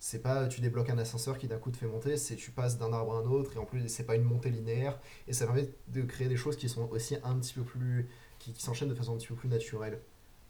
c'est 0.00 0.22
pas 0.22 0.46
tu 0.48 0.60
débloques 0.60 0.90
un 0.90 0.98
ascenseur 0.98 1.38
qui 1.38 1.48
d'un 1.48 1.58
coup 1.58 1.70
te 1.70 1.76
fait 1.76 1.86
monter, 1.86 2.16
c'est 2.16 2.36
tu 2.36 2.50
passes 2.50 2.78
d'un 2.78 2.92
arbre 2.92 3.14
à 3.14 3.18
un 3.18 3.24
autre 3.24 3.56
et 3.56 3.58
en 3.58 3.64
plus 3.66 3.88
c'est 3.88 4.04
pas 4.04 4.14
une 4.14 4.22
montée 4.22 4.50
linéaire 4.50 4.98
et 5.26 5.32
ça 5.32 5.44
permet 5.44 5.68
de 5.88 6.02
créer 6.02 6.28
des 6.28 6.36
choses 6.36 6.56
qui 6.56 6.68
sont 6.68 6.88
aussi 6.90 7.16
un 7.24 7.36
petit 7.38 7.54
peu 7.54 7.62
plus 7.62 8.08
qui, 8.38 8.52
qui 8.52 8.62
s'enchaîne 8.62 8.88
de 8.88 8.94
façon 8.94 9.14
un 9.14 9.18
petit 9.18 9.28
peu 9.28 9.34
plus 9.34 9.48
naturelle. 9.48 10.00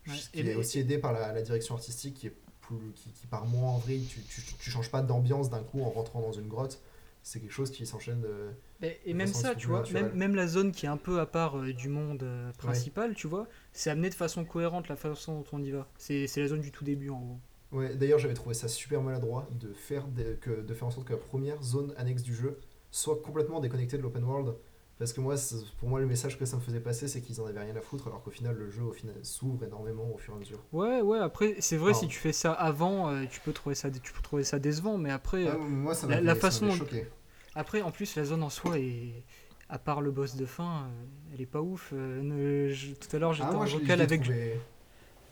Ouais, 0.09 0.15
et 0.35 0.43
qui 0.43 0.49
est 0.49 0.55
aussi 0.55 0.79
aidé 0.81 0.99
par 0.99 1.13
la, 1.13 1.33
la 1.33 1.43
direction 1.43 1.75
artistique 1.75 2.15
qui, 2.15 2.27
est 2.29 2.35
plus, 2.61 2.93
qui, 2.95 3.11
qui 3.11 3.27
part 3.27 3.47
moins 3.47 3.71
en 3.71 3.79
vrille. 3.79 4.07
Tu, 4.07 4.21
tu, 4.23 4.43
tu 4.59 4.71
changes 4.71 4.91
pas 4.91 5.03
d'ambiance 5.03 5.51
d'un 5.51 5.63
coup 5.63 5.83
en 5.83 5.91
rentrant 5.91 6.21
dans 6.21 6.33
une 6.33 6.49
grotte. 6.49 6.81
C'est 7.23 7.41
quelque 7.41 7.53
chose 7.53 7.71
qui 7.71 7.85
s'enchaîne 7.85 8.21
de. 8.23 8.51
Et, 8.81 8.99
et 9.05 9.13
de 9.13 9.17
même 9.19 9.27
ça, 9.35 9.55
tu 9.55 9.67
vois, 9.67 9.85
même, 9.91 10.13
même 10.15 10.35
la 10.35 10.47
zone 10.47 10.73
qui 10.73 10.87
est 10.87 10.89
un 10.89 10.97
peu 10.97 11.21
à 11.21 11.27
part 11.27 11.59
euh, 11.59 11.73
du 11.75 11.89
monde 11.89 12.23
euh, 12.23 12.53
principal, 12.53 13.15
tu 13.15 13.27
vois, 13.27 13.47
c'est 13.73 13.91
amené 13.91 14.09
de 14.09 14.15
façon 14.15 14.45
cohérente 14.45 14.89
la 14.89 14.97
façon 14.97 15.41
dont 15.41 15.45
on 15.53 15.63
y 15.63 15.71
va. 15.71 15.89
C'est 15.99 16.27
c'est 16.27 16.41
la 16.41 16.49
zone 16.49 16.61
du 16.61 16.71
tout 16.71 16.85
début 16.85 17.11
en 17.11 17.19
gros. 17.21 17.39
Ouais, 17.73 17.95
d'ailleurs, 17.97 18.19
j'avais 18.19 18.35
trouvé 18.35 18.55
ça 18.55 18.67
super 18.69 19.03
maladroit 19.03 19.47
de 19.61 19.73
faire, 19.75 20.07
des- 20.09 20.37
que, 20.41 20.63
de 20.63 20.75
faire 20.75 20.89
en 20.89 20.91
sorte 20.91 21.07
que 21.07 21.13
la 21.13 21.19
première 21.19 21.63
zone 21.63 21.93
annexe 21.99 22.23
du 22.23 22.35
jeu 22.35 22.59
soit 22.91 23.21
complètement 23.21 23.61
déconnectée 23.61 23.99
de 23.99 24.03
l'open 24.03 24.25
world. 24.25 24.55
Parce 24.99 25.13
que 25.13 25.21
moi, 25.21 25.37
pour 25.79 25.89
moi, 25.89 26.01
le 26.01 26.07
message 26.07 26.39
que 26.39 26.45
ça 26.45 26.57
me 26.57 26.61
faisait 26.61 26.81
passer, 26.81 27.07
c'est 27.07 27.21
qu'ils 27.21 27.41
en 27.41 27.47
avaient 27.47 27.61
rien 27.61 27.77
à 27.77 27.81
foutre, 27.81 28.09
alors 28.09 28.21
qu'au 28.23 28.31
final, 28.33 28.57
le 28.57 28.69
jeu 28.71 28.83
s'ouvre 29.23 29.65
énormément 29.65 30.11
au 30.13 30.19
fur 30.19 30.33
et 30.33 30.37
à 30.37 30.41
mesure. 30.41 30.59
Ouais, 30.73 31.01
ouais, 31.03 31.21
après, 31.21 31.55
c'est 31.61 31.77
vrai, 31.77 31.91
Alors- 31.91 32.01
si 32.01 32.09
tu 32.09 32.19
fais 32.19 32.33
ça 32.33 32.53
avant, 32.53 33.09
euh, 33.09 33.25
tu, 33.31 33.39
peux 33.41 33.53
trouver 33.53 33.77
ça, 33.77 33.91
tu 33.91 34.13
peux 34.13 34.23
trouver 34.23 34.43
ça 34.43 34.59
décevant, 34.59 34.99
mais 34.99 35.11
après, 35.13 35.47
Ah, 35.47 35.57
moi, 35.57 35.95
ça 35.95 36.09
la- 36.09 36.17
m'avait 36.17 36.27
la 36.27 36.35
ça 36.35 36.41
façon 36.41 36.71
choqué. 36.73 37.07
après, 37.55 37.81
en 37.83 37.93
plus, 37.93 38.17
la 38.17 38.25
zone 38.25 38.43
en 38.43 38.51
soi 38.51 38.79
est. 38.79 39.23
À 39.71 39.79
part 39.79 40.01
le 40.01 40.11
boss 40.11 40.35
de 40.35 40.47
fin, 40.47 40.85
euh, 40.85 41.35
elle 41.35 41.43
est 41.43 41.47
pas 41.47 41.61
ouf. 41.61 41.91
euh, 41.93 42.23
ne- 42.23 42.73
je- 42.73 42.95
tout 42.95 43.15
à 43.15 43.19
l'heure, 43.19 43.35
j'étais 43.35 43.49
Ah, 43.51 43.53
moi, 43.53 43.67
en 43.67 43.69
vocal 43.69 44.01
avec. 44.01 44.23
trouvé- 44.23 44.59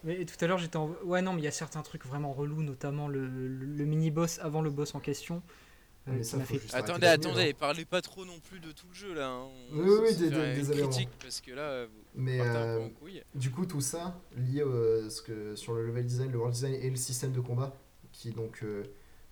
Mais 0.04 0.24
tout 0.26 0.36
à 0.44 0.46
l'heure, 0.46 0.58
j'étais 0.58 0.76
en. 0.76 0.90
Ouais, 1.04 1.22
non, 1.22 1.32
mais 1.32 1.40
il 1.40 1.44
y 1.44 1.48
a 1.48 1.52
certains 1.52 1.80
trucs 1.82 2.04
vraiment 2.06 2.32
relous, 2.32 2.62
notamment 2.62 3.08
le, 3.08 3.26
le, 3.26 3.48
le 3.48 3.84
mini-boss 3.86 4.38
avant 4.42 4.60
le 4.60 4.68
boss 4.70 4.94
en 4.94 5.00
question. 5.00 5.42
Euh, 6.08 6.12
Mais 6.12 6.22
ça, 6.22 6.38
fait 6.40 6.60
Attendez, 6.72 7.06
attendez, 7.06 7.50
hein. 7.50 7.56
parlez 7.58 7.84
pas 7.84 8.00
trop 8.02 8.24
non 8.24 8.38
plus 8.40 8.60
de 8.60 8.72
tout 8.72 8.86
le 8.88 8.94
jeu 8.94 9.14
là. 9.14 9.28
hein. 9.28 9.48
On 9.72 9.78
Oui, 9.78 9.90
oui, 10.02 10.72
critique 10.72 11.08
parce 11.20 11.40
que 11.40 11.50
là, 11.52 11.86
vous 11.86 11.92
Mais 12.14 12.40
un 12.40 12.54
euh, 12.56 12.78
peu 12.78 12.84
en 12.84 12.90
couille. 12.90 13.22
du 13.34 13.50
coup, 13.50 13.66
tout 13.66 13.80
ça, 13.80 14.20
lié 14.36 14.62
au- 14.62 15.08
ce 15.10 15.22
que, 15.22 15.56
sur 15.56 15.74
le 15.74 15.86
level 15.86 16.06
design, 16.06 16.30
le 16.30 16.38
world 16.38 16.54
design 16.54 16.74
et 16.74 16.90
le 16.90 16.96
système 16.96 17.32
de 17.32 17.40
combat, 17.40 17.74
qui 18.12 18.30
donc, 18.30 18.60
euh, 18.62 18.84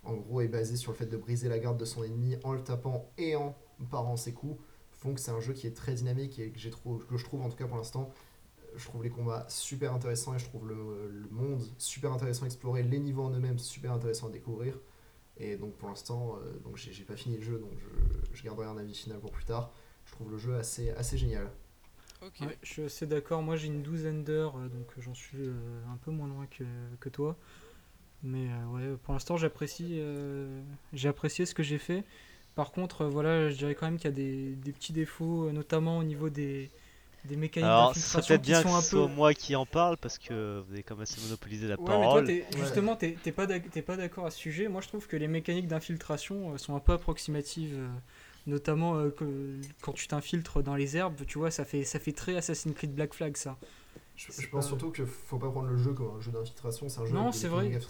en 0.03 0.15
gros, 0.15 0.41
est 0.41 0.49
basé 0.49 0.77
sur 0.77 0.93
le 0.93 0.97
fait 0.99 1.07
de 1.07 1.17
briser 1.17 1.49
la 1.49 1.59
garde 1.59 1.79
de 1.79 1.85
son 1.85 2.03
ennemi 2.05 2.37
en 2.45 2.53
le 2.53 2.63
tapant 2.63 3.11
et 3.19 3.37
en 3.37 3.55
parant 3.91 4.17
ses 4.17 4.33
coups, 4.33 4.61
font 4.93 5.15
que 5.15 5.21
c'est 5.21 5.31
un 5.31 5.41
jeu 5.41 5.53
qui 5.53 5.67
est 5.67 5.77
très 5.77 5.95
dynamique 5.95 6.39
et 6.39 6.51
que, 6.51 6.59
j'ai 6.59 6.71
trou- 6.71 6.99
que 7.09 7.17
je 7.17 7.25
trouve, 7.25 7.43
en 7.43 7.49
tout 7.51 7.57
cas 7.57 7.67
pour 7.67 7.77
l'instant, 7.77 8.11
euh, 8.61 8.67
je 8.77 8.85
trouve 8.85 9.03
les 9.05 9.11
combats 9.11 9.47
super 9.49 9.95
intéressants 9.95 10.35
et 10.35 10.39
je 10.39 10.45
trouve 10.47 10.67
le, 10.69 11.09
le 11.09 11.29
monde 11.31 11.63
super 11.79 12.13
intéressant 12.13 12.43
à 12.45 12.47
explorer, 12.47 12.83
les 12.83 12.99
niveaux 12.99 13.23
en 13.23 13.31
eux-mêmes 13.31 13.59
super 13.59 13.93
intéressants 13.93 14.29
à 14.29 14.31
découvrir. 14.31 14.79
Et 15.37 15.57
donc 15.57 15.75
pour 15.75 15.89
l'instant, 15.89 16.37
euh, 16.37 16.59
donc 16.61 16.77
j'ai 16.77 17.05
pas 17.05 17.17
fini 17.17 17.37
le 17.37 17.43
jeu, 17.43 17.59
donc 17.59 17.73
je, 17.79 18.37
je 18.37 18.43
garderai 18.43 18.67
un 18.67 18.77
avis 18.77 18.95
final 18.95 19.19
pour 19.19 19.33
plus 19.33 19.45
tard. 19.45 19.73
Je 20.07 20.13
trouve 20.13 20.31
le 20.31 20.39
jeu 20.39 20.55
assez, 20.55 20.91
assez 20.91 21.19
génial. 21.19 21.51
Ok. 22.23 22.41
Ouais, 22.41 22.57
je 22.63 22.69
suis 22.73 22.83
assez 22.83 23.07
d'accord. 23.07 23.43
Moi, 23.43 23.57
j'ai 23.57 23.67
une 23.67 23.83
douzaine 23.83 24.25
d'heures, 24.25 24.57
euh, 24.57 24.69
donc 24.69 24.87
j'en 24.99 25.15
suis 25.15 25.39
euh, 25.39 25.53
un 25.93 25.97
peu 25.97 26.11
moins 26.11 26.29
loin 26.29 26.47
que, 26.47 26.65
que 27.01 27.09
toi. 27.09 27.37
Mais 28.23 28.49
euh, 28.49 28.67
ouais, 28.93 28.97
pour 29.03 29.13
l'instant, 29.13 29.37
j'apprécie 29.37 29.99
euh, 29.99 30.63
j'ai 30.93 31.09
apprécié 31.09 31.47
ce 31.47 31.55
que 31.55 31.63
j'ai 31.63 31.79
fait. 31.79 32.05
Par 32.55 32.73
contre, 32.73 33.03
euh, 33.03 33.09
voilà, 33.09 33.51
je 33.51 33.57
dirais 33.57 33.75
quand 33.75 33.87
même 33.87 33.97
qu'il 33.99 34.07
y 34.11 34.13
a 34.13 34.17
des, 34.17 34.55
des 34.57 34.73
petits 34.73 34.93
défauts, 34.93 35.51
notamment 35.53 35.99
au 35.99 36.05
niveau 36.05 36.31
des, 36.31 36.71
des 37.25 37.37
mécaniques 37.37 37.67
Alors, 37.67 37.89
d'infiltration 37.89 38.29
peut-être 38.35 38.43
bien 38.43 38.63
sont 38.63 38.69
que 38.69 38.75
un 38.75 38.81
ce 38.81 38.91
soit 38.91 39.07
peu. 39.09 39.15
moi 39.15 39.35
qui 39.35 39.57
en 39.57 39.67
parle 39.67 39.97
parce 39.97 40.19
que 40.19 40.63
vous 40.67 40.73
avez 40.73 40.83
quand 40.83 40.95
même 40.97 41.03
assez 41.03 41.21
monopolisé 41.23 41.67
la 41.69 41.75
Ouais, 41.77 41.81
mais 41.83 41.87
toi, 41.87 42.01
parole. 42.03 42.27
t'es- 42.27 42.45
justement, 42.59 42.97
t'es 42.97 43.17
t'es 43.23 43.33
pas 43.33 43.97
d'accord 43.97 44.27
à 44.27 44.31
ce 44.31 44.39
sujet. 44.39 44.69
Moi, 44.69 44.81
je 44.81 44.89
trouve 44.89 45.07
que 45.07 45.17
les 45.17 45.29
mécaniques 45.29 45.67
d'infiltration 45.69 46.53
euh, 46.53 46.59
sont 46.59 46.75
un 46.77 46.81
peu 46.81 46.93
approximatives. 46.93 47.75
euh, 47.77 47.89
notamment 48.47 48.97
euh, 48.97 49.09
que- 49.11 49.59
quand 49.81 49.93
tu 49.93 50.07
t'infiltres 50.07 50.63
dans 50.63 50.75
les 50.77 50.99
herbes, 50.99 51.17
tu 51.27 51.39
vois, 51.39 51.51
ça 51.51 51.65
fait, 51.65 51.83
ça 51.85 51.99
fait 51.99 52.13
très 52.13 52.37
Assassin's 52.37 52.75
Creed 52.75 52.95
Black 52.95 53.15
Flag, 53.15 53.39
ça. 53.39 53.57
Je, 54.17 54.27
pense 54.27 54.65
pas- 54.65 54.69
surtout 54.69 54.91
qu'il 54.93 55.07
faut 55.07 55.39
pas 55.39 55.49
prendre 55.51 55.69
le 55.69 55.79
jeu 55.79 55.95
comme 55.95 56.15
un 56.19 56.21
jeu 56.21 56.31
d'infiltration, 56.31 56.89
c'est 56.91 57.01
un 57.01 57.07
jeu 57.07 57.15
Non, 57.15 57.33
c'est 57.33 57.49
vrai. 57.49 57.69
Ils, 57.71 57.77
ont, 57.77 57.81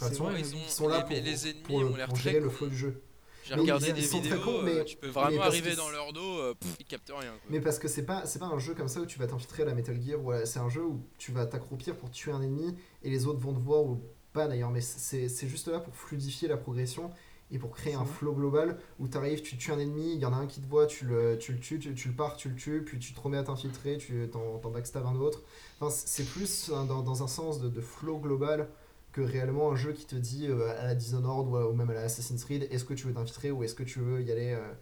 sont 0.68 0.86
là 0.88 1.00
pour, 1.00 1.10
les 1.10 1.48
ennemis 1.48 1.62
pour, 1.64 1.76
ont 1.76 1.96
l'air 1.96 2.06
pour 2.06 2.14
très 2.18 2.30
gérer 2.30 2.40
le 2.40 2.50
flow 2.50 2.68
du 2.68 2.76
jeu. 2.76 3.02
J'ai 3.46 3.54
regardé 3.54 3.88
ils- 3.88 3.92
des 3.94 4.00
ils 4.00 4.06
sont 4.06 4.20
très 4.20 4.30
vidéos, 4.30 4.42
cons, 4.44 4.58
euh, 4.60 4.62
mais- 4.62 4.84
tu 4.84 4.96
peux 4.96 5.08
vraiment 5.08 5.42
arriver 5.42 5.76
dans 5.76 5.90
leur 5.90 6.12
dos, 6.12 6.38
euh, 6.38 6.54
pff, 6.54 6.76
ils 6.80 6.86
captent 6.86 7.10
rien. 7.10 7.30
quoi. 7.30 7.40
Mais 7.50 7.60
parce 7.60 7.78
que 7.78 7.88
c'est 7.88 8.04
pas 8.06 8.24
c'est 8.26 8.38
pas 8.38 8.46
un 8.46 8.58
jeu 8.58 8.74
comme 8.74 8.88
ça 8.88 9.00
où 9.00 9.06
tu 9.06 9.18
vas 9.18 9.26
t'infiltrer 9.26 9.62
à 9.62 9.66
la 9.66 9.74
Metal 9.74 10.00
Gear, 10.00 10.18
c'est 10.46 10.58
un 10.60 10.68
jeu 10.68 10.82
où 10.84 11.00
tu 11.18 11.32
vas 11.32 11.46
t'accroupir 11.46 11.96
pour 11.96 12.10
tuer 12.10 12.32
un 12.32 12.40
ennemi 12.42 12.74
et 13.02 13.10
les 13.10 13.26
autres 13.26 13.40
vont 13.40 13.52
te 13.52 13.60
voir 13.60 13.82
ou 13.84 14.00
pas 14.32 14.48
d'ailleurs, 14.48 14.70
mais 14.70 14.80
c'est 14.80 15.28
c'est 15.28 15.48
juste 15.48 15.68
là 15.68 15.78
pour 15.80 15.94
fluidifier 15.94 16.48
la 16.48 16.56
progression 16.56 17.10
et 17.50 17.58
pour 17.58 17.70
créer 17.72 17.94
un 17.94 18.06
flow 18.06 18.32
global 18.32 18.78
où 18.98 19.06
tu 19.06 19.16
arrives, 19.18 19.42
tu 19.42 19.56
tues 19.58 19.70
un 19.70 19.78
ennemi, 19.78 20.14
il 20.14 20.18
y 20.18 20.24
en 20.24 20.32
a 20.32 20.36
un 20.36 20.46
qui 20.46 20.60
te 20.60 20.66
voit, 20.66 20.86
tu 20.86 21.04
le, 21.04 21.36
tu 21.38 21.52
le 21.52 21.60
tues, 21.60 21.78
tu, 21.78 21.94
tu 21.94 22.08
le 22.08 22.14
pars, 22.14 22.36
tu 22.36 22.48
le 22.48 22.56
tues, 22.56 22.82
puis 22.84 22.98
tu 22.98 23.12
te 23.12 23.20
remets 23.20 23.36
à 23.36 23.44
t'infiltrer, 23.44 23.98
tu 23.98 24.28
t'en 24.32 24.58
backstab 24.70 25.04
un 25.06 25.14
autre. 25.16 25.42
Enfin, 25.78 25.94
c'est 25.94 26.24
plus 26.24 26.72
un- 26.74 26.84
dans, 26.86 27.02
dans 27.02 27.22
un 27.22 27.28
sens 27.28 27.60
de, 27.60 27.68
de 27.68 27.80
flow 27.82 28.18
global 28.18 28.68
que 29.14 29.20
réellement 29.20 29.70
un 29.70 29.76
jeu 29.76 29.92
qui 29.92 30.04
te 30.06 30.16
dit 30.16 30.48
euh, 30.48 30.68
à 30.78 30.84
la 30.86 30.94
Dishonored 30.96 31.46
ou, 31.48 31.56
à- 31.56 31.70
ou 31.70 31.72
même 31.72 31.88
à 31.90 31.94
la 31.94 32.02
Assassin's 32.02 32.44
Creed 32.44 32.66
est-ce 32.70 32.84
que 32.84 32.94
tu 32.94 33.06
veux 33.06 33.14
t'infiltrer 33.14 33.52
ou 33.52 33.62
est-ce 33.62 33.74
que 33.76 33.84
tu 33.84 34.00
veux 34.00 34.20
y 34.20 34.30
aller, 34.32 34.50
euh, 34.52 34.72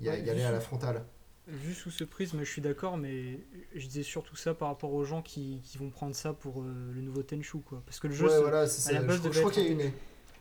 y, 0.00 0.08
a- 0.08 0.12
Ouais, 0.14 0.22
y 0.22 0.28
aller 0.30 0.42
à 0.42 0.50
la 0.50 0.58
frontale? 0.60 1.04
Vu 1.46 1.72
sous 1.72 1.90
ce 1.92 2.02
prisme, 2.04 2.40
je 2.40 2.50
suis 2.50 2.60
d'accord, 2.60 2.96
mais 2.98 3.38
je 3.74 3.86
disais 3.86 4.02
surtout 4.02 4.34
ça 4.36 4.52
par 4.52 4.68
rapport 4.68 4.92
aux 4.92 5.04
gens 5.04 5.22
qui, 5.22 5.62
qui 5.64 5.78
vont 5.78 5.90
prendre 5.90 6.14
ça 6.14 6.32
pour 6.34 6.60
euh, 6.62 6.92
le 6.92 7.00
nouveau 7.00 7.22
Tenchu, 7.22 7.60
quoi. 7.60 7.80
Parce 7.86 8.00
que 8.00 8.08
le 8.08 8.14
jeu, 8.14 8.26
Ouais, 8.26 8.32
c'est- 8.32 8.40
voilà, 8.42 8.66
c'est 8.66 8.90
à 8.90 9.00
la 9.00 9.06
base 9.06 9.22
je, 9.22 9.30
je 9.32 9.38
crois 9.38 9.50
qu'il 9.52 9.62
y 9.62 9.66
a 9.66 9.70
un 9.70 9.72
une, 9.86 9.92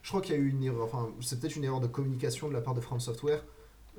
je 0.02 0.10
crois 0.10 0.22
qu'il 0.22 0.34
y 0.36 0.38
a 0.38 0.42
eu 0.42 0.50
une 0.50 0.64
erreur. 0.64 0.84
Enfin, 0.86 1.14
c'est 1.22 1.40
peut-être 1.40 1.56
une 1.56 1.64
erreur 1.64 1.80
de 1.80 1.88
communication 1.88 2.50
de 2.50 2.54
la 2.54 2.62
part 2.62 2.74
de 2.74 2.82
From 2.82 3.00
Software 3.00 3.46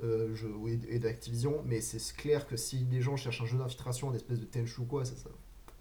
euh, 0.03 0.35
je- 0.35 0.47
et 0.89 0.99
d'Activision, 0.99 1.63
mais 1.65 1.79
c'est 1.81 2.13
clair 2.15 2.45
que 2.45 2.57
si 2.57 2.85
les 2.91 3.01
gens 3.01 3.15
cherchent 3.15 3.41
un 3.41 3.45
jeu 3.45 3.57
d'infiltration, 3.57 4.09
une 4.09 4.15
espèce 4.17 4.39
de 4.39 4.45
Tenchu 4.45 4.81
ou 4.81 4.85
quoi, 4.85 5.05
ça- 5.05 5.13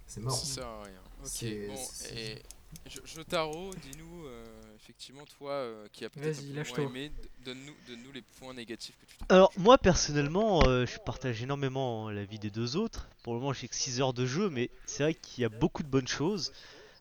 c'est 0.07 0.21
mort. 0.23 0.33
Ça 0.35 0.47
sert 0.47 0.67
à 0.67 0.83
rien. 0.85 1.01
Ok, 1.21 1.27
C'est- 1.29 1.67
bon, 1.67 1.75
c'est- 1.77 2.43
et 2.87 2.91
Jo- 2.91 3.01
Jotaro, 3.05 3.75
dis-nous, 3.77 4.27
euh, 4.27 4.45
effectivement, 4.77 5.25
toi 5.27 5.53
euh, 5.53 5.87
qui 5.93 6.05
a 6.05 6.11
peut-être 6.11 6.37
Vas-y, 6.37 6.51
un 6.51 6.53
peu 6.53 6.55
lâche-toi. 6.55 6.85
moins 6.85 6.91
aimé, 6.91 7.13
donne-nous 7.45 8.13
les 8.13 8.23
points 8.23 8.55
négatifs 8.55 8.97
que 8.99 9.07
tu. 9.07 9.17
Alors 9.29 9.53
moi 9.57 9.79
personnellement, 9.79 10.61
euh, 10.67 10.87
je 10.87 10.99
partage 10.99 11.43
énormément 11.43 12.11
l'avis 12.11 12.39
des 12.39 12.51
deux 12.51 12.77
autres. 12.77 13.09
Pour 13.23 13.35
le 13.35 13.41
moment 13.41 13.53
j'ai 13.53 13.69
que 13.69 13.75
6 13.77 14.01
heures 14.01 14.13
de 14.15 14.27
jeu, 14.27 14.49
mais 14.51 14.71
c'est 14.87 15.03
vrai 15.03 15.15
qu'il 15.15 15.43
y 15.43 15.45
a 15.45 15.49
beaucoup 15.51 15.83
de 15.83 15.89
bonnes 15.89 16.09
choses. 16.09 16.53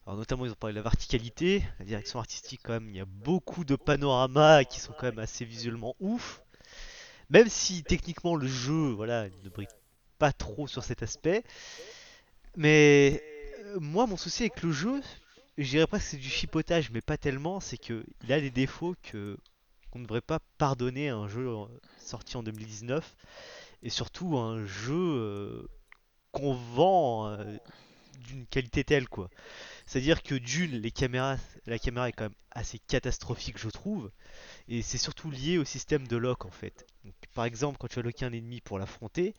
Alors 0.05 0.17
notamment 0.17 0.45
ils 0.45 0.51
ont 0.51 0.55
parlé 0.55 0.73
de 0.73 0.77
la 0.79 0.83
verticalité, 0.83 1.63
la 1.79 1.85
direction 1.85 2.19
artistique 2.19 2.61
quand 2.63 2.73
même, 2.73 2.89
il 2.89 2.95
y 2.95 2.99
a 3.01 3.05
beaucoup 3.05 3.63
de 3.65 3.75
panoramas 3.75 4.63
qui 4.65 4.79
sont 4.79 4.93
quand 4.93 5.07
même 5.07 5.19
assez 5.19 5.45
visuellement 5.45 5.95
ouf. 5.99 6.41
Même 7.29 7.49
si 7.49 7.83
techniquement 7.83 8.35
le 8.35 8.47
jeu 8.47 8.91
voilà, 8.91 9.27
ne 9.43 9.49
brille 9.49 9.67
pas 10.19 10.31
trop 10.33 10.67
sur 10.67 10.83
cet 10.83 11.03
aspect. 11.03 11.43
Mais 12.55 13.23
euh, 13.65 13.79
moi 13.79 14.07
mon 14.07 14.17
souci 14.17 14.43
avec 14.43 14.61
le 14.63 14.71
jeu, 14.71 15.01
je 15.57 15.69
dirais 15.69 15.87
presque 15.87 16.05
que 16.05 16.11
c'est 16.11 16.17
du 16.17 16.29
chipotage, 16.29 16.91
mais 16.91 17.01
pas 17.01 17.17
tellement, 17.17 17.59
c'est 17.59 17.77
que 17.77 18.05
il 18.23 18.31
a 18.31 18.39
des 18.39 18.51
défauts 18.51 18.95
que 19.03 19.37
qu'on 19.91 19.99
ne 19.99 20.03
devrait 20.03 20.21
pas 20.21 20.39
pardonner 20.57 21.09
à 21.09 21.15
un 21.15 21.27
jeu 21.27 21.47
euh, 21.47 21.65
sorti 21.97 22.37
en 22.37 22.43
2019 22.43 23.15
et 23.83 23.89
surtout 23.89 24.37
un 24.37 24.65
jeu 24.65 24.93
euh, 24.93 25.67
qu'on 26.31 26.53
vend 26.53 27.27
euh, 27.27 27.57
d'une 28.19 28.45
qualité 28.47 28.83
telle 28.83 29.07
quoi. 29.07 29.29
C'est-à-dire 29.85 30.21
que 30.21 30.35
d'une, 30.35 30.77
les 30.77 30.91
caméras, 30.91 31.37
la 31.65 31.79
caméra 31.79 32.09
est 32.09 32.11
quand 32.11 32.25
même 32.25 32.35
assez 32.51 32.79
catastrophique 32.79 33.57
je 33.57 33.69
trouve 33.69 34.11
et 34.67 34.81
c'est 34.81 34.97
surtout 34.97 35.31
lié 35.31 35.57
au 35.57 35.63
système 35.63 36.07
de 36.07 36.17
lock 36.17 36.45
en 36.45 36.51
fait. 36.51 36.85
Par 37.33 37.45
exemple, 37.45 37.77
quand 37.79 37.87
tu 37.87 37.95
vas 37.95 38.01
locker 38.01 38.25
un 38.25 38.33
ennemi 38.33 38.61
pour 38.61 38.79
l'affronter, 38.79 39.33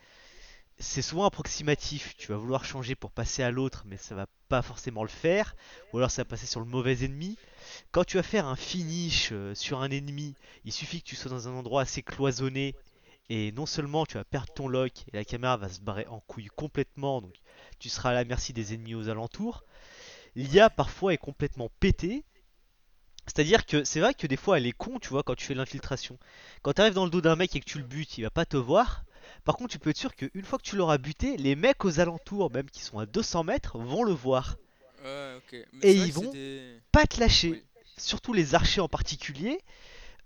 c'est 0.78 1.02
souvent 1.02 1.24
approximatif. 1.24 2.16
Tu 2.16 2.28
vas 2.28 2.38
vouloir 2.38 2.64
changer 2.64 2.94
pour 2.94 3.10
passer 3.10 3.42
à 3.42 3.50
l'autre, 3.50 3.84
mais 3.86 3.96
ça 3.96 4.14
va 4.14 4.26
pas 4.48 4.62
forcément 4.62 5.02
le 5.02 5.08
faire. 5.08 5.56
Ou 5.92 5.98
alors 5.98 6.10
ça 6.10 6.22
va 6.22 6.26
passer 6.26 6.46
sur 6.46 6.60
le 6.60 6.66
mauvais 6.66 7.04
ennemi. 7.04 7.36
Quand 7.90 8.04
tu 8.04 8.16
vas 8.16 8.22
faire 8.22 8.46
un 8.46 8.56
finish 8.56 9.30
euh, 9.32 9.54
sur 9.54 9.80
un 9.80 9.90
ennemi, 9.90 10.34
il 10.64 10.72
suffit 10.72 11.02
que 11.02 11.08
tu 11.08 11.16
sois 11.16 11.30
dans 11.30 11.48
un 11.48 11.52
endroit 11.52 11.82
assez 11.82 12.02
cloisonné. 12.02 12.74
Et 13.30 13.52
non 13.52 13.66
seulement 13.66 14.06
tu 14.06 14.14
vas 14.14 14.24
perdre 14.24 14.52
ton 14.54 14.68
lock 14.68 14.92
et 15.12 15.16
la 15.16 15.24
caméra 15.24 15.56
va 15.56 15.68
se 15.68 15.80
barrer 15.80 16.06
en 16.06 16.20
couille 16.20 16.48
complètement, 16.56 17.20
donc 17.20 17.34
tu 17.78 17.90
seras 17.90 18.10
à 18.10 18.14
la 18.14 18.24
merci 18.24 18.54
des 18.54 18.72
ennemis 18.72 18.94
aux 18.94 19.10
alentours. 19.10 19.64
L'IA 20.34 20.70
parfois 20.70 21.12
est 21.12 21.18
complètement 21.18 21.70
pétée. 21.78 22.24
C'est-à-dire 23.26 23.66
que 23.66 23.84
c'est 23.84 24.00
vrai 24.00 24.14
que 24.14 24.26
des 24.26 24.38
fois 24.38 24.56
elle 24.56 24.66
est 24.66 24.72
con, 24.72 24.98
tu 24.98 25.10
vois, 25.10 25.22
quand 25.22 25.34
tu 25.34 25.44
fais 25.44 25.54
l'infiltration. 25.54 26.18
Quand 26.62 26.72
tu 26.72 26.80
arrives 26.80 26.94
dans 26.94 27.04
le 27.04 27.10
dos 27.10 27.20
d'un 27.20 27.36
mec 27.36 27.54
et 27.54 27.60
que 27.60 27.66
tu 27.66 27.78
le 27.78 27.84
butes, 27.84 28.16
il 28.16 28.22
va 28.22 28.30
pas 28.30 28.46
te 28.46 28.56
voir. 28.56 29.04
Par 29.44 29.56
contre, 29.56 29.70
tu 29.72 29.78
peux 29.78 29.90
être 29.90 29.96
sûr 29.96 30.14
qu'une 30.14 30.44
fois 30.44 30.58
que 30.58 30.64
tu 30.64 30.76
l'auras 30.76 30.98
buté, 30.98 31.36
les 31.36 31.56
mecs 31.56 31.84
aux 31.84 32.00
alentours, 32.00 32.50
même 32.52 32.68
qui 32.70 32.82
sont 32.82 32.98
à 32.98 33.06
200 33.06 33.44
mètres, 33.44 33.78
vont 33.78 34.04
le 34.04 34.12
voir. 34.12 34.56
Ouais, 35.04 35.36
ok. 35.36 35.66
Mais 35.72 35.88
Et 35.88 35.92
ils 35.94 36.12
vont 36.12 36.30
des- 36.30 36.80
Pas 36.92 37.06
te 37.06 37.20
lâcher. 37.20 37.50
Oui. 37.50 37.62
Surtout 37.96 38.32
les 38.32 38.54
archers 38.54 38.80
en 38.80 38.88
particulier. 38.88 39.58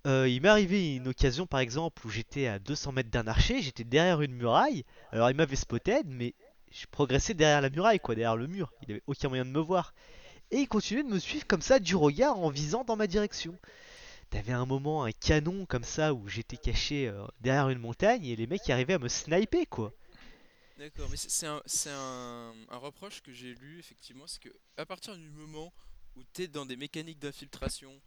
Euh, 0.06 0.28
il 0.28 0.40
m'est 0.42 0.48
arrivé 0.48 0.96
une 0.96 1.06
occasion 1.08 1.46
par 1.46 1.60
exemple 1.60 2.04
où 2.06 2.10
j'étais 2.10 2.46
à 2.48 2.58
200 2.58 2.90
mètres 2.92 3.10
d'un 3.10 3.26
archer, 3.28 3.62
j'étais 3.62 3.84
derrière 3.84 4.20
une 4.20 4.34
muraille. 4.34 4.84
Alors 5.12 5.30
il 5.30 5.36
m'avait 5.36 5.54
spotted, 5.56 6.06
mais 6.08 6.34
je 6.72 6.86
progressais 6.90 7.34
derrière 7.34 7.60
la 7.60 7.70
muraille, 7.70 8.00
quoi, 8.00 8.14
derrière 8.14 8.36
le 8.36 8.46
mur. 8.48 8.72
Il 8.82 8.90
avait 8.92 9.02
aucun 9.06 9.28
moyen 9.28 9.44
de 9.44 9.50
me 9.50 9.60
voir. 9.60 9.94
Et 10.50 10.58
il 10.58 10.66
continuait 10.68 11.04
de 11.04 11.08
me 11.08 11.18
suivre 11.18 11.46
comme 11.46 11.62
ça 11.62 11.78
du 11.78 11.94
regard 11.96 12.36
en 12.38 12.50
visant 12.50 12.82
dans 12.84 12.96
ma 12.96 13.06
direction. 13.06 13.56
T'avais 14.32 14.52
un 14.52 14.64
moment 14.64 15.04
un 15.04 15.12
canon 15.12 15.66
comme 15.66 15.84
ça 15.84 16.14
où 16.14 16.26
j'étais 16.26 16.56
caché 16.56 17.06
euh, 17.06 17.26
derrière 17.42 17.68
une 17.68 17.78
montagne 17.78 18.24
et 18.24 18.34
les 18.34 18.46
mecs 18.46 18.68
arrivaient 18.70 18.94
à 18.94 18.98
me 18.98 19.08
sniper 19.08 19.68
quoi. 19.68 19.92
D'accord, 20.78 21.06
mais 21.10 21.18
c'est 21.18 21.46
un, 21.46 21.60
c'est 21.66 21.90
un, 21.90 22.54
un 22.70 22.76
reproche 22.78 23.20
que 23.20 23.30
j'ai 23.30 23.54
lu 23.54 23.78
effectivement, 23.78 24.26
c'est 24.26 24.40
que 24.40 24.48
à 24.78 24.86
partir 24.86 25.14
du 25.18 25.28
moment 25.28 25.70
où 26.16 26.22
tu 26.32 26.44
es 26.44 26.48
dans 26.48 26.64
des 26.64 26.76
mécaniques 26.76 27.18
d'infiltration 27.18 28.00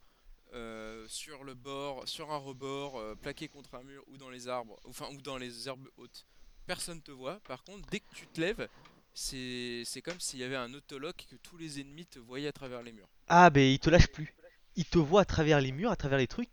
euh, 0.54 1.06
sur 1.08 1.44
le 1.44 1.54
bord, 1.54 2.08
sur 2.08 2.32
un 2.32 2.38
rebord, 2.38 2.98
euh, 2.98 3.14
plaqué 3.14 3.48
contre 3.48 3.76
un 3.76 3.84
mur 3.84 4.04
ou 4.08 4.18
dans 4.18 4.32
les 4.32 4.48
arbres, 4.48 4.80
enfin 4.86 5.08
ou 5.14 5.22
dans 5.22 5.38
les 5.38 5.68
herbes 5.68 5.88
hautes, 5.98 6.26
personne 6.66 7.04
te 7.04 7.12
voit. 7.12 7.40
Par 7.42 7.64
contre, 7.64 7.88
dès 7.92 8.00
que 8.00 8.16
tu 8.16 8.26
te 8.26 8.42
lèves, 8.42 8.68
c'est 9.14 10.02
comme 10.04 10.20
s'il 10.20 10.40
y 10.40 10.44
avait 10.44 10.56
un 10.56 10.74
autolock 10.74 11.24
et 11.24 11.36
que 11.36 11.36
tous 11.36 11.58
les 11.58 11.80
ennemis 11.80 12.08
te 12.08 12.18
voyaient 12.18 12.48
à 12.48 12.52
travers 12.52 12.82
les 12.82 12.94
murs. 12.94 13.10
Ah, 13.28 13.52
ben 13.52 13.62
il 13.62 13.78
te 13.78 13.92
lâche 13.92 14.08
plus. 14.08 14.34
Il 14.76 14.86
te 14.86 14.98
voit 14.98 15.22
à 15.22 15.26
travers 15.26 15.62
les 15.62 15.72
murs, 15.72 15.92
à 15.92 15.96
travers 15.96 16.18
les 16.18 16.28
trucs, 16.28 16.52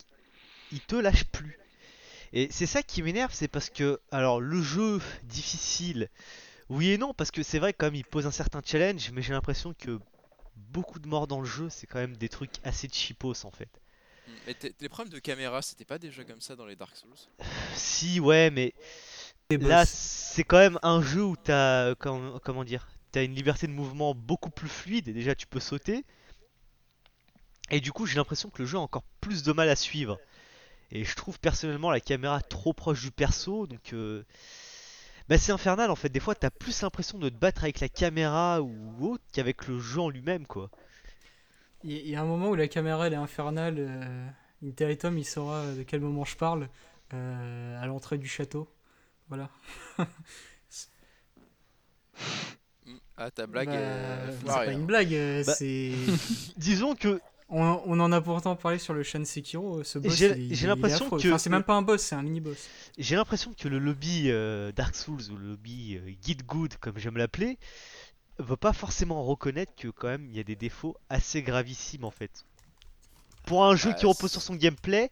il 0.71 0.81
te 0.81 0.97
lâche 0.97 1.25
plus. 1.25 1.59
Et 2.33 2.49
c'est 2.51 2.67
ça 2.67 2.83
qui 2.83 3.03
m'énerve, 3.03 3.33
c'est 3.35 3.49
parce 3.49 3.69
que, 3.71 4.01
alors, 4.11 4.41
le 4.41 4.63
jeu 4.63 5.01
difficile, 5.25 6.09
oui 6.71 6.91
et 6.91 6.99
non, 6.99 7.13
parce 7.15 7.31
que 7.31 7.43
c'est 7.43 7.59
vrai, 7.59 7.73
quand 7.73 7.87
même, 7.87 7.95
il 7.95 8.05
pose 8.05 8.27
un 8.27 8.31
certain 8.31 8.63
challenge, 8.65 9.11
mais 9.13 9.23
j'ai 9.23 9.33
l'impression 9.33 9.75
que 9.75 9.99
beaucoup 10.57 10.99
de 10.99 11.09
morts 11.09 11.27
dans 11.27 11.41
le 11.41 11.47
jeu, 11.47 11.69
c'est 11.69 11.87
quand 11.87 11.99
même 11.99 12.17
des 12.17 12.29
trucs 12.29 12.55
assez 12.65 12.89
cheapos 12.91 13.45
en 13.45 13.51
fait. 13.51 13.69
Mm. 14.27 14.33
Mais 14.47 14.55
t- 14.55 14.75
les 14.81 14.89
problèmes 14.89 15.13
de 15.13 15.19
caméra, 15.19 15.61
c'était 15.63 15.85
pas 15.85 15.99
déjà 15.99 16.25
comme 16.25 16.41
ça 16.41 16.57
dans 16.57 16.67
les 16.67 16.77
Dark 16.77 16.97
Souls? 16.97 17.11
Si, 17.75 18.21
ouais, 18.21 18.51
mais 18.51 18.73
là, 19.51 19.85
c'est 19.87 20.45
quand 20.45 20.59
même 20.59 20.79
un 20.83 21.03
jeu 21.03 21.23
où 21.23 21.37
t'as, 21.37 21.89
euh, 21.89 21.95
comment, 21.99 22.39
comment 22.39 22.65
dire, 22.65 22.89
t'as 23.11 23.25
une 23.25 23.35
liberté 23.35 23.67
de 23.67 23.73
mouvement 23.73 24.15
beaucoup 24.15 24.51
plus 24.51 24.69
fluide, 24.69 25.09
et 25.09 25.13
déjà 25.13 25.35
tu 25.35 25.47
peux 25.47 25.61
sauter, 25.61 26.05
et 27.71 27.81
du 27.81 27.93
coup, 27.93 28.07
j'ai 28.07 28.17
l'impression 28.17 28.51
que 28.51 28.61
le 28.63 28.67
jeu 28.67 28.77
a 28.79 28.81
encore 28.81 29.05
plus 29.21 29.43
de 29.43 29.53
mal 29.53 29.69
à 29.69 29.77
suivre. 29.77 30.19
Et 30.91 31.05
je 31.05 31.15
trouve 31.17 31.39
personnellement 31.41 31.91
la 31.91 32.01
caméra 32.01 32.41
trop 32.43 32.73
proche 32.75 33.01
du 33.03 33.11
perso, 33.11 33.67
donc 33.67 33.93
euh, 33.95 34.25
bah, 35.29 35.39
c'est 35.39 35.53
infernal 35.53 35.91
en 35.91 35.97
fait. 35.97 36.11
Des 36.11 36.21
fois, 36.21 36.35
t'as 36.35 36.51
plus 36.51 36.83
l'impression 36.83 37.19
de 37.19 37.31
te 37.31 37.35
battre 37.35 37.63
avec 37.63 37.81
la 37.81 37.89
caméra 37.89 38.61
ou 38.61 39.13
autre 39.13 39.25
qu'avec 39.33 39.67
le 39.69 39.79
jeu 39.81 40.01
en 40.01 40.11
lui-même, 40.11 40.47
quoi. 40.47 40.71
Il 41.85 42.07
y, 42.07 42.15
a 42.15 42.21
un 42.21 42.25
moment 42.27 42.51
où 42.51 42.55
la 42.55 42.69
caméra 42.69 43.07
elle 43.09 43.15
est 43.15 43.17
infernale. 43.17 43.77
Euh, 43.79 44.29
Interitum 44.65 45.19
il 45.19 45.25
saura 45.25 45.73
de 45.73 45.83
quel 45.83 46.01
moment 46.01 46.25
je 46.25 46.37
parle. 46.37 46.69
euh, 47.15 47.83
à 47.83 47.87
l'entrée 47.87 48.19
du 48.19 48.29
château. 48.29 48.69
Voilà. 49.29 49.49
Ah, 53.17 53.31
ta 53.31 53.47
blague 53.47 53.69
Bah, 53.69 53.75
est 53.75 54.33
c'est 54.41 54.47
pas 54.47 54.73
une 54.73 54.87
blague. 54.87 55.15
euh, 55.15 55.45
Bah- 55.45 55.55
c'est. 55.55 55.93
Disons 56.57 56.95
que 56.95 57.21
On, 57.55 57.83
on 57.85 58.01
en 58.01 58.11
a 58.13 58.21
pourtant 58.23 58.57
parlé 58.57 58.79
sur 58.79 58.95
le 58.95 59.03
Shan 59.03 59.25
Sekiro. 59.27 59.85
Ce 59.85 59.99
boss, 59.99 60.15
J'ai- 60.15 60.67
l'impression 60.67 61.11
que- 61.11 61.17
Enfin, 61.29 61.37
c'est 61.39 61.51
même 61.51 61.63
pas 61.65 61.75
un 61.75 61.83
boss, 61.83 62.01
c'est 62.03 62.15
un 62.15 62.23
mini 62.23 62.41
boss. 62.41 62.57
j'ai 62.97 63.15
l'impression 63.15 63.53
que 63.53 63.69
le 63.69 63.79
lobby 63.79 64.31
euh, 64.31 64.73
Dark 64.73 64.95
Souls 64.95 65.31
ou 65.31 65.37
le 65.37 65.49
lobby 65.51 65.97
euh, 65.99 66.11
Guide 66.23 66.45
Good, 66.47 66.77
comme 66.77 66.97
j'aime 66.99 67.19
l'appeler, 67.19 67.59
veut 68.39 68.57
pas 68.57 68.73
forcément 68.73 69.23
reconnaître 69.25 69.73
que 69.77 69.89
quand 69.89 70.09
même 70.09 70.27
il 70.31 70.37
y 70.37 70.41
a 70.41 70.45
des 70.45 70.57
défauts 70.57 70.97
assez 71.11 71.43
gravissimes 71.43 72.05
en 72.05 72.11
fait. 72.11 72.47
Pour 73.45 73.65
un 73.67 73.77
jeu 73.77 73.91
Bah, 73.91 73.97
qui 73.97 74.07
repose 74.07 74.31
sur 74.33 74.41
son 74.41 74.55
gameplay, 74.55 75.11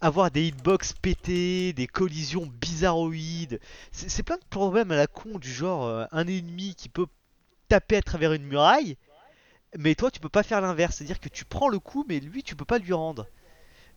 avoir 0.00 0.30
des 0.32 0.48
hitbox 0.48 0.94
pétés, 0.94 1.72
des 1.74 1.86
collisions 1.86 2.46
bizarroïdes, 2.60 3.60
c'est 3.92 4.10
c'est 4.10 4.22
plein 4.24 4.36
de 4.36 4.44
problèmes 4.50 4.90
à 4.90 4.96
la 4.96 5.06
con 5.06 5.38
du 5.38 5.52
genre 5.52 5.84
euh, 5.86 6.04
un 6.12 6.26
ennemi 6.26 6.74
qui 6.74 6.88
peut 6.88 7.06
taper 7.68 7.96
à 7.96 8.02
travers 8.02 8.32
une 8.32 8.44
muraille, 8.44 8.96
mais 9.78 9.94
toi 9.94 10.10
tu 10.10 10.20
peux 10.20 10.28
pas 10.28 10.42
faire 10.42 10.60
l'inverse, 10.60 10.96
c'est-à-dire 10.96 11.20
que 11.20 11.28
tu 11.28 11.44
prends 11.44 11.68
le 11.68 11.78
coup 11.78 12.04
mais 12.08 12.20
lui 12.20 12.42
tu 12.42 12.56
peux 12.56 12.64
pas 12.64 12.78
lui 12.78 12.92
rendre. 12.92 13.26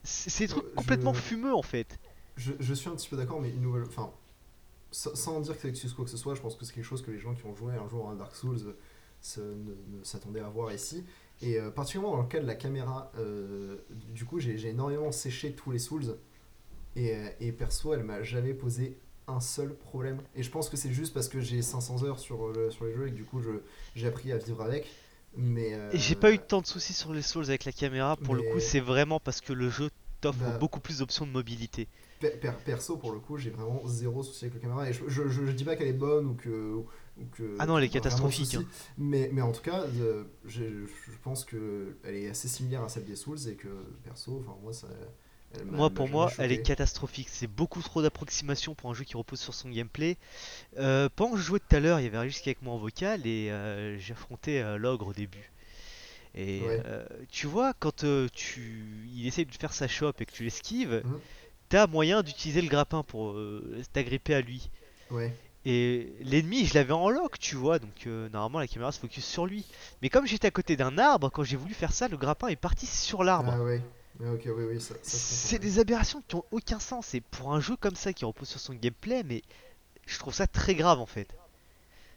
C'est 0.04 0.30
c'est 0.30 0.48
des 0.48 0.54
trucs 0.54 0.76
complètement 0.76 1.14
fumeux 1.14 1.54
en 1.54 1.62
fait. 1.62 2.00
Je, 2.38 2.54
je 2.60 2.74
suis 2.74 2.90
un 2.90 2.96
petit 2.96 3.10
peu 3.10 3.18
d'accord, 3.18 3.42
mais 3.42 3.50
une 3.50 3.62
nouvelle. 3.62 3.84
Enfin, 3.84 4.14
sans, 4.92 5.42
dire 5.42 5.56
que 5.56 5.62
ça 5.62 5.68
excuse 5.68 5.94
quoi 5.94 6.06
que 6.06 6.12
ce 6.12 6.18
soit, 6.18 6.36
je 6.36 6.42
pense 6.42 6.56
que 6.56 6.66
c'est 6.66 6.74
quelque 6.74 6.86
chose 6.86 7.02
que 7.02 7.12
les 7.12 7.20
gens 7.20 7.34
qui 7.34 7.46
ont 7.46 7.56
joué 7.56 7.74
un 7.76 7.88
jour 7.88 8.10
à 8.10 8.16
Dark 8.16 8.36
Souls 8.36 8.76
ne, 9.38 10.04
s'attendaient 10.04 10.40
à 10.40 10.50
voir 10.50 10.74
ici. 10.74 11.06
Et 11.42 11.60
euh, 11.60 11.70
particulièrement 11.70 12.16
dans 12.18 12.24
le 12.24 12.28
cas 12.28 12.40
de 12.40 12.48
la 12.48 12.56
caméra, 12.56 13.12
euh, 13.18 13.78
du 14.14 14.26
coup, 14.26 14.40
j'ai 14.40 14.68
énormément 14.68 15.12
séché 15.12 15.54
tous 15.54 15.72
les 15.72 15.80
Souls. 15.80 16.18
Et, 16.96 17.16
euh, 17.16 17.30
et 17.40 17.52
perso, 17.52 17.94
elle 17.94 18.04
m'a 18.04 18.24
jamais 18.24 18.54
posé 18.54 18.98
un 19.28 19.40
seul 19.40 19.76
problème. 19.76 20.22
Et 20.36 20.44
je 20.44 20.50
pense 20.50 20.70
que 20.70 20.78
c'est 20.78 20.92
juste 20.92 21.14
parce 21.14 21.30
que 21.30 21.40
j'ai 21.40 21.62
500 21.62 22.04
heures 22.04 22.20
sur, 22.20 22.48
le, 22.48 22.72
sur 22.72 22.86
les 22.86 22.94
jeux 22.94 23.08
et 23.08 23.12
que 23.12 23.16
du 23.16 23.26
coup, 23.26 23.42
j'ai 23.96 24.08
appris 24.08 24.32
à 24.32 24.38
vivre 24.38 24.62
avec. 24.62 24.88
Mais. 25.40 25.74
euh, 25.74 25.92
Et 25.94 25.98
j'ai 25.98 26.16
pas 26.16 26.32
eu 26.32 26.40
tant 26.40 26.62
de 26.62 26.68
soucis 26.68 26.94
sur 26.94 27.14
les 27.14 27.22
Souls 27.22 27.46
avec 27.46 27.66
la 27.66 27.72
caméra, 27.72 28.18
pour 28.18 28.36
le 28.36 28.44
coup 28.44 28.60
c'est 28.60 28.80
vraiment 28.80 29.20
parce 29.20 29.42
que 29.42 29.54
le 29.54 29.70
jeu 29.70 29.90
t'offre 30.22 30.40
Bah, 30.40 30.58
beaucoup 30.60 30.80
plus 30.80 31.00
d'options 31.00 31.26
de 31.26 31.32
mobilité. 31.32 31.88
Per- 32.20 32.38
per- 32.42 32.52
perso, 32.66 32.98
pour 32.98 33.12
le 33.14 33.20
coup, 33.20 33.38
j'ai 33.38 33.50
vraiment 33.50 33.82
zéro 33.88 34.24
souci 34.24 34.44
avec 34.46 34.56
la 34.56 34.60
caméra. 34.60 34.90
Et 34.90 34.94
je, 34.94 35.08
je, 35.08 35.30
je- 35.30 35.46
je 35.46 35.52
dis 35.54 35.64
pas 35.64 35.78
qu'elle 35.78 35.88
est 35.88 35.94
bonne 35.94 36.26
ou 36.28 36.34
que. 36.36 36.50
ou 36.74 37.26
que 37.32 37.58
Ah 37.60 37.66
non, 37.66 37.78
elle 37.78 37.86
est 37.86 37.90
catastrophique, 37.90 38.56
hein. 38.56 38.64
Mais, 38.98 39.30
mais 39.32 39.42
en 39.42 39.54
tout 39.54 39.62
cas, 39.62 39.86
euh, 40.02 40.26
je, 40.46 40.86
je 40.86 41.18
pense 41.24 41.46
qu'elle 41.46 41.96
est 42.16 42.30
assez 42.30 42.50
similaire 42.50 42.84
à 42.84 42.90
celle 42.90 43.06
des 43.06 43.16
Souls 43.16 43.48
et 43.48 43.56
que 43.56 43.70
perso, 44.04 44.38
enfin, 44.46 44.58
moi, 44.62 44.74
ça. 44.74 44.88
Moi 45.66 45.90
pour 45.90 46.08
moi 46.10 46.32
elle 46.38 46.52
est 46.52 46.62
catastrophique, 46.64 47.28
c'est 47.30 47.48
beaucoup 47.48 47.82
trop 47.82 48.02
d'approximation 48.02 48.76
pour 48.76 48.90
un 48.92 48.94
jeu 48.94 49.04
qui 49.04 49.18
repose 49.18 49.40
sur 49.40 49.54
son 49.54 49.70
gameplay. 49.70 50.18
Euh, 50.78 51.10
pendant 51.16 51.32
que 51.32 51.38
je 51.38 51.44
jouais 51.44 51.60
tout 51.60 51.76
à 51.76 51.80
l'heure, 51.80 52.00
il 52.00 52.04
y 52.04 52.08
avait 52.08 52.28
est 52.28 52.48
avec 52.48 52.62
moi 52.62 52.74
en 52.74 52.78
vocal 52.78 53.26
et 53.26 53.50
euh, 53.50 53.98
j'ai 53.98 54.14
affronté 54.14 54.62
euh, 54.62 54.78
l'ogre 54.78 55.08
au 55.08 55.14
début. 55.14 55.52
Et 56.36 56.62
Ouais. 56.62 56.82
euh, 56.86 57.06
tu 57.32 57.48
vois, 57.48 57.74
quand 57.74 58.06
tu... 58.34 58.86
il 59.16 59.26
essaye 59.28 59.46
de 59.46 59.52
faire 59.56 59.74
sa 59.74 59.88
chope 59.88 60.22
et 60.22 60.26
que 60.26 60.32
tu 60.32 60.44
l'esquives, 60.44 61.02
Mhm. 61.04 61.20
t'as 61.70 61.88
moyen 61.88 62.22
d'utiliser 62.22 62.62
le 62.62 62.70
grappin 62.70 63.04
pour 63.04 63.36
t'agripper 63.94 64.36
à 64.36 64.42
lui. 64.42 64.70
Ouais. 65.10 65.34
Et 65.66 66.14
l'ennemi, 66.22 66.66
je 66.66 66.74
l'avais 66.74 66.94
en 66.94 67.10
lock, 67.10 67.38
tu 67.38 67.56
vois, 67.56 67.80
donc 67.80 68.08
euh, 68.08 68.30
normalement 68.30 68.60
la 68.60 68.68
caméra 68.68 68.92
se 68.92 69.00
focus 69.00 69.26
sur 69.26 69.46
lui. 69.46 69.66
Mais 70.02 70.10
comme 70.10 70.26
j'étais 70.26 70.48
à 70.48 70.52
côté 70.52 70.78
d'un 70.78 70.98
arbre, 70.98 71.30
quand 71.30 71.44
j'ai 71.44 71.58
voulu 71.58 71.74
faire 71.74 71.92
ça, 71.92 72.08
le 72.08 72.18
grappin 72.18 72.48
est 72.48 72.56
parti 72.56 72.86
sur 72.86 73.24
l'arbre. 73.24 73.52
Ah 73.56 73.64
ouais. 73.64 73.82
Ouais, 74.20 74.30
ok, 74.30 74.42
oui, 74.48 74.64
oui, 74.72 74.82
ça, 74.82 74.96
ça 75.02 75.12
se 75.12 75.18
C'est 75.48 75.60
des 75.60 75.80
aberrations 75.80 76.22
qui 76.28 76.36
ont 76.36 76.44
aucun 76.52 76.80
sens. 76.80 77.14
Et 77.14 77.22
pour 77.22 77.54
un 77.54 77.62
jeu 77.62 77.76
comme 77.78 77.96
ça 77.96 78.12
qui 78.14 78.26
repose 78.26 78.50
sur 78.50 78.60
son 78.60 78.74
gameplay, 78.74 79.24
mais 79.24 79.42
je 80.06 80.18
trouve 80.20 80.34
ça 80.34 80.46
très 80.48 80.76
grave 80.76 81.00
en 81.00 81.06
fait. 81.06 81.30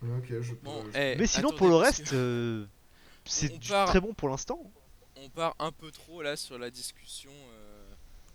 Ouais, 0.02 0.08
Ok, 0.18 0.26
je 0.40 0.52
peux. 0.54 0.64
Bon, 0.64 0.84
je- 0.92 0.98
eh, 0.98 1.16
mais 1.16 1.26
sinon, 1.28 1.48
attendez, 1.50 1.58
pour 1.58 1.68
le 1.68 1.76
reste, 1.76 2.04
que 2.10 2.14
euh, 2.14 2.66
c'est 3.24 3.56
part- 3.68 3.88
très 3.88 4.00
bon 4.00 4.14
pour 4.14 4.28
l'instant. 4.28 4.58
on 5.16 5.28
part 5.28 5.54
un 5.60 5.70
peu 5.70 5.92
trop 5.92 6.22
là 6.22 6.34
sur 6.36 6.58
la 6.58 6.70
discussion, 6.70 7.30
euh, 7.30 7.84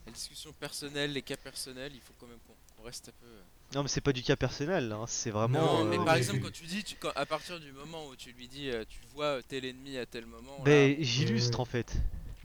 la 0.06 0.14
discussion 0.14 0.54
personnelle, 0.54 1.12
les 1.12 1.22
cas 1.22 1.36
personnels. 1.36 1.92
Il 1.94 2.00
faut 2.00 2.14
quand 2.18 2.28
même 2.28 2.38
qu'on 2.78 2.84
reste 2.84 3.10
un 3.10 3.12
peu. 3.20 3.28
Non, 3.76 3.84
mais 3.84 3.90
c'est 3.90 4.00
pas 4.00 4.14
du 4.14 4.24
cas 4.24 4.38
personnel, 4.38 4.94
hein, 4.94 5.04
c'est 5.10 5.32
vraiment. 5.32 5.84
Non, 5.84 5.86
mais 5.90 5.98
par 5.98 6.16
exemple, 6.16 6.40
quand 6.40 6.54
tu 6.54 6.64
dis, 6.64 6.86
tu- 6.86 6.96
quand- 6.96 7.12
à 7.14 7.26
partir 7.26 7.60
du 7.60 7.74
moment 7.74 8.08
où 8.08 8.16
tu 8.16 8.32
lui 8.32 8.48
dis, 8.48 8.70
euh, 8.70 8.86
tu 8.88 9.00
vois 9.14 9.42
tel 9.44 9.66
ennemi 9.66 9.98
à 9.98 10.06
tel 10.06 10.26
moment. 10.26 10.60
Ben, 10.64 10.96
j'illustre 11.04 11.60
en 11.60 11.66
fait. 11.66 11.92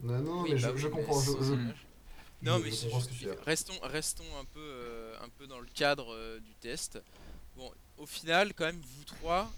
Non, 0.03 0.19
non, 0.21 0.43
oui, 0.43 0.51
mais 0.55 0.61
bah 0.61 0.69
je, 0.69 0.73
oui, 0.75 0.79
je 0.81 0.89
mais 0.89 0.93
comprends. 0.95 1.21
Je, 1.21 1.31
je- 1.45 1.53
image. 1.55 1.87
Non, 2.43 2.59
mais 2.59 2.71
je 2.73 2.89
comprends 2.89 3.45
restons, 3.47 3.79
restons 3.85 4.37
un 4.41 4.45
peu, 4.45 4.61
euh, 4.61 5.15
un 5.23 5.29
peu 5.39 5.47
dans 5.47 5.61
le 5.61 5.67
cadre 5.75 6.13
euh, 6.13 6.41
du 6.41 6.55
test. 6.55 7.01
Bon, 7.57 7.71
au 7.99 8.07
final, 8.07 8.53
quand 8.55 8.65
même, 8.65 8.81
vous 8.81 9.05
trois, 9.05 9.51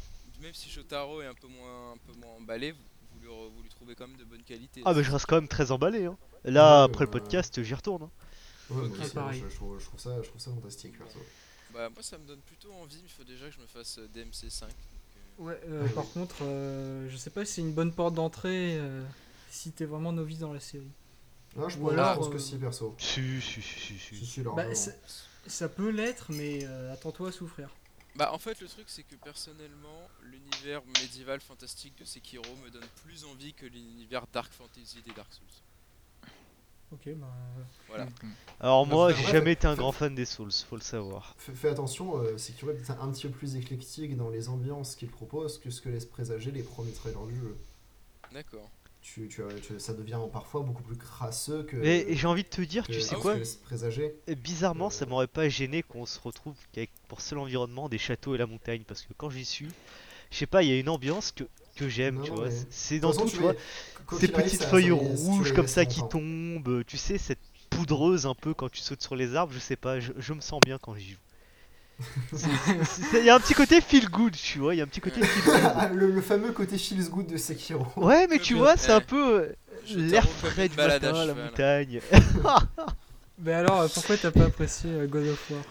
même 0.43 0.53
si 0.53 0.69
Shotaro 0.69 1.23
est 1.23 1.27
un 1.27 1.35
peu 1.35 1.47
moins, 1.49 1.93
un 1.93 1.97
peu 1.97 2.13
moins 2.21 2.35
emballé, 2.37 2.73
vous, 2.73 2.79
vous 3.13 3.21
lui, 3.21 3.29
re- 3.29 3.51
vous 3.57 3.63
lui 3.63 3.71
trouvez 3.71 3.95
quand 3.95 4.07
même 4.07 4.17
de 4.19 4.25
bonne 4.25 4.43
qualité. 4.43 4.83
Ah, 4.85 4.93
mais 4.93 5.03
je 5.03 5.11
reste 5.11 5.27
quand 5.27 5.37
même 5.37 5.49
très 5.49 5.71
emballé. 5.71 6.05
Hein. 6.07 6.17
Là, 6.45 6.81
Ouais, 6.81 6.85
après 6.93 7.05
le 7.07 7.11
bah, 7.11 7.21
podcast, 7.21 7.63
j'y 7.63 7.75
retourne. 7.75 8.03
hein. 8.03 8.11
Ouais, 8.71 8.89
moi, 8.89 8.99
Pareil. 9.15 9.41
je, 9.43 9.49
je 9.49 9.55
trouve, 9.57 9.79
je 9.79 9.85
trouve 9.87 10.01
ça, 10.01 10.23
je 10.23 10.29
trouve 10.29 10.41
ça 10.41 10.51
fantastique, 10.51 10.99
perso. 10.99 11.19
Bah, 11.73 11.89
moi, 11.91 12.03
ça 12.03 12.19
me 12.19 12.27
donne 12.27 12.41
plutôt 12.41 12.73
envie. 12.75 13.01
Il 13.03 13.09
faut 13.11 13.25
déjà 13.25 13.47
que 13.47 13.53
je 13.55 13.61
me 13.61 13.67
fasse 13.67 13.99
euh, 13.99 14.09
DMC 14.09 14.51
5. 14.51 14.67
donc, 14.69 14.75
euh, 14.77 15.43
Ouais, 15.45 15.61
euh, 15.69 15.89
par 15.89 16.05
contre, 16.13 16.37
euh, 16.43 17.09
je 17.11 17.17
sais 17.17 17.31
pas 17.31 17.45
si 17.45 17.55
c'est 17.55 17.61
une 17.63 17.73
bonne 17.73 17.93
porte 17.93 18.15
d'entrée 18.15 18.77
euh, 18.79 19.03
si 19.55 19.73
t'es 19.73 19.85
vraiment 19.85 20.13
novice 20.13 20.39
dans 20.41 20.53
la 20.53 20.61
série. 20.61 20.91
Ah, 21.57 21.69
je, 21.69 21.79
pense- 21.79 21.93
je 21.93 21.97
pense 21.97 22.29
que 22.29 22.35
euh, 22.35 22.39
si, 22.39 22.57
perso. 22.59 22.95
Si, 22.99 23.41
si, 23.41 23.63
si, 23.63 23.63
si, 23.63 23.99
si. 23.99 24.17
Si, 24.17 24.27
si, 24.27 24.43
Bah, 24.43 24.75
ça, 24.75 24.91
ça 25.47 25.69
peut 25.69 25.91
l'être, 25.91 26.33
mais 26.33 26.65
euh, 26.65 26.93
attends-toi 26.93 27.29
à 27.29 27.33
souffrir. 27.33 27.69
Bah 28.17 28.33
en 28.33 28.39
fait 28.39 28.61
le 28.61 28.69
truc 28.69 28.85
c'est 28.87 29.03
que 29.03 29.17
personnellement 29.17 30.09
l'univers 30.23 30.83
médiéval 31.03 31.41
fantastique 31.41 31.99
de 31.99 32.05
Sekiro 32.05 32.45
me 32.65 32.71
donne 32.71 32.87
plus 33.03 33.25
envie 33.25 33.53
que 33.55 33.67
l'univers 33.67 34.25
dark 34.33 34.53
fantasy 34.53 35.03
des 35.05 35.13
Dark 35.13 35.33
Souls. 35.33 35.47
Ok, 36.93 37.09
bah. 37.17 37.27
Voilà. 37.89 38.07
Alors, 38.61 38.87
moi, 38.87 39.13
j'ai 39.13 39.25
jamais 39.25 39.53
été 39.53 39.67
un 39.67 39.73
fait- 39.75 39.79
grand 39.79 39.91
fan 39.91 40.15
des 40.15 40.25
Souls, 40.27 40.53
faut 40.53 40.77
le 40.77 40.83
savoir. 40.83 41.35
Fais, 41.39 41.53
fais 41.53 41.69
attention, 41.69 42.19
euh, 42.19 42.39
Sekiro 42.39 42.71
est 42.71 42.89
un 42.91 43.11
petit 43.11 43.27
peu 43.27 43.33
plus 43.33 43.57
éclectique 43.57 44.17
dans 44.17 44.31
les 44.31 44.49
ambiances 44.49 44.95
qu'il 44.95 45.09
propose 45.11 45.59
que 45.59 45.71
ce 45.71 45.81
que 45.81 45.89
laissent 45.89 46.07
présager 46.07 46.53
les 46.53 46.63
premiers 46.63 46.93
trailers 46.93 47.27
du 47.27 47.37
jeu. 47.37 47.57
D'accord. 48.33 48.71
Tu, 49.05 49.29
tu, 49.29 49.43
as- 49.43 49.61
tu- 49.61 49.79
ça 49.79 49.93
devient 49.93 50.19
parfois 50.33 50.63
beaucoup 50.63 50.83
plus 50.83 50.97
crasseux 50.97 51.63
que. 51.65 51.77
Mais 51.77 52.07
j'ai 52.11 52.27
envie 52.27 52.43
de 52.43 52.49
te 52.49 52.63
dire, 52.63 52.87
que 52.87 52.93
tu 52.93 53.01
sais 53.03 53.17
quoi 53.17 53.37
présager. 53.65 54.15
Et 54.27 54.35
Bizarrement, 54.35 54.89
ça 54.89 55.05
Euh, 55.05 55.09
m'aurait 55.09 55.27
pas 55.27 55.47
gêné 55.51 55.83
qu'on 55.83 56.07
se 56.07 56.19
retrouve 56.19 56.55
pour 57.09 57.21
seul 57.21 57.39
environnement 57.39 57.91
des 57.91 57.99
châteaux 57.99 58.35
et 58.35 58.39
la 58.39 58.47
montagne, 58.47 58.83
parce 58.89 59.03
que 59.03 59.13
quand 59.15 59.29
j'y 59.29 59.45
suis, 59.45 59.69
je 60.31 60.37
sais 60.39 60.47
pas, 60.47 60.63
il 60.63 60.71
y 60.71 60.73
a 60.73 60.79
une 60.81 60.89
ambiance 60.89 61.33
que, 61.33 61.45
que 61.77 61.87
j'aime, 61.89 62.19
tu 62.23 62.31
vois. 62.31 62.49
c'est- 62.71 62.99
dans 62.99 63.13
façon, 63.13 63.27
tout, 63.27 63.33
tu 63.33 63.43
vois. 63.43 63.55
Ces 64.19 64.29
petites 64.29 64.63
ça- 64.63 64.71
feuilles 64.71 64.89
ça 64.89 64.95
rouges 64.95 65.53
comme 65.53 65.69
ça 65.69 65.85
qui 65.85 66.03
tombent, 66.03 66.83
tu 66.87 66.97
sais, 66.97 67.19
cette 67.19 67.41
poudreuse 67.69 68.25
un 68.25 68.35
peu 68.35 68.55
quand 68.55 68.71
tu 68.71 68.81
sautes 68.81 69.03
sur 69.03 69.17
les 69.17 69.35
arbres, 69.37 69.53
je 69.53 69.59
sais 69.59 69.77
pas, 69.77 70.01
je, 70.01 70.13
je 70.17 70.33
me 70.33 70.41
sens 70.41 70.61
bien 70.65 70.79
quand 70.79 70.95
j'y 70.95 71.11
joue. 71.13 71.19
Il 73.13 73.25
y 73.25 73.31
a 73.31 73.37
un 73.37 73.41
petit 73.41 73.55
côté 73.55 73.81
feel 73.81 74.09
good, 74.09 74.35
tu 74.35 74.59
vois. 74.59 74.75
Il 74.75 74.79
y 74.79 74.81
a 74.81 74.85
un 74.85 74.89
petit 74.89 75.01
côté 75.01 75.23
feel 75.23 75.45
good. 75.45 75.93
Le, 75.95 76.11
le 76.11 76.21
fameux 76.21 76.53
côté 76.53 76.79
feels 76.79 77.09
good 77.09 77.27
de 77.27 77.37
Sekiro. 77.37 77.87
Ouais, 77.97 78.27
mais 78.29 78.39
tu 78.39 78.55
vois, 78.55 78.77
c'est 78.77 78.93
un 78.93 79.01
peu 79.01 79.41
euh, 79.41 79.53
l'air 79.95 80.29
frais 80.29 80.69
du 80.69 80.77
balade 80.77 81.05
à 81.05 81.13
matin, 81.13 81.25
la 81.27 81.35
montagne. 81.35 82.01
Mais 83.39 83.53
alors, 83.53 83.89
pourquoi 83.91 84.17
t'as 84.17 84.31
pas 84.31 84.45
apprécié 84.45 84.91
euh, 84.91 85.07
God 85.07 85.27
of 85.27 85.51
War? 85.51 85.63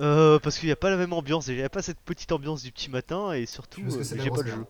Euh, 0.00 0.38
parce 0.40 0.58
qu'il 0.58 0.68
n'y 0.68 0.72
a 0.72 0.76
pas 0.76 0.90
la 0.90 0.96
même 0.96 1.12
ambiance. 1.12 1.46
Il 1.48 1.56
n'y 1.56 1.62
a 1.62 1.68
pas 1.68 1.82
cette 1.82 2.00
petite 2.00 2.32
ambiance 2.32 2.62
du 2.62 2.72
petit 2.72 2.90
matin 2.90 3.32
et 3.32 3.46
surtout, 3.46 3.80
euh, 3.82 4.02
j'ai 4.02 4.30
pas 4.30 4.42
le 4.42 4.50
jeu. 4.50 4.64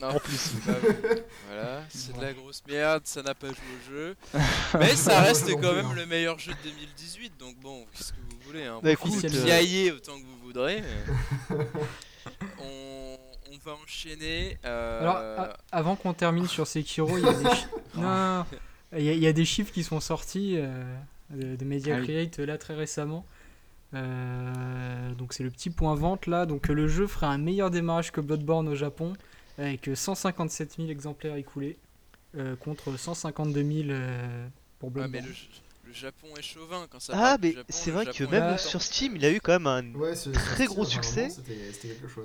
Non, 0.00 0.08
En 0.08 0.18
plus. 0.18 0.52
bah 0.66 0.74
voilà, 1.48 1.82
c'est 1.88 2.14
de 2.14 2.20
la 2.20 2.32
grosse 2.34 2.62
merde, 2.68 3.00
ça 3.06 3.22
n'a 3.22 3.34
pas 3.34 3.46
joué 3.46 3.56
au 3.56 3.90
jeu. 3.90 4.16
Mais 4.78 4.94
ça 4.94 5.20
reste 5.22 5.50
quand 5.60 5.72
même 5.72 5.94
le 5.94 6.04
meilleur 6.04 6.38
jeu 6.38 6.52
de 6.52 6.68
2018, 6.70 7.32
donc 7.38 7.56
bon, 7.60 7.86
qu'est-ce 7.94 8.12
que 8.12 8.18
vous 8.28 8.36
voulez 8.46 8.64
hein. 8.64 8.78
Bah, 8.82 8.90
Vous 8.90 9.10
pouvez 9.10 9.26
euh, 9.26 9.42
piailler 9.44 9.92
autant 9.92 10.12
que 10.18 10.24
vous 10.26 10.38
voudrez. 10.44 10.82
mais- 10.82 11.56
on, 12.60 13.16
on 13.52 13.58
va 13.64 13.72
enchaîner. 13.82 14.58
euh, 14.66 15.00
Alors, 15.00 15.56
avant 15.72 15.96
qu'on 15.96 16.12
termine 16.12 16.46
sur 16.46 16.66
Sekiro, 16.66 17.16
il 17.16 17.24
y 17.24 17.28
a 17.28 17.32
des, 17.32 17.44
chi- 17.56 17.66
non, 17.94 18.02
non, 18.02 18.38
non. 18.40 18.46
il 18.98 19.02
y 19.04 19.08
a, 19.08 19.12
il 19.12 19.20
y 19.22 19.26
a 19.26 19.32
des 19.32 19.44
chiffres 19.46 19.72
qui 19.72 19.82
sont 19.82 20.00
sortis 20.00 20.56
euh, 20.58 20.84
de, 21.30 21.56
de 21.56 21.64
Media 21.64 21.96
Ah 21.96 22.00
oui. 22.00 22.04
Create 22.04 22.38
là 22.40 22.58
très 22.58 22.74
récemment. 22.74 23.24
Euh, 23.94 25.12
donc 25.14 25.32
c'est 25.32 25.42
le 25.44 25.50
petit 25.50 25.70
point 25.70 25.94
vente 25.94 26.26
là. 26.26 26.44
Donc 26.44 26.68
le 26.68 26.86
jeu 26.86 27.06
ferait 27.06 27.26
un 27.26 27.38
meilleur 27.38 27.70
démarrage 27.70 28.12
que 28.12 28.20
Bloodborne 28.20 28.68
au 28.68 28.74
Japon 28.74 29.14
avec 29.58 29.88
157 29.94 30.76
000 30.76 30.88
exemplaires 30.88 31.36
écoulés 31.36 31.76
euh, 32.36 32.56
contre 32.56 32.96
152 32.98 33.62
000 33.62 33.88
euh, 33.90 34.48
pour 34.78 34.90
ah, 34.96 35.08
mais 35.08 35.20
Bloodborne. 35.20 35.26
le, 35.26 35.88
le 35.88 35.92
Japon 35.94 36.26
est 36.36 36.42
chauvin 36.42 36.86
quand 36.90 37.00
ça 37.00 37.12
Ah, 37.16 37.38
mais 37.40 37.54
c'est 37.68 37.90
vrai 37.92 38.06
que 38.06 38.24
même 38.24 38.42
Ah. 38.42 38.58
sur. 38.58 38.82
Steam, 38.82 39.16
il 39.16 39.24
a 39.24 39.30
eu 39.30 39.40
quand 39.40 39.52
même 39.52 39.66
un. 39.66 39.94
Ouais, 39.94 40.14
Très 40.32 40.66
gros 40.66 40.84
succès. 40.84 41.28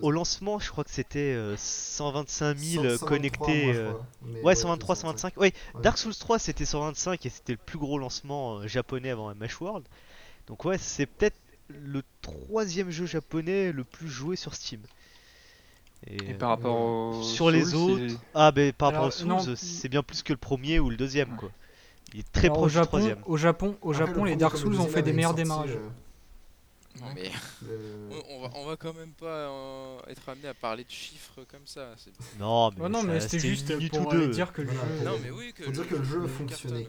Au 0.01 0.11
lancement, 0.11 0.59
je 0.59 0.69
crois 0.69 0.83
que 0.83 0.89
c'était 0.89 1.19
euh, 1.35 1.55
125 1.57 2.57
000 2.57 2.83
123, 2.83 3.07
connectés. 3.07 3.65
moi, 3.65 3.75
euh. 3.75 3.93
Mais 4.25 4.41
Ouais, 4.41 4.55
123, 4.55 4.95
125. 4.95 5.33
125. 5.35 5.39
Ouais, 5.39 5.53
Ouais. 5.75 5.81
Dark 5.83 5.97
Souls 5.99 6.15
3 6.15 6.39
c'était 6.39 6.65
125 6.65 7.25
et 7.25 7.29
c'était 7.29 7.53
le 7.53 7.59
plus 7.63 7.77
gros 7.77 7.97
lancement 7.99 8.57
euh, 8.57 8.67
japonais 8.67 9.11
avant 9.11 9.33
MH 9.33 9.61
World. 9.61 9.85
Donc 10.47 10.65
ouais, 10.65 10.77
c'est 10.79 11.05
peut-être 11.05 11.37
le 11.69 12.01
troisième 12.21 12.89
jeu 12.89 13.05
japonais 13.05 13.71
le 13.71 13.83
plus 13.85 14.09
joué 14.09 14.35
sur 14.35 14.55
Steam. 14.55 14.81
Et, 16.07 16.32
Et 16.32 16.34
euh, 16.34 16.38
par 16.38 16.49
rapport 16.49 16.76
au. 16.80 17.23
sur 17.23 17.52
les 17.52 17.73
autres, 17.73 18.15
ah 18.34 18.52
ben 18.52 18.73
par 18.73 18.90
rapport 18.90 19.03
Alors, 19.03 19.07
aux 19.07 19.11
Souls, 19.11 19.28
non. 19.28 19.48
euh, 19.48 19.56
c'est 19.56 19.90
bien 19.90 20.03
plus 20.03 20.23
que 20.23 20.34
le 20.34 20.38
premier 20.38 20.80
ou 20.80 20.90
le 20.90 20.98
deuxième 20.98 21.34
Ouais. 21.34 21.38
quoi. 21.38 21.52
Il 22.14 22.19
est 22.22 22.32
très 22.32 22.49
Alors, 22.49 22.57
au 22.64 22.69
proche 22.69 22.73
du 22.73 22.82
troisième. 22.82 23.22
au 23.26 23.38
Japon, 23.38 23.78
au 23.82 23.94
Après, 23.94 24.07
Japon 24.07 24.23
le 24.23 24.30
les 24.32 24.36
Dark 24.36 24.57
Souls 24.57 24.73
le 24.73 24.80
ont 24.80 24.88
fait 24.88 25.03
des 25.03 25.14
meilleurs 25.14 25.34
démarrages. 25.34 25.72
euh, 25.72 25.90
Non, 26.99 27.07
mais 27.15 27.32
le- 27.61 28.10
on, 28.11 28.36
on 28.36 28.41
va, 28.41 28.49
on 28.56 28.65
va 28.65 28.76
quand 28.76 28.94
même 28.94 29.14
pas 29.14 29.26
euh, 29.28 29.99
être 30.07 30.28
amené 30.28 30.49
à 30.49 30.53
parler 30.53 30.84
de 30.84 30.90
chiffres 30.91 31.44
comme 31.49 31.65
ça. 31.65 31.94
c'est- 31.98 32.11
Non, 32.40 32.72
mais, 32.72 32.82
Ouais, 32.82 33.03
mais 33.03 33.19
c'était 33.22 33.40
juste 33.40 33.90
pour 33.90 34.07
ou 34.07 34.11
euh, 34.11 34.28
deux. 34.28 34.28
dire 34.28 34.52
que 34.52 34.61
le 34.61 34.72
Voilà, 34.72 34.98
jeu. 34.98 35.06
Non, 35.06 35.19
mais 35.23 35.32
oui, 35.32 35.53
que 35.53 35.64
Faut 35.64 35.72
dire 35.72 35.88
que 35.88 35.95
le 35.95 36.03
jeu 36.03 36.28
fonctionnait. 36.28 36.88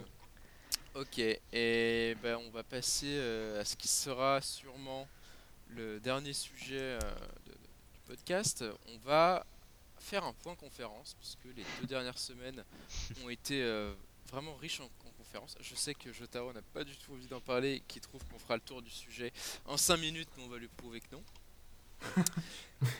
Ok, 0.95 1.17
et 1.19 2.15
ben 2.21 2.37
on 2.47 2.51
va 2.51 2.63
passer 2.63 3.07
euh, 3.09 3.61
à 3.61 3.65
ce 3.65 3.75
qui 3.75 3.87
sera 3.87 4.41
sûrement 4.41 5.07
le 5.69 5.99
dernier 5.99 6.33
sujet 6.33 6.77
euh, 6.79 6.99
de- 7.47 7.53
podcast. 8.05 8.63
On 8.87 8.97
va 8.99 9.45
faire 9.99 10.23
un 10.23 10.33
point 10.33 10.55
conférence, 10.55 11.15
puisque 11.19 11.45
les 11.55 11.63
deux 11.79 11.87
dernières 11.87 12.17
semaines 12.17 12.63
ont 13.23 13.29
été 13.29 13.63
euh, 13.63 13.93
vraiment 14.29 14.55
riches 14.55 14.81
en, 14.81 14.85
en 14.85 15.11
conférences. 15.17 15.55
Je 15.59 15.75
sais 15.75 15.93
que 15.93 16.11
Jotaro 16.11 16.51
n'a 16.53 16.61
pas 16.61 16.83
du 16.83 16.95
tout 16.97 17.13
envie 17.13 17.27
d'en 17.27 17.39
parler, 17.39 17.81
qui 17.87 17.99
trouve 18.01 18.21
qu'on 18.25 18.39
fera 18.39 18.55
le 18.55 18.61
tour 18.61 18.81
du 18.81 18.89
sujet 18.89 19.31
en 19.65 19.77
5 19.77 19.97
minutes, 19.97 20.29
mais 20.37 20.43
on 20.43 20.49
va 20.49 20.57
lui 20.57 20.67
prouver 20.67 20.99
que 20.99 21.11
non. 21.11 21.23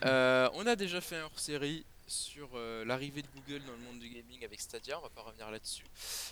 Euh, 0.06 0.50
on 0.54 0.66
a 0.66 0.78
déjà 0.78 1.02
fait 1.02 1.18
un 1.18 1.26
hors-série 1.26 1.86
sur 2.08 2.50
euh, 2.54 2.86
l'arrivée 2.86 3.22
de 3.22 3.28
Google 3.36 3.62
dans 3.66 3.74
le 3.74 3.80
monde 3.80 4.00
du 4.00 4.08
gaming 4.08 4.46
avec 4.46 4.62
Stadia, 4.62 4.98
on 4.98 5.02
va 5.02 5.10
pas 5.10 5.24
revenir 5.24 5.52
là-dessus. 5.52 5.84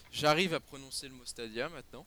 J'arrive 0.10 0.53
à 0.53 0.61
prononcer 0.61 1.10
le 1.10 1.14
mot 1.14 1.26
Stadia 1.26 1.68
maintenant. 1.68 2.06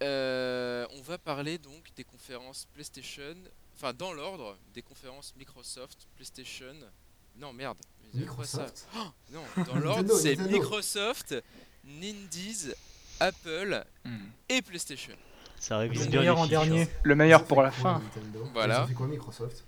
On 0.00 1.02
va 1.02 1.18
parler 1.18 1.58
donc 1.58 1.92
des 1.96 2.04
conférences 2.04 2.68
PlayStation, 2.72 3.34
enfin 3.74 3.92
dans 3.92 4.12
l'ordre, 4.12 4.56
des 4.74 4.82
conférences 4.82 5.34
Microsoft, 5.36 6.06
PlayStation. 6.16 6.74
Non 7.36 7.52
merde, 7.52 7.78
quoi 7.78 8.44
ça 8.44 8.62
Microsoft. 8.64 8.88
Non, 9.32 9.42
dans 9.64 9.74
l'ordre 9.80 10.14
c'est. 10.16 10.36
Microsoft, 10.36 11.34
Nindies, 11.84 12.72
Apple 13.20 13.84
Hmm. 14.04 14.26
et 14.48 14.62
PlayStation. 14.62 15.14
Ça 15.58 15.78
révise 15.78 16.08
bien 16.08 16.20
meilleur 16.20 16.38
en 16.38 16.46
dernier. 16.46 16.88
Le 17.04 17.14
meilleur 17.14 17.44
pour 17.44 17.62
la 17.62 17.70
fin. 17.70 18.00
Nintendo 18.00 18.48
Voilà. 18.52 18.82
Ont 18.82 18.86
fait 18.88 18.94
quoi 18.94 19.06
Microsoft 19.06 19.64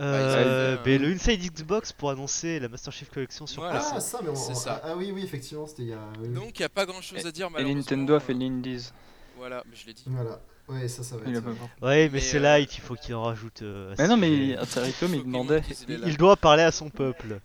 Euh, 0.00 0.76
Bah, 0.76 0.82
ben, 0.84 1.00
le 1.00 1.08
Inside 1.12 1.40
Xbox 1.52 1.92
pour 1.92 2.10
annoncer 2.10 2.58
la 2.60 2.68
Master 2.68 2.92
Chief 2.92 3.08
Collection 3.10 3.46
sur 3.46 3.62
Voilà. 3.62 3.78
PC. 3.78 3.90
Ah, 3.94 4.00
ça, 4.00 4.20
mais 4.22 4.28
on- 4.30 4.34
ça. 4.54 4.80
ah, 4.84 4.94
oui, 4.96 5.12
oui, 5.12 5.22
effectivement, 5.22 5.66
c'était 5.66 5.82
il 5.82 5.88
y 5.88 5.92
a. 5.94 6.12
Donc 6.28 6.58
il 6.58 6.62
n'y 6.62 6.66
a 6.66 6.68
pas 6.68 6.84
grand 6.84 7.00
chose 7.00 7.24
à 7.24 7.32
dire 7.32 7.46
Et 7.46 7.50
malheureusement. 7.50 7.78
Nintendo 7.80 8.14
a 8.14 8.20
fait 8.20 8.34
l'Indies. 8.34 8.90
Voilà, 9.36 9.62
mais 9.68 9.76
je 9.76 9.86
l'ai 9.86 9.94
dit. 9.94 10.04
Voilà. 10.06 10.40
Ouais, 10.68 10.88
ça, 10.88 11.02
ça 11.02 11.16
va 11.16 11.30
être. 11.30 11.46
euh. 11.46 11.54
Ouais, 11.86 12.08
mais, 12.10 12.20
c'est 12.20 12.38
euh, 12.38 12.40
light, 12.40 12.74
il 12.76 12.80
faut 12.80 12.94
qu'il 12.94 13.14
en 13.14 13.22
rajoute. 13.24 13.62
euh, 13.62 13.94
Mais 13.98 14.08
non, 14.08 14.16
mais. 14.16 14.56
Intericom 14.56 15.14
il 15.14 15.22
demandait. 15.24 15.56
montre 15.56 15.66
qu'il 15.68 15.90
est 15.90 15.94
il, 15.94 16.00
là. 16.00 16.06
il 16.08 16.16
doit 16.16 16.36
parler 16.36 16.62
à 16.62 16.72
son 16.72 16.88
peuple. 16.90 17.38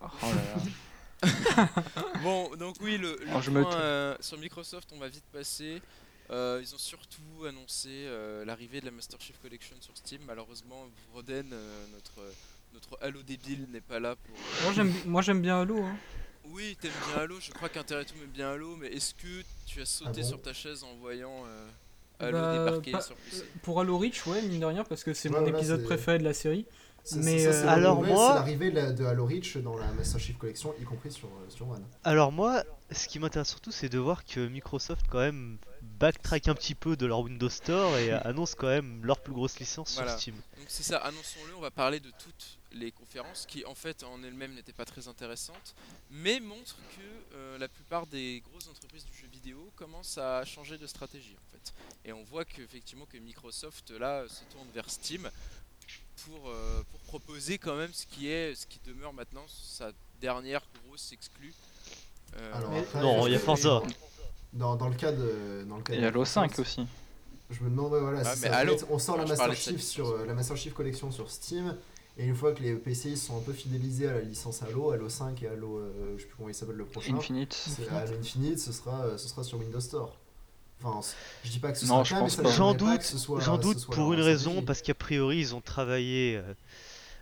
Oh 0.00 0.06
là 0.22 0.28
là. 0.34 0.62
Bon, 2.22 2.54
donc 2.56 2.76
oui, 2.80 2.98
le, 2.98 3.16
le 3.22 3.28
Alors, 3.28 3.42
je 3.42 3.50
me 3.50 3.62
point 3.62 3.74
euh, 3.74 4.16
sur 4.20 4.38
Microsoft, 4.38 4.90
on 4.94 4.98
va 4.98 5.08
vite 5.08 5.24
passer. 5.32 5.80
Euh, 6.30 6.60
ils 6.62 6.74
ont 6.74 6.78
surtout 6.78 7.44
annoncé 7.48 7.88
euh, 7.90 8.44
l'arrivée 8.44 8.80
de 8.80 8.86
la 8.86 8.90
Master 8.90 9.18
Chief 9.20 9.38
Collection 9.40 9.76
sur 9.80 9.96
Steam. 9.96 10.20
Malheureusement, 10.26 10.86
Vroden, 11.12 11.50
euh, 11.52 11.84
notre, 11.94 12.20
notre 12.74 12.98
Halo 13.02 13.22
débile, 13.22 13.66
n'est 13.72 13.80
pas 13.80 14.00
là 14.00 14.16
pour. 14.16 14.34
euh, 14.36 14.64
Moi 14.64 14.72
j'aime, 14.74 14.92
moi 15.06 15.22
j'aime 15.22 15.40
bien 15.40 15.60
Halo. 15.60 15.82
hein. 15.84 15.96
Oui, 16.48 16.76
t'aimes 16.80 16.92
bien 17.08 17.22
Halo, 17.22 17.40
je 17.40 17.50
crois 17.52 17.68
qu'Interretum 17.68 18.18
aime 18.22 18.30
bien 18.30 18.50
Halo, 18.50 18.76
mais 18.76 18.88
est-ce 18.88 19.14
que 19.14 19.42
tu 19.66 19.80
as 19.80 19.86
sauté 19.86 20.10
Ah 20.10 20.20
bon 20.20 20.28
sur 20.28 20.42
ta 20.42 20.52
chaise 20.52 20.84
en 20.84 20.94
voyant 20.96 21.44
euh, 21.46 21.68
Halo 22.18 22.32
Bah, 22.38 22.64
débarquer 22.64 22.92
pas- 22.92 23.00
sur 23.02 23.16
PC 23.16 23.44
Pour 23.62 23.80
Halo 23.80 23.98
Reach, 23.98 24.26
ouais, 24.26 24.42
mine 24.42 24.60
de 24.60 24.64
rien, 24.66 24.84
parce 24.84 25.04
que 25.04 25.12
c'est 25.14 25.28
Ouais, 25.28 25.36
mon 25.36 25.42
voilà, 25.42 25.58
épisode 25.58 25.82
préféré 25.84 26.18
de 26.18 26.24
la 26.24 26.32
série. 26.34 26.66
c'est- 27.04 27.16
Mais, 27.18 27.38
ça, 27.38 27.50
euh, 27.50 27.68
Alors, 27.68 27.96
nouvelle, 27.98 28.14
moi- 28.14 28.28
c'est 28.28 28.34
l'arrivée 28.34 28.70
de, 28.70 29.04
Halo 29.04 29.26
Reach 29.26 29.56
dans 29.58 29.76
la 29.76 29.90
Master 29.92 30.20
Chief 30.20 30.36
Collection, 30.38 30.74
y 30.80 30.84
compris 30.84 31.12
sur, 31.12 31.28
euh, 31.28 31.48
sur 31.50 31.68
One. 31.68 31.84
Alors 32.04 32.32
moi, 32.32 32.62
ce 32.90 33.06
qui 33.08 33.18
m'intéresse 33.18 33.48
surtout, 33.48 33.70
c'est 33.70 33.88
de 33.88 33.98
voir 33.98 34.24
que 34.24 34.46
Microsoft 34.46 35.06
quand 35.10 35.18
même 35.18 35.58
backtrack 35.82 36.48
un 36.48 36.54
petit 36.54 36.74
peu 36.74 36.96
de 36.96 37.06
leur 37.06 37.20
Windows 37.20 37.48
Store 37.48 37.96
et 37.98 38.10
annonce 38.26 38.54
quand 38.54 38.66
même 38.66 39.04
leur 39.04 39.20
plus 39.20 39.32
grosse 39.32 39.58
licence 39.58 39.94
Voilà. 39.94 40.12
sur 40.12 40.20
Steam. 40.20 40.34
Donc 40.34 40.66
c'est 40.68 40.82
ça, 40.82 40.98
annonçons-le, 40.98 41.54
on 41.56 41.60
va 41.60 41.70
parler 41.70 42.00
de 42.00 42.10
toutes 42.18 42.55
les 42.78 42.92
conférences 42.92 43.46
qui 43.46 43.64
en 43.64 43.74
fait 43.74 44.02
en 44.04 44.22
elles-mêmes 44.22 44.54
n'étaient 44.54 44.72
pas 44.72 44.84
très 44.84 45.08
intéressantes, 45.08 45.74
mais 46.10 46.40
montrent 46.40 46.76
que 46.96 47.34
euh, 47.36 47.58
la 47.58 47.68
plupart 47.68 48.06
des 48.06 48.42
grosses 48.50 48.68
entreprises 48.68 49.04
du 49.04 49.16
jeu 49.16 49.26
vidéo 49.32 49.70
commencent 49.76 50.18
à 50.18 50.44
changer 50.44 50.78
de 50.78 50.86
stratégie 50.86 51.36
en 51.36 51.50
fait. 51.52 51.74
Et 52.04 52.12
on 52.12 52.22
voit 52.24 52.44
qu'effectivement 52.44 53.06
que 53.06 53.18
Microsoft 53.18 53.90
là 53.90 54.24
se 54.28 54.44
tourne 54.52 54.68
vers 54.74 54.88
Steam 54.90 55.28
pour, 56.24 56.48
euh, 56.48 56.82
pour 56.90 57.00
proposer 57.00 57.58
quand 57.58 57.76
même 57.76 57.92
ce 57.92 58.06
qui 58.06 58.28
est 58.28 58.54
ce 58.54 58.66
qui 58.66 58.80
demeure 58.86 59.12
maintenant 59.12 59.44
sa 59.48 59.92
dernière 60.20 60.62
grosse 60.86 61.12
exclue. 61.12 61.52
Euh, 62.36 62.54
Alors, 62.54 62.74
après, 62.76 63.00
Non, 63.00 63.26
il 63.26 63.32
y 63.32 63.36
a 63.36 63.38
Forza. 63.38 63.82
Dans, 64.52 64.76
dans 64.76 64.88
le 64.88 64.94
cas 64.96 65.12
de. 65.12 65.64
Dans 65.68 65.76
le 65.76 65.82
cas 65.82 65.92
Et 65.94 66.00
de 66.00 66.06
Halo 66.06 66.24
5 66.24 66.42
Microsoft, 66.50 66.68
aussi. 66.80 66.88
Je 67.50 67.62
me 67.62 67.68
demande, 67.70 67.92
ouais, 67.92 68.00
voilà, 68.00 68.22
Ah, 68.24 68.34
mais 68.40 68.48
ça. 68.48 68.56
Halo. 68.56 68.76
On 68.90 68.98
sort 68.98 69.16
la 69.16 69.26
Master 69.26 69.54
Chief 69.54 69.80
sur 69.82 70.16
la 70.26 70.34
Master 70.34 70.56
Chief 70.56 70.72
Collection 70.74 71.10
sur 71.12 71.30
Steam, 71.30 71.76
et 72.18 72.24
une 72.24 72.34
fois 72.34 72.52
que 72.52 72.62
les 72.62 72.74
PCI 72.74 73.16
sont 73.16 73.36
un 73.38 73.42
peu 73.42 73.52
fidélisés 73.52 74.08
à 74.08 74.14
la 74.14 74.20
licence 74.22 74.62
Halo, 74.62 74.90
Halo 74.90 75.08
5 75.08 75.42
et 75.42 75.48
Halo, 75.48 75.78
euh, 75.78 76.14
je 76.16 76.22
sais 76.22 76.28
plus 76.28 76.36
comment 76.36 76.48
il 76.48 76.54
s'appelle 76.54 76.76
le 76.76 76.84
prochain, 76.86 77.14
Infinite. 77.16 77.52
c'est 77.54 77.88
Halo 77.88 78.16
Infinite, 78.18 78.58
ce 78.58 78.72
sera, 78.72 79.02
euh, 79.04 79.18
ce 79.18 79.28
sera 79.28 79.44
sur 79.44 79.58
Windows 79.58 79.80
Store. 79.80 80.16
Enfin, 80.82 81.00
je 81.44 81.50
dis 81.50 81.58
pas 81.58 81.72
que 81.72 81.78
ce 81.78 81.86
Non, 81.86 82.04
sera 82.04 82.26
je 82.28 82.50
J'en 82.52 82.74
doute, 82.74 83.16
j'en 83.40 83.58
doute 83.58 83.78
soit 83.78 83.94
pour 83.94 84.12
une 84.12 84.20
raison, 84.20 84.62
parce 84.62 84.82
qu'a 84.82 84.94
priori 84.94 85.38
ils 85.38 85.54
ont 85.54 85.60
travaillé 85.62 86.36
euh, 86.36 86.54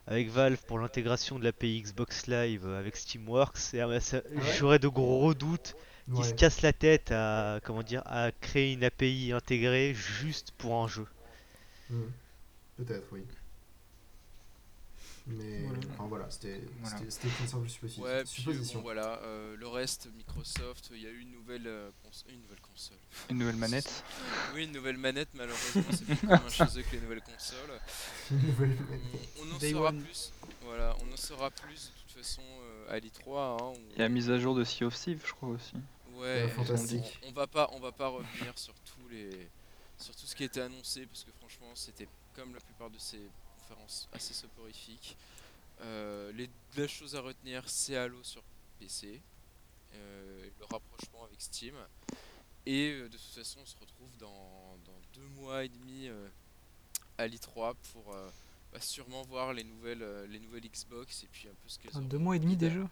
avec 0.07 0.29
Valve 0.31 0.59
pour 0.67 0.79
l'intégration 0.79 1.39
de 1.39 1.45
l'API 1.45 1.83
Xbox 1.83 2.27
Live 2.27 2.67
euh, 2.67 2.79
avec 2.79 2.97
Steamworks, 2.97 3.75
et 3.75 3.81
euh, 3.81 3.85
Ah 3.85 3.89
ouais 3.89 4.23
j'aurais 4.59 4.79
de 4.79 4.89
gros 4.89 5.35
doutes 5.35 5.77
qu'ils 6.07 6.17
Ouais. 6.17 6.25
se 6.25 6.35
cassent 6.35 6.63
la 6.63 6.73
tête 6.75 7.13
à 7.13 7.61
comment 7.65 7.83
dire 7.83 8.03
à 8.07 8.31
créer 8.33 8.73
une 8.75 8.85
API 8.85 9.33
intégrée 9.33 9.95
juste 9.95 10.51
pour 10.59 10.75
un 10.83 10.89
jeu. 10.89 11.07
Hmm. 11.91 12.03
Peut-être, 12.77 13.07
oui. 13.13 13.25
Mais 15.27 15.63
Voilà. 15.63 15.79
enfin 15.95 16.07
voilà, 16.07 16.31
c'était 16.31 16.61
Voilà. 16.83 16.99
une 17.01 17.11
simple 17.11 17.69
supposition. 17.69 18.03
Ouais, 18.03 18.25
puis 18.25 18.43
bon, 18.45 18.53
supposition. 18.53 18.81
voilà, 18.83 19.21
euh, 19.23 19.57
le 19.57 19.67
reste, 19.69 20.09
Microsoft, 20.15 20.91
il 20.93 21.01
y 21.03 21.07
a 21.07 21.11
eu 21.11 21.21
une 21.21 21.31
nouvelle, 21.33 21.67
euh, 21.67 21.91
une 22.29 22.43
nouvelle 22.43 22.61
console. 22.61 22.99
Une 23.31 23.39
nouvelle 23.39 23.57
manette. 23.57 24.05
Oui, 24.55 24.65
une 24.65 24.73
nouvelle 24.73 24.99
manette, 24.99 25.31
malheureusement, 25.35 25.83
c'est 25.93 26.05
plus 26.05 26.17
commun 26.17 26.43
chez 26.51 26.65
eux 26.65 26.83
que 26.83 26.93
les 26.93 27.01
nouvelles 27.01 27.23
consoles. 27.23 27.81
Une 28.33 28.47
nouvelle- 28.49 28.77
On, 29.39 29.47
on 29.49 29.55
en 29.55 29.59
Day 29.59 29.71
saura 29.73 29.89
one. 29.89 30.03
plus. 30.03 30.33
Voilà, 30.63 30.95
on 31.01 31.13
en 31.13 31.17
saura 31.17 31.51
plus 31.51 31.91
de 31.91 32.01
toute 32.13 32.23
façon 32.23 32.43
euh, 32.43 32.95
à 32.95 32.99
l'I3. 32.99 33.63
Hein, 33.63 33.81
Il 33.93 33.99
y 33.99 34.01
a 34.01 34.05
la 34.05 34.09
mise 34.11 34.31
à 34.31 34.39
jour 34.39 34.55
de 34.55 34.63
Sea 34.65 34.85
of 34.85 34.95
Thieves, 34.95 35.23
je 35.27 35.33
crois 35.33 35.49
aussi. 35.49 35.73
on... 36.15 36.21
Ouais, 36.21 36.49
fantastique. 36.49 37.19
On, 37.25 37.29
on 37.29 37.33
va 37.33 37.47
pas, 37.47 37.71
on 37.73 37.81
va 37.81 37.93
pas 37.93 38.09
revenir 38.09 38.53
sur 38.57 38.75
tous 38.75 39.09
les, 39.11 39.49
sur 39.99 40.15
tout 40.15 40.27
ce 40.27 40.37
qui 40.37 40.45
était 40.45 40.61
annoncé 40.61 41.07
parce 41.07 41.25
que 41.25 41.31
franchement, 41.39 41.71
c'était 41.75 42.09
comme 42.37 42.53
la 42.53 42.61
plupart 42.61 42.91
de 42.91 42.99
ses 42.99 43.21
conférences 43.69 44.09
assez 44.13 44.35
soporifiques. 44.35 45.17
Euh, 45.83 46.33
les, 46.33 46.49
la 46.77 46.87
chose 46.89 47.15
à 47.17 47.21
retenir, 47.21 47.69
c'est 47.69 47.97
Halo 47.97 48.23
sur 48.23 48.43
PC, 48.79 49.21
euh, 49.95 50.49
le 50.59 50.65
rapprochement 50.67 51.25
avec 51.25 51.41
Steam. 51.41 51.75
Et 52.67 52.93
euh, 52.93 53.05
de 53.09 53.17
toute 53.17 53.35
façon, 53.35 53.61
on 53.63 53.67
se 53.67 53.77
retrouve 53.77 54.17
dans, 54.19 54.77
dans 54.87 54.99
deux 55.15 55.27
mois 55.41 55.65
et 55.65 55.69
demi 55.69 56.09
euh, 56.09 56.29
à 57.19 57.27
l'I3 57.27 57.75
pour 57.93 58.15
euh, 58.15 58.29
bah, 58.73 58.81
sûrement 58.81 59.23
voir 59.23 59.53
les 59.53 59.65
nouvelles, 59.65 60.03
euh, 60.03 60.27
les 60.29 60.39
nouvelles 60.41 60.69
Xbox 60.71 61.25
et 61.25 61.29
puis 61.31 61.49
un 61.49 61.53
peu 61.63 61.69
ce 61.69 61.79
qu'elles 61.79 61.91
Ah, 61.95 62.01
Deux 62.01 62.19
mois 62.19 62.37
et 62.37 62.39
demi 62.41 62.57
déjà 62.57 62.81
Ouais, 62.81 62.89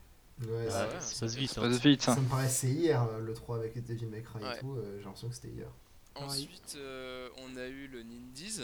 Ouais, 0.49 0.70
ça, 0.70 0.89
ouais, 0.89 1.01
ça 1.01 1.20
passe 1.20 1.35
vite. 1.35 1.51
Ça 1.53 1.61
passe 1.61 1.81
vite. 1.81 2.03
ça 2.03 2.16
me 2.16 2.28
paraissait 2.28 2.70
hier, 2.70 3.07
le 3.19 3.32
3 3.35 3.57
avec 3.59 3.85
Devil 3.85 4.07
May 4.07 4.23
Cry 4.23 4.43
Ouais. 4.43 4.57
et 4.57 4.61
tout, 4.61 4.74
euh, 4.77 4.99
j'ai 4.99 5.05
l'impression 5.05 5.28
que 5.28 5.35
c'était 5.35 5.49
hier. 5.51 5.69
Pareil. 6.15 6.44
Ensuite, 6.44 6.74
euh, 6.77 7.28
on 7.39 7.57
a 7.57 7.66
eu 7.66 7.86
le 7.86 8.03
Nindies. 8.03 8.61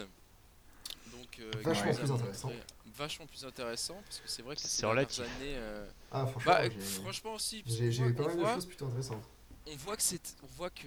Donc, 1.19 1.39
euh, 1.41 1.51
Vachement 1.63 1.95
plus 1.95 2.11
intéressant. 2.11 2.53
Vachement 2.87 3.27
plus 3.27 3.45
intéressant 3.45 4.01
parce 4.05 4.19
que 4.21 4.29
c'est 4.29 4.43
vrai 4.43 4.55
que 4.55 4.61
C'est 4.63 4.69
ces 4.69 4.81
dernières 4.83 4.99
relatif. 5.09 5.21
années. 5.25 5.57
euh, 5.57 5.91
Ah, 6.11 6.27
franchement, 6.27 6.53
Bah, 6.53 7.35
aussi. 7.35 7.63
parce 7.63 7.77
j'ai 7.77 8.03
eu 8.05 8.15
pas 8.15 8.23
on 8.23 8.27
mal 8.27 8.37
de 8.37 8.41
voit- 8.41 8.55
choses 8.55 8.67
plutôt 8.67 8.87
intéressantes. 8.87 9.25
on 9.67 9.77
voit 9.77 9.97
que 9.97 10.03
c'est 10.03 10.37
on 10.43 10.47
voit 10.47 10.71
que 10.71 10.87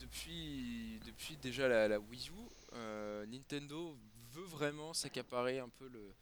depuis 0.00 1.00
depuis 1.06 1.36
déjà 1.36 1.68
la, 1.68 1.88
la 1.88 1.98
Wii 1.98 2.28
U 2.28 2.32
euh, 2.74 3.24
Nintendo 3.26 3.96
veut 4.32 4.44
vraiment 4.44 4.92
s'accaparer 4.94 5.58
un 5.58 5.68
peu 5.68 5.88
le 5.88 6.12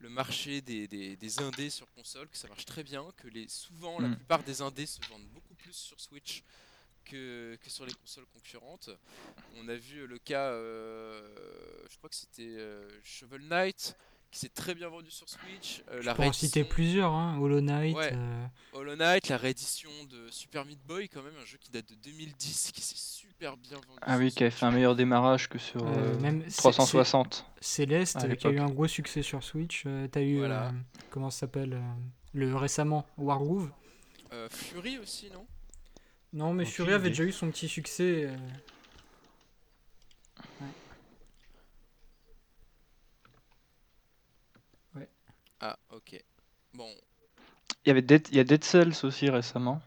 le 0.00 0.08
marché 0.10 0.60
des, 0.60 0.86
des, 0.86 1.16
des 1.16 1.40
indés 1.40 1.70
sur 1.70 1.90
console 1.94 2.28
que 2.28 2.36
ça 2.36 2.48
marche 2.48 2.66
très 2.66 2.82
bien 2.82 3.04
que 3.16 3.28
les 3.28 3.48
souvent 3.48 3.98
la 4.00 4.08
Mm. 4.08 4.16
plupart 4.16 4.42
des 4.42 4.60
indés 4.60 4.86
se 4.86 4.98
vendent 5.08 5.26
beaucoup 5.32 5.54
plus 5.54 5.72
sur 5.72 5.98
Switch 6.00 6.42
que, 7.04 7.56
que 7.62 7.70
sur 7.70 7.86
les 7.86 7.92
consoles 7.94 8.26
concurrentes 8.32 8.90
on 9.56 9.68
a 9.68 9.74
vu 9.74 10.06
le 10.06 10.18
cas 10.18 10.50
euh, 10.50 11.20
je 11.90 11.96
crois 11.98 12.08
que 12.10 12.16
c'était 12.16 12.42
euh, 12.58 12.88
Shovel 13.02 13.42
Knight 13.48 13.96
qui 14.30 14.40
s'est 14.40 14.48
très 14.48 14.74
bien 14.74 14.88
vendu 14.88 15.10
sur 15.12 15.28
Switch 15.28 15.84
euh, 15.92 16.02
la 16.02 16.12
Pour 16.14 16.24
en 16.24 16.32
citer 16.32 16.62
réédition- 16.62 16.68
plusieurs, 16.68 17.12
hein. 17.12 17.38
Hollow 17.40 17.60
Knight. 17.60 17.94
Ouais. 17.94 18.10
euh, 18.12 18.46
Hollow 18.72 18.96
Knight, 18.96 19.28
la 19.28 19.36
réédition 19.36 19.90
de 20.10 20.28
Super 20.28 20.64
Meat 20.64 20.80
Boy, 20.84 21.08
quand 21.08 21.22
même, 21.22 21.36
un 21.40 21.44
jeu 21.44 21.56
qui 21.56 21.70
date 21.70 21.88
de 21.90 21.94
2010, 21.94 22.72
qui 22.72 22.80
s'est 22.80 22.96
super 22.96 23.56
bien 23.56 23.76
vendu. 23.76 24.00
Ah 24.02 24.18
oui, 24.18 24.32
qui 24.32 24.42
avait 24.42 24.50
fait 24.50 24.66
un 24.66 24.72
meilleur 24.72 24.96
démarrage 24.96 25.48
que 25.48 25.58
sur 25.58 25.86
Euh, 25.86 25.92
euh, 25.94 26.18
même 26.18 26.42
c'est- 26.48 26.56
360. 26.56 27.46
Céleste, 27.60 28.36
qui 28.36 28.46
a 28.48 28.50
eu 28.50 28.58
un 28.58 28.66
gros 28.70 28.88
succès 28.88 29.22
sur 29.22 29.44
Switch. 29.44 29.84
Euh, 29.86 30.08
T'as 30.08 30.22
eu, 30.22 30.38
Voilà. 30.38 30.66
euh, 30.66 30.70
comment 31.10 31.30
ça 31.30 31.38
s'appelle 31.40 31.74
euh, 31.74 31.80
Le 32.32 32.56
récemment, 32.56 33.06
Wargroove. 33.16 33.70
Euh, 34.32 34.48
Fury 34.50 34.98
aussi, 34.98 35.30
non? 35.30 35.46
Non, 36.34 36.52
mais 36.52 36.64
Fury 36.64 36.92
avait 36.92 37.10
déjà 37.10 37.22
eu 37.22 37.32
son 37.32 37.50
petit 37.50 37.68
succès. 37.68 38.24
euh, 38.26 38.36
Ah, 45.60 45.78
ok. 45.90 46.22
Bon, 46.74 46.90
Il 47.84 47.88
y 47.88 47.90
avait 47.90 48.02
Dead, 48.02 48.26
il 48.30 48.36
y 48.36 48.40
a 48.40 48.44
Dead 48.44 48.62
Cells 48.64 49.04
aussi 49.04 49.30
récemment, 49.30 49.80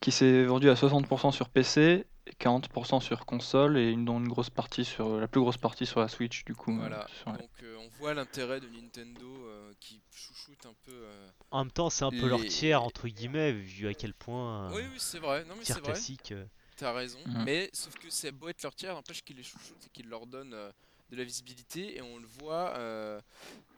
qui 0.00 0.12
s'est 0.12 0.44
vendu 0.44 0.70
à 0.70 0.76
60% 0.76 1.32
sur 1.32 1.48
PC, 1.48 2.04
40% 2.40 3.00
sur 3.00 3.24
console 3.26 3.78
et 3.78 3.90
une, 3.90 4.04
dont 4.04 4.18
une 4.18 4.28
grosse 4.28 4.50
partie 4.50 4.84
sur 4.84 5.18
la 5.18 5.28
plus 5.28 5.40
grosse 5.40 5.56
partie 5.56 5.86
sur 5.86 6.00
la 6.00 6.08
Switch 6.08 6.44
du 6.44 6.54
coup. 6.54 6.74
voilà. 6.76 7.06
sur 7.22 7.30
la- 7.32 7.38
Donc, 7.38 7.50
euh, 7.62 7.76
on 7.80 7.88
voit 7.98 8.14
l'intérêt 8.14 8.60
de 8.60 8.68
Nintendo 8.68 9.26
euh, 9.46 9.72
qui 9.80 10.00
chouchoute 10.10 10.64
un 10.66 10.74
peu. 10.84 10.92
euh, 10.92 11.28
En 11.50 11.64
même 11.64 11.72
temps, 11.72 11.90
c'est 11.90 12.04
un 12.04 12.10
peu 12.10 12.28
leur 12.28 12.44
tiers, 12.44 12.82
entre 12.82 13.08
guillemets, 13.08 13.52
vu 13.52 13.88
à 13.88 13.94
quel 13.94 14.14
point. 14.14 14.70
Oui, 14.72 14.82
oui, 14.90 14.96
c'est 14.98 15.18
vrai. 15.18 15.44
Non, 15.44 15.54
mais 15.56 15.62
tiers 15.62 15.76
c'est 15.76 15.82
vrai. 15.82 15.92
classique. 15.92 16.34
T'as 16.76 16.92
raison. 16.92 17.18
Mhm. 17.26 17.42
Mais 17.44 17.70
sauf 17.72 17.94
que 17.96 18.08
c'est 18.10 18.30
beau 18.30 18.48
être 18.48 18.62
leur 18.62 18.74
tiers, 18.74 18.94
n'empêche 18.94 19.22
qu'ils 19.24 19.36
les 19.36 19.42
chouchoutent 19.42 19.84
et 19.86 19.90
qu'ils 19.90 20.08
leur 20.08 20.26
donnent 20.26 20.54
euh, 20.54 20.70
de 21.10 21.16
la 21.16 21.24
visibilité. 21.24 21.96
Et 21.96 22.02
on 22.02 22.18
le 22.18 22.26
voit 22.40 22.74
euh, 22.76 23.20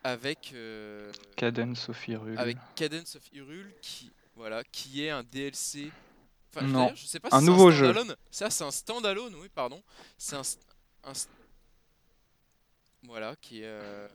avec. 0.05 0.53
euh, 0.55 1.11
Cadence 1.37 1.89
of 1.89 2.07
Hyrule. 2.09 2.39
avec 2.39 2.59
Cadence 2.77 3.17
of 3.17 3.23
Hyrule 3.33 3.73
qui 3.81 4.11
voilà 4.37 4.63
qui 4.65 5.03
est 5.05 5.11
un 5.11 5.23
DLC 5.23 5.91
enfin 6.55 6.67
Non. 6.67 6.93
je 6.95 7.07
sais 7.07 7.21
pas 7.21 7.29
Un 7.33 7.41
si 7.41 7.47
nouveau 7.47 7.71
c'est 7.71 7.79
jeu. 7.79 7.93
standalone. 7.93 8.17
ça 8.31 8.51
c'est 8.51 8.65
un 8.65 8.71
standalone 8.71 9.35
oui 9.37 9.49
pardon 9.49 9.83
c'est 10.19 10.37
un, 10.37 10.43
un 11.05 11.13
voilà 13.05 13.37
qui 13.41 13.61
est 13.63 13.67
euh, 13.67 14.09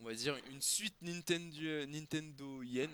on 0.00 0.04
va 0.04 0.14
dire 0.14 0.36
une 0.50 0.62
suite 0.62 0.94
Nintendo 1.02 1.86
Nintendo 1.86 2.62
Yen 2.62 2.90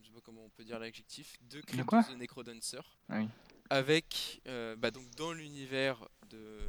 je 0.00 0.06
sais 0.06 0.12
pas 0.12 0.20
comment 0.22 0.44
on 0.44 0.50
peut 0.50 0.64
dire 0.64 0.78
l'adjectif 0.78 1.36
de 1.50 1.60
Crypt 1.60 1.84
quoi 1.86 2.00
of 2.00 2.08
the 2.08 2.16
Necrodancer 2.18 2.78
Ah 3.08 3.18
oui. 3.20 3.28
avec 3.70 4.40
euh, 4.46 4.76
bah, 4.76 4.90
donc 4.90 5.08
dans 5.16 5.32
l'univers 5.32 6.06
de, 6.30 6.60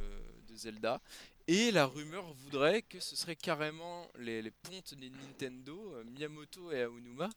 de 0.48 0.54
Zelda 0.56 1.00
et 1.48 1.70
la 1.70 1.86
rumeur 1.86 2.24
voudrait 2.32 2.82
que 2.82 2.98
ce 2.98 3.14
serait 3.14 3.36
carrément 3.36 4.10
les, 4.18 4.42
les 4.42 4.50
pontes 4.50 4.94
des 4.94 5.10
Nintendo, 5.10 5.94
euh, 5.94 6.02
Miyamoto 6.02 6.72
et 6.72 6.82
Aonuma, 6.82 7.28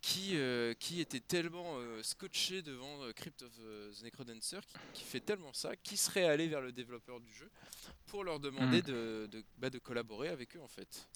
qui, 0.00 0.32
euh, 0.36 0.74
qui 0.78 1.00
étaient 1.00 1.20
tellement 1.20 1.76
euh, 1.78 2.02
scotchés 2.02 2.62
devant 2.62 3.02
euh, 3.02 3.12
Crypt 3.12 3.42
of 3.42 3.50
the 3.58 4.02
Necrodancer, 4.04 4.58
qui, 4.66 4.76
qui 5.00 5.04
fait 5.04 5.20
tellement 5.20 5.52
ça, 5.52 5.74
qui 5.76 5.96
serait 5.96 6.24
allé 6.28 6.46
vers 6.48 6.60
le 6.60 6.72
développeur 6.72 7.20
du 7.20 7.32
jeu 7.32 7.50
pour 8.06 8.24
leur 8.24 8.38
demander 8.40 8.78
Mm. 8.78 8.82
de, 8.86 9.28
de, 9.32 9.44
bah, 9.58 9.70
de 9.70 9.78
collaborer 9.78 10.28
avec 10.28 10.56
eux 10.56 10.60
en 10.62 10.68
fait. 10.68 11.08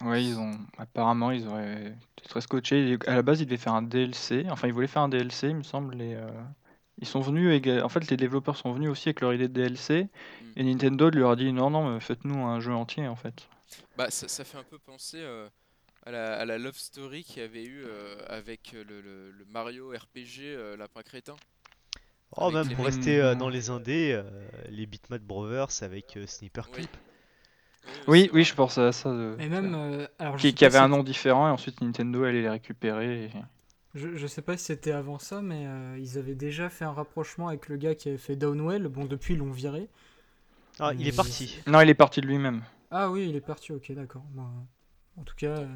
Ouais, 0.00 0.24
ils 0.24 0.36
ont 0.38 0.58
apparemment 0.78 1.30
ils 1.30 1.46
auraient 1.46 1.94
ils 2.24 2.28
seraient 2.28 2.40
scotchés. 2.40 2.98
À 3.06 3.14
la 3.14 3.22
base, 3.22 3.40
ils 3.40 3.44
devaient 3.46 3.56
faire 3.56 3.74
un 3.74 3.82
DLC. 3.82 4.44
Enfin, 4.50 4.66
ils 4.66 4.72
voulaient 4.74 4.88
faire 4.88 5.02
un 5.02 5.08
DLC, 5.08 5.48
il 5.50 5.56
me 5.56 5.62
semble. 5.62 6.00
Et, 6.02 6.16
ils 6.98 7.06
sont 7.06 7.20
venus. 7.20 7.48
éga- 7.50 7.82
En 7.82 7.88
fait, 7.88 8.08
les 8.10 8.16
développeurs 8.16 8.56
sont 8.56 8.72
venus 8.72 8.88
aussi 8.90 9.08
avec 9.08 9.20
leur 9.20 9.32
idée 9.34 9.46
de 9.48 9.52
DLC. 9.52 10.08
Et 10.56 10.62
Nintendo 10.64 11.10
leur 11.10 11.30
a 11.32 11.36
dit 11.36 11.52
non, 11.52 11.70
non, 11.70 12.00
faites-nous 12.00 12.44
un 12.44 12.58
jeu 12.60 12.72
entier 12.72 13.06
en 13.06 13.14
fait. 13.16 13.48
Bah, 13.96 14.10
ça, 14.10 14.26
ça 14.26 14.44
fait 14.44 14.58
un 14.58 14.64
peu 14.64 14.78
penser 14.80 15.20
à, 16.06 16.10
la, 16.10 16.38
à 16.38 16.44
la 16.44 16.58
love 16.58 16.76
story 16.76 17.24
qu'il 17.24 17.42
y 17.42 17.44
avait 17.44 17.64
eu 17.64 17.82
euh, 17.84 18.16
avec 18.28 18.72
le, 18.72 19.00
le- 19.00 19.30
le 19.30 19.44
Mario 19.52 19.90
RPG 19.90 20.40
euh, 20.42 20.76
Lapin 20.76 21.02
Crétin. 21.02 21.36
Oh, 22.36 22.44
Avec 22.46 22.66
même 22.66 22.76
pour 22.76 22.84
rester 22.84 23.20
euh, 23.20 23.34
dans 23.34 23.48
les 23.48 23.70
indés, 23.70 24.12
euh, 24.12 24.22
les 24.68 24.86
Bitmap 24.86 25.22
Brothers 25.22 25.82
avec 25.82 26.16
euh, 26.16 26.26
Sniper. 26.26 26.68
Clip. 26.70 26.90
Oui, 28.08 28.30
oui, 28.32 28.44
je 28.44 28.54
pensais 28.54 28.80
à 28.82 28.92
ça. 28.92 29.10
de- 29.10 29.36
Et 29.38 29.48
même, 29.48 29.74
euh, 29.74 30.06
alors, 30.18 30.36
qui, 30.36 30.64
avait 30.64 30.78
un 30.78 30.88
nom 30.88 31.02
différent 31.02 31.48
et 31.48 31.50
ensuite 31.50 31.80
Nintendo 31.80 32.24
allait 32.24 32.42
les 32.42 32.48
récupérer. 32.50 33.24
et- 33.26 33.30
Je, 33.94 34.16
je 34.16 34.26
sais 34.26 34.42
pas 34.42 34.56
si 34.56 34.64
c'était 34.64 34.90
avant 34.92 35.18
ça, 35.18 35.40
mais 35.42 35.66
euh, 35.66 35.96
ils 35.98 36.18
avaient 36.18 36.34
déjà 36.34 36.68
fait 36.68 36.84
un 36.84 36.92
rapprochement 36.92 37.48
avec 37.48 37.68
le 37.68 37.76
gars 37.76 37.94
qui 37.94 38.08
avait 38.08 38.18
fait 38.18 38.36
Downwell. 38.36 38.88
Bon, 38.88 39.04
depuis, 39.04 39.34
ils 39.34 39.38
l'ont 39.38 39.52
viré. 39.52 39.88
Ah, 40.80 40.92
il 40.98 41.06
est 41.06 41.16
parti. 41.16 41.60
Non, 41.66 41.80
il 41.80 41.88
est 41.88 41.94
parti 41.94 42.20
de 42.20 42.26
lui-même. 42.26 42.62
Ah 42.90 43.10
oui, 43.10 43.28
il 43.28 43.36
est 43.36 43.40
parti, 43.40 43.72
ok, 43.72 43.92
d'accord. 43.92 44.24
Bon, 44.32 44.46
en 45.18 45.22
tout 45.22 45.34
cas, 45.36 45.58
euh, 45.58 45.66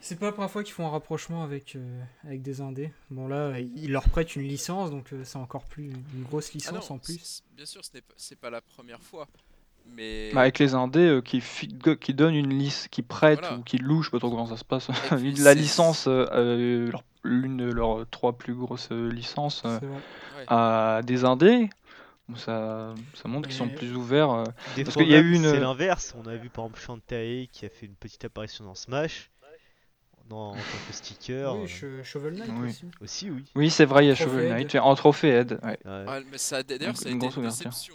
c'est 0.00 0.18
pas 0.18 0.26
la 0.26 0.32
première 0.32 0.50
fois 0.50 0.62
qu'ils 0.62 0.72
font 0.74 0.86
un 0.86 0.90
rapprochement 0.90 1.42
avec, 1.42 1.76
euh, 1.76 2.02
avec 2.24 2.42
des 2.42 2.60
indés. 2.60 2.92
Bon, 3.10 3.26
là, 3.28 3.58
ils 3.58 3.90
leur 3.90 4.08
prêtent 4.08 4.36
une 4.36 4.42
licence, 4.42 4.90
donc 4.90 5.12
euh, 5.12 5.22
c'est 5.24 5.38
encore 5.38 5.64
plus 5.64 5.90
une 5.90 6.22
grosse 6.22 6.48
Ah 6.48 6.54
licence 6.54 6.90
non, 6.90 6.96
en 6.96 6.98
plus. 6.98 7.42
Bien 7.56 7.66
sûr, 7.66 7.84
ce 7.84 7.90
n'est 7.94 8.00
pas, 8.00 8.14
c'est 8.16 8.38
pas 8.38 8.50
la 8.50 8.60
première 8.60 9.00
fois. 9.02 9.26
Mais 9.96 10.30
Bah, 10.34 10.42
avec 10.42 10.58
les 10.58 10.74
indés 10.74 11.00
euh, 11.08 11.20
qui, 11.22 11.40
fi- 11.40 11.74
qui 12.00 12.14
donnent 12.14 12.34
une 12.34 12.56
liste, 12.58 12.88
qui 12.88 13.02
prêtent 13.02 13.40
Voilà. 13.40 13.56
ou 13.58 13.62
qui 13.62 13.78
louent, 13.78 14.02
je 14.02 14.08
sais 14.08 14.12
pas 14.12 14.18
trop 14.18 14.30
comment 14.30 14.46
ça 14.46 14.56
se 14.56 14.64
passe. 14.64 14.88
La 15.38 15.54
licence, 15.54 16.06
leur- 16.06 17.04
l'une 17.24 17.56
de 17.56 17.72
leurs 17.72 18.06
trois 18.10 18.36
plus 18.38 18.54
grosses 18.54 18.90
licences 18.90 19.62
euh, 19.64 19.78
ouais. 19.80 20.44
à 20.46 21.00
des 21.04 21.24
indés, 21.24 21.68
ça, 22.36 22.94
ça 23.14 23.28
montre 23.28 23.48
qu'ils 23.48 23.56
sont 23.56 23.68
plus 23.68 23.94
ouverts. 23.94 24.30
euh. 24.30 24.44
Des 24.76 24.84
Parce 24.84 24.94
fois 24.94 25.02
qu'il 25.04 25.12
y 25.12 25.16
a 25.16 25.22
même, 25.22 25.32
eu 25.32 25.36
une- 25.36 25.50
C'est 25.50 25.60
l'inverse. 25.60 26.14
On 26.22 26.26
a 26.28 26.36
vu 26.36 26.50
par 26.50 26.66
exemple 26.66 26.80
Shantae 26.80 27.46
qui 27.52 27.64
a 27.64 27.68
fait 27.70 27.86
une 27.86 27.94
petite 27.94 28.24
apparition 28.24 28.64
dans 28.64 28.74
Smash. 28.74 29.30
Dans, 30.28 30.50
en 30.50 30.52
tant 30.52 30.60
que 30.86 30.92
sticker. 30.94 31.56
Oui, 31.56 31.62
euh, 31.82 32.02
Che- 32.02 32.04
Shovel 32.04 32.34
Knight 32.34 32.50
Oui. 32.58 32.68
aussi. 32.68 32.84
Aussi, 33.00 33.30
oui. 33.30 33.44
Oui, 33.54 33.70
c'est 33.70 33.86
vrai, 33.86 34.04
il 34.04 34.08
y 34.08 34.10
a 34.10 34.14
Trophée 34.14 34.30
Shovel 34.30 34.44
Head. 34.46 34.52
Knight 34.58 34.74
en 34.74 34.94
trophée 34.94 35.28
aide. 35.30 35.58
Ouais. 35.62 35.78
Ouais. 35.86 36.04
Ouais, 36.06 36.22
mais 36.30 36.36
ça, 36.36 36.62
d'ailleurs, 36.62 36.88
Donc, 36.88 36.96
ça 36.98 37.08
a 37.08 37.12
une 37.12 37.16
été 37.16 37.26
grosse 37.28 37.36
une 37.36 37.40
ouverture. 37.46 37.64
déception 37.70 37.94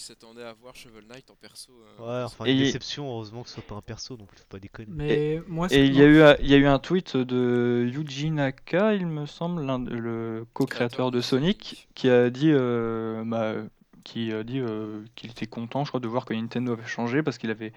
qui 0.00 0.06
s'attendaient 0.06 0.44
à 0.44 0.54
voir 0.54 0.74
Shovel 0.74 1.04
Knight 1.06 1.30
en 1.30 1.34
perso. 1.34 1.72
euh, 2.00 2.20
Ouais, 2.20 2.24
enfin, 2.24 2.46
Et 2.46 2.52
une 2.52 2.56
il- 2.56 2.64
déception, 2.64 3.06
heureusement 3.10 3.42
que 3.42 3.48
ce 3.50 3.56
soit 3.56 3.62
pas 3.66 3.74
un 3.74 3.82
perso, 3.82 4.16
donc 4.16 4.28
faut 4.34 4.44
pas 4.48 4.58
déconner. 4.58 4.88
Mais 4.90 5.42
moi, 5.46 5.68
ce 5.68 5.74
Et 5.74 5.84
il 5.84 5.94
y, 5.94 6.00
a 6.00 6.06
eu, 6.06 6.22
il 6.40 6.48
y 6.48 6.54
a 6.54 6.56
eu 6.56 6.64
un 6.66 6.78
tweet 6.78 7.18
de 7.18 7.86
Yuji 7.92 8.30
Naka, 8.30 8.94
il 8.94 9.06
me 9.06 9.26
semble, 9.26 9.62
l'un 9.62 9.78
de- 9.78 9.94
le 9.94 10.46
co-créateur 10.54 11.10
de 11.10 11.20
Sonic, 11.20 11.86
qui 11.94 12.08
a 12.08 12.30
dit, 12.30 12.50
euh, 12.50 13.22
bah, 13.26 13.56
qui 14.02 14.32
a 14.32 14.42
dit 14.42 14.58
euh, 14.58 15.02
qu'il 15.16 15.30
était 15.32 15.46
content, 15.46 15.84
je 15.84 15.90
crois, 15.90 16.00
de 16.00 16.08
voir 16.08 16.24
que 16.24 16.32
Nintendo 16.32 16.72
avait 16.72 16.86
changé 16.86 17.22
parce 17.22 17.36
qu'il 17.36 17.50
avait, 17.50 17.74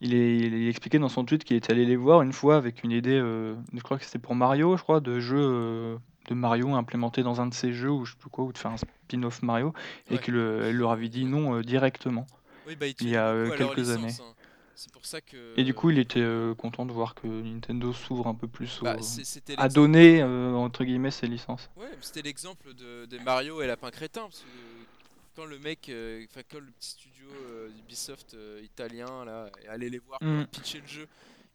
il, 0.00 0.14
est, 0.14 0.36
il 0.36 0.68
expliqué 0.68 1.00
dans 1.00 1.08
son 1.08 1.24
tweet 1.24 1.42
qu'il 1.42 1.56
était 1.56 1.72
allé 1.72 1.84
les 1.86 1.96
voir 1.96 2.22
une 2.22 2.32
fois 2.32 2.56
avec 2.56 2.84
une 2.84 2.92
idée, 2.92 3.18
euh, 3.20 3.56
je 3.72 3.80
crois 3.80 3.98
que 3.98 4.04
c'était 4.04 4.20
pour 4.20 4.36
Mario, 4.36 4.76
je 4.76 4.82
crois, 4.84 5.00
de 5.00 5.18
jeu 5.18 5.40
euh, 5.40 5.96
de 6.28 6.34
Mario 6.34 6.74
implémenté 6.74 7.22
dans 7.22 7.40
un 7.40 7.46
de 7.46 7.54
ses 7.54 7.72
jeux 7.72 7.90
ou 7.90 8.04
je 8.04 8.12
sais 8.12 8.18
plus 8.18 8.30
quoi, 8.30 8.44
ou 8.44 8.52
de 8.52 8.58
faire 8.58 8.70
un 8.70 8.76
spin-off 8.76 9.42
Mario, 9.42 9.72
et 10.10 10.14
Ouais. 10.14 10.20
qu'il 10.20 10.36
euh, 10.36 10.68
elle 10.70 10.76
leur 10.76 10.90
avait 10.90 11.08
dit 11.08 11.24
non 11.24 11.56
euh, 11.56 11.62
directement. 11.62 12.26
Oui, 12.66 12.76
bah, 12.76 12.86
il 12.86 13.08
y 13.08 13.16
a, 13.16 13.28
euh, 13.28 13.50
quelques 13.56 13.76
licence, 13.76 13.94
années. 13.96 14.14
hein. 14.20 14.34
C'est 14.74 14.90
pour 14.92 15.04
ça 15.06 15.20
que. 15.20 15.54
Et 15.56 15.62
du 15.64 15.72
coup, 15.74 15.90
il 15.90 15.98
était 15.98 16.20
euh, 16.20 16.54
content 16.54 16.84
de 16.86 16.92
voir 16.92 17.14
que 17.14 17.26
Nintendo 17.26 17.92
s'ouvre 17.92 18.26
un 18.26 18.34
peu 18.34 18.48
plus 18.48 18.80
bah, 18.82 18.96
à 19.56 19.68
donner 19.68 20.22
entre 20.24 20.84
guillemets 20.84 21.12
ses 21.12 21.26
licences. 21.28 21.70
Ouais, 21.76 21.90
c'était 22.00 22.22
l'exemple 22.22 22.74
de, 22.74 23.06
Mario 23.24 23.62
et 23.62 23.66
Lapin 23.66 23.90
Crétin. 23.90 24.22
Parce 24.22 24.40
que 24.40 24.46
quand 25.36 25.44
le 25.44 25.58
mec, 25.58 25.90
enfin 26.30 26.40
quand 26.50 26.58
le 26.58 26.70
petit 26.72 26.90
studio 26.90 27.26
d'Ubisoft 27.76 28.34
euh, 28.34 28.60
italien 28.62 29.24
là 29.24 29.50
allé 29.68 29.90
les 29.90 29.98
voir 29.98 30.18
Mm. 30.22 30.44
pitcher 30.50 30.80
le 30.80 30.86
jeu 30.86 31.08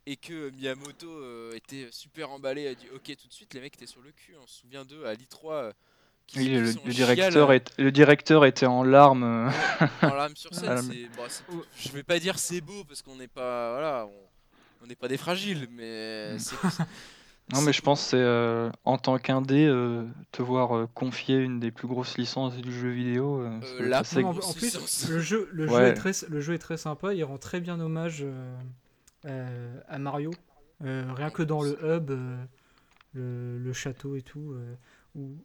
et 0.06 0.16
que 0.18 0.50
Miyamoto 0.52 1.08
euh, 1.08 1.54
était 1.56 1.88
super 1.92 2.32
emballé, 2.32 2.68
a 2.68 2.76
dit 2.76 2.88
ok 2.96 3.16
tout 3.22 3.28
de 3.28 3.34
suite, 3.34 3.54
les 3.54 3.62
mecs 3.62 3.76
étaient 3.76 3.86
sur 3.86 4.02
le 4.02 4.12
cul. 4.12 4.34
On 4.42 4.48
se 4.48 4.60
souvient 4.62 4.86
d'eux 4.86 5.06
à 5.06 5.14
l'I3. 5.14 5.52
euh, 5.54 5.72
qui- 6.28 6.38
Oui, 6.40 6.46
qui 6.46 6.52
le, 6.86 6.92
directeur 6.94 7.48
chiale, 7.48 7.56
est, 7.56 7.80
le 7.80 7.92
directeur 7.92 8.46
était 8.46 8.66
en 8.68 8.84
larmes. 8.84 9.24
euh, 9.24 9.50
en 10.04 10.14
larmes 10.14 10.36
sur 10.36 10.52
scène. 10.54 10.82
C'est- 10.84 11.08
bon, 11.18 11.24
c'est- 11.28 11.44
je 11.78 11.92
vais 11.92 12.04
pas 12.04 12.20
dire 12.20 12.38
c'est 12.38 12.62
beau 12.62 12.84
parce 12.84 13.02
qu'on 13.02 13.16
n'est 13.16 13.28
pas 13.28 13.72
voilà, 13.74 14.08
on- 14.84 14.86
n'est 14.88 14.96
pas 14.96 15.08
des 15.08 15.18
fragiles, 15.18 15.68
mais 15.72 16.34
Mm. 16.36 16.40
c'est 16.40 16.56
Non, 17.52 17.62
mais 17.62 17.74
je 17.74 17.82
pense 17.82 18.04
que 18.04 18.10
c'est 18.12 18.18
euh, 18.18 18.70
en 18.86 19.00
tant 19.00 19.18
qu'indé, 19.18 19.66
euh, 19.66 20.06
te 20.32 20.44
voir 20.44 20.76
euh, 20.78 20.88
confier 20.94 21.36
une 21.38 21.60
des 21.60 21.72
plus 21.72 21.88
grosses 21.88 22.16
licences 22.20 22.56
du 22.58 22.72
jeu 22.72 22.90
vidéo. 22.90 23.42
euh, 23.42 23.60
Euh, 23.80 23.90
Non, 24.22 24.30
en, 24.30 24.54
plus, 24.54 24.66
licence. 24.66 25.10
le 25.10 25.20
jeu, 25.20 25.50
le, 25.52 25.68
jeu 25.68 25.74
Ouais. 25.74 25.90
est 25.90 25.94
très, 25.96 26.12
le 26.30 26.42
jeu 26.42 26.54
est 26.54 26.60
très 26.60 26.78
sympa. 26.78 27.14
Il 27.16 27.24
rend 27.24 27.40
très 27.40 27.60
bien 27.60 27.80
hommage 27.80 28.24
euh, 29.26 29.80
à 29.88 29.98
Mario. 30.00 30.32
Euh, 30.84 31.12
rien 31.14 31.30
que 31.30 31.44
dans 31.44 31.62
le 31.62 31.72
hub, 31.84 32.10
euh, 32.12 32.44
le, 33.14 33.58
le 33.60 33.74
château 33.74 34.16
et 34.16 34.22
tout. 34.22 34.54
euh, 34.54 34.76
où, 35.16 35.36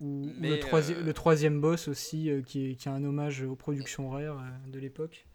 le, 0.00 0.56
troisi- 0.60 0.94
euh, 0.94 1.02
le 1.02 1.12
troisième 1.12 1.60
boss 1.60 1.88
aussi, 1.88 2.30
euh, 2.30 2.42
qui, 2.42 2.70
est, 2.70 2.74
qui 2.76 2.88
est 2.88 2.92
un 2.92 3.02
hommage 3.04 3.42
aux 3.42 3.56
productions 3.56 4.10
rares 4.10 4.38
euh, 4.40 4.70
de 4.70 4.78
l'époque. 4.78 5.26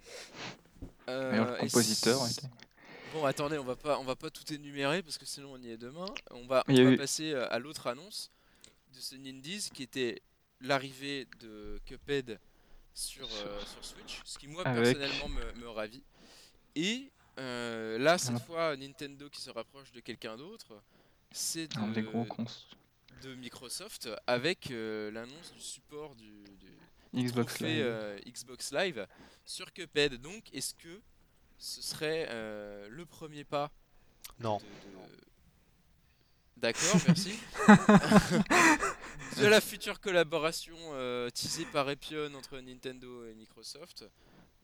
Euh, 1.10 1.32
Meilleur 1.32 1.58
compositeur. 1.58 2.20
Bon, 3.14 3.26
attendez, 3.26 3.58
on 3.58 3.64
va 3.64 3.76
pas, 3.76 4.00
on 4.00 4.04
va 4.04 4.16
pas 4.16 4.30
tout 4.30 4.52
énumérer 4.54 5.04
parce 5.04 5.18
que 5.18 5.26
sinon 5.26 5.52
on 5.54 5.58
y 5.62 5.70
est 5.70 5.78
demain. 5.78 6.06
On 6.32 6.46
va, 6.48 6.64
Il 6.70 6.76
y 6.78 6.80
on 6.80 6.84
a 6.84 6.86
va 6.86 6.92
eu- 6.94 6.98
passer 6.98 7.34
à 7.34 7.60
l'autre 7.60 7.88
annonce 7.88 8.32
de 8.96 9.00
ce 9.00 9.16
Nindies 9.16 9.70
qui 9.74 9.84
était 9.84 10.22
l'arrivée 10.62 11.28
de 11.42 11.80
Cuphead 11.86 12.40
sur, 12.94 13.26
euh, 13.28 13.60
sur 13.66 13.84
Switch, 13.86 14.22
ce 14.26 14.38
qui 14.40 14.48
moi 14.48 14.66
Avec- 14.66 14.84
personnellement 14.98 15.30
me, 15.30 15.62
me 15.62 15.68
ravit. 15.70 16.04
Et 16.76 17.12
euh, 17.40 17.98
là, 17.98 18.18
cette 18.18 18.36
Ah. 18.36 18.40
fois, 18.40 18.78
Nintendo 18.78 19.30
qui 19.30 19.42
se 19.42 19.50
rapproche 19.50 19.92
de 19.92 20.00
quelqu'un 20.00 20.38
d'autre, 20.38 20.82
c'est 21.32 21.76
Un 21.78 21.88
des 21.90 22.02
gros 22.04 22.24
de, 22.24 22.30
cons. 22.30 22.46
de 23.24 23.36
Microsoft 23.36 24.10
avec 24.28 24.72
euh, 24.72 25.12
l'annonce 25.12 25.52
du 25.54 25.60
support 25.62 26.16
du, 26.16 26.32
du, 27.14 27.24
Xbox 27.26 27.54
trophée, 27.56 27.74
Live. 27.76 27.84
euh, 27.86 28.20
Xbox 28.28 28.72
Live 28.72 29.08
sur 29.46 29.72
Cuphead. 29.74 30.16
Donc, 30.22 30.44
est-ce 30.54 30.74
que 30.76 31.02
ce 31.58 31.82
serait 31.82 32.28
euh, 32.30 32.88
le 32.90 33.06
premier 33.06 33.44
pas 33.44 33.72
Non. 34.40 34.58
de- 34.58 34.64
de- 34.64 35.24
D'accord, 36.58 36.96
merci. 37.08 37.38
de 39.38 39.46
la 39.48 39.60
future 39.60 40.00
collaboration 40.00 40.76
euh, 40.94 41.30
teasée 41.30 41.66
par 41.66 41.90
Epion 41.90 42.34
entre 42.36 42.58
Nintendo 42.60 43.26
et 43.26 43.34
Microsoft. 43.34 44.06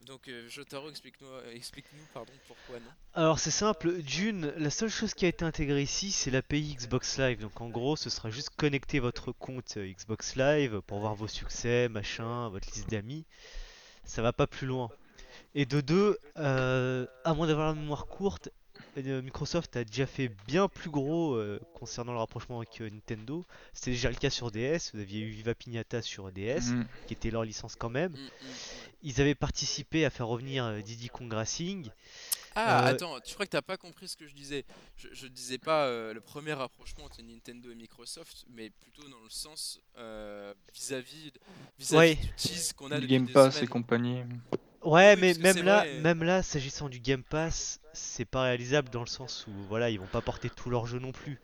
Donc, 0.06 0.28
euh, 0.28 0.48
Jotaro, 0.50 0.90
explique-nous, 0.90 2.06
pardon, 2.14 2.32
pourquoi 2.48 2.80
non. 2.80 2.92
Alors 3.14 3.38
c'est 3.38 3.52
simple, 3.52 4.02
d'une, 4.02 4.54
la 4.58 4.70
seule 4.70 4.90
chose 4.90 5.14
qui 5.14 5.26
a 5.26 5.28
été 5.28 5.44
intégrée 5.44 5.82
ici, 5.82 6.12
c'est 6.12 6.32
l'API 6.32 6.76
Xbox 6.76 7.18
Live. 7.20 7.42
Donc 7.42 7.60
en 7.60 7.70
gros, 7.70 7.96
ce 7.96 8.10
sera 8.10 8.30
juste 8.30 8.52
connecter 8.56 9.00
votre 9.00 9.32
compte 9.32 9.76
euh, 9.78 9.92
Xbox 9.92 10.36
Live 10.36 10.82
pour 10.88 11.00
voir 11.00 11.16
vos 11.16 11.28
succès, 11.28 11.90
machin, 11.90 12.50
votre 12.50 12.68
liste 12.74 12.90
d'amis. 12.90 13.26
Ça 14.06 14.22
va 14.22 14.32
pas 14.32 14.48
plus 14.48 14.68
loin. 14.68 14.90
Et 15.54 15.66
de 15.66 15.82
deux, 15.82 16.18
euh, 16.38 17.06
à 17.24 17.34
moins 17.34 17.48
d'avoir 17.48 17.68
la 17.68 17.74
mémoire 17.74 18.08
courte, 18.08 18.48
euh, 18.48 18.52
Microsoft 18.98 19.76
a 19.78 19.84
déjà 19.84 20.06
fait 20.06 20.30
bien 20.48 20.68
plus 20.68 20.90
gros 20.90 21.34
euh, 21.36 21.60
concernant 21.74 22.12
le 22.14 22.18
rapprochement 22.20 22.58
avec 22.58 22.82
euh, 22.82 22.90
Nintendo. 22.90 23.46
C'était 23.74 23.92
déjà 23.92 24.10
le 24.10 24.16
cas 24.16 24.30
sur 24.30 24.52
DS, 24.52 24.92
vous 24.94 25.00
aviez 25.00 25.22
eu 25.22 25.30
Viva 25.30 25.56
Pignata 25.56 26.02
sur 26.02 26.32
DS, 26.32 26.72
Mm. 26.72 26.86
qui 27.08 27.14
était 27.14 27.32
leur 27.32 27.44
licence 27.44 27.76
quand 27.76 27.90
même. 27.90 28.12
Mm, 28.12 28.16
mm. 28.16 28.30
Ils 29.04 29.22
avaient 29.22 29.36
participé 29.36 30.04
à 30.06 30.10
faire 30.10 30.28
revenir 30.28 30.66
euh, 30.66 30.82
Diddy 30.82 31.08
Kong 31.10 31.32
Racing. 31.32 31.90
Ah, 32.56 32.88
Euh, 32.88 32.92
attends, 32.92 33.20
tu 33.22 33.36
crois 33.36 33.46
que 33.46 33.52
t'as 33.52 33.62
pas 33.62 33.78
compris 33.78 34.08
ce 34.10 34.18
que 34.18 34.28
je 34.28 34.34
disais? 34.34 34.66
Je, 34.98 35.08
je 35.14 35.28
disais 35.28 35.60
pas 35.60 35.86
euh, 35.86 36.14
le 36.14 36.20
premier 36.20 36.52
rapprochement 36.54 37.06
entre 37.06 37.22
Nintendo 37.22 37.72
et 37.72 37.76
Microsoft, 37.76 38.46
mais 38.50 38.70
plutôt 38.72 39.08
dans 39.08 39.22
le 39.24 39.30
sens 39.30 39.80
euh, 39.98 40.54
vis-à-vis 40.74 41.32
vis-à-vis 41.78 41.96
Ouais. 41.96 42.16
du 42.16 42.34
tease 42.36 42.74
qu'on 42.74 42.92
a 42.92 42.96
depuis 42.96 43.08
Game 43.08 43.30
Pass 43.30 43.62
et 43.62 43.68
compagnie. 43.68 44.24
Ouais, 44.84 45.16
oui, 45.16 45.22
mais 45.22 45.34
même 45.54 45.64
là, 45.64 45.80
vrai. 45.80 46.00
même 46.00 46.24
là, 46.24 46.42
s'agissant 46.42 46.88
du 46.88 47.00
Game 47.00 47.24
Pass, 47.24 47.82
c'est 47.94 48.26
pas 48.26 48.44
réalisable 48.44 48.90
dans 48.90 49.02
le 49.02 49.08
sens 49.08 49.46
où 49.48 49.52
voilà, 49.68 49.90
ils 49.90 50.00
vont 50.00 50.08
pas 50.08 50.22
porter 50.22 50.50
tout 50.50 50.70
leur 50.70 50.86
jeu 50.86 51.00
non 51.00 51.12
plus. 51.12 51.40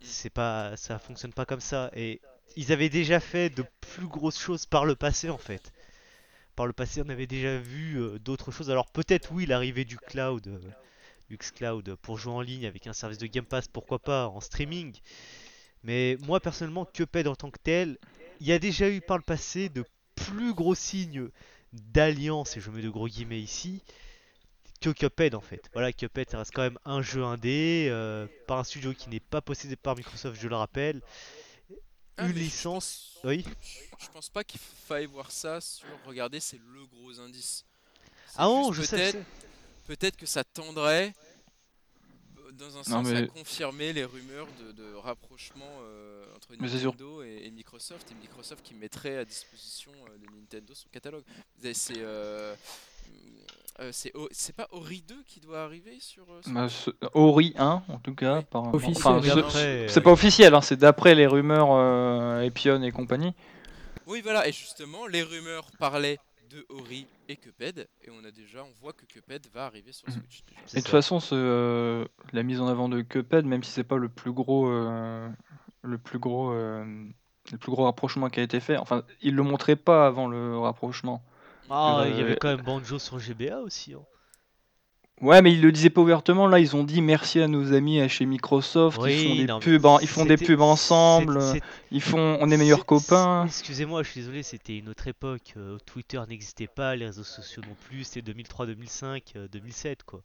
C'est 0.00 0.30
pas, 0.30 0.76
ça 0.76 0.98
fonctionne 0.98 1.32
pas 1.32 1.46
comme 1.46 1.60
ça. 1.60 1.90
Et 1.94 2.20
ils 2.56 2.72
avaient 2.72 2.88
déjà 2.88 3.20
fait 3.20 3.50
de 3.50 3.64
plus 3.80 4.06
grosses 4.06 4.38
choses 4.38 4.66
par 4.66 4.84
le 4.84 4.96
passé 4.96 5.30
en 5.30 5.38
fait. 5.38 5.72
Par 6.56 6.66
le 6.66 6.72
passé, 6.72 7.02
on 7.04 7.08
avait 7.08 7.26
déjà 7.26 7.58
vu 7.58 8.00
euh, 8.00 8.18
d'autres 8.18 8.50
choses. 8.50 8.70
Alors 8.70 8.90
peut-être 8.90 9.32
oui, 9.32 9.46
l'arrivée 9.46 9.84
du 9.84 9.96
cloud, 9.96 10.46
euh, 10.46 10.58
du 11.28 11.36
xCloud 11.36 11.96
pour 11.96 12.18
jouer 12.18 12.32
en 12.32 12.40
ligne 12.40 12.66
avec 12.66 12.86
un 12.86 12.92
service 12.92 13.18
de 13.18 13.26
Game 13.26 13.44
Pass, 13.44 13.68
pourquoi 13.68 13.98
pas 14.00 14.28
en 14.28 14.40
streaming. 14.40 14.94
Mais 15.84 16.16
moi 16.22 16.40
personnellement, 16.40 16.84
Cuphead 16.84 17.28
en 17.28 17.34
tant 17.36 17.50
que 17.50 17.58
tel, 17.62 17.98
il 18.40 18.46
y 18.46 18.52
a 18.52 18.58
déjà 18.58 18.90
eu 18.90 19.00
par 19.00 19.18
le 19.18 19.22
passé 19.22 19.68
de 19.68 19.84
plus 20.14 20.54
gros 20.54 20.74
signes 20.74 21.28
d'alliance, 21.92 22.56
et 22.56 22.60
je 22.60 22.70
mets 22.70 22.82
de 22.82 22.88
gros 22.90 23.08
guillemets 23.08 23.40
ici, 23.40 23.82
que 24.80 24.90
Cuphead 24.90 25.34
en 25.34 25.40
fait. 25.40 25.68
Voilà, 25.72 25.92
Cuphead 25.92 26.30
ça 26.30 26.38
reste 26.38 26.52
quand 26.54 26.62
même 26.62 26.78
un 26.84 27.02
jeu 27.02 27.24
indé, 27.24 27.88
euh, 27.90 28.26
par 28.46 28.58
un 28.58 28.64
studio 28.64 28.92
qui 28.92 29.08
n'est 29.08 29.20
pas 29.20 29.40
possédé 29.40 29.76
par 29.76 29.96
Microsoft, 29.96 30.40
je 30.40 30.48
le 30.48 30.56
rappelle. 30.56 31.00
Ah, 32.16 32.26
Une 32.26 32.34
je 32.34 32.38
licence, 32.38 33.18
pense- 33.22 33.24
oui. 33.24 33.44
Je, 33.98 34.06
pense 34.12 34.28
pas 34.28 34.44
qu'il 34.44 34.60
faille 34.60 35.06
voir 35.06 35.30
ça 35.32 35.60
sur. 35.60 35.86
Regardez, 36.06 36.38
c'est 36.38 36.60
le 36.72 36.84
gros 36.86 37.18
indice. 37.18 37.64
Ah 38.36 38.44
non, 38.44 38.72
juste 38.72 38.90
je 38.92 38.96
sais, 38.96 38.96
peut-être- 38.96 39.12
sais. 39.12 39.46
Peut-être 39.86 40.16
que 40.16 40.26
ça 40.26 40.44
tendrait, 40.44 41.12
dans 42.58 42.76
un 42.78 42.82
sens, 42.84 43.08
à 43.08 43.12
mais- 43.12 43.26
confirmer 43.28 43.92
les 43.92 44.04
rumeurs 44.04 44.46
de, 44.60 44.72
de 44.72 44.94
rapprochement 44.94 45.64
euh, 45.82 46.24
entre. 46.36 46.54
Nintendo 46.60 47.22
et, 47.22 47.42
et 47.46 47.50
Microsoft, 47.50 48.10
et 48.10 48.14
Microsoft 48.14 48.62
qui 48.64 48.74
mettrait 48.74 49.16
à 49.18 49.24
disposition 49.24 49.90
euh, 50.08 50.18
de 50.18 50.34
Nintendo 50.38 50.72
son 50.74 50.88
catalogue. 50.90 51.24
C'est 51.72 51.94
euh, 51.98 52.54
euh, 53.80 53.90
c'est 53.92 54.14
O- 54.14 54.28
c'est 54.30 54.54
pas 54.54 54.68
Ori 54.70 55.02
2 55.08 55.16
qui 55.26 55.40
doit 55.40 55.62
arriver 55.64 55.98
sur. 56.00 56.22
euh, 56.30 56.40
sur- 56.42 56.52
Bah, 56.52 56.68
ce- 56.68 56.90
Ori 57.14 57.54
1, 57.58 57.82
en 57.88 57.98
tout 57.98 58.14
cas. 58.14 58.38
Oui. 58.38 58.44
Par... 58.50 58.72
Officiel, 58.74 59.14
enfin, 59.14 59.50
ce- 59.50 59.86
c'est 59.88 60.00
pas 60.00 60.12
officiel, 60.12 60.54
hein, 60.54 60.60
c'est 60.60 60.76
d'après 60.76 61.14
les 61.14 61.26
rumeurs 61.26 61.68
euh, 61.72 62.40
Epion 62.42 62.82
et 62.82 62.92
compagnie. 62.92 63.32
Oui, 64.06 64.20
voilà, 64.22 64.46
et 64.46 64.52
justement, 64.52 65.06
les 65.06 65.22
rumeurs 65.22 65.66
parlaient 65.78 66.18
de 66.48 66.64
Ori 66.68 67.10
et 67.28 67.36
Cuphead, 67.36 67.88
et 68.02 68.10
on 68.10 68.24
a 68.24 68.30
déjà, 68.30 68.64
on 68.64 68.72
voit 68.72 68.92
que 68.92 69.06
Cuphead 69.06 69.46
va 69.48 69.66
arriver 69.66 69.92
sur 69.92 70.08
Mhm. 70.08 70.22
Switch. 70.22 70.44
déjà. 70.46 70.66
Et 70.74 70.78
de 70.78 70.82
toute 70.82 70.90
façon, 70.90 71.20
ce, 71.20 71.34
euh, 71.34 72.04
la 72.32 72.42
mise 72.42 72.60
en 72.60 72.66
avant 72.66 72.88
de 72.88 73.00
Cuphead, 73.02 73.46
même 73.46 73.62
si 73.62 73.70
c'est 73.70 73.84
pas 73.84 73.96
le 73.96 74.08
plus 74.08 74.32
gros, 74.32 74.68
euh, 74.68 75.28
le 75.82 75.98
plus 75.98 76.18
gros, 76.18 76.50
euh, 76.52 76.84
le 77.52 77.58
plus 77.58 77.70
gros 77.72 77.84
rapprochement 77.84 78.28
qui 78.30 78.40
a 78.40 78.42
été 78.42 78.60
fait. 78.60 78.76
Enfin, 78.76 79.04
il 79.22 79.34
le 79.34 79.42
montrait 79.42 79.76
pas 79.76 80.06
avant 80.06 80.26
le 80.28 80.58
rapprochement. 80.58 81.24
Ah, 81.68 82.04
il 82.08 82.14
y 82.16 82.22
Euh, 82.22 82.22
avait 82.22 82.36
quand 82.38 82.48
même 82.48 82.62
Banjo 82.62 82.98
sur 82.98 83.18
GBA 83.18 83.60
aussi. 83.60 83.92
hein. 83.92 84.06
Ouais, 85.20 85.40
mais 85.42 85.52
ils 85.52 85.60
le 85.62 85.70
disaient 85.72 85.90
pas 85.90 86.00
ouvertement. 86.00 86.46
Là, 86.48 86.58
ils 86.58 86.74
ont 86.74 86.82
dit 86.84 87.00
merci 87.00 87.40
à 87.40 87.46
nos 87.48 87.72
amis 87.72 88.00
à 88.00 88.08
chez 88.08 88.26
Microsoft. 88.26 88.98
ils 89.06 89.28
font 89.28 89.34
des 89.36 89.46
non, 89.46 89.60
pubs, 89.60 89.84
en- 89.86 89.98
ils 90.00 90.08
font 90.08 90.26
des 90.26 90.36
pubs 90.36 90.60
ensemble. 90.60 91.38
Ils 91.92 92.02
font, 92.02 92.36
on 92.40 92.50
est 92.50 92.56
meilleurs 92.56 92.84
copains. 92.84 93.44
Excusez-moi, 93.46 94.02
je 94.02 94.10
suis 94.10 94.20
désolé, 94.20 94.42
c'était 94.42 94.76
une 94.76 94.88
autre 94.88 95.06
époque. 95.06 95.54
euh, 95.56 95.78
Twitter 95.86 96.20
n'existait 96.28 96.66
pas, 96.66 96.96
les 96.96 97.06
réseaux 97.06 97.22
sociaux 97.22 97.62
non 97.66 97.76
plus. 97.88 98.04
C'était 98.04 98.22
2003, 98.22 98.66
2005, 98.66 99.22
euh, 99.36 99.46
2007 99.52 100.02
quoi. 100.02 100.20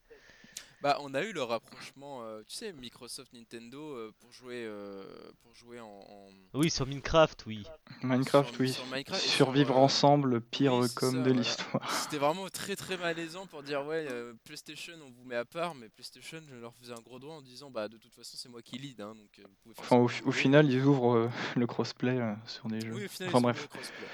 Bah, 0.81 0.97
on 1.01 1.13
a 1.13 1.21
eu 1.23 1.33
le 1.33 1.43
rapprochement, 1.43 2.23
euh, 2.23 2.41
tu 2.47 2.55
sais, 2.55 2.71
Microsoft 2.71 3.33
Nintendo 3.33 3.95
euh, 3.95 4.13
pour 4.19 4.31
jouer, 4.31 4.63
euh, 4.65 5.03
pour 5.41 5.53
jouer 5.53 5.81
en, 5.81 5.87
en- 5.87 6.29
Oui, 6.53 6.69
sur 6.69 6.85
Minecraft, 6.85 7.45
oui. 7.47 7.65
Minecraft, 8.01 8.51
sur- 8.51 8.61
oui. 8.61 8.71
sur 8.71 8.85
Minecraft 8.85 9.21
sur, 9.21 9.31
Survivre 9.31 9.75
euh, 9.75 9.81
ensemble, 9.81 10.29
le 10.29 10.39
pire 10.39 10.75
oui, 10.75 10.87
com 10.95 11.11
ça, 11.11 11.17
de 11.17 11.23
voilà. 11.23 11.37
l'histoire. 11.37 12.01
C'était 12.03 12.17
vraiment 12.17 12.47
très 12.49 12.77
très 12.77 12.95
malaisant 12.97 13.45
pour 13.47 13.61
dire 13.61 13.85
ouais 13.85 14.07
euh, 14.09 14.33
PlayStation 14.45 14.93
on 15.05 15.09
vous 15.11 15.25
met 15.25 15.35
à 15.35 15.43
part 15.43 15.75
mais 15.75 15.89
PlayStation 15.89 16.41
je 16.49 16.55
leur 16.55 16.73
faisais 16.75 16.93
un 16.93 17.01
gros 17.01 17.19
doigt 17.19 17.33
en 17.33 17.41
disant 17.41 17.69
bah 17.69 17.89
de 17.89 17.97
toute 17.97 18.13
façon 18.15 18.37
c'est 18.37 18.47
moi 18.49 18.61
qui 18.61 18.77
lead 18.77 19.01
hein, 19.01 19.15
donc 19.15 19.37
euh, 19.39 19.43
vous 19.43 19.55
pouvez 19.63 19.75
faire 19.75 19.83
Enfin, 19.83 19.97
au, 19.97 20.31
final, 20.31 20.71
ils 20.71 20.83
ouvrent 20.85 21.15
euh, 21.15 21.29
le 21.57 21.67
crossplay 21.67 22.17
euh, 22.19 22.33
sur 22.45 22.67
des 22.69 22.79
jeux. 22.79 22.93
Oui, 22.93 23.05
au 23.05 23.09
final, 23.09 23.29
enfin 23.29 23.39
ils 23.39 23.43
bref. 23.43 23.61
le 23.63 23.67
crossplay. 23.67 24.07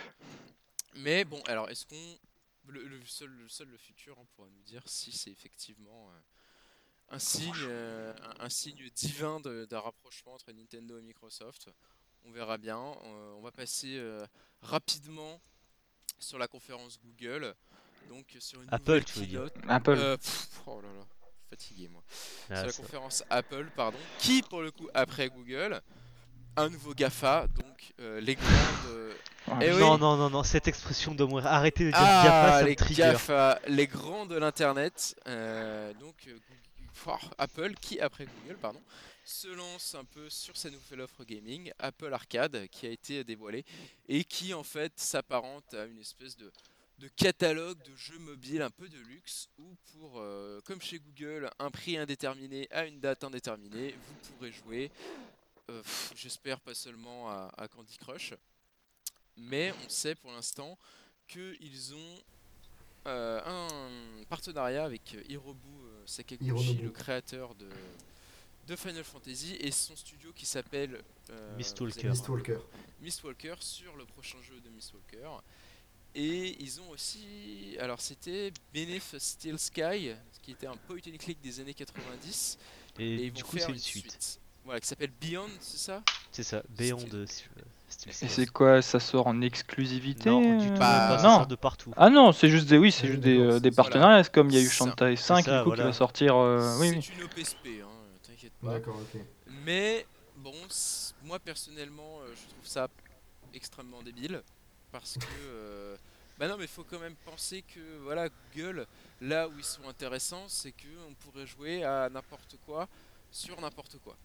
Mais 0.95 1.25
bon, 1.25 1.41
alors 1.47 1.69
est-ce 1.69 1.85
qu'on. 1.85 2.17
Le, 2.67 2.83
le 2.83 2.99
seul, 3.05 3.29
le 3.29 3.47
seul 3.47 3.67
le 3.67 3.77
futur 3.77 4.17
hein, 4.19 4.25
pourra 4.35 4.47
nous 4.49 4.63
dire 4.63 4.81
si 4.87 5.11
c'est 5.11 5.29
effectivement 5.29 6.09
euh, 6.09 6.19
un 7.09 7.19
signe, 7.19 7.53
euh, 7.67 8.13
un, 8.39 8.45
un 8.45 8.49
signe 8.49 8.89
divin 8.95 9.39
de- 9.39 9.65
d'un 9.65 9.79
rapprochement 9.79 10.33
entre 10.33 10.51
Nintendo 10.51 10.97
et 10.97 11.01
Microsoft. 11.01 11.69
On 12.25 12.31
verra 12.31 12.57
bien. 12.57 12.79
Euh, 12.79 13.33
on 13.37 13.41
va 13.41 13.51
passer 13.51 13.97
euh, 13.97 14.25
rapidement 14.61 15.39
sur 16.19 16.37
la 16.39 16.47
conférence 16.47 16.99
Google. 17.03 17.53
Donc 18.09 18.35
sur 18.39 18.61
une 18.61 18.69
Apple, 18.71 19.03
tu 19.03 19.19
veux 19.19 19.25
dire. 19.25 19.47
Apple. 19.67 19.91
Euh, 19.97 20.17
pff, 20.17 20.47
oh 20.67 20.79
là 20.81 20.87
là, 20.89 21.05
fatigué 21.49 21.87
moi 21.87 22.03
Ah, 22.49 22.57
sur 22.57 22.67
la 22.67 22.73
conférence 22.73 23.23
Apple, 23.29 23.69
pardon, 23.75 23.97
qui 24.19 24.41
pour 24.43 24.61
le 24.61 24.71
coup 24.71 24.87
après 24.93 25.29
Google 25.29 25.81
un 26.57 26.69
nouveau 26.69 26.93
GAFA, 26.93 27.47
donc 27.47 27.93
euh, 27.99 28.21
les 28.21 28.35
grandes. 28.35 28.47
euh. 28.89 29.13
Eh 29.61 29.73
oui. 29.73 29.79
Non, 29.79 29.97
non, 29.97 30.15
non, 30.15 30.29
non, 30.29 30.41
cette 30.43 30.67
expression 30.69 31.13
doit 31.13 31.27
mourir. 31.27 31.47
Arrêtez 31.47 31.83
de 31.85 31.89
dire 31.89 31.99
Ah, 31.99 32.23
GAFA, 32.23 32.57
ça 32.59 32.63
me 32.63 32.67
les 32.69 32.75
trigger. 32.77 33.01
GAFA, 33.01 33.59
les 33.67 33.87
grands 33.87 34.25
de 34.25 34.37
l'internet, 34.37 35.15
euh, 35.27 35.93
donc 35.95 36.15
Google- 36.25 36.39
Apple, 37.37 37.75
qui 37.75 37.99
après 37.99 38.25
Google, 38.25 38.57
pardon, 38.59 38.81
se 39.23 39.47
lance 39.47 39.95
un 39.95 40.05
peu 40.05 40.29
sur 40.29 40.55
sa 40.55 40.69
nouvelle 40.69 41.01
offre 41.01 41.23
gaming, 41.23 41.71
Apple 41.79 42.13
Arcade, 42.13 42.67
qui 42.67 42.85
a 42.85 42.89
été 42.89 43.23
dévoilée 43.23 43.65
et 44.07 44.23
qui 44.23 44.53
en 44.53 44.63
fait 44.63 44.93
s'apparente 44.99 45.73
à 45.73 45.85
une 45.85 45.99
espèce 45.99 46.37
de, 46.37 46.51
catalogue 47.15 47.81
de 47.83 47.95
jeux 47.95 48.19
mobiles 48.19 48.61
un 48.61 48.69
peu 48.69 48.87
de 48.87 48.97
luxe 48.97 49.49
où 49.57 49.75
pour, 49.91 50.19
euh, 50.19 50.61
comme 50.61 50.81
chez 50.81 50.99
Google, 50.99 51.49
un 51.59 51.71
prix 51.71 51.97
indéterminé 51.97 52.67
à 52.71 52.85
une 52.85 52.99
date 52.99 53.23
indéterminée, 53.23 53.91
vous 53.91 54.31
pourrez 54.31 54.51
jouer, 54.51 54.91
euh, 55.69 55.81
j'espère 56.15 56.59
pas 56.59 56.73
seulement 56.73 57.29
à, 57.29 57.67
Candy 57.67 57.97
Crush, 57.97 58.33
mais 59.37 59.73
on 59.85 59.89
sait 59.89 60.15
pour 60.15 60.31
l'instant 60.31 60.77
qu'ils 61.27 61.93
ont 61.95 62.23
euh, 63.07 63.41
un 63.45 64.23
partenariat 64.25 64.85
avec 64.85 65.17
Hirobu 65.27 65.85
euh, 66.05 66.07
Sakaguchi, 66.07 66.45
Hironobu. 66.47 66.83
le 66.83 66.89
créateur 66.91 67.55
de, 67.55 67.67
de 68.67 68.75
Final 68.75 69.03
Fantasy, 69.03 69.55
et 69.59 69.71
son 69.71 69.95
studio 69.95 70.31
qui 70.33 70.45
s'appelle 70.45 71.01
euh, 71.29 71.55
Mistwalker. 71.57 72.09
Mistwalker. 72.09 72.59
Mistwalker 73.01 73.55
sur 73.59 73.95
le 73.95 74.05
prochain 74.05 74.37
jeu 74.41 74.59
de 74.61 74.69
Mistwalker. 74.69 75.29
Et 76.17 76.55
ils 76.63 76.79
ont 76.79 76.89
aussi. 76.91 77.75
Alors 77.79 77.99
c'était 77.99 78.53
Beneath 78.73 79.17
Steel 79.19 79.59
Sky, 79.59 80.13
qui 80.41 80.51
était 80.51 80.67
un 80.67 80.77
point 80.77 80.97
and 81.07 81.17
click 81.17 81.41
des 81.41 81.59
années 81.59 81.73
90. 81.73 82.57
Et, 82.99 83.03
Et, 83.03 83.25
ils 83.25 83.33
du 83.33 83.41
vont 83.41 83.49
coup, 83.49 83.57
c'est 83.57 83.69
une 83.71 83.77
suite. 83.77 84.11
suite. 84.11 84.39
Voilà, 84.63 84.79
qui 84.79 84.87
s'appelle 84.87 85.11
Beyond, 85.19 85.49
c'est 85.59 85.77
ça? 85.77 86.01
C'est 86.31 86.43
ça, 86.43 86.63
Beyond 86.69 87.05
Et 88.21 88.27
c'est 88.27 88.45
quoi 88.47 88.81
Ça 88.81 88.99
sort 88.99 89.27
en 89.27 89.41
exclusivité 89.41 90.29
Non, 90.29 90.57
du 90.59 90.67
tout, 90.67 90.73
euh, 90.75 90.79
Bah, 90.79 91.07
pas, 91.09 91.17
ça 91.19 91.27
non. 91.27 91.35
sort 91.37 91.47
de 91.47 91.55
partout. 91.55 91.93
Ah 91.97 92.09
non, 92.09 92.31
c'est 92.31 92.49
juste 92.49 92.67
des 92.67 92.77
oui, 92.77 92.91
c'est 92.91 93.03
Oui, 93.03 93.09
juste 93.11 93.21
des, 93.21 93.39
euh, 93.39 93.59
des 93.59 93.71
partenariats. 93.71 94.23
Comme 94.25 94.49
il 94.49 94.55
y 94.55 94.57
a 94.57 94.61
eu. 94.61 94.69
Shantae 94.69 95.15
5 95.15 95.45
ça, 95.45 95.57
du 95.57 95.63
coup, 95.63 95.69
voilà. 95.69 95.83
qui 95.83 95.87
va 95.89 95.93
sortir. 95.93 96.35
euh, 96.35 96.77
oui, 96.79 96.89
oui. 96.91 96.99
C'est 97.01 97.13
une 97.13 97.23
OPSP, 97.23 97.67
hein, 97.83 97.87
t'inquiète 98.23 98.53
pas. 98.61 98.71
D'accord, 98.73 98.95
ok. 98.97 99.21
Mais 99.65 100.05
bon, 100.37 100.53
c- 100.69 101.13
moi 101.23 101.39
personnellement, 101.39 102.19
euh, 102.21 102.33
je 102.35 102.49
trouve 102.53 102.65
ça 102.67 102.87
extrêmement 103.53 104.01
débile 104.03 104.41
parce 104.91 105.15
que 105.17 105.25
euh, 105.47 105.95
bah 106.37 106.47
non, 106.47 106.57
mais 106.57 106.65
il 106.65 106.69
faut 106.69 106.83
quand 106.83 106.99
même 106.99 107.15
penser 107.25 107.63
que 107.73 107.79
voilà, 108.03 108.27
Google, 108.53 108.85
là 109.21 109.47
où 109.47 109.53
ils 109.57 109.63
sont 109.63 109.87
intéressants, 109.87 110.45
c'est 110.47 110.71
que 110.71 110.87
on 111.09 111.13
pourrait 111.13 111.47
jouer 111.47 111.83
à 111.83 112.09
n'importe 112.09 112.57
quoi 112.65 112.87
sur 113.31 113.59
n'importe 113.61 113.97
quoi. 114.03 114.15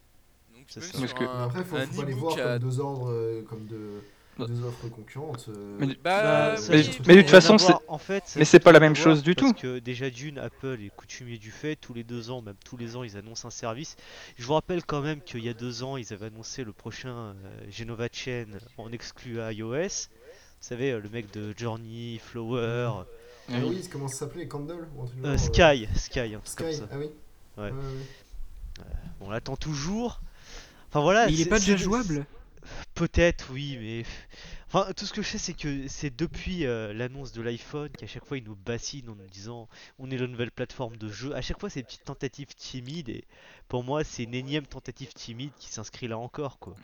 Donc 0.53 0.65
ça. 0.67 0.81
sur 0.81 0.99
Parce 0.99 1.13
que- 1.13 1.19
Mais 1.23 1.29
un, 1.29 1.43
après, 1.43 1.63
faut, 1.63 1.75
un 1.75 1.85
faut 1.87 2.01
pas 2.01 2.07
les 2.07 2.13
voir 2.13 2.37
à- 2.37 2.59
comme 2.59 2.59
deux 2.69 2.79
ordres, 2.79 3.09
euh, 3.11 3.41
comme 3.43 3.65
deux, 3.65 4.03
Bah. 4.37 4.45
deux 4.47 4.63
offres 4.63 4.87
concurrentes. 4.89 5.45
euh. 5.49 5.77
Mais- 5.79 5.87
Bah, 5.87 5.95
Bah, 6.03 6.55
mais- 6.69 6.83
mais 7.07 7.15
de 7.17 7.21
toute 7.21 7.29
façon, 7.29 7.57
c'est- 7.57 7.73
en 7.87 7.97
fait, 7.97 8.23
mais 8.37 8.45
c'est 8.45 8.59
pas 8.59 8.71
la 8.71 8.79
même 8.79 8.95
chose 8.95 9.21
du 9.23 9.35
parce 9.35 9.47
tout. 9.47 9.53
que 9.53 9.79
déjà 9.79 10.09
d'une, 10.09 10.37
Apple 10.39 10.77
est 10.81 10.89
coutumier 10.95 11.37
du 11.37 11.51
fait, 11.51 11.75
tous 11.75 11.93
les 11.93 12.03
deux 12.03 12.29
ans, 12.31 12.41
même 12.41 12.55
tous 12.65 12.77
les 12.77 12.95
ans, 12.95 13.03
ils 13.03 13.17
annoncent 13.17 13.47
un 13.47 13.51
service. 13.51 13.95
Je 14.37 14.45
vous 14.45 14.53
rappelle 14.53 14.83
quand 14.85 15.01
même 15.01 15.21
qu'il 15.21 15.43
y 15.43 15.49
a 15.49 15.53
deux 15.53 15.83
ans, 15.83 15.97
ils 15.97 16.11
avaient 16.13 16.27
annoncé 16.27 16.63
le 16.63 16.71
prochain 16.73 17.09
euh, 17.15 17.33
Genova 17.69 18.07
Chain 18.11 18.45
en 18.77 18.91
exclu 18.91 19.39
à 19.41 19.51
iOS. 19.53 19.73
Vous 19.73 20.67
savez, 20.67 20.91
euh, 20.91 20.99
le 20.99 21.09
mec 21.09 21.31
de 21.33 21.53
Journey, 21.57 22.19
Flower, 22.23 22.91
Ah 23.49 23.53
oui, 23.67 23.81
comment 23.91 24.07
ça 24.07 24.19
s'appelait 24.19 24.47
Candle 24.47 24.87
ou 24.95 25.01
un 25.01 25.05
truc 25.07 25.19
du 25.19 25.25
euh, 25.25 25.33
euh, 25.33 25.37
Sky, 25.37 25.87
Sky, 25.95 26.19
un 26.35 26.39
truc 26.39 26.55
comme 26.57 26.67
Sky, 26.71 26.75
ça. 26.77 26.87
ah 26.91 26.95
oui 26.99 27.09
Ouais. 27.57 27.71
ouais. 27.71 28.85
On 29.19 29.29
l'attend 29.29 29.55
toujours. 29.57 30.21
Enfin 30.91 31.01
voilà. 31.01 31.25
Mais 31.27 31.33
il 31.33 31.41
est 31.41 31.43
c'est- 31.45 31.49
pas 31.49 31.59
déjà 31.59 31.77
jouable 31.77 32.25
Peut-être, 32.93 33.47
oui, 33.51 33.77
mais. 33.81 34.03
Enfin, 34.67 34.87
tout 34.95 35.05
ce 35.05 35.11
que 35.11 35.21
je 35.21 35.27
sais, 35.29 35.37
c'est 35.37 35.53
que 35.53 35.87
c'est 35.87 36.15
depuis 36.15 36.65
euh, 36.65 36.93
l'annonce 36.93 37.33
de 37.33 37.41
l'iPhone 37.41 37.89
qu'à 37.89 38.07
chaque 38.07 38.23
fois 38.23 38.37
ils 38.37 38.43
nous 38.43 38.55
bassinent 38.55 39.09
en 39.09 39.15
nous 39.15 39.27
disant 39.29 39.67
on 39.99 40.09
est 40.11 40.17
la 40.17 40.27
nouvelle 40.27 40.51
plateforme 40.51 40.95
de 40.95 41.09
jeu. 41.09 41.35
À 41.35 41.41
chaque 41.41 41.59
fois, 41.59 41.69
c'est 41.69 41.81
des 41.81 41.85
petites 41.85 42.05
tentatives 42.05 42.53
timides 42.55 43.09
et 43.09 43.25
pour 43.67 43.83
moi, 43.83 44.03
c'est 44.05 44.23
une 44.23 44.33
énième 44.35 44.65
tentative 44.67 45.11
timide 45.13 45.51
qui 45.59 45.69
s'inscrit 45.73 46.07
là 46.07 46.17
encore, 46.17 46.59
quoi. 46.59 46.75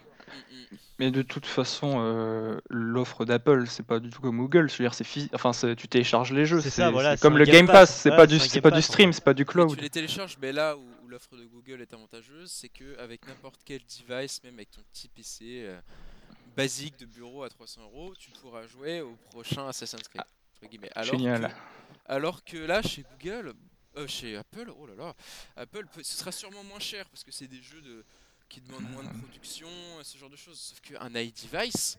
Mais 0.99 1.11
de 1.11 1.21
toute 1.21 1.45
façon, 1.45 1.95
euh, 1.99 2.59
l'offre 2.69 3.23
d'Apple, 3.23 3.65
c'est 3.67 3.85
pas 3.85 3.99
du 3.99 4.09
tout 4.09 4.19
comme 4.19 4.37
Google. 4.39 4.69
Je 4.69 4.75
veux 4.77 4.83
dire, 4.83 4.93
c'est 4.93 5.05
enfin, 5.33 5.51
tu 5.77 5.87
télécharges 5.87 6.33
les 6.33 6.45
jeux. 6.45 6.59
C'est 6.59 6.69
ça, 6.69 6.89
voilà, 6.89 7.15
comme 7.15 7.37
le 7.37 7.45
Game 7.45 7.67
Pass, 7.67 7.91
Pass. 7.91 7.95
C'est 8.01 8.09
voilà, 8.09 8.23
pas 8.23 8.27
du, 8.27 8.39
c'est 8.39 8.59
pas 8.59 8.71
du 8.71 8.75
Pass, 8.77 8.85
stream, 8.85 9.13
c'est 9.13 9.23
pas 9.23 9.33
du 9.33 9.43
Mais 9.43 9.45
cloud. 9.45 9.75
tu 9.75 9.81
les 9.81 9.89
télécharges, 9.89 10.37
mais 10.41 10.51
là 10.51 10.75
où, 10.75 10.81
où 11.07 11.09
l'offre 11.09 11.37
de 11.37 11.45
Google 11.45 11.81
est 11.81 11.93
avantageuse, 11.93 12.51
c'est 12.51 12.67
que 12.69 12.97
avec 12.99 13.25
n'importe 13.27 13.61
quel 13.63 13.79
device, 13.85 14.43
même 14.43 14.55
avec 14.55 14.71
ton 14.71 14.81
petit 14.91 15.07
PC 15.07 15.63
euh, 15.65 15.79
basique 16.55 16.97
de 16.99 17.05
bureau 17.05 17.43
à 17.43 17.49
300 17.49 17.81
euros, 17.83 18.13
tu 18.19 18.29
pourras 18.31 18.67
jouer 18.67 18.99
au 19.01 19.15
prochain 19.31 19.67
Assassin's 19.69 20.07
Creed. 20.09 20.21
entre 20.55 20.69
guillemets. 20.69 20.91
Alors 20.95 21.13
Génial. 21.17 21.47
Que, 21.47 21.53
alors 22.11 22.43
que 22.43 22.57
là, 22.57 22.81
chez 22.81 23.05
Google, 23.19 23.53
euh, 23.95 24.05
chez 24.07 24.35
Apple, 24.35 24.69
oh 24.77 24.85
là 24.85 24.95
là, 24.95 25.15
Apple, 25.55 25.85
peut- 25.93 26.03
ce 26.03 26.17
sera 26.17 26.31
sûrement 26.33 26.63
moins 26.65 26.79
cher 26.79 27.07
parce 27.09 27.23
que 27.23 27.31
c'est 27.31 27.47
des 27.47 27.61
jeux 27.61 27.81
de, 27.81 28.03
qui 28.49 28.59
demandent 28.59 28.89
moins 28.91 29.03
de 29.03 29.17
production, 29.21 29.69
ce 30.03 30.17
genre 30.17 30.29
de 30.29 30.35
choses. 30.35 30.59
Sauf 30.59 30.81
qu'un 30.81 31.09
iDevice, 31.15 31.97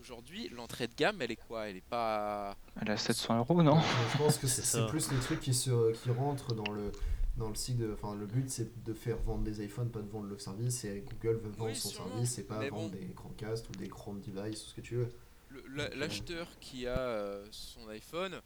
aujourd'hui, 0.00 0.48
l'entrée 0.48 0.88
de 0.88 0.94
gamme, 0.94 1.22
elle 1.22 1.30
est 1.30 1.36
quoi? 1.36 1.68
Elle 1.68 1.76
est 1.76 1.80
pas. 1.88 2.56
Elle 2.80 2.88
est 2.88 2.92
à 2.92 2.96
700 2.96 3.38
euros, 3.38 3.62
non? 3.62 3.80
Je 4.12 4.18
pense 4.18 4.36
que 4.38 4.48
c'est 4.48 4.86
plus 4.88 5.12
les 5.12 5.18
trucs 5.20 5.40
qui, 5.40 5.54
se, 5.54 5.92
qui 5.92 6.10
rentrent 6.10 6.54
dans 6.54 6.72
le, 6.72 6.90
dans 7.38 7.48
le 7.48 7.54
cycle. 7.54 7.78
de- 7.80 7.92
Enfin, 7.92 8.14
le 8.14 8.26
but 8.26 8.50
c'est 8.50 8.82
de 8.84 8.92
faire 8.92 9.16
vendre 9.18 9.44
des 9.44 9.64
iPhones, 9.64 9.90
pas 9.90 10.00
de 10.00 10.08
vendre 10.08 10.26
le 10.28 10.38
service. 10.38 10.84
Et 10.84 11.00
Google 11.06 11.38
veut 11.40 11.50
vendre 11.50 11.70
Oui, 11.70 11.76
son 11.76 11.88
sûrement. 11.88 12.10
service 12.10 12.38
et 12.38 12.44
pas 12.44 12.58
Mais 12.58 12.70
vendre 12.70 12.90
bon. 12.90 12.96
des 12.98 13.06
Chromecast 13.14 13.68
ou 13.70 13.72
des 13.72 13.88
Chrome 13.88 14.20
devices 14.20 14.64
ou 14.64 14.68
ce 14.70 14.74
que 14.74 14.80
tu 14.80 14.96
veux. 14.96 15.08
euh, 15.78 15.88
L'acheteur 15.96 16.46
qui 16.60 16.86
a 16.86 16.98
euh, 16.98 17.46
son 17.50 17.88
iPhone, 17.88 18.40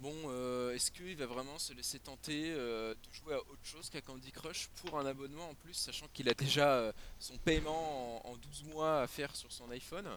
bon, 0.00 0.14
euh, 0.28 0.72
est-ce 0.74 0.90
qu'il 0.90 1.16
va 1.16 1.26
vraiment 1.26 1.58
se 1.58 1.72
laisser 1.72 1.98
tenter 1.98 2.52
euh, 2.52 2.94
de 2.94 3.12
jouer 3.12 3.34
à 3.34 3.38
autre 3.38 3.64
chose 3.64 3.90
qu'à 3.90 4.00
Candy 4.00 4.30
Crush 4.30 4.68
pour 4.82 4.98
un 4.98 5.06
abonnement 5.06 5.48
en 5.50 5.54
plus, 5.54 5.74
sachant 5.74 6.06
qu'il 6.12 6.28
a 6.28 6.34
déjà 6.34 6.68
euh, 6.74 6.92
son 7.18 7.36
paiement 7.38 8.26
en, 8.26 8.30
en 8.32 8.36
12 8.36 8.64
mois 8.64 9.02
à 9.02 9.06
faire 9.06 9.34
sur 9.34 9.50
son 9.50 9.70
iPhone? 9.70 10.08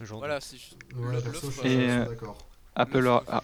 Voilà, 0.00 0.40
c'est 0.40 0.56
juste. 0.56 0.76
Ouais, 0.94 1.20
perso, 1.20 1.50
je 1.50 1.58
suis, 1.60 1.76
euh, 1.90 2.04
d'accord. 2.04 2.38
Apple, 2.76 3.08
a-. 3.08 3.42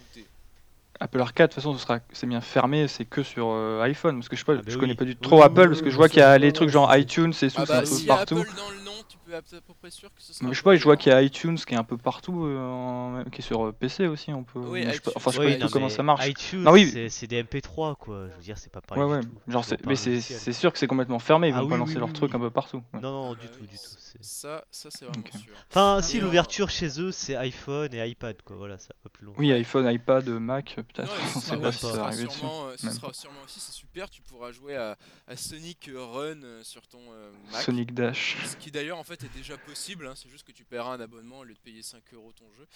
Apple 1.01 1.21
Arcade, 1.21 1.51
de 1.51 1.55
toute 1.55 1.63
façon, 1.63 1.75
ce 1.77 1.81
sera, 1.83 1.99
c'est 2.13 2.27
bien 2.27 2.41
fermé, 2.41 2.89
c'est 2.89 3.05
que 3.05 3.23
sur 3.23 3.49
euh, 3.51 3.83
iPhone. 3.83 4.17
Parce 4.17 4.29
que 4.29 4.37
je 4.37 4.41
sais 4.41 4.45
pas, 4.45 4.53
Ah 4.55 4.57
bah 4.59 4.63
je 4.67 4.75
oui. 4.75 4.81
connais 4.81 4.95
pas 4.95 5.05
du 5.05 5.13
Oui, 5.13 5.17
trop 5.21 5.39
oui, 5.39 5.43
Apple, 5.43 5.61
oui, 5.63 5.67
parce 5.69 5.83
que 5.83 5.91
je 5.91 5.97
vois 5.97 6.09
qu'il 6.09 6.21
y 6.21 6.23
a 6.23 6.39
les 6.39 6.53
trucs 6.53 6.69
genre 6.71 6.95
iTunes 6.97 7.33
et 7.43 7.49
tout, 7.51 7.55
Ah 7.59 7.67
c'est 7.67 7.73
bah, 7.73 7.79
un 7.79 7.81
peu 7.81 7.87
s'il 7.87 8.07
y 8.07 8.11
a 8.11 8.15
partout. 8.17 8.39
Apple 8.39 8.51
dans 8.57 8.71
le 8.71 8.85
nom, 8.85 8.93
tu 9.09 9.19
peux 9.19 9.33
être 9.33 9.55
à 9.55 9.61
peu 9.61 9.75
près 9.81 9.91
sûr 9.91 10.09
que 10.15 10.23
ce 10.23 10.33
sera. 10.33 10.47
Mais 10.47 10.53
je 10.55 10.59
sais 10.59 10.63
pas, 10.65 10.77
je 10.77 10.85
vois 10.85 10.97
qu'il 10.97 11.11
y 11.13 11.15
a 11.15 11.21
iTunes 11.23 11.57
qui 11.57 11.75
est 11.75 11.77
un 11.77 11.85
peu 11.85 11.97
partout, 11.97 12.45
euh, 12.47 13.25
qui 13.33 13.41
est 13.41 13.45
sur 13.45 13.67
euh, 13.67 13.73
PC 13.73 14.07
aussi. 14.07 14.33
On 14.33 14.45
peut... 14.45 14.61
Je 14.63 14.81
sais 14.81 14.85
pas- 14.85 14.93
iTunes, 14.95 15.13
enfin, 15.17 15.31
je 15.33 15.37
sais 15.39 15.45
pas 15.45 15.51
du 15.51 15.59
tout 15.59 15.69
comment 15.71 15.89
ça 15.89 16.03
marche. 16.03 16.27
iTunes, 16.29 16.63
Non, 16.63 16.73
oui. 16.73 17.09
c'est- 17.11 17.27
des 17.27 17.43
MP3, 17.43 17.97
quoi. 17.97 18.29
Je 18.31 18.37
veux 18.37 18.43
dire, 18.43 18.57
c'est 18.59 18.73
pas 18.73 18.81
pareil. 18.81 19.03
Ouais, 19.03 19.11
du 19.21 19.27
ouais. 19.27 19.33
tout. 19.47 19.51
Genre, 19.51 19.65
mais 19.87 19.97
c'est 19.97 20.53
sûr 20.53 20.73
que 20.73 20.79
c'est 20.79 20.87
complètement 20.87 21.19
fermé. 21.19 21.49
Ils 21.49 21.55
Ah 21.55 21.59
vont 21.59 21.65
oui, 21.65 21.71
pas 21.71 21.77
lancer 21.77 21.95
oui, 21.95 21.99
leurs 22.01 22.09
oui, 22.09 22.15
trucs 22.15 22.35
un 22.35 22.41
peu 22.41 22.51
partout. 22.51 22.83
ouais. 22.93 23.01
Non, 23.01 23.11
non, 23.11 23.31
du 23.35 23.47
bah 23.47 23.53
tout, 23.59 23.67
du 23.67 23.77
tout. 23.77 23.83
Ça, 24.21 24.65
ça 24.71 24.91
c'est 24.91 25.05
vraiment 25.05 25.23
sûr. 25.33 25.53
Enfin, 25.71 26.01
si, 26.03 26.21
l'ouverture 26.21 26.71
chez 26.71 27.01
eux, 27.01 27.13
c'est 27.13 27.37
iPhone 27.37 27.93
et 27.95 28.09
iPad, 28.09 28.41
quoi. 28.43 28.57
Voilà, 28.57 28.79
ça 28.79 28.95
va 29.03 29.11
plus 29.11 29.25
loin. 29.27 29.35
Oui, 29.39 29.53
iPhone, 29.53 29.91
iPad, 29.91 30.29
Mac, 30.29 30.75
peut-être. 30.77 31.13
On 31.37 31.41
sera, 31.41 31.57
sait 31.57 31.61
pas 31.63 31.73
si 31.73 31.79
ça 31.81 31.89
sera 31.89 31.97
va 31.99 32.05
arriver 32.07 32.25
dessus. 32.25 32.39
sûrement, 32.39 32.69
ce 32.77 32.87
Même 32.87 32.95
sera 32.95 33.13
sûrement 33.13 33.43
aussi, 33.45 33.61
c'est 33.61 33.73
super, 33.73 34.09
tu 34.11 34.23
pourras 34.23 34.53
jouer 34.53 34.77
à, 34.77 34.97
à 35.27 35.37
Sonic 35.37 35.91
Run 35.95 36.43
euh, 36.43 36.63
sur 36.63 36.87
ton 36.87 37.01
euh, 37.13 37.31
Mac. 37.53 37.63
Sonic 37.63 37.93
Dash. 37.95 38.37
Ce 38.47 38.57
qui 38.57 38.71
d'ailleurs 38.71 38.99
en 38.99 39.05
fait 39.05 39.23
est 39.25 39.35
déjà 39.37 39.57
possible, 39.59 40.07
hein, 40.07 40.15
c'est 40.17 40.29
juste 40.29 40.47
que 40.47 40.53
tu 40.53 40.65
paieras 40.65 40.95
un 40.95 41.01
abonnement 41.01 41.41
au 41.41 41.45
lieu 41.45 41.55
de 41.55 41.59
payer 41.59 41.83
5 41.83 42.03
euros 42.15 42.33
ton 42.33 42.47
jeu. 42.57 42.67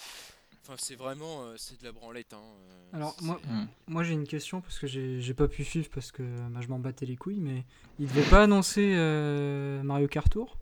Enfin 0.65 0.75
c'est 0.77 0.97
vraiment, 0.97 1.45
euh, 1.45 1.55
c'est 1.57 1.81
de 1.81 1.85
la 1.85 1.93
branlette. 1.93 2.35
Hein, 2.35 2.41
euh, 2.43 2.97
Alors, 2.97 3.17
moi- 3.23 3.41
Hmm. 3.49 3.67
Moi 3.87 4.03
j'ai 4.03 4.13
une 4.13 4.27
question 4.27 4.61
parce 4.61 4.79
que 4.79 4.87
j'ai 4.87 5.21
j'ai 5.21 5.33
pas 5.35 5.49
pu 5.49 5.65
suivre 5.65 5.89
parce 5.95 6.11
que 6.13 6.23
bah, 6.51 6.61
je 6.61 6.69
m'en 6.69 6.79
battais 6.79 7.07
les 7.07 7.17
couilles, 7.17 7.41
mais 7.41 7.65
il 7.99 8.07
devait 8.09 8.29
pas 8.29 8.43
annoncer 8.43 8.93
euh, 8.97 9.83
Mario 9.83 10.09
Kart 10.09 10.29
Tour? 10.31 10.59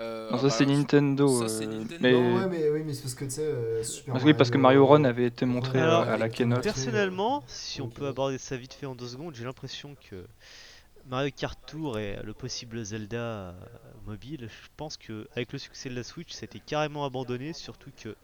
Euh, 0.00 0.30
Non, 0.30 0.36
ah 0.36 0.38
ça 0.38 0.44
bah, 0.44 0.50
c'est 0.50 0.66
Nintendo. 0.66 1.40
ça, 1.40 1.48
c'est 1.48 1.66
euh, 1.66 1.78
Nintendo. 1.78 1.96
Mais... 2.00 2.12
Non, 2.12 2.36
ouais, 2.36 2.46
mais 2.50 2.70
oui, 2.70 2.82
mais 2.84 2.92
c'est 2.92 3.02
parce 3.02 3.14
que 3.14 3.24
tu 3.24 3.30
sais, 3.30 3.42
euh, 3.42 3.82
Super 3.82 4.12
Parce, 4.14 4.24
oui, 4.24 4.34
parce 4.34 4.50
que 4.50 4.58
Mario 4.58 4.86
Run 4.86 5.04
avait 5.04 5.24
été 5.26 5.46
montré 5.46 5.80
Alors, 5.80 6.02
euh, 6.02 6.14
à 6.14 6.16
la 6.18 6.28
keynote. 6.28 6.62
Personnellement, 6.62 7.42
si 7.46 7.80
on 7.80 7.88
peut 7.88 8.04
euh, 8.04 8.10
aborder 8.10 8.38
ça 8.38 8.56
vite 8.56 8.74
fait 8.74 8.86
en 8.86 8.94
deux 8.94 9.08
secondes, 9.08 9.34
j'ai 9.34 9.44
l'impression 9.44 9.96
que 10.10 10.26
Mario 11.08 11.30
Kart 11.34 11.58
Tour 11.66 11.98
et 11.98 12.18
le 12.22 12.34
possible 12.34 12.84
Zelda 12.84 13.16
euh, 13.16 13.52
mobile, 14.06 14.48
je 14.50 14.68
pense 14.76 14.96
que 14.96 15.26
avec 15.34 15.52
le 15.52 15.58
succès 15.58 15.88
de 15.88 15.94
la 15.94 16.02
Switch, 16.02 16.32
c'était 16.32 16.60
carrément 16.60 17.04
abandonné, 17.04 17.52
surtout 17.52 17.90
que 18.02 18.14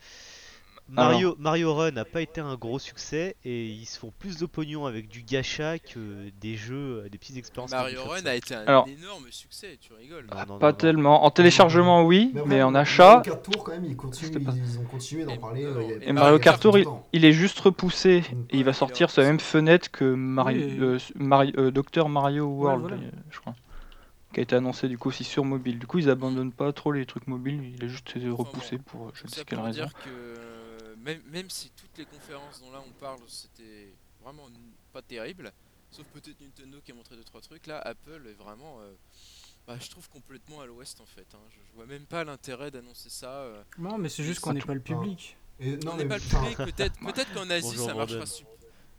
Mario, 0.95 1.37
Mario 1.39 1.75
Run 1.75 1.91
n'a 1.93 2.05
pas 2.05 2.21
été 2.21 2.41
un 2.41 2.55
gros 2.57 2.79
succès 2.79 3.35
et 3.45 3.67
ils 3.67 3.87
se 3.87 3.99
font 3.99 4.13
plus 4.19 4.39
de 4.39 4.47
pognon 4.47 4.87
avec 4.87 5.09
du 5.09 5.23
gacha 5.23 5.79
que 5.79 6.29
des 6.41 6.57
jeux, 6.57 7.03
euh, 7.05 7.09
des 7.09 7.19
petites 7.19 7.37
expériences. 7.37 7.71
Mario 7.71 8.03
Run 8.05 8.27
a 8.27 8.35
été 8.35 8.55
un 8.55 8.65
Alors- 8.67 8.87
énorme 8.89 9.25
succès, 9.31 9.79
tu 9.81 9.93
rigoles. 9.95 10.27
Non, 10.31 10.37
non, 10.47 10.59
Pas 10.59 10.67
non, 10.69 10.73
non. 10.73 10.79
tellement. 10.79 11.25
En 11.25 11.31
téléchargement, 11.31 12.03
oui, 12.05 12.33
mais 12.47 12.63
en 12.63 12.71
Mario 12.71 12.77
achat, 12.83 13.23
Kart 13.25 13.43
Tour, 13.43 13.65
quand 13.65 13.73
même, 13.73 13.85
ils, 13.85 13.97
continuent, 13.97 14.27
C'était 14.33 14.45
pas- 14.45 14.53
ils 14.55 14.79
ont 14.79 14.85
continué 14.85 15.25
d'en 15.25 15.33
Et- 15.35 15.39
parler. 15.39 15.65
euh, 15.65 15.81
et 16.01 16.13
Mario 16.13 16.13
Mario 16.13 16.39
Kart 16.39 16.61
Tour, 16.61 16.79
il, 17.13 17.25
est 17.25 17.33
juste 17.33 17.59
repoussé 17.61 18.23
et 18.51 18.57
il 18.59 18.65
va 18.65 18.73
sortir 18.73 19.11
sur 19.11 19.23
la 19.23 19.29
même 19.29 19.41
fenêtre 19.41 19.91
que 19.91 20.05
Mario, 20.05 20.61
Oui, 20.67 20.77
euh, 20.81 20.99
Mario, 21.15 21.53
euh, 21.59 21.71
Dr 21.71 22.09
Mario 22.09 22.45
World, 22.47 22.81
voilà. 22.83 22.97
je 23.31 23.41
crois. 23.41 23.55
qui 24.33 24.41
a 24.41 24.45
été 24.45 24.57
annoncé 24.57 24.89
du 24.89 24.97
coup 24.97 25.11
aussi 25.11 25.25
sur 25.25 25.45
mobile. 25.45 25.79
Du 25.79 25.87
coup, 25.87 25.99
ils 25.99 26.09
abandonnent 26.09 26.53
pas 26.53 26.73
trop 26.73 26.91
les 26.93 27.05
trucs 27.05 27.27
mobiles, 27.27 27.75
il 27.77 27.85
a 27.85 27.87
juste 27.87 28.17
été 28.17 28.31
repoussé 28.31 28.79
pour 28.79 29.11
je 29.15 29.25
ne 29.25 29.29
sais 29.29 29.45
quelle 29.45 29.61
raison. 29.61 29.83
dire 29.83 29.93
que 29.93 30.09
même, 31.03 31.23
même 31.31 31.51
si 31.51 31.71
toutes 31.71 31.97
les 31.99 32.05
conférences 32.07 32.61
dont 32.61 32.71
là 32.73 32.83
on 32.87 32.91
parle 32.93 33.21
c'était 33.29 33.93
vraiment 34.23 34.49
pas 34.93 35.03
terrible, 35.03 35.53
sauf 35.91 36.07
peut-être 36.09 36.41
Nintendo 36.41 36.81
qui 36.85 36.93
a 36.93 36.95
montré 36.95 37.17
2-3 37.17 37.41
trucs, 37.43 37.67
là 37.67 37.79
Apple 37.81 38.27
est 38.29 38.33
vraiment, 38.43 38.79
euh, 38.81 38.93
bah, 39.67 39.77
je 39.81 39.91
trouve 39.91 40.09
complètement 40.09 40.61
à 40.61 40.67
l'ouest 40.67 41.01
en 41.01 41.07
fait. 41.07 41.27
hein. 41.35 41.39
Je, 41.51 41.57
je 41.71 41.75
vois 41.77 41.87
même 41.87 42.07
pas 42.07 42.25
l'intérêt 42.25 42.71
d'annoncer 42.71 43.11
ça. 43.11 43.31
euh. 43.43 43.63
Non, 43.79 43.99
mais 43.99 44.09
c'est 44.09 44.25
juste 44.25 44.41
qu'on 44.41 44.53
n'est 44.53 44.61
pas 44.61 44.75
le 44.75 44.81
public. 44.81 45.37
Et, 45.61 45.75
on 45.75 45.87
non, 45.87 45.97
n'est 45.97 46.05
mais 46.05 46.09
pas 46.09 46.19
le 46.19 46.23
public, 46.23 46.57
peut-être 46.57 46.99
peut-être 47.01 47.33
qu'en 47.35 47.49
Asie 47.51 47.67
Bonjour, 47.69 47.87
ça 47.87 47.95
marchera 47.95 48.27
super. 48.27 48.53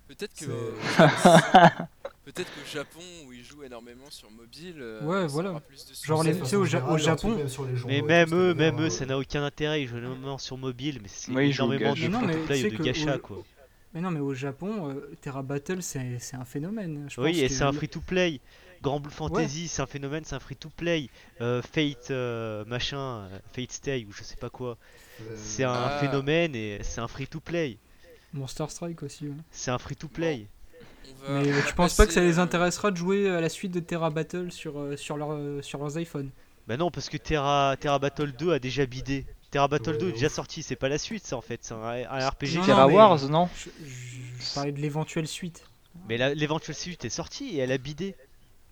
Peut-être 0.08 0.34
que 0.36 0.46
Euh. 0.46 1.70
peut-être 2.26 2.50
qu'au 2.54 2.66
Japon 2.72 3.00
où 3.28 3.34
ils 3.34 3.44
jouent 3.44 3.64
énormément 3.64 4.10
sur 4.10 4.30
mobile, 4.32 4.78
euh, 4.80 5.04
Ouais, 5.04 5.22
ça 5.22 5.28
voilà. 5.28 5.52
aura 5.52 5.60
plus 5.62 5.86
de 5.86 5.94
Genre 6.06 6.24
les- 6.24 6.38
tu 6.40 6.46
sais, 6.46 6.56
au 6.56 6.66
Ja- 6.66 6.86
au 6.88 6.98
Japon- 6.98 7.38
Mais 7.86 8.02
même 8.02 8.34
eux, 8.34 8.54
même 8.54 8.80
eux, 8.82 8.90
ça 8.90 9.06
n'a 9.06 9.18
aucun 9.18 9.44
intérêt. 9.44 9.82
Ils 9.84 9.88
jouent 9.88 9.98
énormément 9.98 10.38
sur 10.38 10.58
mobile, 10.58 11.00
mais 11.02 11.08
c'est 11.10 11.32
Ouais, 11.32 11.50
énormément 11.50 11.94
de 11.94 12.08
non, 12.08 12.22
mais 12.22 12.34
sais 12.56 12.70
de 12.70 12.78
gacha, 12.84 13.16
au- 13.16 13.20
quoi. 13.20 13.44
Mais 13.94 14.02
non, 14.02 14.10
mais 14.10 14.20
au 14.22 14.34
Japon, 14.34 14.90
euh, 14.90 15.12
Terra 15.22 15.44
Battle, 15.44 15.84
c'est 15.84 16.18
c'est 16.20 16.36
un 16.36 16.46
phénomène. 16.46 17.06
Je 17.10 17.22
Oui, 17.22 17.32
pense 17.34 17.38
et 17.42 17.48
que 17.48 17.54
c'est 17.54 17.64
un 17.64 17.72
free-to-play. 17.74 18.40
Grand 18.82 19.00
Blue 19.00 19.12
Fantasy, 19.14 19.68
c'est 19.70 19.82
un 19.82 19.86
phénomène, 19.86 20.24
c'est 20.26 20.36
un 20.36 20.40
free-to-play. 20.40 21.10
Euh, 21.42 21.62
Fate, 21.62 22.10
euh, 22.12 22.66
machin, 22.66 22.98
euh, 23.32 23.40
Fate 23.56 23.72
Stay 23.72 24.06
ou 24.10 24.12
je 24.12 24.24
sais 24.24 24.36
pas 24.36 24.50
quoi. 24.50 24.78
C'est 25.36 25.64
un 25.64 25.72
Ah. 25.74 25.98
phénomène 26.02 26.54
et 26.56 26.80
c'est 26.82 27.00
un 27.00 27.08
free-to-play. 27.08 27.78
Monster 28.34 28.66
Strike 28.68 29.04
aussi. 29.04 29.28
ouais. 29.28 29.36
C'est 29.52 29.70
un 29.72 29.78
free-to-play. 29.78 30.48
Va- 31.28 31.42
Mais 31.42 31.50
euh, 31.52 31.62
tu 31.68 31.74
penses 31.74 31.96
pas 31.96 32.06
que 32.06 32.14
ça 32.14 32.22
les 32.22 32.40
euh, 32.40 32.42
intéressera 32.42 32.92
de 32.92 32.98
jouer 32.98 33.30
à 33.30 33.42
la 33.42 33.50
suite 33.50 33.72
de 33.72 33.80
Terra 33.80 34.10
Battle 34.10 34.52
sur, 34.52 34.80
euh, 34.80 34.98
sur, 34.98 35.18
leur, 35.18 35.32
euh, 35.34 35.62
sur 35.62 35.80
leurs 35.80 35.98
iPhones? 36.00 36.30
Bah 36.68 36.78
non, 36.78 36.92
parce 36.92 37.10
que 37.10 37.18
Terra, 37.18 37.76
Terra 37.80 38.00
Battle 38.00 38.32
2 38.32 38.54
a 38.54 38.60
déjà 38.60 38.86
bidé. 38.86 39.26
Terra 39.52 39.68
Battle 39.68 39.92
Ouais, 39.92 39.98
2 39.98 40.10
est 40.10 40.12
déjà 40.14 40.30
sorti, 40.30 40.64
c'est 40.64 40.76
pas 40.76 40.90
la 40.90 40.98
suite, 40.98 41.26
ça 41.26 41.36
en 41.38 41.42
fait. 41.42 41.60
C'est 41.62 41.74
un, 41.74 41.78
un 42.10 42.30
RPG. 42.30 42.54
Non, 42.56 42.60
non, 42.62 42.66
Terra 42.66 42.88
mais- 42.88 42.94
Wars, 42.94 43.30
non? 43.30 43.50
je, 43.56 43.70
je- 43.86 44.46
je 44.46 44.54
parlais 44.56 44.72
de 44.72 44.80
l'éventuelle 44.80 45.28
suite. 45.28 45.64
Mais 46.10 46.18
la- 46.18 46.34
l'éventuelle 46.34 46.76
suite 46.76 47.06
est 47.06 47.10
sortie 47.10 47.50
et 47.56 47.60
elle 47.60 47.72
a 47.72 47.78
bidé. 47.78 48.16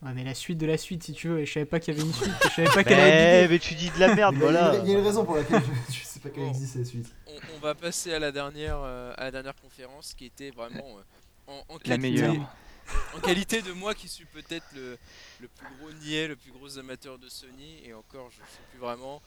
Ouais, 0.02 0.10
mais 0.16 0.24
la 0.24 0.34
suite 0.34 0.58
de 0.58 0.66
la 0.66 0.78
suite, 0.80 1.04
si 1.04 1.14
tu 1.14 1.28
veux. 1.28 1.40
Et 1.42 1.46
je 1.46 1.54
savais 1.54 1.66
pas 1.68 1.80
qu'il 1.80 1.94
y 1.94 1.98
avait 1.98 2.08
une 2.08 2.14
suite. 2.14 2.32
Je 2.46 2.50
savais 2.50 2.68
pas 2.74 2.84
qu'elle 2.84 2.98
Mais, 2.98 3.42
bider. 3.44 3.54
mais 3.54 3.60
tu 3.60 3.76
dis 3.76 3.92
de 3.92 4.00
la 4.00 4.16
merde, 4.16 4.36
voilà. 4.40 4.76
Il 4.84 4.90
y 4.90 4.96
a 4.96 4.98
une 4.98 5.06
raison 5.06 5.24
pour 5.24 5.36
laquelle 5.36 5.62
je, 5.90 5.94
je 6.00 6.04
sais 6.04 6.20
pas 6.20 6.30
qu'elle 6.30 6.44
Bon. 6.46 6.50
existe 6.50 6.74
cette 6.74 6.88
suite. 6.88 7.14
on, 7.28 7.34
on 7.56 7.60
va 7.60 7.76
passer 7.76 8.12
à 8.12 8.18
la 8.18 8.32
dernière, 8.32 8.80
euh, 8.84 9.14
à 9.18 9.26
la 9.26 9.32
dernière 9.32 9.56
conférence 9.56 10.16
qui 10.16 10.26
était 10.26 10.50
vraiment 10.50 10.98
euh, 10.98 11.02
en, 11.48 11.64
en 11.70 11.74
La 11.74 11.80
qualité, 11.80 11.98
meilleure. 11.98 12.56
en 13.16 13.20
qualité 13.20 13.62
de 13.62 13.72
moi 13.72 13.94
qui 13.96 14.08
suis 14.08 14.26
peut-être 14.26 14.66
le, 14.76 14.98
le 15.40 15.48
plus 15.48 15.68
gros 15.78 15.92
niais, 15.94 16.28
le 16.28 16.36
plus 16.36 16.52
gros 16.52 16.78
amateur 16.78 17.18
de 17.18 17.30
Sony, 17.30 17.82
et 17.86 17.94
encore 17.94 18.30
je 18.32 18.38
sais 18.38 18.62
plus 18.72 18.80
vraiment. 18.80 19.22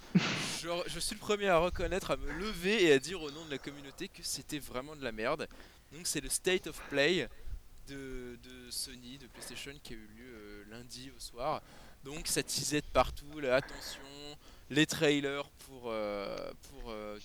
Je, 0.60 0.68
je 0.86 0.98
suis 1.00 1.14
le 1.14 1.20
premier 1.20 1.48
à 1.48 1.58
reconnaître, 1.58 2.10
à 2.10 2.16
me 2.16 2.30
lever 2.32 2.84
et 2.84 2.92
à 2.92 2.98
dire 2.98 3.22
au 3.22 3.30
nom 3.30 3.44
de 3.44 3.50
la 3.50 3.58
communauté 3.58 4.08
que 4.08 4.22
c'était 4.22 4.58
vraiment 4.58 4.96
de 4.96 5.04
la 5.04 5.12
merde. 5.12 5.48
Donc 5.92 6.06
c'est 6.06 6.20
le 6.20 6.28
State 6.28 6.66
of 6.66 6.80
Play 6.88 7.28
de, 7.88 8.38
de 8.42 8.70
Sony, 8.70 9.18
de 9.18 9.26
PlayStation 9.26 9.72
qui 9.82 9.92
a 9.92 9.96
eu 9.96 10.08
lieu 10.16 10.34
euh, 10.34 10.64
lundi 10.70 11.10
au 11.16 11.20
soir. 11.20 11.62
Donc 12.02 12.26
ça 12.26 12.42
teasait 12.42 12.80
de 12.80 12.86
partout, 12.92 13.40
là, 13.40 13.56
attention, 13.56 14.00
les 14.70 14.86
trailers 14.86 15.48
pour, 15.66 15.84
euh, 15.86 16.36
pour, 16.70 16.90
euh, 16.90 17.18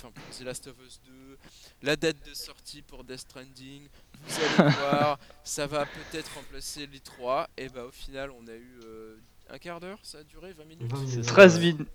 pour 0.00 0.12
The 0.38 0.40
Last 0.42 0.66
of 0.68 0.74
Us 0.86 1.00
2, 1.06 1.38
la 1.82 1.96
date 1.96 2.16
de 2.28 2.34
sortie 2.34 2.82
pour 2.82 3.04
Death 3.04 3.20
Stranding, 3.20 3.88
vous 4.26 4.36
allez 4.40 4.70
voir, 4.78 5.18
ça 5.42 5.66
va 5.66 5.86
peut-être 5.86 6.32
remplacer 6.34 6.86
les 6.86 7.00
3, 7.00 7.48
et 7.56 7.68
bah 7.68 7.84
au 7.84 7.90
final 7.92 8.30
on 8.30 8.46
a 8.46 8.52
eu 8.54 8.78
euh, 8.84 9.16
un 9.50 9.58
quart 9.58 9.80
d'heure, 9.80 9.98
ça 10.02 10.18
a 10.18 10.22
duré 10.22 10.52
20 10.52 10.64
minutes 10.64 10.90
20 10.90 10.98
minutes. 11.00 11.26
13 11.26 11.60
minutes. 11.60 11.88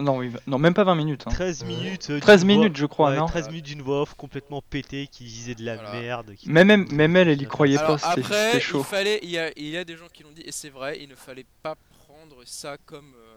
Non, 0.00 0.16
oui, 0.18 0.32
non, 0.46 0.58
même 0.58 0.74
pas 0.74 0.82
20 0.84 0.94
minutes. 0.96 1.22
hein. 1.26 1.30
13 1.30 1.62
Euh, 1.62 1.66
minutes. 1.66 2.10
euh, 2.10 2.18
13 2.20 2.40
d'une 2.44 2.48
voix- 2.54 2.58
minutes, 2.64 2.76
je 2.78 2.86
crois, 2.86 3.10
ouais, 3.10 3.16
non 3.16 3.26
13 3.26 3.48
minutes 3.48 3.66
d'une 3.66 3.82
voix 3.82 4.02
off 4.02 4.14
complètement 4.14 4.62
pétée 4.62 5.06
qui 5.06 5.24
disait 5.24 5.54
de 5.54 5.64
la 5.64 5.76
Voilà. 5.76 6.00
merde. 6.00 6.34
qui- 6.34 6.48
Même, 6.50 6.66
même, 6.66 6.88
même 6.92 7.14
elle, 7.16 7.28
elle 7.28 7.40
y 7.42 7.46
croyait 7.46 7.76
Alors 7.78 8.00
pas, 8.00 8.14
c'était 8.14 8.22
c'était 8.26 8.56
il 8.56 8.60
chaud. 8.60 8.82
fallait, 8.82 9.20
il 9.22 9.30
y, 9.30 9.38
a, 9.38 9.52
il 9.56 9.68
y 9.68 9.76
a 9.76 9.84
des 9.84 9.96
gens 9.96 10.08
qui 10.12 10.22
l'ont 10.24 10.32
dit, 10.32 10.42
et 10.42 10.50
c'est 10.50 10.70
vrai, 10.70 10.98
il 11.00 11.08
ne 11.10 11.14
fallait 11.14 11.46
pas 11.62 11.76
prendre 12.06 12.42
ça 12.44 12.76
comme 12.86 13.12
euh, 13.14 13.35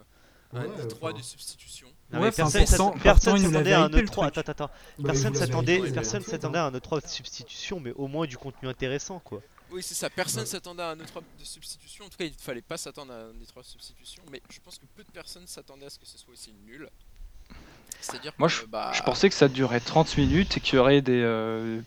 un 0.53 0.61
Ouais, 0.61 0.67
i3 0.67 0.95
enfin. 1.09 1.13
de 1.17 1.21
substitution. 1.21 1.87
Non, 2.11 2.21
Ouais, 2.21 2.31
personne 2.31 2.61
nous 2.61 3.51
s'attendait 3.51 3.73
à 3.73 3.83
un 3.83 3.87
hypé, 3.89 4.01
le 4.01 4.07
E3. 4.07 4.11
truc. 4.11 4.37
Attends, 4.37 4.51
attends. 4.51 4.71
Personne 5.03 5.35
s'attendait, 5.35 5.79
à 5.79 6.65
un 6.65 6.71
E3 6.71 7.01
de 7.01 7.07
substitution, 7.07 7.79
mais 7.79 7.91
au 7.91 8.07
moins 8.07 8.25
du 8.25 8.37
contenu 8.37 8.67
intéressant, 8.67 9.19
quoi. 9.19 9.41
Oui, 9.71 9.83
c'est 9.83 9.93
ça, 9.93 10.09
personne 10.09 10.41
Ouais. 10.41 10.47
s'attendait 10.47 10.81
à 10.81 10.89
un 10.89 10.95
e 10.99 11.03
de 11.39 11.43
substitution. 11.43 12.05
En 12.05 12.09
tout 12.09 12.17
cas, 12.17 12.25
il 12.25 12.31
ne 12.31 12.37
fallait 12.37 12.63
pas 12.63 12.77
s'attendre 12.77 13.13
à 13.13 13.17
un 13.17 13.29
e 13.29 13.33
de 13.33 13.63
substitution, 13.63 14.23
mais 14.31 14.41
je 14.49 14.59
pense 14.61 14.79
que 14.79 14.85
peu 14.95 15.03
de 15.03 15.11
personnes 15.11 15.45
s'attendaient 15.45 15.85
à 15.85 15.89
ce 15.91 15.99
que 15.99 16.07
ce 16.07 16.17
soit 16.17 16.33
aussi 16.33 16.51
nul. 16.65 16.89
C'est-à-dire 18.01 18.31
Moi, 18.39 18.47
que, 18.47 18.53
je, 18.55 18.65
bah, 18.65 18.91
je 18.93 19.03
pensais 19.03 19.27
que 19.29 19.35
ça 19.35 19.47
durait 19.49 19.81
30 19.81 20.17
minutes 20.17 20.57
et 20.57 20.59
qu'il 20.61 20.75
y 20.75 20.79
aurait 20.79 21.01
des. 21.01 21.21
euh, 21.21 21.79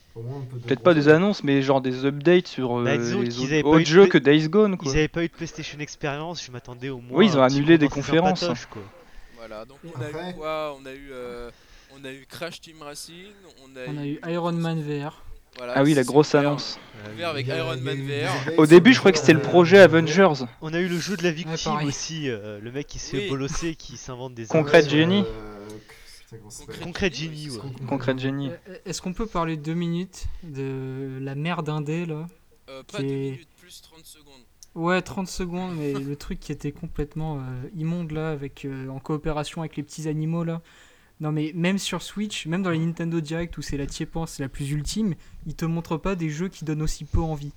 Peut-être 0.67 0.83
pas 0.83 0.95
des 0.95 1.09
annonces, 1.09 1.43
mais 1.43 1.63
genre 1.63 1.81
des 1.81 2.05
updates 2.05 2.47
sur 2.47 2.79
euh, 2.81 2.85
Bah, 2.85 2.97
les 2.97 3.15
autres, 3.15 3.81
jeux 3.85 4.07
que 4.07 4.19
Days 4.19 4.49
Gone, 4.49 4.77
quoi. 4.77 4.93
Ils 4.93 4.99
avaient 4.99 5.09
pas 5.09 5.25
eu 5.25 5.29
de 5.29 5.33
PlayStation 5.33 5.79
Experience, 5.81 6.45
je 6.45 6.51
m'attendais 6.53 6.91
au 6.91 6.99
moins. 6.99 7.19
Oui, 7.19 7.27
ils 7.27 7.39
ont 7.39 7.43
annulé 7.43 7.79
des 7.79 7.89
conférences. 7.89 8.41
sympatoche, 8.41 8.67
quoi. 8.67 8.83
Voilà, 9.39 9.65
donc 9.65 9.79
on 9.85 10.01
a 10.01 10.05
après- 10.07 10.31
eu 10.31 10.35
quoi? 10.35 10.77
On 10.81 10.87
a 10.87 10.93
eu, 10.93 11.09
euh, 11.13 11.51
on 11.99 12.05
a 12.05 12.13
eu 12.13 12.25
Crash 12.29 12.61
Team 12.61 12.77
Racing, 12.83 13.15
on 13.65 13.77
a, 13.77 13.81
On 13.93 13.99
a 13.99 14.07
eu 14.07 14.21
Iron 14.29 14.53
Man 14.53 14.81
VR. 14.81 15.23
Voilà, 15.59 15.73
Ah 15.77 15.83
oui, 15.83 15.93
la 15.95 16.05
grosse 16.05 16.35
annonce. 16.35 16.79
Ouvert 17.15 17.31
avec 17.31 17.47
Iron 17.49 17.77
Man 17.79 17.99
VR. 18.07 18.59
Au 18.59 18.67
début, 18.67 18.93
je 18.93 18.99
croyais 19.01 19.13
que 19.13 19.19
c'était 19.19 19.33
le 19.35 19.41
projet 19.43 19.79
Avengers. 19.81 20.45
On 20.61 20.73
a 20.73 20.79
eu 20.79 20.89
le 20.89 20.99
jeu 20.99 21.17
de 21.17 21.23
la 21.25 21.31
victime 21.33 21.73
pareil. 21.73 21.89
aussi, 21.89 22.31
euh, 22.31 22.59
le 22.63 22.71
mec 22.71 22.87
qui 22.87 22.99
se 22.99 23.11
fait 23.11 23.23
Oui. 23.25 23.29
bolosser, 23.31 23.75
qui 23.75 23.97
s'invente 23.97 24.35
des 24.35 24.47
Concrète. 24.47 24.89
Genie. 24.89 25.25
euh, 25.27 25.52
Concrète 26.83 27.15
Genie, 27.15 27.51
ouais. 27.51 27.59
c'est 27.63 27.79
ça. 27.81 27.87
Concrète 27.89 28.19
Genie. 28.19 28.51
Euh, 28.69 28.77
Est-ce 28.85 29.03
qu'on 29.03 29.13
peut 29.13 29.27
parler 29.27 29.57
deux 29.57 29.75
minutes 29.75 30.27
de 30.43 31.19
la 31.21 31.35
merde 31.35 31.69
indé 31.69 32.07
là? 32.07 32.27
Euh, 32.69 32.83
pas 32.85 32.99
qui 32.99 33.05
2 33.05 33.09
est- 33.13 33.31
minutes 33.33 33.49
plus 33.59 33.83
30 33.83 34.05
secondes. 34.05 34.43
Ouais, 34.75 35.03
30 35.03 35.29
secondes, 35.29 35.77
mais 35.77 35.93
le 35.93 36.17
truc 36.17 36.41
qui 36.41 36.51
était 36.53 36.73
complètement 36.73 37.39
euh, 37.39 37.69
immonde 37.77 38.11
là, 38.13 38.31
avec, 38.31 38.65
euh, 38.65 38.89
en 38.89 38.99
coopération 39.01 39.61
avec 39.61 39.77
les 39.77 39.83
petits 39.83 40.09
animaux 40.09 40.45
là. 40.45 40.63
Non, 41.21 41.31
mais 41.31 41.53
même 41.55 41.79
sur 41.79 42.03
Switch, 42.03 42.47
même 42.47 42.63
dans 42.63 42.71
les 42.71 42.79
Nintendo 42.79 43.21
Direct 43.21 43.57
où 43.59 43.63
c'est 43.63 43.77
la 43.77 43.87
tiépence 43.87 44.39
la 44.41 44.49
plus 44.49 44.71
ultime, 44.73 45.15
ils 45.47 45.55
te 45.55 45.65
montrent 45.67 45.99
pas 45.99 46.17
des 46.17 46.31
jeux 46.31 46.49
qui 46.49 46.65
donnent 46.65 46.83
aussi 46.83 47.05
peu 47.05 47.21
envie. 47.21 47.53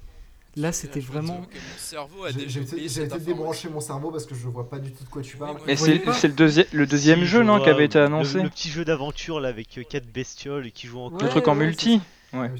Là, 0.57 0.71
c'était 0.71 1.01
vraiment. 1.01 1.33
t'avoue 1.35 1.47
que 1.47 1.55
mon 1.55 1.77
cerveau 1.77 2.23
a 2.23 2.29
J'ai 2.31 2.37
déjà 2.37 2.47
j'ai 2.49 2.59
oublié 2.61 3.01
été, 3.03 3.19
débrancher 3.19 3.67
mon 3.69 3.81
cerveau 3.81 4.09
parce 4.11 4.25
que 4.25 4.35
je 4.35 4.47
vois 4.47 4.69
pas 4.69 4.79
du 4.79 4.91
tout 4.93 5.03
de 5.03 5.09
quoi 5.09 5.21
tu 5.21 5.35
parles. 5.35 5.57
Mais 5.67 5.75
c'est 5.75 5.95
le, 5.95 6.33
deuxi- 6.33 6.65
le 6.71 6.87
deuxième 6.87 7.23
jeu, 7.25 7.39
je 7.39 7.43
non, 7.43 7.61
qui 7.61 7.69
avait 7.69 7.85
été 7.85 7.97
le- 7.99 8.05
annoncé 8.05 8.41
Le, 8.41 8.49
petit 8.49 8.69
jeu 8.69 8.85
d'aventure 8.85 9.41
là 9.41 9.49
avec 9.49 9.77
4 9.89 10.05
bestioles 10.05 10.67
et 10.67 10.71
qui 10.71 10.87
jouent 10.87 10.99
en 11.01 11.11
Ouais, 11.11 11.23
Le 11.23 11.29
truc 11.29 11.47
en 11.49 11.55
multi 11.55 11.99
Ah, 12.31 12.39
Ouais. 12.39 12.49
mais 12.49 12.59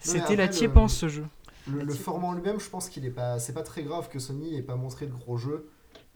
C'était 0.00 0.36
la 0.36 0.46
tiépence 0.48 0.96
ce 0.96 1.08
jeu. 1.08 1.24
Le, 1.68 1.82
le 1.82 1.92
format 1.94 2.28
en 2.28 2.32
lui-même, 2.32 2.60
je 2.60 2.68
pense 2.68 2.88
qu'il 2.88 3.04
est 3.04 3.10
pas, 3.10 3.40
c'est 3.40 3.52
pas 3.54 3.64
très 3.64 3.82
grave 3.82 4.08
que 4.08 4.20
Sony 4.20 4.56
ait 4.56 4.62
pas 4.62 4.76
montré 4.76 5.06
de 5.06 5.12
gros 5.12 5.36
jeux. 5.36 5.68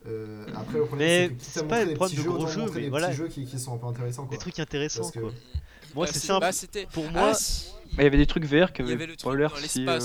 Euh, 0.07 0.47
après, 0.55 0.79
le 0.79 0.85
problème, 0.85 1.35
c'est 1.41 1.67
pas 1.67 1.81
le 1.83 1.89
des 1.91 1.95
problème 1.95 2.17
petits 2.17 2.17
de 2.17 2.23
jeux, 2.23 2.37
gros 2.39 2.47
jeux, 2.47 2.67
mais 2.73 2.81
des 2.83 2.89
voilà. 2.89 3.09
petits 3.09 3.17
jeux 3.19 3.27
qui, 3.29 3.45
qui 3.47 3.59
sont 3.59 3.75
un 3.75 3.79
peu 3.79 3.87
intéressants. 3.87 4.27
Quoi. 4.27 4.31
Des 4.37 4.39
trucs 4.41 4.61
intéressants 4.61 5.01
Parce 5.01 5.11
que- 5.13 5.19
quoi. 5.19 5.31
Moi 5.97 6.07
Bah, 6.07 6.13
c'est 6.13 6.21
c'est- 6.21 6.27
simple. 6.29 6.41
bah, 6.41 6.53
c'était. 6.53 6.87
Pour 6.93 7.05
Ah, 7.09 7.19
moi, 7.19 7.35
si. 7.35 7.67
Il 7.99 8.05
y 8.05 8.07
avait 8.07 8.17
des 8.17 8.27
trucs 8.27 8.45
VR 8.45 8.73
qui 8.73 8.83
avaient 8.83 8.97
l'air 9.37 9.57
si. 9.59 9.85
euh, 9.89 9.99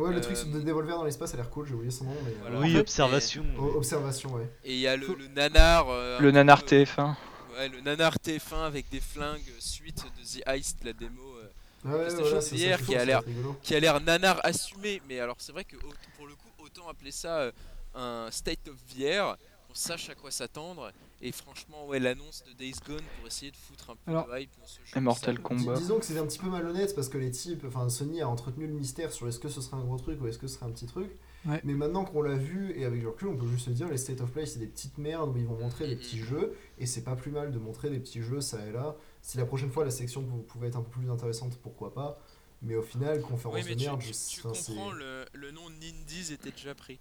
Ouais, 0.00 0.10
le 0.12 0.18
Euh, 0.18 0.20
truc 0.20 0.50
de 0.50 0.60
Devolver 0.60 0.96
dans 0.96 1.04
l'espace 1.04 1.34
a 1.34 1.36
l'air 1.36 1.50
cool, 1.50 1.66
j'ai 1.66 1.74
oublié 1.74 1.90
son 1.90 2.04
nom, 2.04 2.16
mais. 2.24 2.32
Voilà. 2.40 2.56
euh, 2.56 2.60
oui, 2.62 2.70
En 2.70 2.74
fait, 2.74 2.80
observation. 2.80 3.44
o- 3.58 3.76
Observation, 3.76 4.32
ouais. 4.34 4.48
Et 4.64 4.74
il 4.74 4.80
y 4.80 4.86
a 4.88 4.96
le, 4.96 5.06
le 5.06 5.28
nanar. 5.28 5.86
euh, 5.90 6.18
Le 6.18 6.26
peu- 6.28 6.30
nanar 6.32 6.62
TF1. 6.64 7.16
Ouais, 7.56 7.68
le 7.68 7.80
nanar 7.80 8.14
TF1 8.18 8.64
avec 8.64 8.88
des 8.90 9.00
flingues 9.00 9.40
suite 9.58 10.04
de 10.18 10.24
The 10.40 10.42
Heist, 10.48 10.84
la 10.84 10.92
démo. 10.92 11.20
euh, 11.36 11.48
Ouais, 11.84 11.92
ouais, 11.92 12.14
voilà, 12.14 12.40
qui 12.40 12.94
a 12.94 13.04
l'air- 13.06 13.22
qui 13.62 13.74
a 13.74 13.80
l'air 13.80 14.00
nanar 14.00 14.40
assumé. 14.44 15.00
Mais 15.08 15.18
alors, 15.20 15.36
c'est 15.38 15.52
vrai 15.52 15.64
que 15.64 15.76
pour 16.16 16.26
le 16.26 16.34
coup, 16.34 16.48
autant 16.64 16.88
appeler 16.88 17.10
ça 17.10 17.38
euh, 17.38 17.52
un 17.94 18.28
state 18.30 18.68
of 18.68 18.74
VR, 18.94 19.36
qu'on 19.66 19.74
sache 19.74 20.10
à 20.10 20.14
quoi 20.14 20.30
s'attendre. 20.30 20.90
Et 21.22 21.32
franchement, 21.32 21.86
ouais, 21.86 21.98
l'annonce 21.98 22.42
de 22.48 22.52
Days 22.54 22.74
Gone 22.86 23.02
pour 23.18 23.26
essayer 23.26 23.50
de 23.50 23.56
foutre 23.56 23.90
un 23.90 23.96
peu 23.96 24.10
Alors- 24.10 24.26
de 24.26 24.38
hype 24.40 24.50
dans 24.58 24.66
ce 24.66 24.78
jeu. 24.84 24.96
Et 24.96 25.00
Mortal 25.00 25.36
ça- 25.36 25.42
Kombat. 25.42 25.74
Dis- 25.74 25.80
Disons 25.82 25.98
que 25.98 26.04
c'était 26.06 26.18
un 26.20 26.26
petit 26.26 26.38
peu 26.38 26.48
malhonnête 26.48 26.94
parce 26.94 27.08
que 27.10 27.18
les 27.18 27.30
types, 27.30 27.62
enfin 27.66 27.88
Sony 27.90 28.22
a 28.22 28.28
entretenu 28.28 28.66
le 28.66 28.72
mystère 28.72 29.12
sur 29.12 29.28
est-ce 29.28 29.38
que 29.38 29.48
ce 29.50 29.60
serait 29.60 29.76
un 29.76 29.84
gros 29.84 29.98
truc 29.98 30.20
ou 30.22 30.26
est-ce 30.28 30.38
que 30.38 30.46
ce 30.46 30.54
serait 30.54 30.66
un 30.66 30.70
petit 30.72 30.86
truc. 30.86 31.10
Ouais. 31.46 31.60
Mais 31.64 31.74
maintenant 31.74 32.04
qu'on 32.04 32.22
l'a 32.22 32.36
vu 32.36 32.72
et 32.78 32.84
avec 32.86 33.02
le 33.02 33.08
recul, 33.08 33.28
on 33.28 33.36
peut 33.36 33.46
juste 33.46 33.66
se 33.66 33.70
dire 33.70 33.88
les 33.88 33.96
State 33.98 34.20
of 34.22 34.30
Play 34.30 34.46
c'est 34.46 34.58
des 34.58 34.66
petites 34.66 34.96
merdes 34.98 35.34
où 35.34 35.38
ils 35.38 35.46
vont 35.46 35.58
montrer 35.58 35.86
des 35.88 35.96
petits 35.96 36.18
jeux 36.20 36.54
et 36.78 36.86
c'est 36.86 37.02
pas 37.04 37.16
plus 37.16 37.30
mal 37.30 37.50
de 37.52 37.58
montrer 37.58 37.90
des 37.90 37.98
petits 38.00 38.22
jeux 38.22 38.40
ça 38.40 38.64
et 38.66 38.72
là. 38.72 38.96
Si 39.22 39.36
la 39.36 39.44
prochaine 39.44 39.70
fois 39.70 39.84
la 39.84 39.90
section 39.90 40.22
pou- 40.22 40.38
pouvait 40.42 40.68
être 40.68 40.76
un 40.76 40.82
peu 40.82 40.90
plus 41.00 41.10
intéressante, 41.10 41.56
pourquoi 41.62 41.92
pas. 41.92 42.18
Mais 42.62 42.76
au 42.76 42.82
final, 42.82 43.20
conférence 43.22 43.56
Oui, 43.56 43.62
mais 43.66 43.74
de 43.74 43.80
tu, 43.80 43.86
merde, 43.86 44.00
tu- 44.00 44.08
je 44.08 44.12
tu 44.12 44.16
c'est- 44.54 44.72
comprends, 44.74 44.90
le, 44.92 45.24
le 45.32 45.50
nom 45.50 45.68
Nindies 45.70 46.32
était 46.32 46.50
déjà 46.50 46.74
pris. 46.74 46.98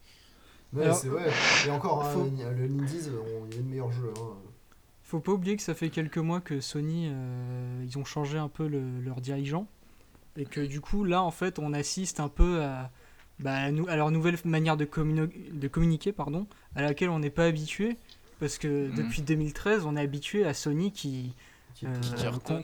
Ouais, 0.73 0.93
c'est 0.93 1.07
vrai. 1.09 1.29
Et 1.67 1.71
encore, 1.71 2.03
hein, 2.05 2.09
faut- 2.11 2.23
le 2.23 2.67
Nindies, 2.67 3.09
on- 3.09 3.45
il 3.47 3.55
y 3.55 3.59
a 3.59 3.61
de 3.61 3.67
meilleurs 3.67 3.91
jeux. 3.91 4.13
Hein. 4.19 4.33
Faut 5.03 5.19
pas 5.19 5.31
oublier 5.31 5.55
que 5.57 5.63
ça 5.63 5.73
fait 5.73 5.89
quelques 5.89 6.19
mois 6.19 6.39
que 6.39 6.61
Sony, 6.61 7.09
euh, 7.11 7.83
ils 7.83 7.97
ont 7.97 8.05
changé 8.05 8.37
un 8.37 8.49
peu 8.49 8.67
le- 8.67 8.99
leur 9.01 9.21
dirigeant. 9.21 9.67
Et 10.37 10.45
que 10.45 10.61
du 10.61 10.79
coup, 10.81 11.03
là, 11.03 11.23
en 11.23 11.31
fait, 11.31 11.57
on 11.57 11.73
assiste 11.73 12.19
un 12.19 12.29
peu 12.29 12.61
à, 12.61 12.91
bah, 13.39 13.55
à, 13.55 13.71
nou- 13.71 13.87
à 13.89 13.95
leur 13.95 14.11
nouvelle 14.11 14.37
manière 14.45 14.77
de, 14.77 14.85
communi- 14.85 15.51
de 15.51 15.67
communiquer, 15.67 16.11
pardon, 16.11 16.45
à 16.75 16.83
laquelle 16.83 17.09
on 17.09 17.19
n'est 17.19 17.31
pas 17.31 17.45
habitué. 17.45 17.97
Parce 18.39 18.57
que 18.59 18.87
Mhm. 18.89 18.95
depuis 18.95 19.21
2013, 19.23 19.85
on 19.85 19.97
est 19.97 20.01
habitué 20.01 20.45
à 20.45 20.53
Sony 20.53 20.91
qui, 20.93 21.33
euh, 21.83 21.89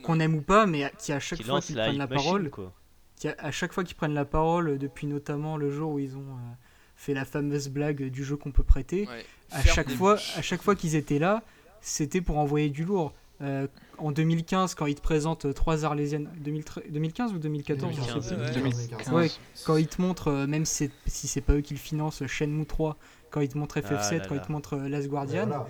qu'on 0.03 0.19
aime 0.19 0.35
ou 0.35 0.41
pas, 0.41 0.67
mais 0.67 0.83
à- 0.85 0.89
qui 0.91 1.11
à 1.11 1.19
chaque 1.19 1.39
Qui 1.39 1.43
fois 1.45 1.59
qu'ils 1.59 1.75
la 1.75 1.85
prennent 1.85 1.97
la 1.97 2.07
machine, 2.07 2.23
parole, 2.23 2.49
quoi. 2.51 2.71
qui 3.17 3.27
à 3.27 3.51
chaque 3.51 3.73
fois 3.73 3.83
qu'ils 3.83 3.95
prennent 3.97 4.13
la 4.13 4.23
parole, 4.25 4.77
depuis 4.77 5.07
notamment 5.07 5.57
le 5.57 5.71
jour 5.71 5.91
où 5.93 5.99
ils 5.99 6.15
ont 6.15 6.21
euh, 6.21 6.53
fait 6.95 7.13
la 7.13 7.25
fameuse 7.25 7.69
blague 7.69 8.03
du 8.09 8.23
jeu 8.23 8.37
qu'on 8.37 8.51
peut 8.51 8.63
prêter, 8.63 9.07
Ouais. 9.07 9.25
à 9.51 9.61
chaque 9.63 9.89
fois, 9.91 10.17
à 10.37 10.41
chaque 10.41 10.61
fois 10.61 10.75
qu'ils 10.75 10.95
étaient 10.95 11.19
là, 11.19 11.43
c'était 11.81 12.21
pour 12.21 12.37
envoyer 12.37 12.69
du 12.69 12.83
lourd. 12.85 13.13
Euh, 13.41 13.67
en 13.97 14.11
2015, 14.13 14.75
quand 14.75 14.85
ils 14.85 14.95
te 14.95 15.01
présentent 15.01 15.43
euh, 15.45 15.51
trois 15.53 15.83
Arlésiennes, 15.83 16.29
2013 16.37 16.85
2015 16.89 17.33
ou 17.33 17.37
2014, 17.37 17.91
je 17.93 18.01
sais 18.01 18.11
2015, 18.13 18.27
plus. 18.27 18.37
ouais. 18.37 18.53
2015. 18.53 19.13
Ouais, 19.13 19.29
quand 19.65 19.75
ils 19.75 19.87
te 19.87 20.01
montrent, 20.01 20.29
euh, 20.29 20.47
même 20.47 20.63
si 20.65 20.89
c'est, 21.05 21.41
pas 21.41 21.53
eux 21.53 21.61
qui 21.61 21.73
le 21.73 21.79
financent, 21.79 22.25
Shenmue 22.27 22.65
3, 22.65 22.95
quand 23.31 23.41
ils 23.41 23.49
te 23.49 23.57
montrent 23.57 23.77
FF7, 23.77 24.07
Ah 24.09 24.13
là 24.13 24.25
quand 24.29 24.35
ils 24.35 24.41
te 24.41 24.51
montrent 24.53 24.77
Last 24.77 25.09
Guardian, 25.09 25.47
Voilà. 25.47 25.67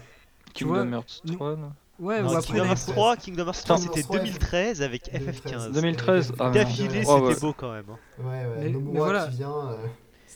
Tu 0.53 0.63
vois, 0.63 0.81
Kingdom 0.83 0.93
Hearts 0.97 1.21
nous- 1.25 1.33
3, 1.35 1.55
non 1.55 1.71
ouais, 1.99 2.21
Non, 2.21 2.29
ou 2.29 2.35
après 2.37 2.47
Kingdom 2.53 2.65
Hearts 2.69 2.85
3, 2.85 3.17
Kingdom 3.17 3.45
Hearts 3.47 3.63
3 3.63 3.75
Kingdom 3.77 3.87
c'était 3.87 3.99
Hearts 4.01 4.07
3, 4.09 4.19
2013 4.19 4.81
avec 4.83 5.11
2013. 5.11 5.67
FF15. 5.69 5.71
2013, 5.73 6.33
ah, 6.39 6.49
D'affilée, 6.51 6.87
Ouais, 6.99 7.03
c'était 7.03 7.21
ouais. 7.21 7.39
beau 7.41 7.53
quand 7.53 7.71
même. 7.73 7.85
hein. 7.89 7.97
Ouais, 8.19 8.25
ouais, 8.25 8.45
Mais- 8.59 8.69
mais 8.69 8.97
voilà. 8.99 9.25
qui 9.27 9.37
vient. 9.37 9.49
euh, 9.71 9.77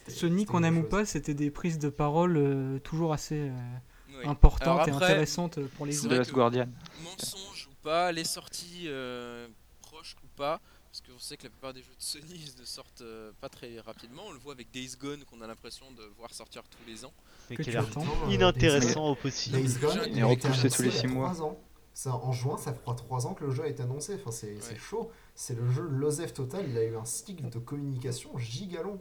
Sony, 0.09 0.45
qu'on 0.45 0.63
aime 0.63 0.77
ou 0.79 0.83
pas, 0.83 1.05
c'était 1.05 1.33
des 1.33 1.51
prises 1.51 1.79
de 1.79 1.89
parole 1.89 2.37
euh, 2.37 2.79
toujours 2.79 3.13
assez 3.13 3.49
euh, 3.49 3.51
Oui. 4.09 4.25
importantes 4.27 4.87
et 4.87 4.91
intéressantes 4.91 5.59
pour 5.77 5.85
les 5.85 5.93
The 5.95 6.01
joueurs. 6.03 6.17
Last 6.19 6.29
que- 6.31 6.35
Guardian. 6.35 6.67
mensonge 7.03 7.67
ou 7.71 7.75
pas, 7.83 8.11
les 8.11 8.23
sorties 8.25 8.85
euh, 8.87 9.47
proches 9.81 10.15
ou 10.23 10.27
pas, 10.35 10.59
parce 10.91 11.01
qu'on 11.01 11.19
sait 11.19 11.37
que 11.37 11.43
la 11.43 11.49
plupart 11.49 11.73
des 11.73 11.81
jeux 11.81 11.95
de 11.97 12.01
Sony 12.03 12.51
ne 12.59 12.65
sortent 12.65 13.01
euh, 13.01 13.31
pas 13.39 13.49
très 13.49 13.79
rapidement. 13.79 14.23
On 14.27 14.31
le 14.31 14.39
voit 14.39 14.53
avec 14.53 14.71
Days 14.71 14.95
Gone 14.99 15.23
qu'on 15.29 15.41
a 15.41 15.47
l'impression 15.47 15.85
de 15.91 16.03
voir 16.17 16.33
sortir 16.33 16.63
tous 16.63 16.89
les 16.89 17.05
ans. 17.05 17.13
Mais 17.49 17.55
Que 17.55 17.63
qui 17.63 17.69
a 17.69 17.71
tu 17.73 17.77
l'air 17.77 17.87
attends. 17.87 18.01
Attends, 18.01 18.27
euh, 18.27 18.33
inintéressant 18.33 19.09
au 19.09 19.15
possible. 19.15 19.57
Days 19.57 19.75
Gone, 19.79 19.99
été 20.05 20.23
repoussé 20.23 20.69
tous 20.69 20.81
les 20.81 20.89
il 20.89 20.93
y 20.95 20.97
a 20.97 21.01
six 21.01 21.07
mois. 21.07 21.29
trois 21.33 21.45
ans. 21.47 21.59
Ça, 21.91 22.13
en 22.15 22.31
juin, 22.31 22.55
ça 22.57 22.73
fera 22.73 22.95
3 22.95 23.27
ans 23.27 23.33
que 23.33 23.43
le 23.43 23.51
jeu 23.51 23.63
a 23.63 23.67
été 23.67 23.83
annoncé. 23.83 24.15
Enfin, 24.15 24.31
c'est 24.31 24.55
c'est 24.61 24.73
Ouais. 24.73 24.79
chaud. 24.79 25.11
C'est 25.35 25.53
le 25.59 25.69
jeu 25.69 25.81
Losef 25.81 26.33
Total. 26.33 26.65
Il 26.69 26.77
a 26.77 26.83
eu 26.85 26.95
un 26.95 27.03
stick 27.03 27.41
de 27.49 27.59
communication 27.59 28.37
gigalong. 28.37 28.99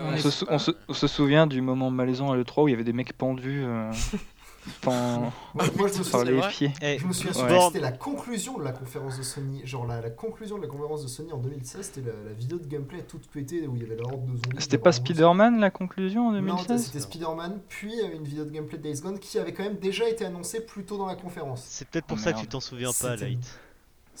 On 0.00 0.16
se, 0.16 0.30
sou- 0.30 0.46
on 0.48 0.58
se- 0.58 0.70
on 0.88 0.92
se 0.94 1.06
souvient 1.06 1.46
du 1.46 1.60
moment 1.60 1.90
malaisant 1.90 2.30
à 2.32 2.36
l'E3 2.36 2.62
où 2.64 2.68
il 2.68 2.72
y 2.72 2.74
avait 2.74 2.84
des 2.84 2.92
mecs 2.92 3.12
pendus 3.16 3.64
euh, 3.64 3.90
pen- 4.82 5.30
Moi, 5.54 5.64
moi, 5.76 5.88
je 5.88 6.10
par 6.10 6.24
les 6.24 6.40
pieds. 6.48 6.72
Je 6.80 7.06
me 7.06 7.12
souviens 7.12 7.32
que 7.32 7.38
Bloodborne- 7.38 7.66
c'était 7.72 7.80
la 7.80 7.92
conclusion 7.92 8.58
de 8.58 8.64
la 8.64 8.72
conférence 8.72 9.16
de 9.18 9.22
Sony. 9.22 9.60
Genre, 9.64 9.86
la, 9.86 10.00
la 10.00 10.10
conclusion 10.10 10.56
de 10.58 10.62
la 10.62 10.68
conférence 10.68 11.02
de 11.02 11.08
Sony 11.08 11.32
en 11.32 11.38
2016, 11.38 11.90
c'était 11.94 12.08
la, 12.08 12.14
la 12.28 12.32
vidéo 12.32 12.58
de 12.58 12.66
gameplay 12.66 13.02
toute 13.02 13.26
pétée 13.28 13.66
où 13.66 13.76
il 13.76 13.82
y 13.82 13.84
avait 13.86 13.96
la 13.96 14.04
horde 14.04 14.24
de 14.26 14.30
zombies. 14.36 14.56
C'était 14.58 14.78
pas. 14.78 14.92
Spider-Man 14.92 15.58
la 15.60 15.70
conclusion 15.70 16.28
en 16.28 16.32
Non, 16.32 16.40
2016 16.56 16.84
c'était 16.86 17.00
Spider-Man, 17.00 17.60
puis 17.68 17.92
euh, 18.00 18.14
une 18.16 18.24
vidéo 18.24 18.44
de 18.44 18.50
gameplay 18.50 18.78
de 18.78 18.82
Days 18.82 19.00
Gone 19.00 19.18
qui 19.18 19.38
avait 19.38 19.52
quand 19.52 19.64
même 19.64 19.78
déjà 19.78 20.08
été 20.08 20.24
annoncée 20.24 20.60
plus 20.64 20.84
tôt 20.84 20.98
dans 20.98 21.06
la 21.06 21.16
conférence. 21.16 21.64
C'est 21.68 21.88
peut-être 21.88 22.06
pour 22.06 22.18
Oh, 22.18 22.22
ça 22.22 22.30
que 22.32 22.36
merde. 22.36 22.46
tu 22.46 22.52
t'en 22.52 22.60
souviens 22.60 22.88
pas, 22.88 23.12
C'était- 23.16 23.24
Light. 23.30 23.58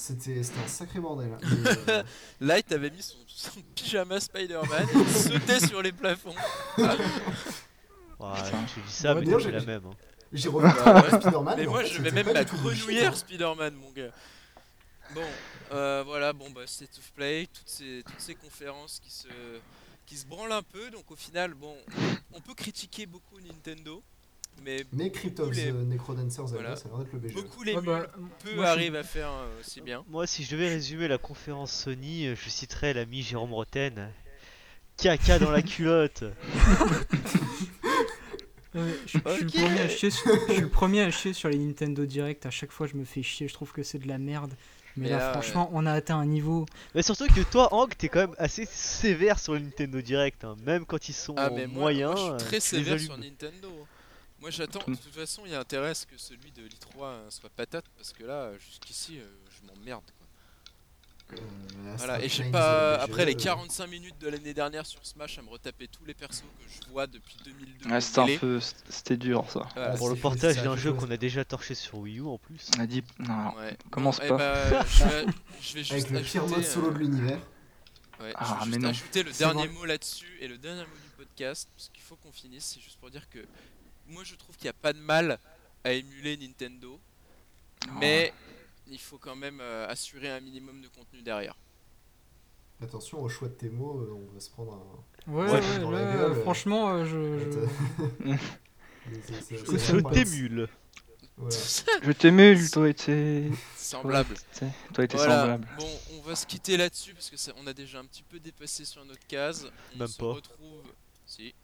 C'était 0.00 0.38
un 0.40 0.68
sacré 0.68 1.00
bordel. 1.00 1.36
Euh, 1.88 2.02
Light 2.40 2.70
avait 2.70 2.90
mis 2.90 3.02
son, 3.02 3.16
son 3.26 3.60
pyjama 3.74 4.20
Spider-Man 4.20 4.86
et 4.94 4.96
il 4.96 5.08
sautait 5.12 5.58
sur 5.66 5.82
les 5.82 5.90
plafonds. 5.90 6.34
Ouais, 6.78 8.28
tu 8.72 8.80
dis 8.80 8.92
ça, 8.92 9.14
Ouais, 9.14 9.24
mais 9.24 9.40
j'ai- 9.40 9.50
la 9.50 9.60
même. 9.62 9.86
hein. 9.86 9.90
J'ai 10.32 10.48
revu 10.48 10.68
Bah 10.84 10.94
ouais. 11.02 11.20
Spider-Man. 11.20 11.54
Mais 11.56 11.66
moi 11.66 11.82
je 11.84 12.00
vais 12.02 12.10
même 12.12 12.26
bullshit, 12.26 12.48
grenouillère. 12.62 13.16
Spider-Man 13.16 13.74
mon 13.74 13.90
gars. 13.90 14.10
Bon, 15.14 15.24
euh, 15.72 16.02
voilà, 16.06 16.32
bon 16.32 16.50
bah 16.50 16.66
State 16.66 16.96
of 16.98 17.10
Play, 17.12 17.48
toutes 17.52 17.68
ces, 17.68 18.02
toutes 18.06 18.20
ces 18.20 18.34
conférences 18.34 19.00
qui 19.00 19.10
se, 19.10 19.26
qui 20.06 20.16
se 20.16 20.26
branlent 20.26 20.52
un 20.52 20.62
peu, 20.62 20.90
donc 20.90 21.10
au 21.10 21.16
final, 21.16 21.54
bon, 21.54 21.74
on 22.32 22.40
peut 22.40 22.54
critiquer 22.54 23.06
beaucoup 23.06 23.40
Nintendo, 23.40 24.02
mais 24.64 24.84
Mais 24.92 25.10
Crypt 25.10 25.38
of 25.40 25.48
Tous 25.50 25.54
les- 25.56 25.72
Necrodancer 25.72 26.42
Voilà. 26.46 26.76
ça 26.76 26.88
a 26.88 26.88
l'air 26.90 26.98
d'être 26.98 27.12
le 27.12 27.18
BGE. 27.18 27.34
beaucoup 27.34 27.62
les 27.62 27.74
Ouais, 27.74 27.82
bah, 27.82 28.06
peu 28.12 28.20
moi, 28.20 28.30
je 28.44 28.50
suis- 28.50 28.60
arrivent 28.64 28.96
à 28.96 29.02
faire 29.02 29.30
euh, 29.30 29.60
aussi 29.60 29.80
bien. 29.80 30.04
Moi, 30.08 30.26
si 30.26 30.44
je 30.44 30.50
devais 30.52 30.68
résumer 30.68 31.08
la 31.08 31.18
conférence 31.18 31.72
Sony, 31.72 32.26
euh, 32.26 32.34
je 32.34 32.48
citerais 32.50 32.92
l'ami 32.94 33.22
Jérôme 33.22 33.52
Roten. 33.52 34.10
Caca 34.96 35.38
dans 35.38 35.50
la 35.52 35.62
culotte. 35.62 36.24
Ouais, 38.74 38.82
je, 39.06 39.18
je 39.24 39.32
suis 39.32 39.44
le 39.44 39.50
premier 39.50 39.80
à 39.80 39.88
chier 39.88 40.10
sur, 40.10 40.30
je 40.48 40.52
suis 40.52 40.60
le 40.62 40.68
premier 40.68 41.00
à 41.02 41.10
chier 41.10 41.32
sur 41.32 41.48
les 41.48 41.56
Nintendo 41.58 42.04
Direct. 42.04 42.44
À 42.46 42.50
chaque 42.50 42.70
fois, 42.70 42.86
je 42.86 42.96
me 42.96 43.04
fais 43.04 43.22
chier. 43.22 43.48
Je 43.48 43.54
trouve 43.54 43.72
que 43.72 43.82
c'est 43.82 43.98
de 43.98 44.06
la 44.08 44.18
merde. 44.18 44.52
Mais, 44.96 45.08
là, 45.08 45.18
là, 45.18 45.32
franchement, 45.32 45.70
on 45.72 45.86
a 45.86 45.92
atteint 45.92 46.18
un 46.18 46.26
niveau. 46.26 46.66
Mais 46.94 47.02
surtout 47.02 47.26
que 47.28 47.40
toi, 47.42 47.72
Hank, 47.72 47.96
t'es 47.96 48.08
quand 48.08 48.18
même 48.20 48.34
assez 48.36 48.66
sévère 48.66 49.38
sur 49.38 49.52
le 49.54 49.60
Nintendo 49.60 50.00
Direct. 50.02 50.44
hein. 50.44 50.56
Même 50.66 50.84
quand 50.84 51.08
ils 51.08 51.12
sont 51.14 51.34
Ah 51.38 51.50
mais 51.54 51.66
moyens. 51.68 52.14
moi, 52.14 52.26
je 52.28 52.32
euh, 52.34 52.38
suis 52.38 52.46
très 52.46 52.56
les 52.56 52.60
sévère 52.60 53.00
sur. 53.00 53.16
Nintendo. 53.16 53.68
Moi 54.40 54.50
j'attends, 54.50 54.80
de 54.86 54.94
toute 54.94 55.14
façon 55.14 55.42
il 55.46 55.52
y 55.52 55.54
a 55.54 55.60
intérêt 55.60 55.90
à 55.90 55.94
ce 55.94 56.06
que 56.06 56.16
celui 56.16 56.50
de 56.52 56.62
l'I3 56.62 57.02
euh, 57.02 57.30
soit 57.30 57.50
patate 57.50 57.84
parce 57.96 58.12
que 58.12 58.24
là 58.24 58.56
jusqu'ici 58.58 59.18
euh, 59.18 59.26
je 59.50 59.66
m'emmerde 59.66 60.04
quoi. 60.16 61.38
Euh, 61.38 61.94
Voilà, 61.98 62.20
et 62.22 62.28
je 62.28 62.36
sais 62.36 62.42
Chains, 62.44 62.50
pas, 62.52 62.94
après 63.02 63.24
les 63.26 63.34
euh, 63.34 63.38
45 63.38 63.86
minutes 63.88 64.18
de 64.18 64.28
l'année 64.28 64.54
dernière 64.54 64.86
sur 64.86 65.04
Smash 65.04 65.38
à 65.38 65.42
me 65.42 65.50
retaper 65.50 65.86
tous 65.88 66.04
les 66.06 66.14
persos 66.14 66.40
que 66.42 66.64
je 66.86 66.90
vois 66.90 67.06
depuis 67.06 67.36
2002. 67.44 67.90
Ouais, 67.90 68.00
c'était 68.00 68.20
un 68.20 68.38
peu. 68.38 68.60
C'était 68.88 69.16
dur 69.18 69.44
ça. 69.50 69.68
Voilà, 69.74 69.96
Pour 69.96 70.08
le 70.08 70.16
portage 70.16 70.54
c'est 70.54 70.62
d'un 70.62 70.72
un 70.72 70.76
jeu 70.76 70.92
qu'on 70.94 71.10
a 71.10 71.16
déjà 71.18 71.44
torché 71.44 71.74
sur 71.74 71.98
Wii 71.98 72.20
U 72.20 72.26
en 72.26 72.38
plus. 72.38 72.70
On 72.78 72.80
a 72.80 72.86
dit. 72.86 73.02
Non, 73.18 73.54
Ouais. 73.56 73.76
Commence 73.90 74.20
Bon, 74.20 74.38
pas. 74.38 74.68
eh 74.68 74.70
bah, 74.70 74.86
je, 74.88 75.04
vais, 75.04 75.26
je 75.60 75.74
vais 75.74 75.82
juste 75.84 75.92
Avec 75.92 76.10
le 76.10 76.20
pire 76.22 76.42
ajouter, 76.44 76.56
mode 76.56 76.64
solo 76.64 76.88
euh, 76.88 76.92
de 76.94 76.98
l'univers. 76.98 77.40
ouais, 78.20 78.32
Ah, 78.36 78.60
je 78.64 78.70
vais 78.70 78.70
mais 78.70 78.72
juste 78.72 78.82
non. 78.82 78.88
ajouter 78.88 79.22
le 79.24 79.32
dernier 79.32 79.68
mot 79.68 79.84
là-dessus 79.84 80.38
et 80.40 80.48
le 80.48 80.56
dernier 80.56 80.82
mot 80.82 80.96
du 80.96 81.10
podcast 81.24 81.68
parce 81.76 81.90
qu'il 81.90 82.02
faut 82.04 82.16
qu'on 82.16 82.32
finisse. 82.32 82.64
C'est 82.74 82.80
juste 82.80 82.98
pour 82.98 83.10
dire 83.10 83.28
que 83.28 83.40
moi 84.08 84.24
je 84.24 84.34
trouve 84.34 84.56
qu'il 84.56 84.64
n'y 84.64 84.70
a 84.70 84.74
pas 84.74 84.92
de 84.92 84.98
mal 85.00 85.38
à 85.84 85.92
émuler 85.92 86.36
Nintendo, 86.36 86.98
mais 88.00 88.32
il 88.88 88.98
faut 88.98 89.18
quand 89.18 89.36
même 89.36 89.60
euh, 89.60 89.86
assurer 89.88 90.30
un 90.30 90.40
minimum 90.40 90.80
de 90.80 90.88
contenu 90.88 91.22
derrière. 91.22 91.56
Attention 92.82 93.20
au 93.22 93.28
choix 93.28 93.48
de 93.48 93.54
tes 93.54 93.68
mots, 93.70 94.00
euh, 94.00 94.12
on 94.30 94.32
va 94.34 94.40
se 94.40 94.50
prendre 94.50 94.72
un. 94.74 95.32
Ouais, 95.32 95.44
Ouais, 95.50 95.52
ouais, 95.52 95.60
gueule, 95.90 95.94
euh, 96.32 96.42
franchement, 96.42 96.90
euh, 96.90 97.04
je. 97.04 97.38
je- 98.24 100.02
t'émule. 100.12 100.68
Voilà. 101.36 101.56
Je 102.02 102.12
t'émule, 102.12 102.70
toi 102.70 102.88
et 102.88 102.94
tes. 102.94 103.50
Semblable. 103.76 104.34
Ouais, 104.60 104.68
Toi 104.92 105.04
et 105.04 105.08
tes 105.08 105.16
Voilà. 105.16 105.40
semblables. 105.40 105.68
Bon, 105.78 105.98
on 106.14 106.20
va 106.22 106.34
se 106.34 106.44
quitter 106.46 106.76
là-dessus 106.76 107.14
parce 107.14 107.30
que 107.30 107.36
ça, 107.36 107.52
on 107.58 107.66
a 107.68 107.72
déjà 107.72 108.00
un 108.00 108.04
petit 108.04 108.24
peu 108.24 108.40
dépassé 108.40 108.84
sur 108.84 109.04
notre 109.04 109.24
case. 109.28 109.70
On 109.94 109.98
Même 109.98 110.08
se 110.08 110.18
pas. 110.18 110.32
retrouve. 110.32 110.82
Si. 111.26 111.54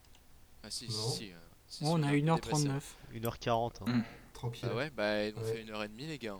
Ah 0.62 0.70
si, 0.70 0.86
si, 0.86 0.96
Non. 0.96 1.08
si. 1.10 1.18
si, 1.18 1.24
si, 1.24 1.32
on 1.82 2.02
a 2.02 2.06
a 2.06 2.10
un 2.10 2.12
peu 2.12 2.20
dépassé. 2.20 2.68
1h39. 2.68 2.80
1h40. 3.14 3.70
hein. 3.86 3.92
Mm. 3.92 4.04
Tranquille. 4.32 4.68
Ah 4.70 4.76
ouais, 4.76 4.90
bah 4.90 5.24
ils 5.24 5.34
ont 5.34 5.40
Ouais. 5.42 5.52
fait 5.52 5.62
une 5.62 5.70
heure 5.70 5.82
et 5.84 5.88
demie 5.88 6.06
les 6.06 6.18
gars. 6.18 6.36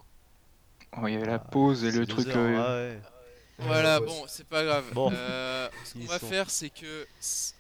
Oh, 0.97 1.07
il 1.07 1.15
y 1.15 1.17
avait 1.17 1.27
la 1.27 1.35
Ah, 1.35 1.39
pause 1.39 1.85
et 1.85 1.91
le 1.91 2.07
truc. 2.07 2.29
heures, 2.29 2.37
euh, 2.37 2.95
ah 2.99 3.01
ouais. 3.03 3.67
Voilà, 3.67 4.01
bon, 4.01 4.25
c'est 4.27 4.47
pas 4.47 4.65
grave. 4.65 4.85
Bon. 4.93 5.13
Euh, 5.13 5.69
ce 5.85 5.95
qu'on 5.95 6.05
va 6.07 6.19
faire, 6.19 6.51
c'est 6.51 6.71
que 6.71 7.07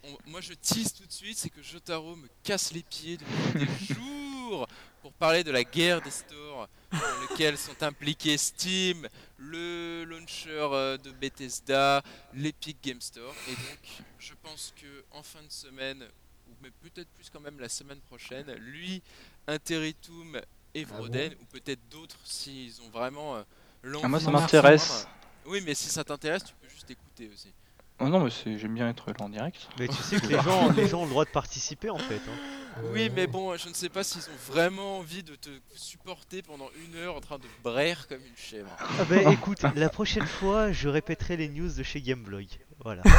on- 0.04 0.30
moi 0.30 0.40
je 0.40 0.52
tease 0.54 0.92
tout 0.92 1.06
de 1.06 1.12
suite, 1.12 1.38
c'est 1.38 1.50
que 1.50 1.62
Jotaro 1.62 2.16
me 2.16 2.26
casse 2.42 2.72
les 2.72 2.82
pieds 2.82 3.16
depuis 3.16 3.66
des 3.66 3.94
jours 3.94 4.66
pour 5.02 5.12
parler 5.12 5.44
de 5.44 5.52
la 5.52 5.62
guerre 5.62 6.00
des 6.02 6.10
stores 6.10 6.68
dans 6.90 6.98
lequel 7.32 7.56
sont 7.56 7.80
impliqués 7.82 8.36
Steam, 8.38 9.08
le 9.38 10.04
launcher 10.04 10.50
euh, 10.72 10.96
de 10.98 11.10
Bethesda, 11.12 12.02
l'Epic 12.34 12.76
Game 12.82 13.00
Store. 13.00 13.34
Et 13.48 13.52
donc, 13.52 14.04
je 14.18 14.32
pense 14.42 14.74
que 14.80 15.04
en 15.12 15.22
fin 15.22 15.42
de 15.42 15.50
semaine, 15.52 16.04
mais 16.64 16.70
peut-être 16.90 17.08
plus 17.10 17.30
quand 17.30 17.40
même 17.40 17.60
la 17.60 17.68
semaine 17.68 18.00
prochaine, 18.00 18.50
lui, 18.54 19.02
Interitum 19.46 20.40
et 20.74 20.84
Ah 20.90 20.94
Vroden, 20.96 21.32
ou 21.40 21.44
peut-être 21.52 21.80
d'autres 21.90 22.18
s'ils 22.24 22.80
ont 22.82 22.90
vraiment 22.90 23.36
euh, 23.36 23.42
l'envie 23.82 24.04
Ah, 24.04 24.08
moi, 24.08 24.20
ça 24.20 24.30
m'intéresse. 24.30 25.06
Oui, 25.46 25.62
mais 25.64 25.74
si 25.74 25.88
ça 25.88 26.02
t'intéresse, 26.02 26.44
tu 26.44 26.54
peux 26.60 26.68
juste 26.68 26.90
écouter 26.90 27.30
aussi. 27.32 27.52
Oh 28.00 28.08
non, 28.08 28.24
mais 28.24 28.30
c'est- 28.30 28.58
j'aime 28.58 28.74
bien 28.74 28.88
être 28.88 29.06
là 29.08 29.14
en 29.20 29.28
direct. 29.28 29.68
Mais 29.78 29.86
tu 29.86 29.94
sais 30.02 30.18
que 30.20 30.26
les 30.26 30.40
gens, 30.40 30.72
les 30.72 30.88
gens 30.88 31.02
ont 31.02 31.04
le 31.04 31.10
droit 31.10 31.24
de 31.24 31.30
participer 31.30 31.90
en 31.90 31.98
fait. 31.98 32.16
hein. 32.16 32.36
Euh, 32.78 32.90
Oui, 32.92 33.08
mais 33.14 33.28
bon, 33.28 33.56
je 33.56 33.68
ne 33.68 33.74
sais 33.74 33.88
pas 33.88 34.02
s'ils 34.02 34.22
ont 34.22 34.52
vraiment 34.52 34.98
envie 34.98 35.22
de 35.22 35.36
te 35.36 35.48
supporter 35.76 36.42
pendant 36.42 36.68
une 36.84 36.96
heure 36.96 37.14
en 37.14 37.20
train 37.20 37.38
de 37.38 37.46
braire 37.62 38.08
comme 38.08 38.18
une 38.26 38.36
chèvre. 38.36 38.68
Ah 38.80 39.04
bah 39.04 39.30
écoute, 39.30 39.62
la 39.76 39.88
prochaine 39.88 40.26
fois, 40.26 40.72
je 40.72 40.88
répéterai 40.88 41.36
les 41.36 41.48
news 41.48 41.72
de 41.72 41.82
chez 41.84 42.02
Gameblog. 42.02 42.48
Voilà. 42.84 43.02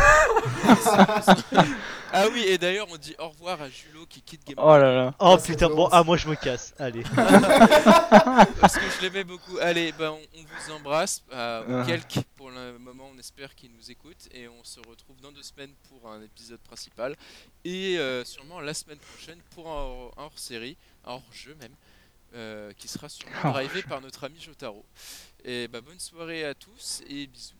Ah 2.17 2.27
oui, 2.31 2.43
et 2.47 2.57
d'ailleurs, 2.57 2.87
on 2.91 2.95
dit 2.97 3.13
au 3.19 3.27
revoir 3.29 3.61
à 3.61 3.67
Julo 3.69 4.05
qui 4.07 4.21
quitte 4.21 4.45
Game 4.47 4.55
Oh 4.57 4.77
là 4.77 4.93
là. 4.95 5.13
Oh 5.19 5.35
Ah, 5.37 5.41
putain, 5.41 5.67
bon, 5.69 5.89
ah 5.91 6.01
moi 6.03 6.15
je 6.15 6.29
me 6.29 6.35
casse. 6.35 6.73
Allez. 6.79 7.03
parce 8.61 8.75
que 8.77 8.89
je 8.89 9.01
l'aimais 9.01 9.25
beaucoup. 9.25 9.57
Allez, 9.59 9.91
ben 9.91 10.11
on, 10.11 10.39
on 10.39 10.41
vous 10.41 10.71
embrasse, 10.73 11.23
euh, 11.33 11.81
Ah. 11.81 11.85
quelques 11.85 12.23
pour 12.37 12.51
le 12.51 12.77
moment, 12.79 13.09
on 13.13 13.17
espère 13.19 13.53
qu'ils 13.55 13.71
nous 13.73 13.91
écoutent, 13.91 14.29
et 14.33 14.47
on 14.47 14.63
se 14.63 14.79
retrouve 14.79 15.19
dans 15.21 15.31
deux 15.33 15.43
semaines 15.43 15.73
pour 15.89 16.09
un 16.09 16.21
épisode 16.21 16.59
principal, 16.59 17.15
et 17.65 17.97
euh, 17.97 18.23
sûrement 18.23 18.61
la 18.61 18.73
semaine 18.73 18.99
prochaine 18.99 19.39
pour 19.53 19.67
un, 19.67 19.71
hors- 19.71 20.13
un 20.17 20.23
hors-série, 20.23 20.77
un 21.05 21.13
hors-jeu 21.13 21.57
même, 21.59 21.73
euh, 22.35 22.71
qui 22.77 22.87
sera 22.87 23.09
sûrement 23.09 23.35
Oh. 23.43 23.49
drivé 23.51 23.81
par 23.83 23.99
notre 23.99 24.23
ami 24.23 24.39
Jotaro. 24.39 24.85
Et 25.43 25.67
bah 25.67 25.81
bonne 25.81 25.99
soirée 25.99 26.45
à 26.45 26.53
tous 26.53 27.01
et 27.09 27.27
bisous. 27.27 27.55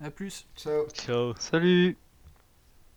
A 0.00 0.10
plus. 0.10 0.46
Ciao. 0.56 0.86
Ciao. 0.92 1.34
Salut 1.38 1.96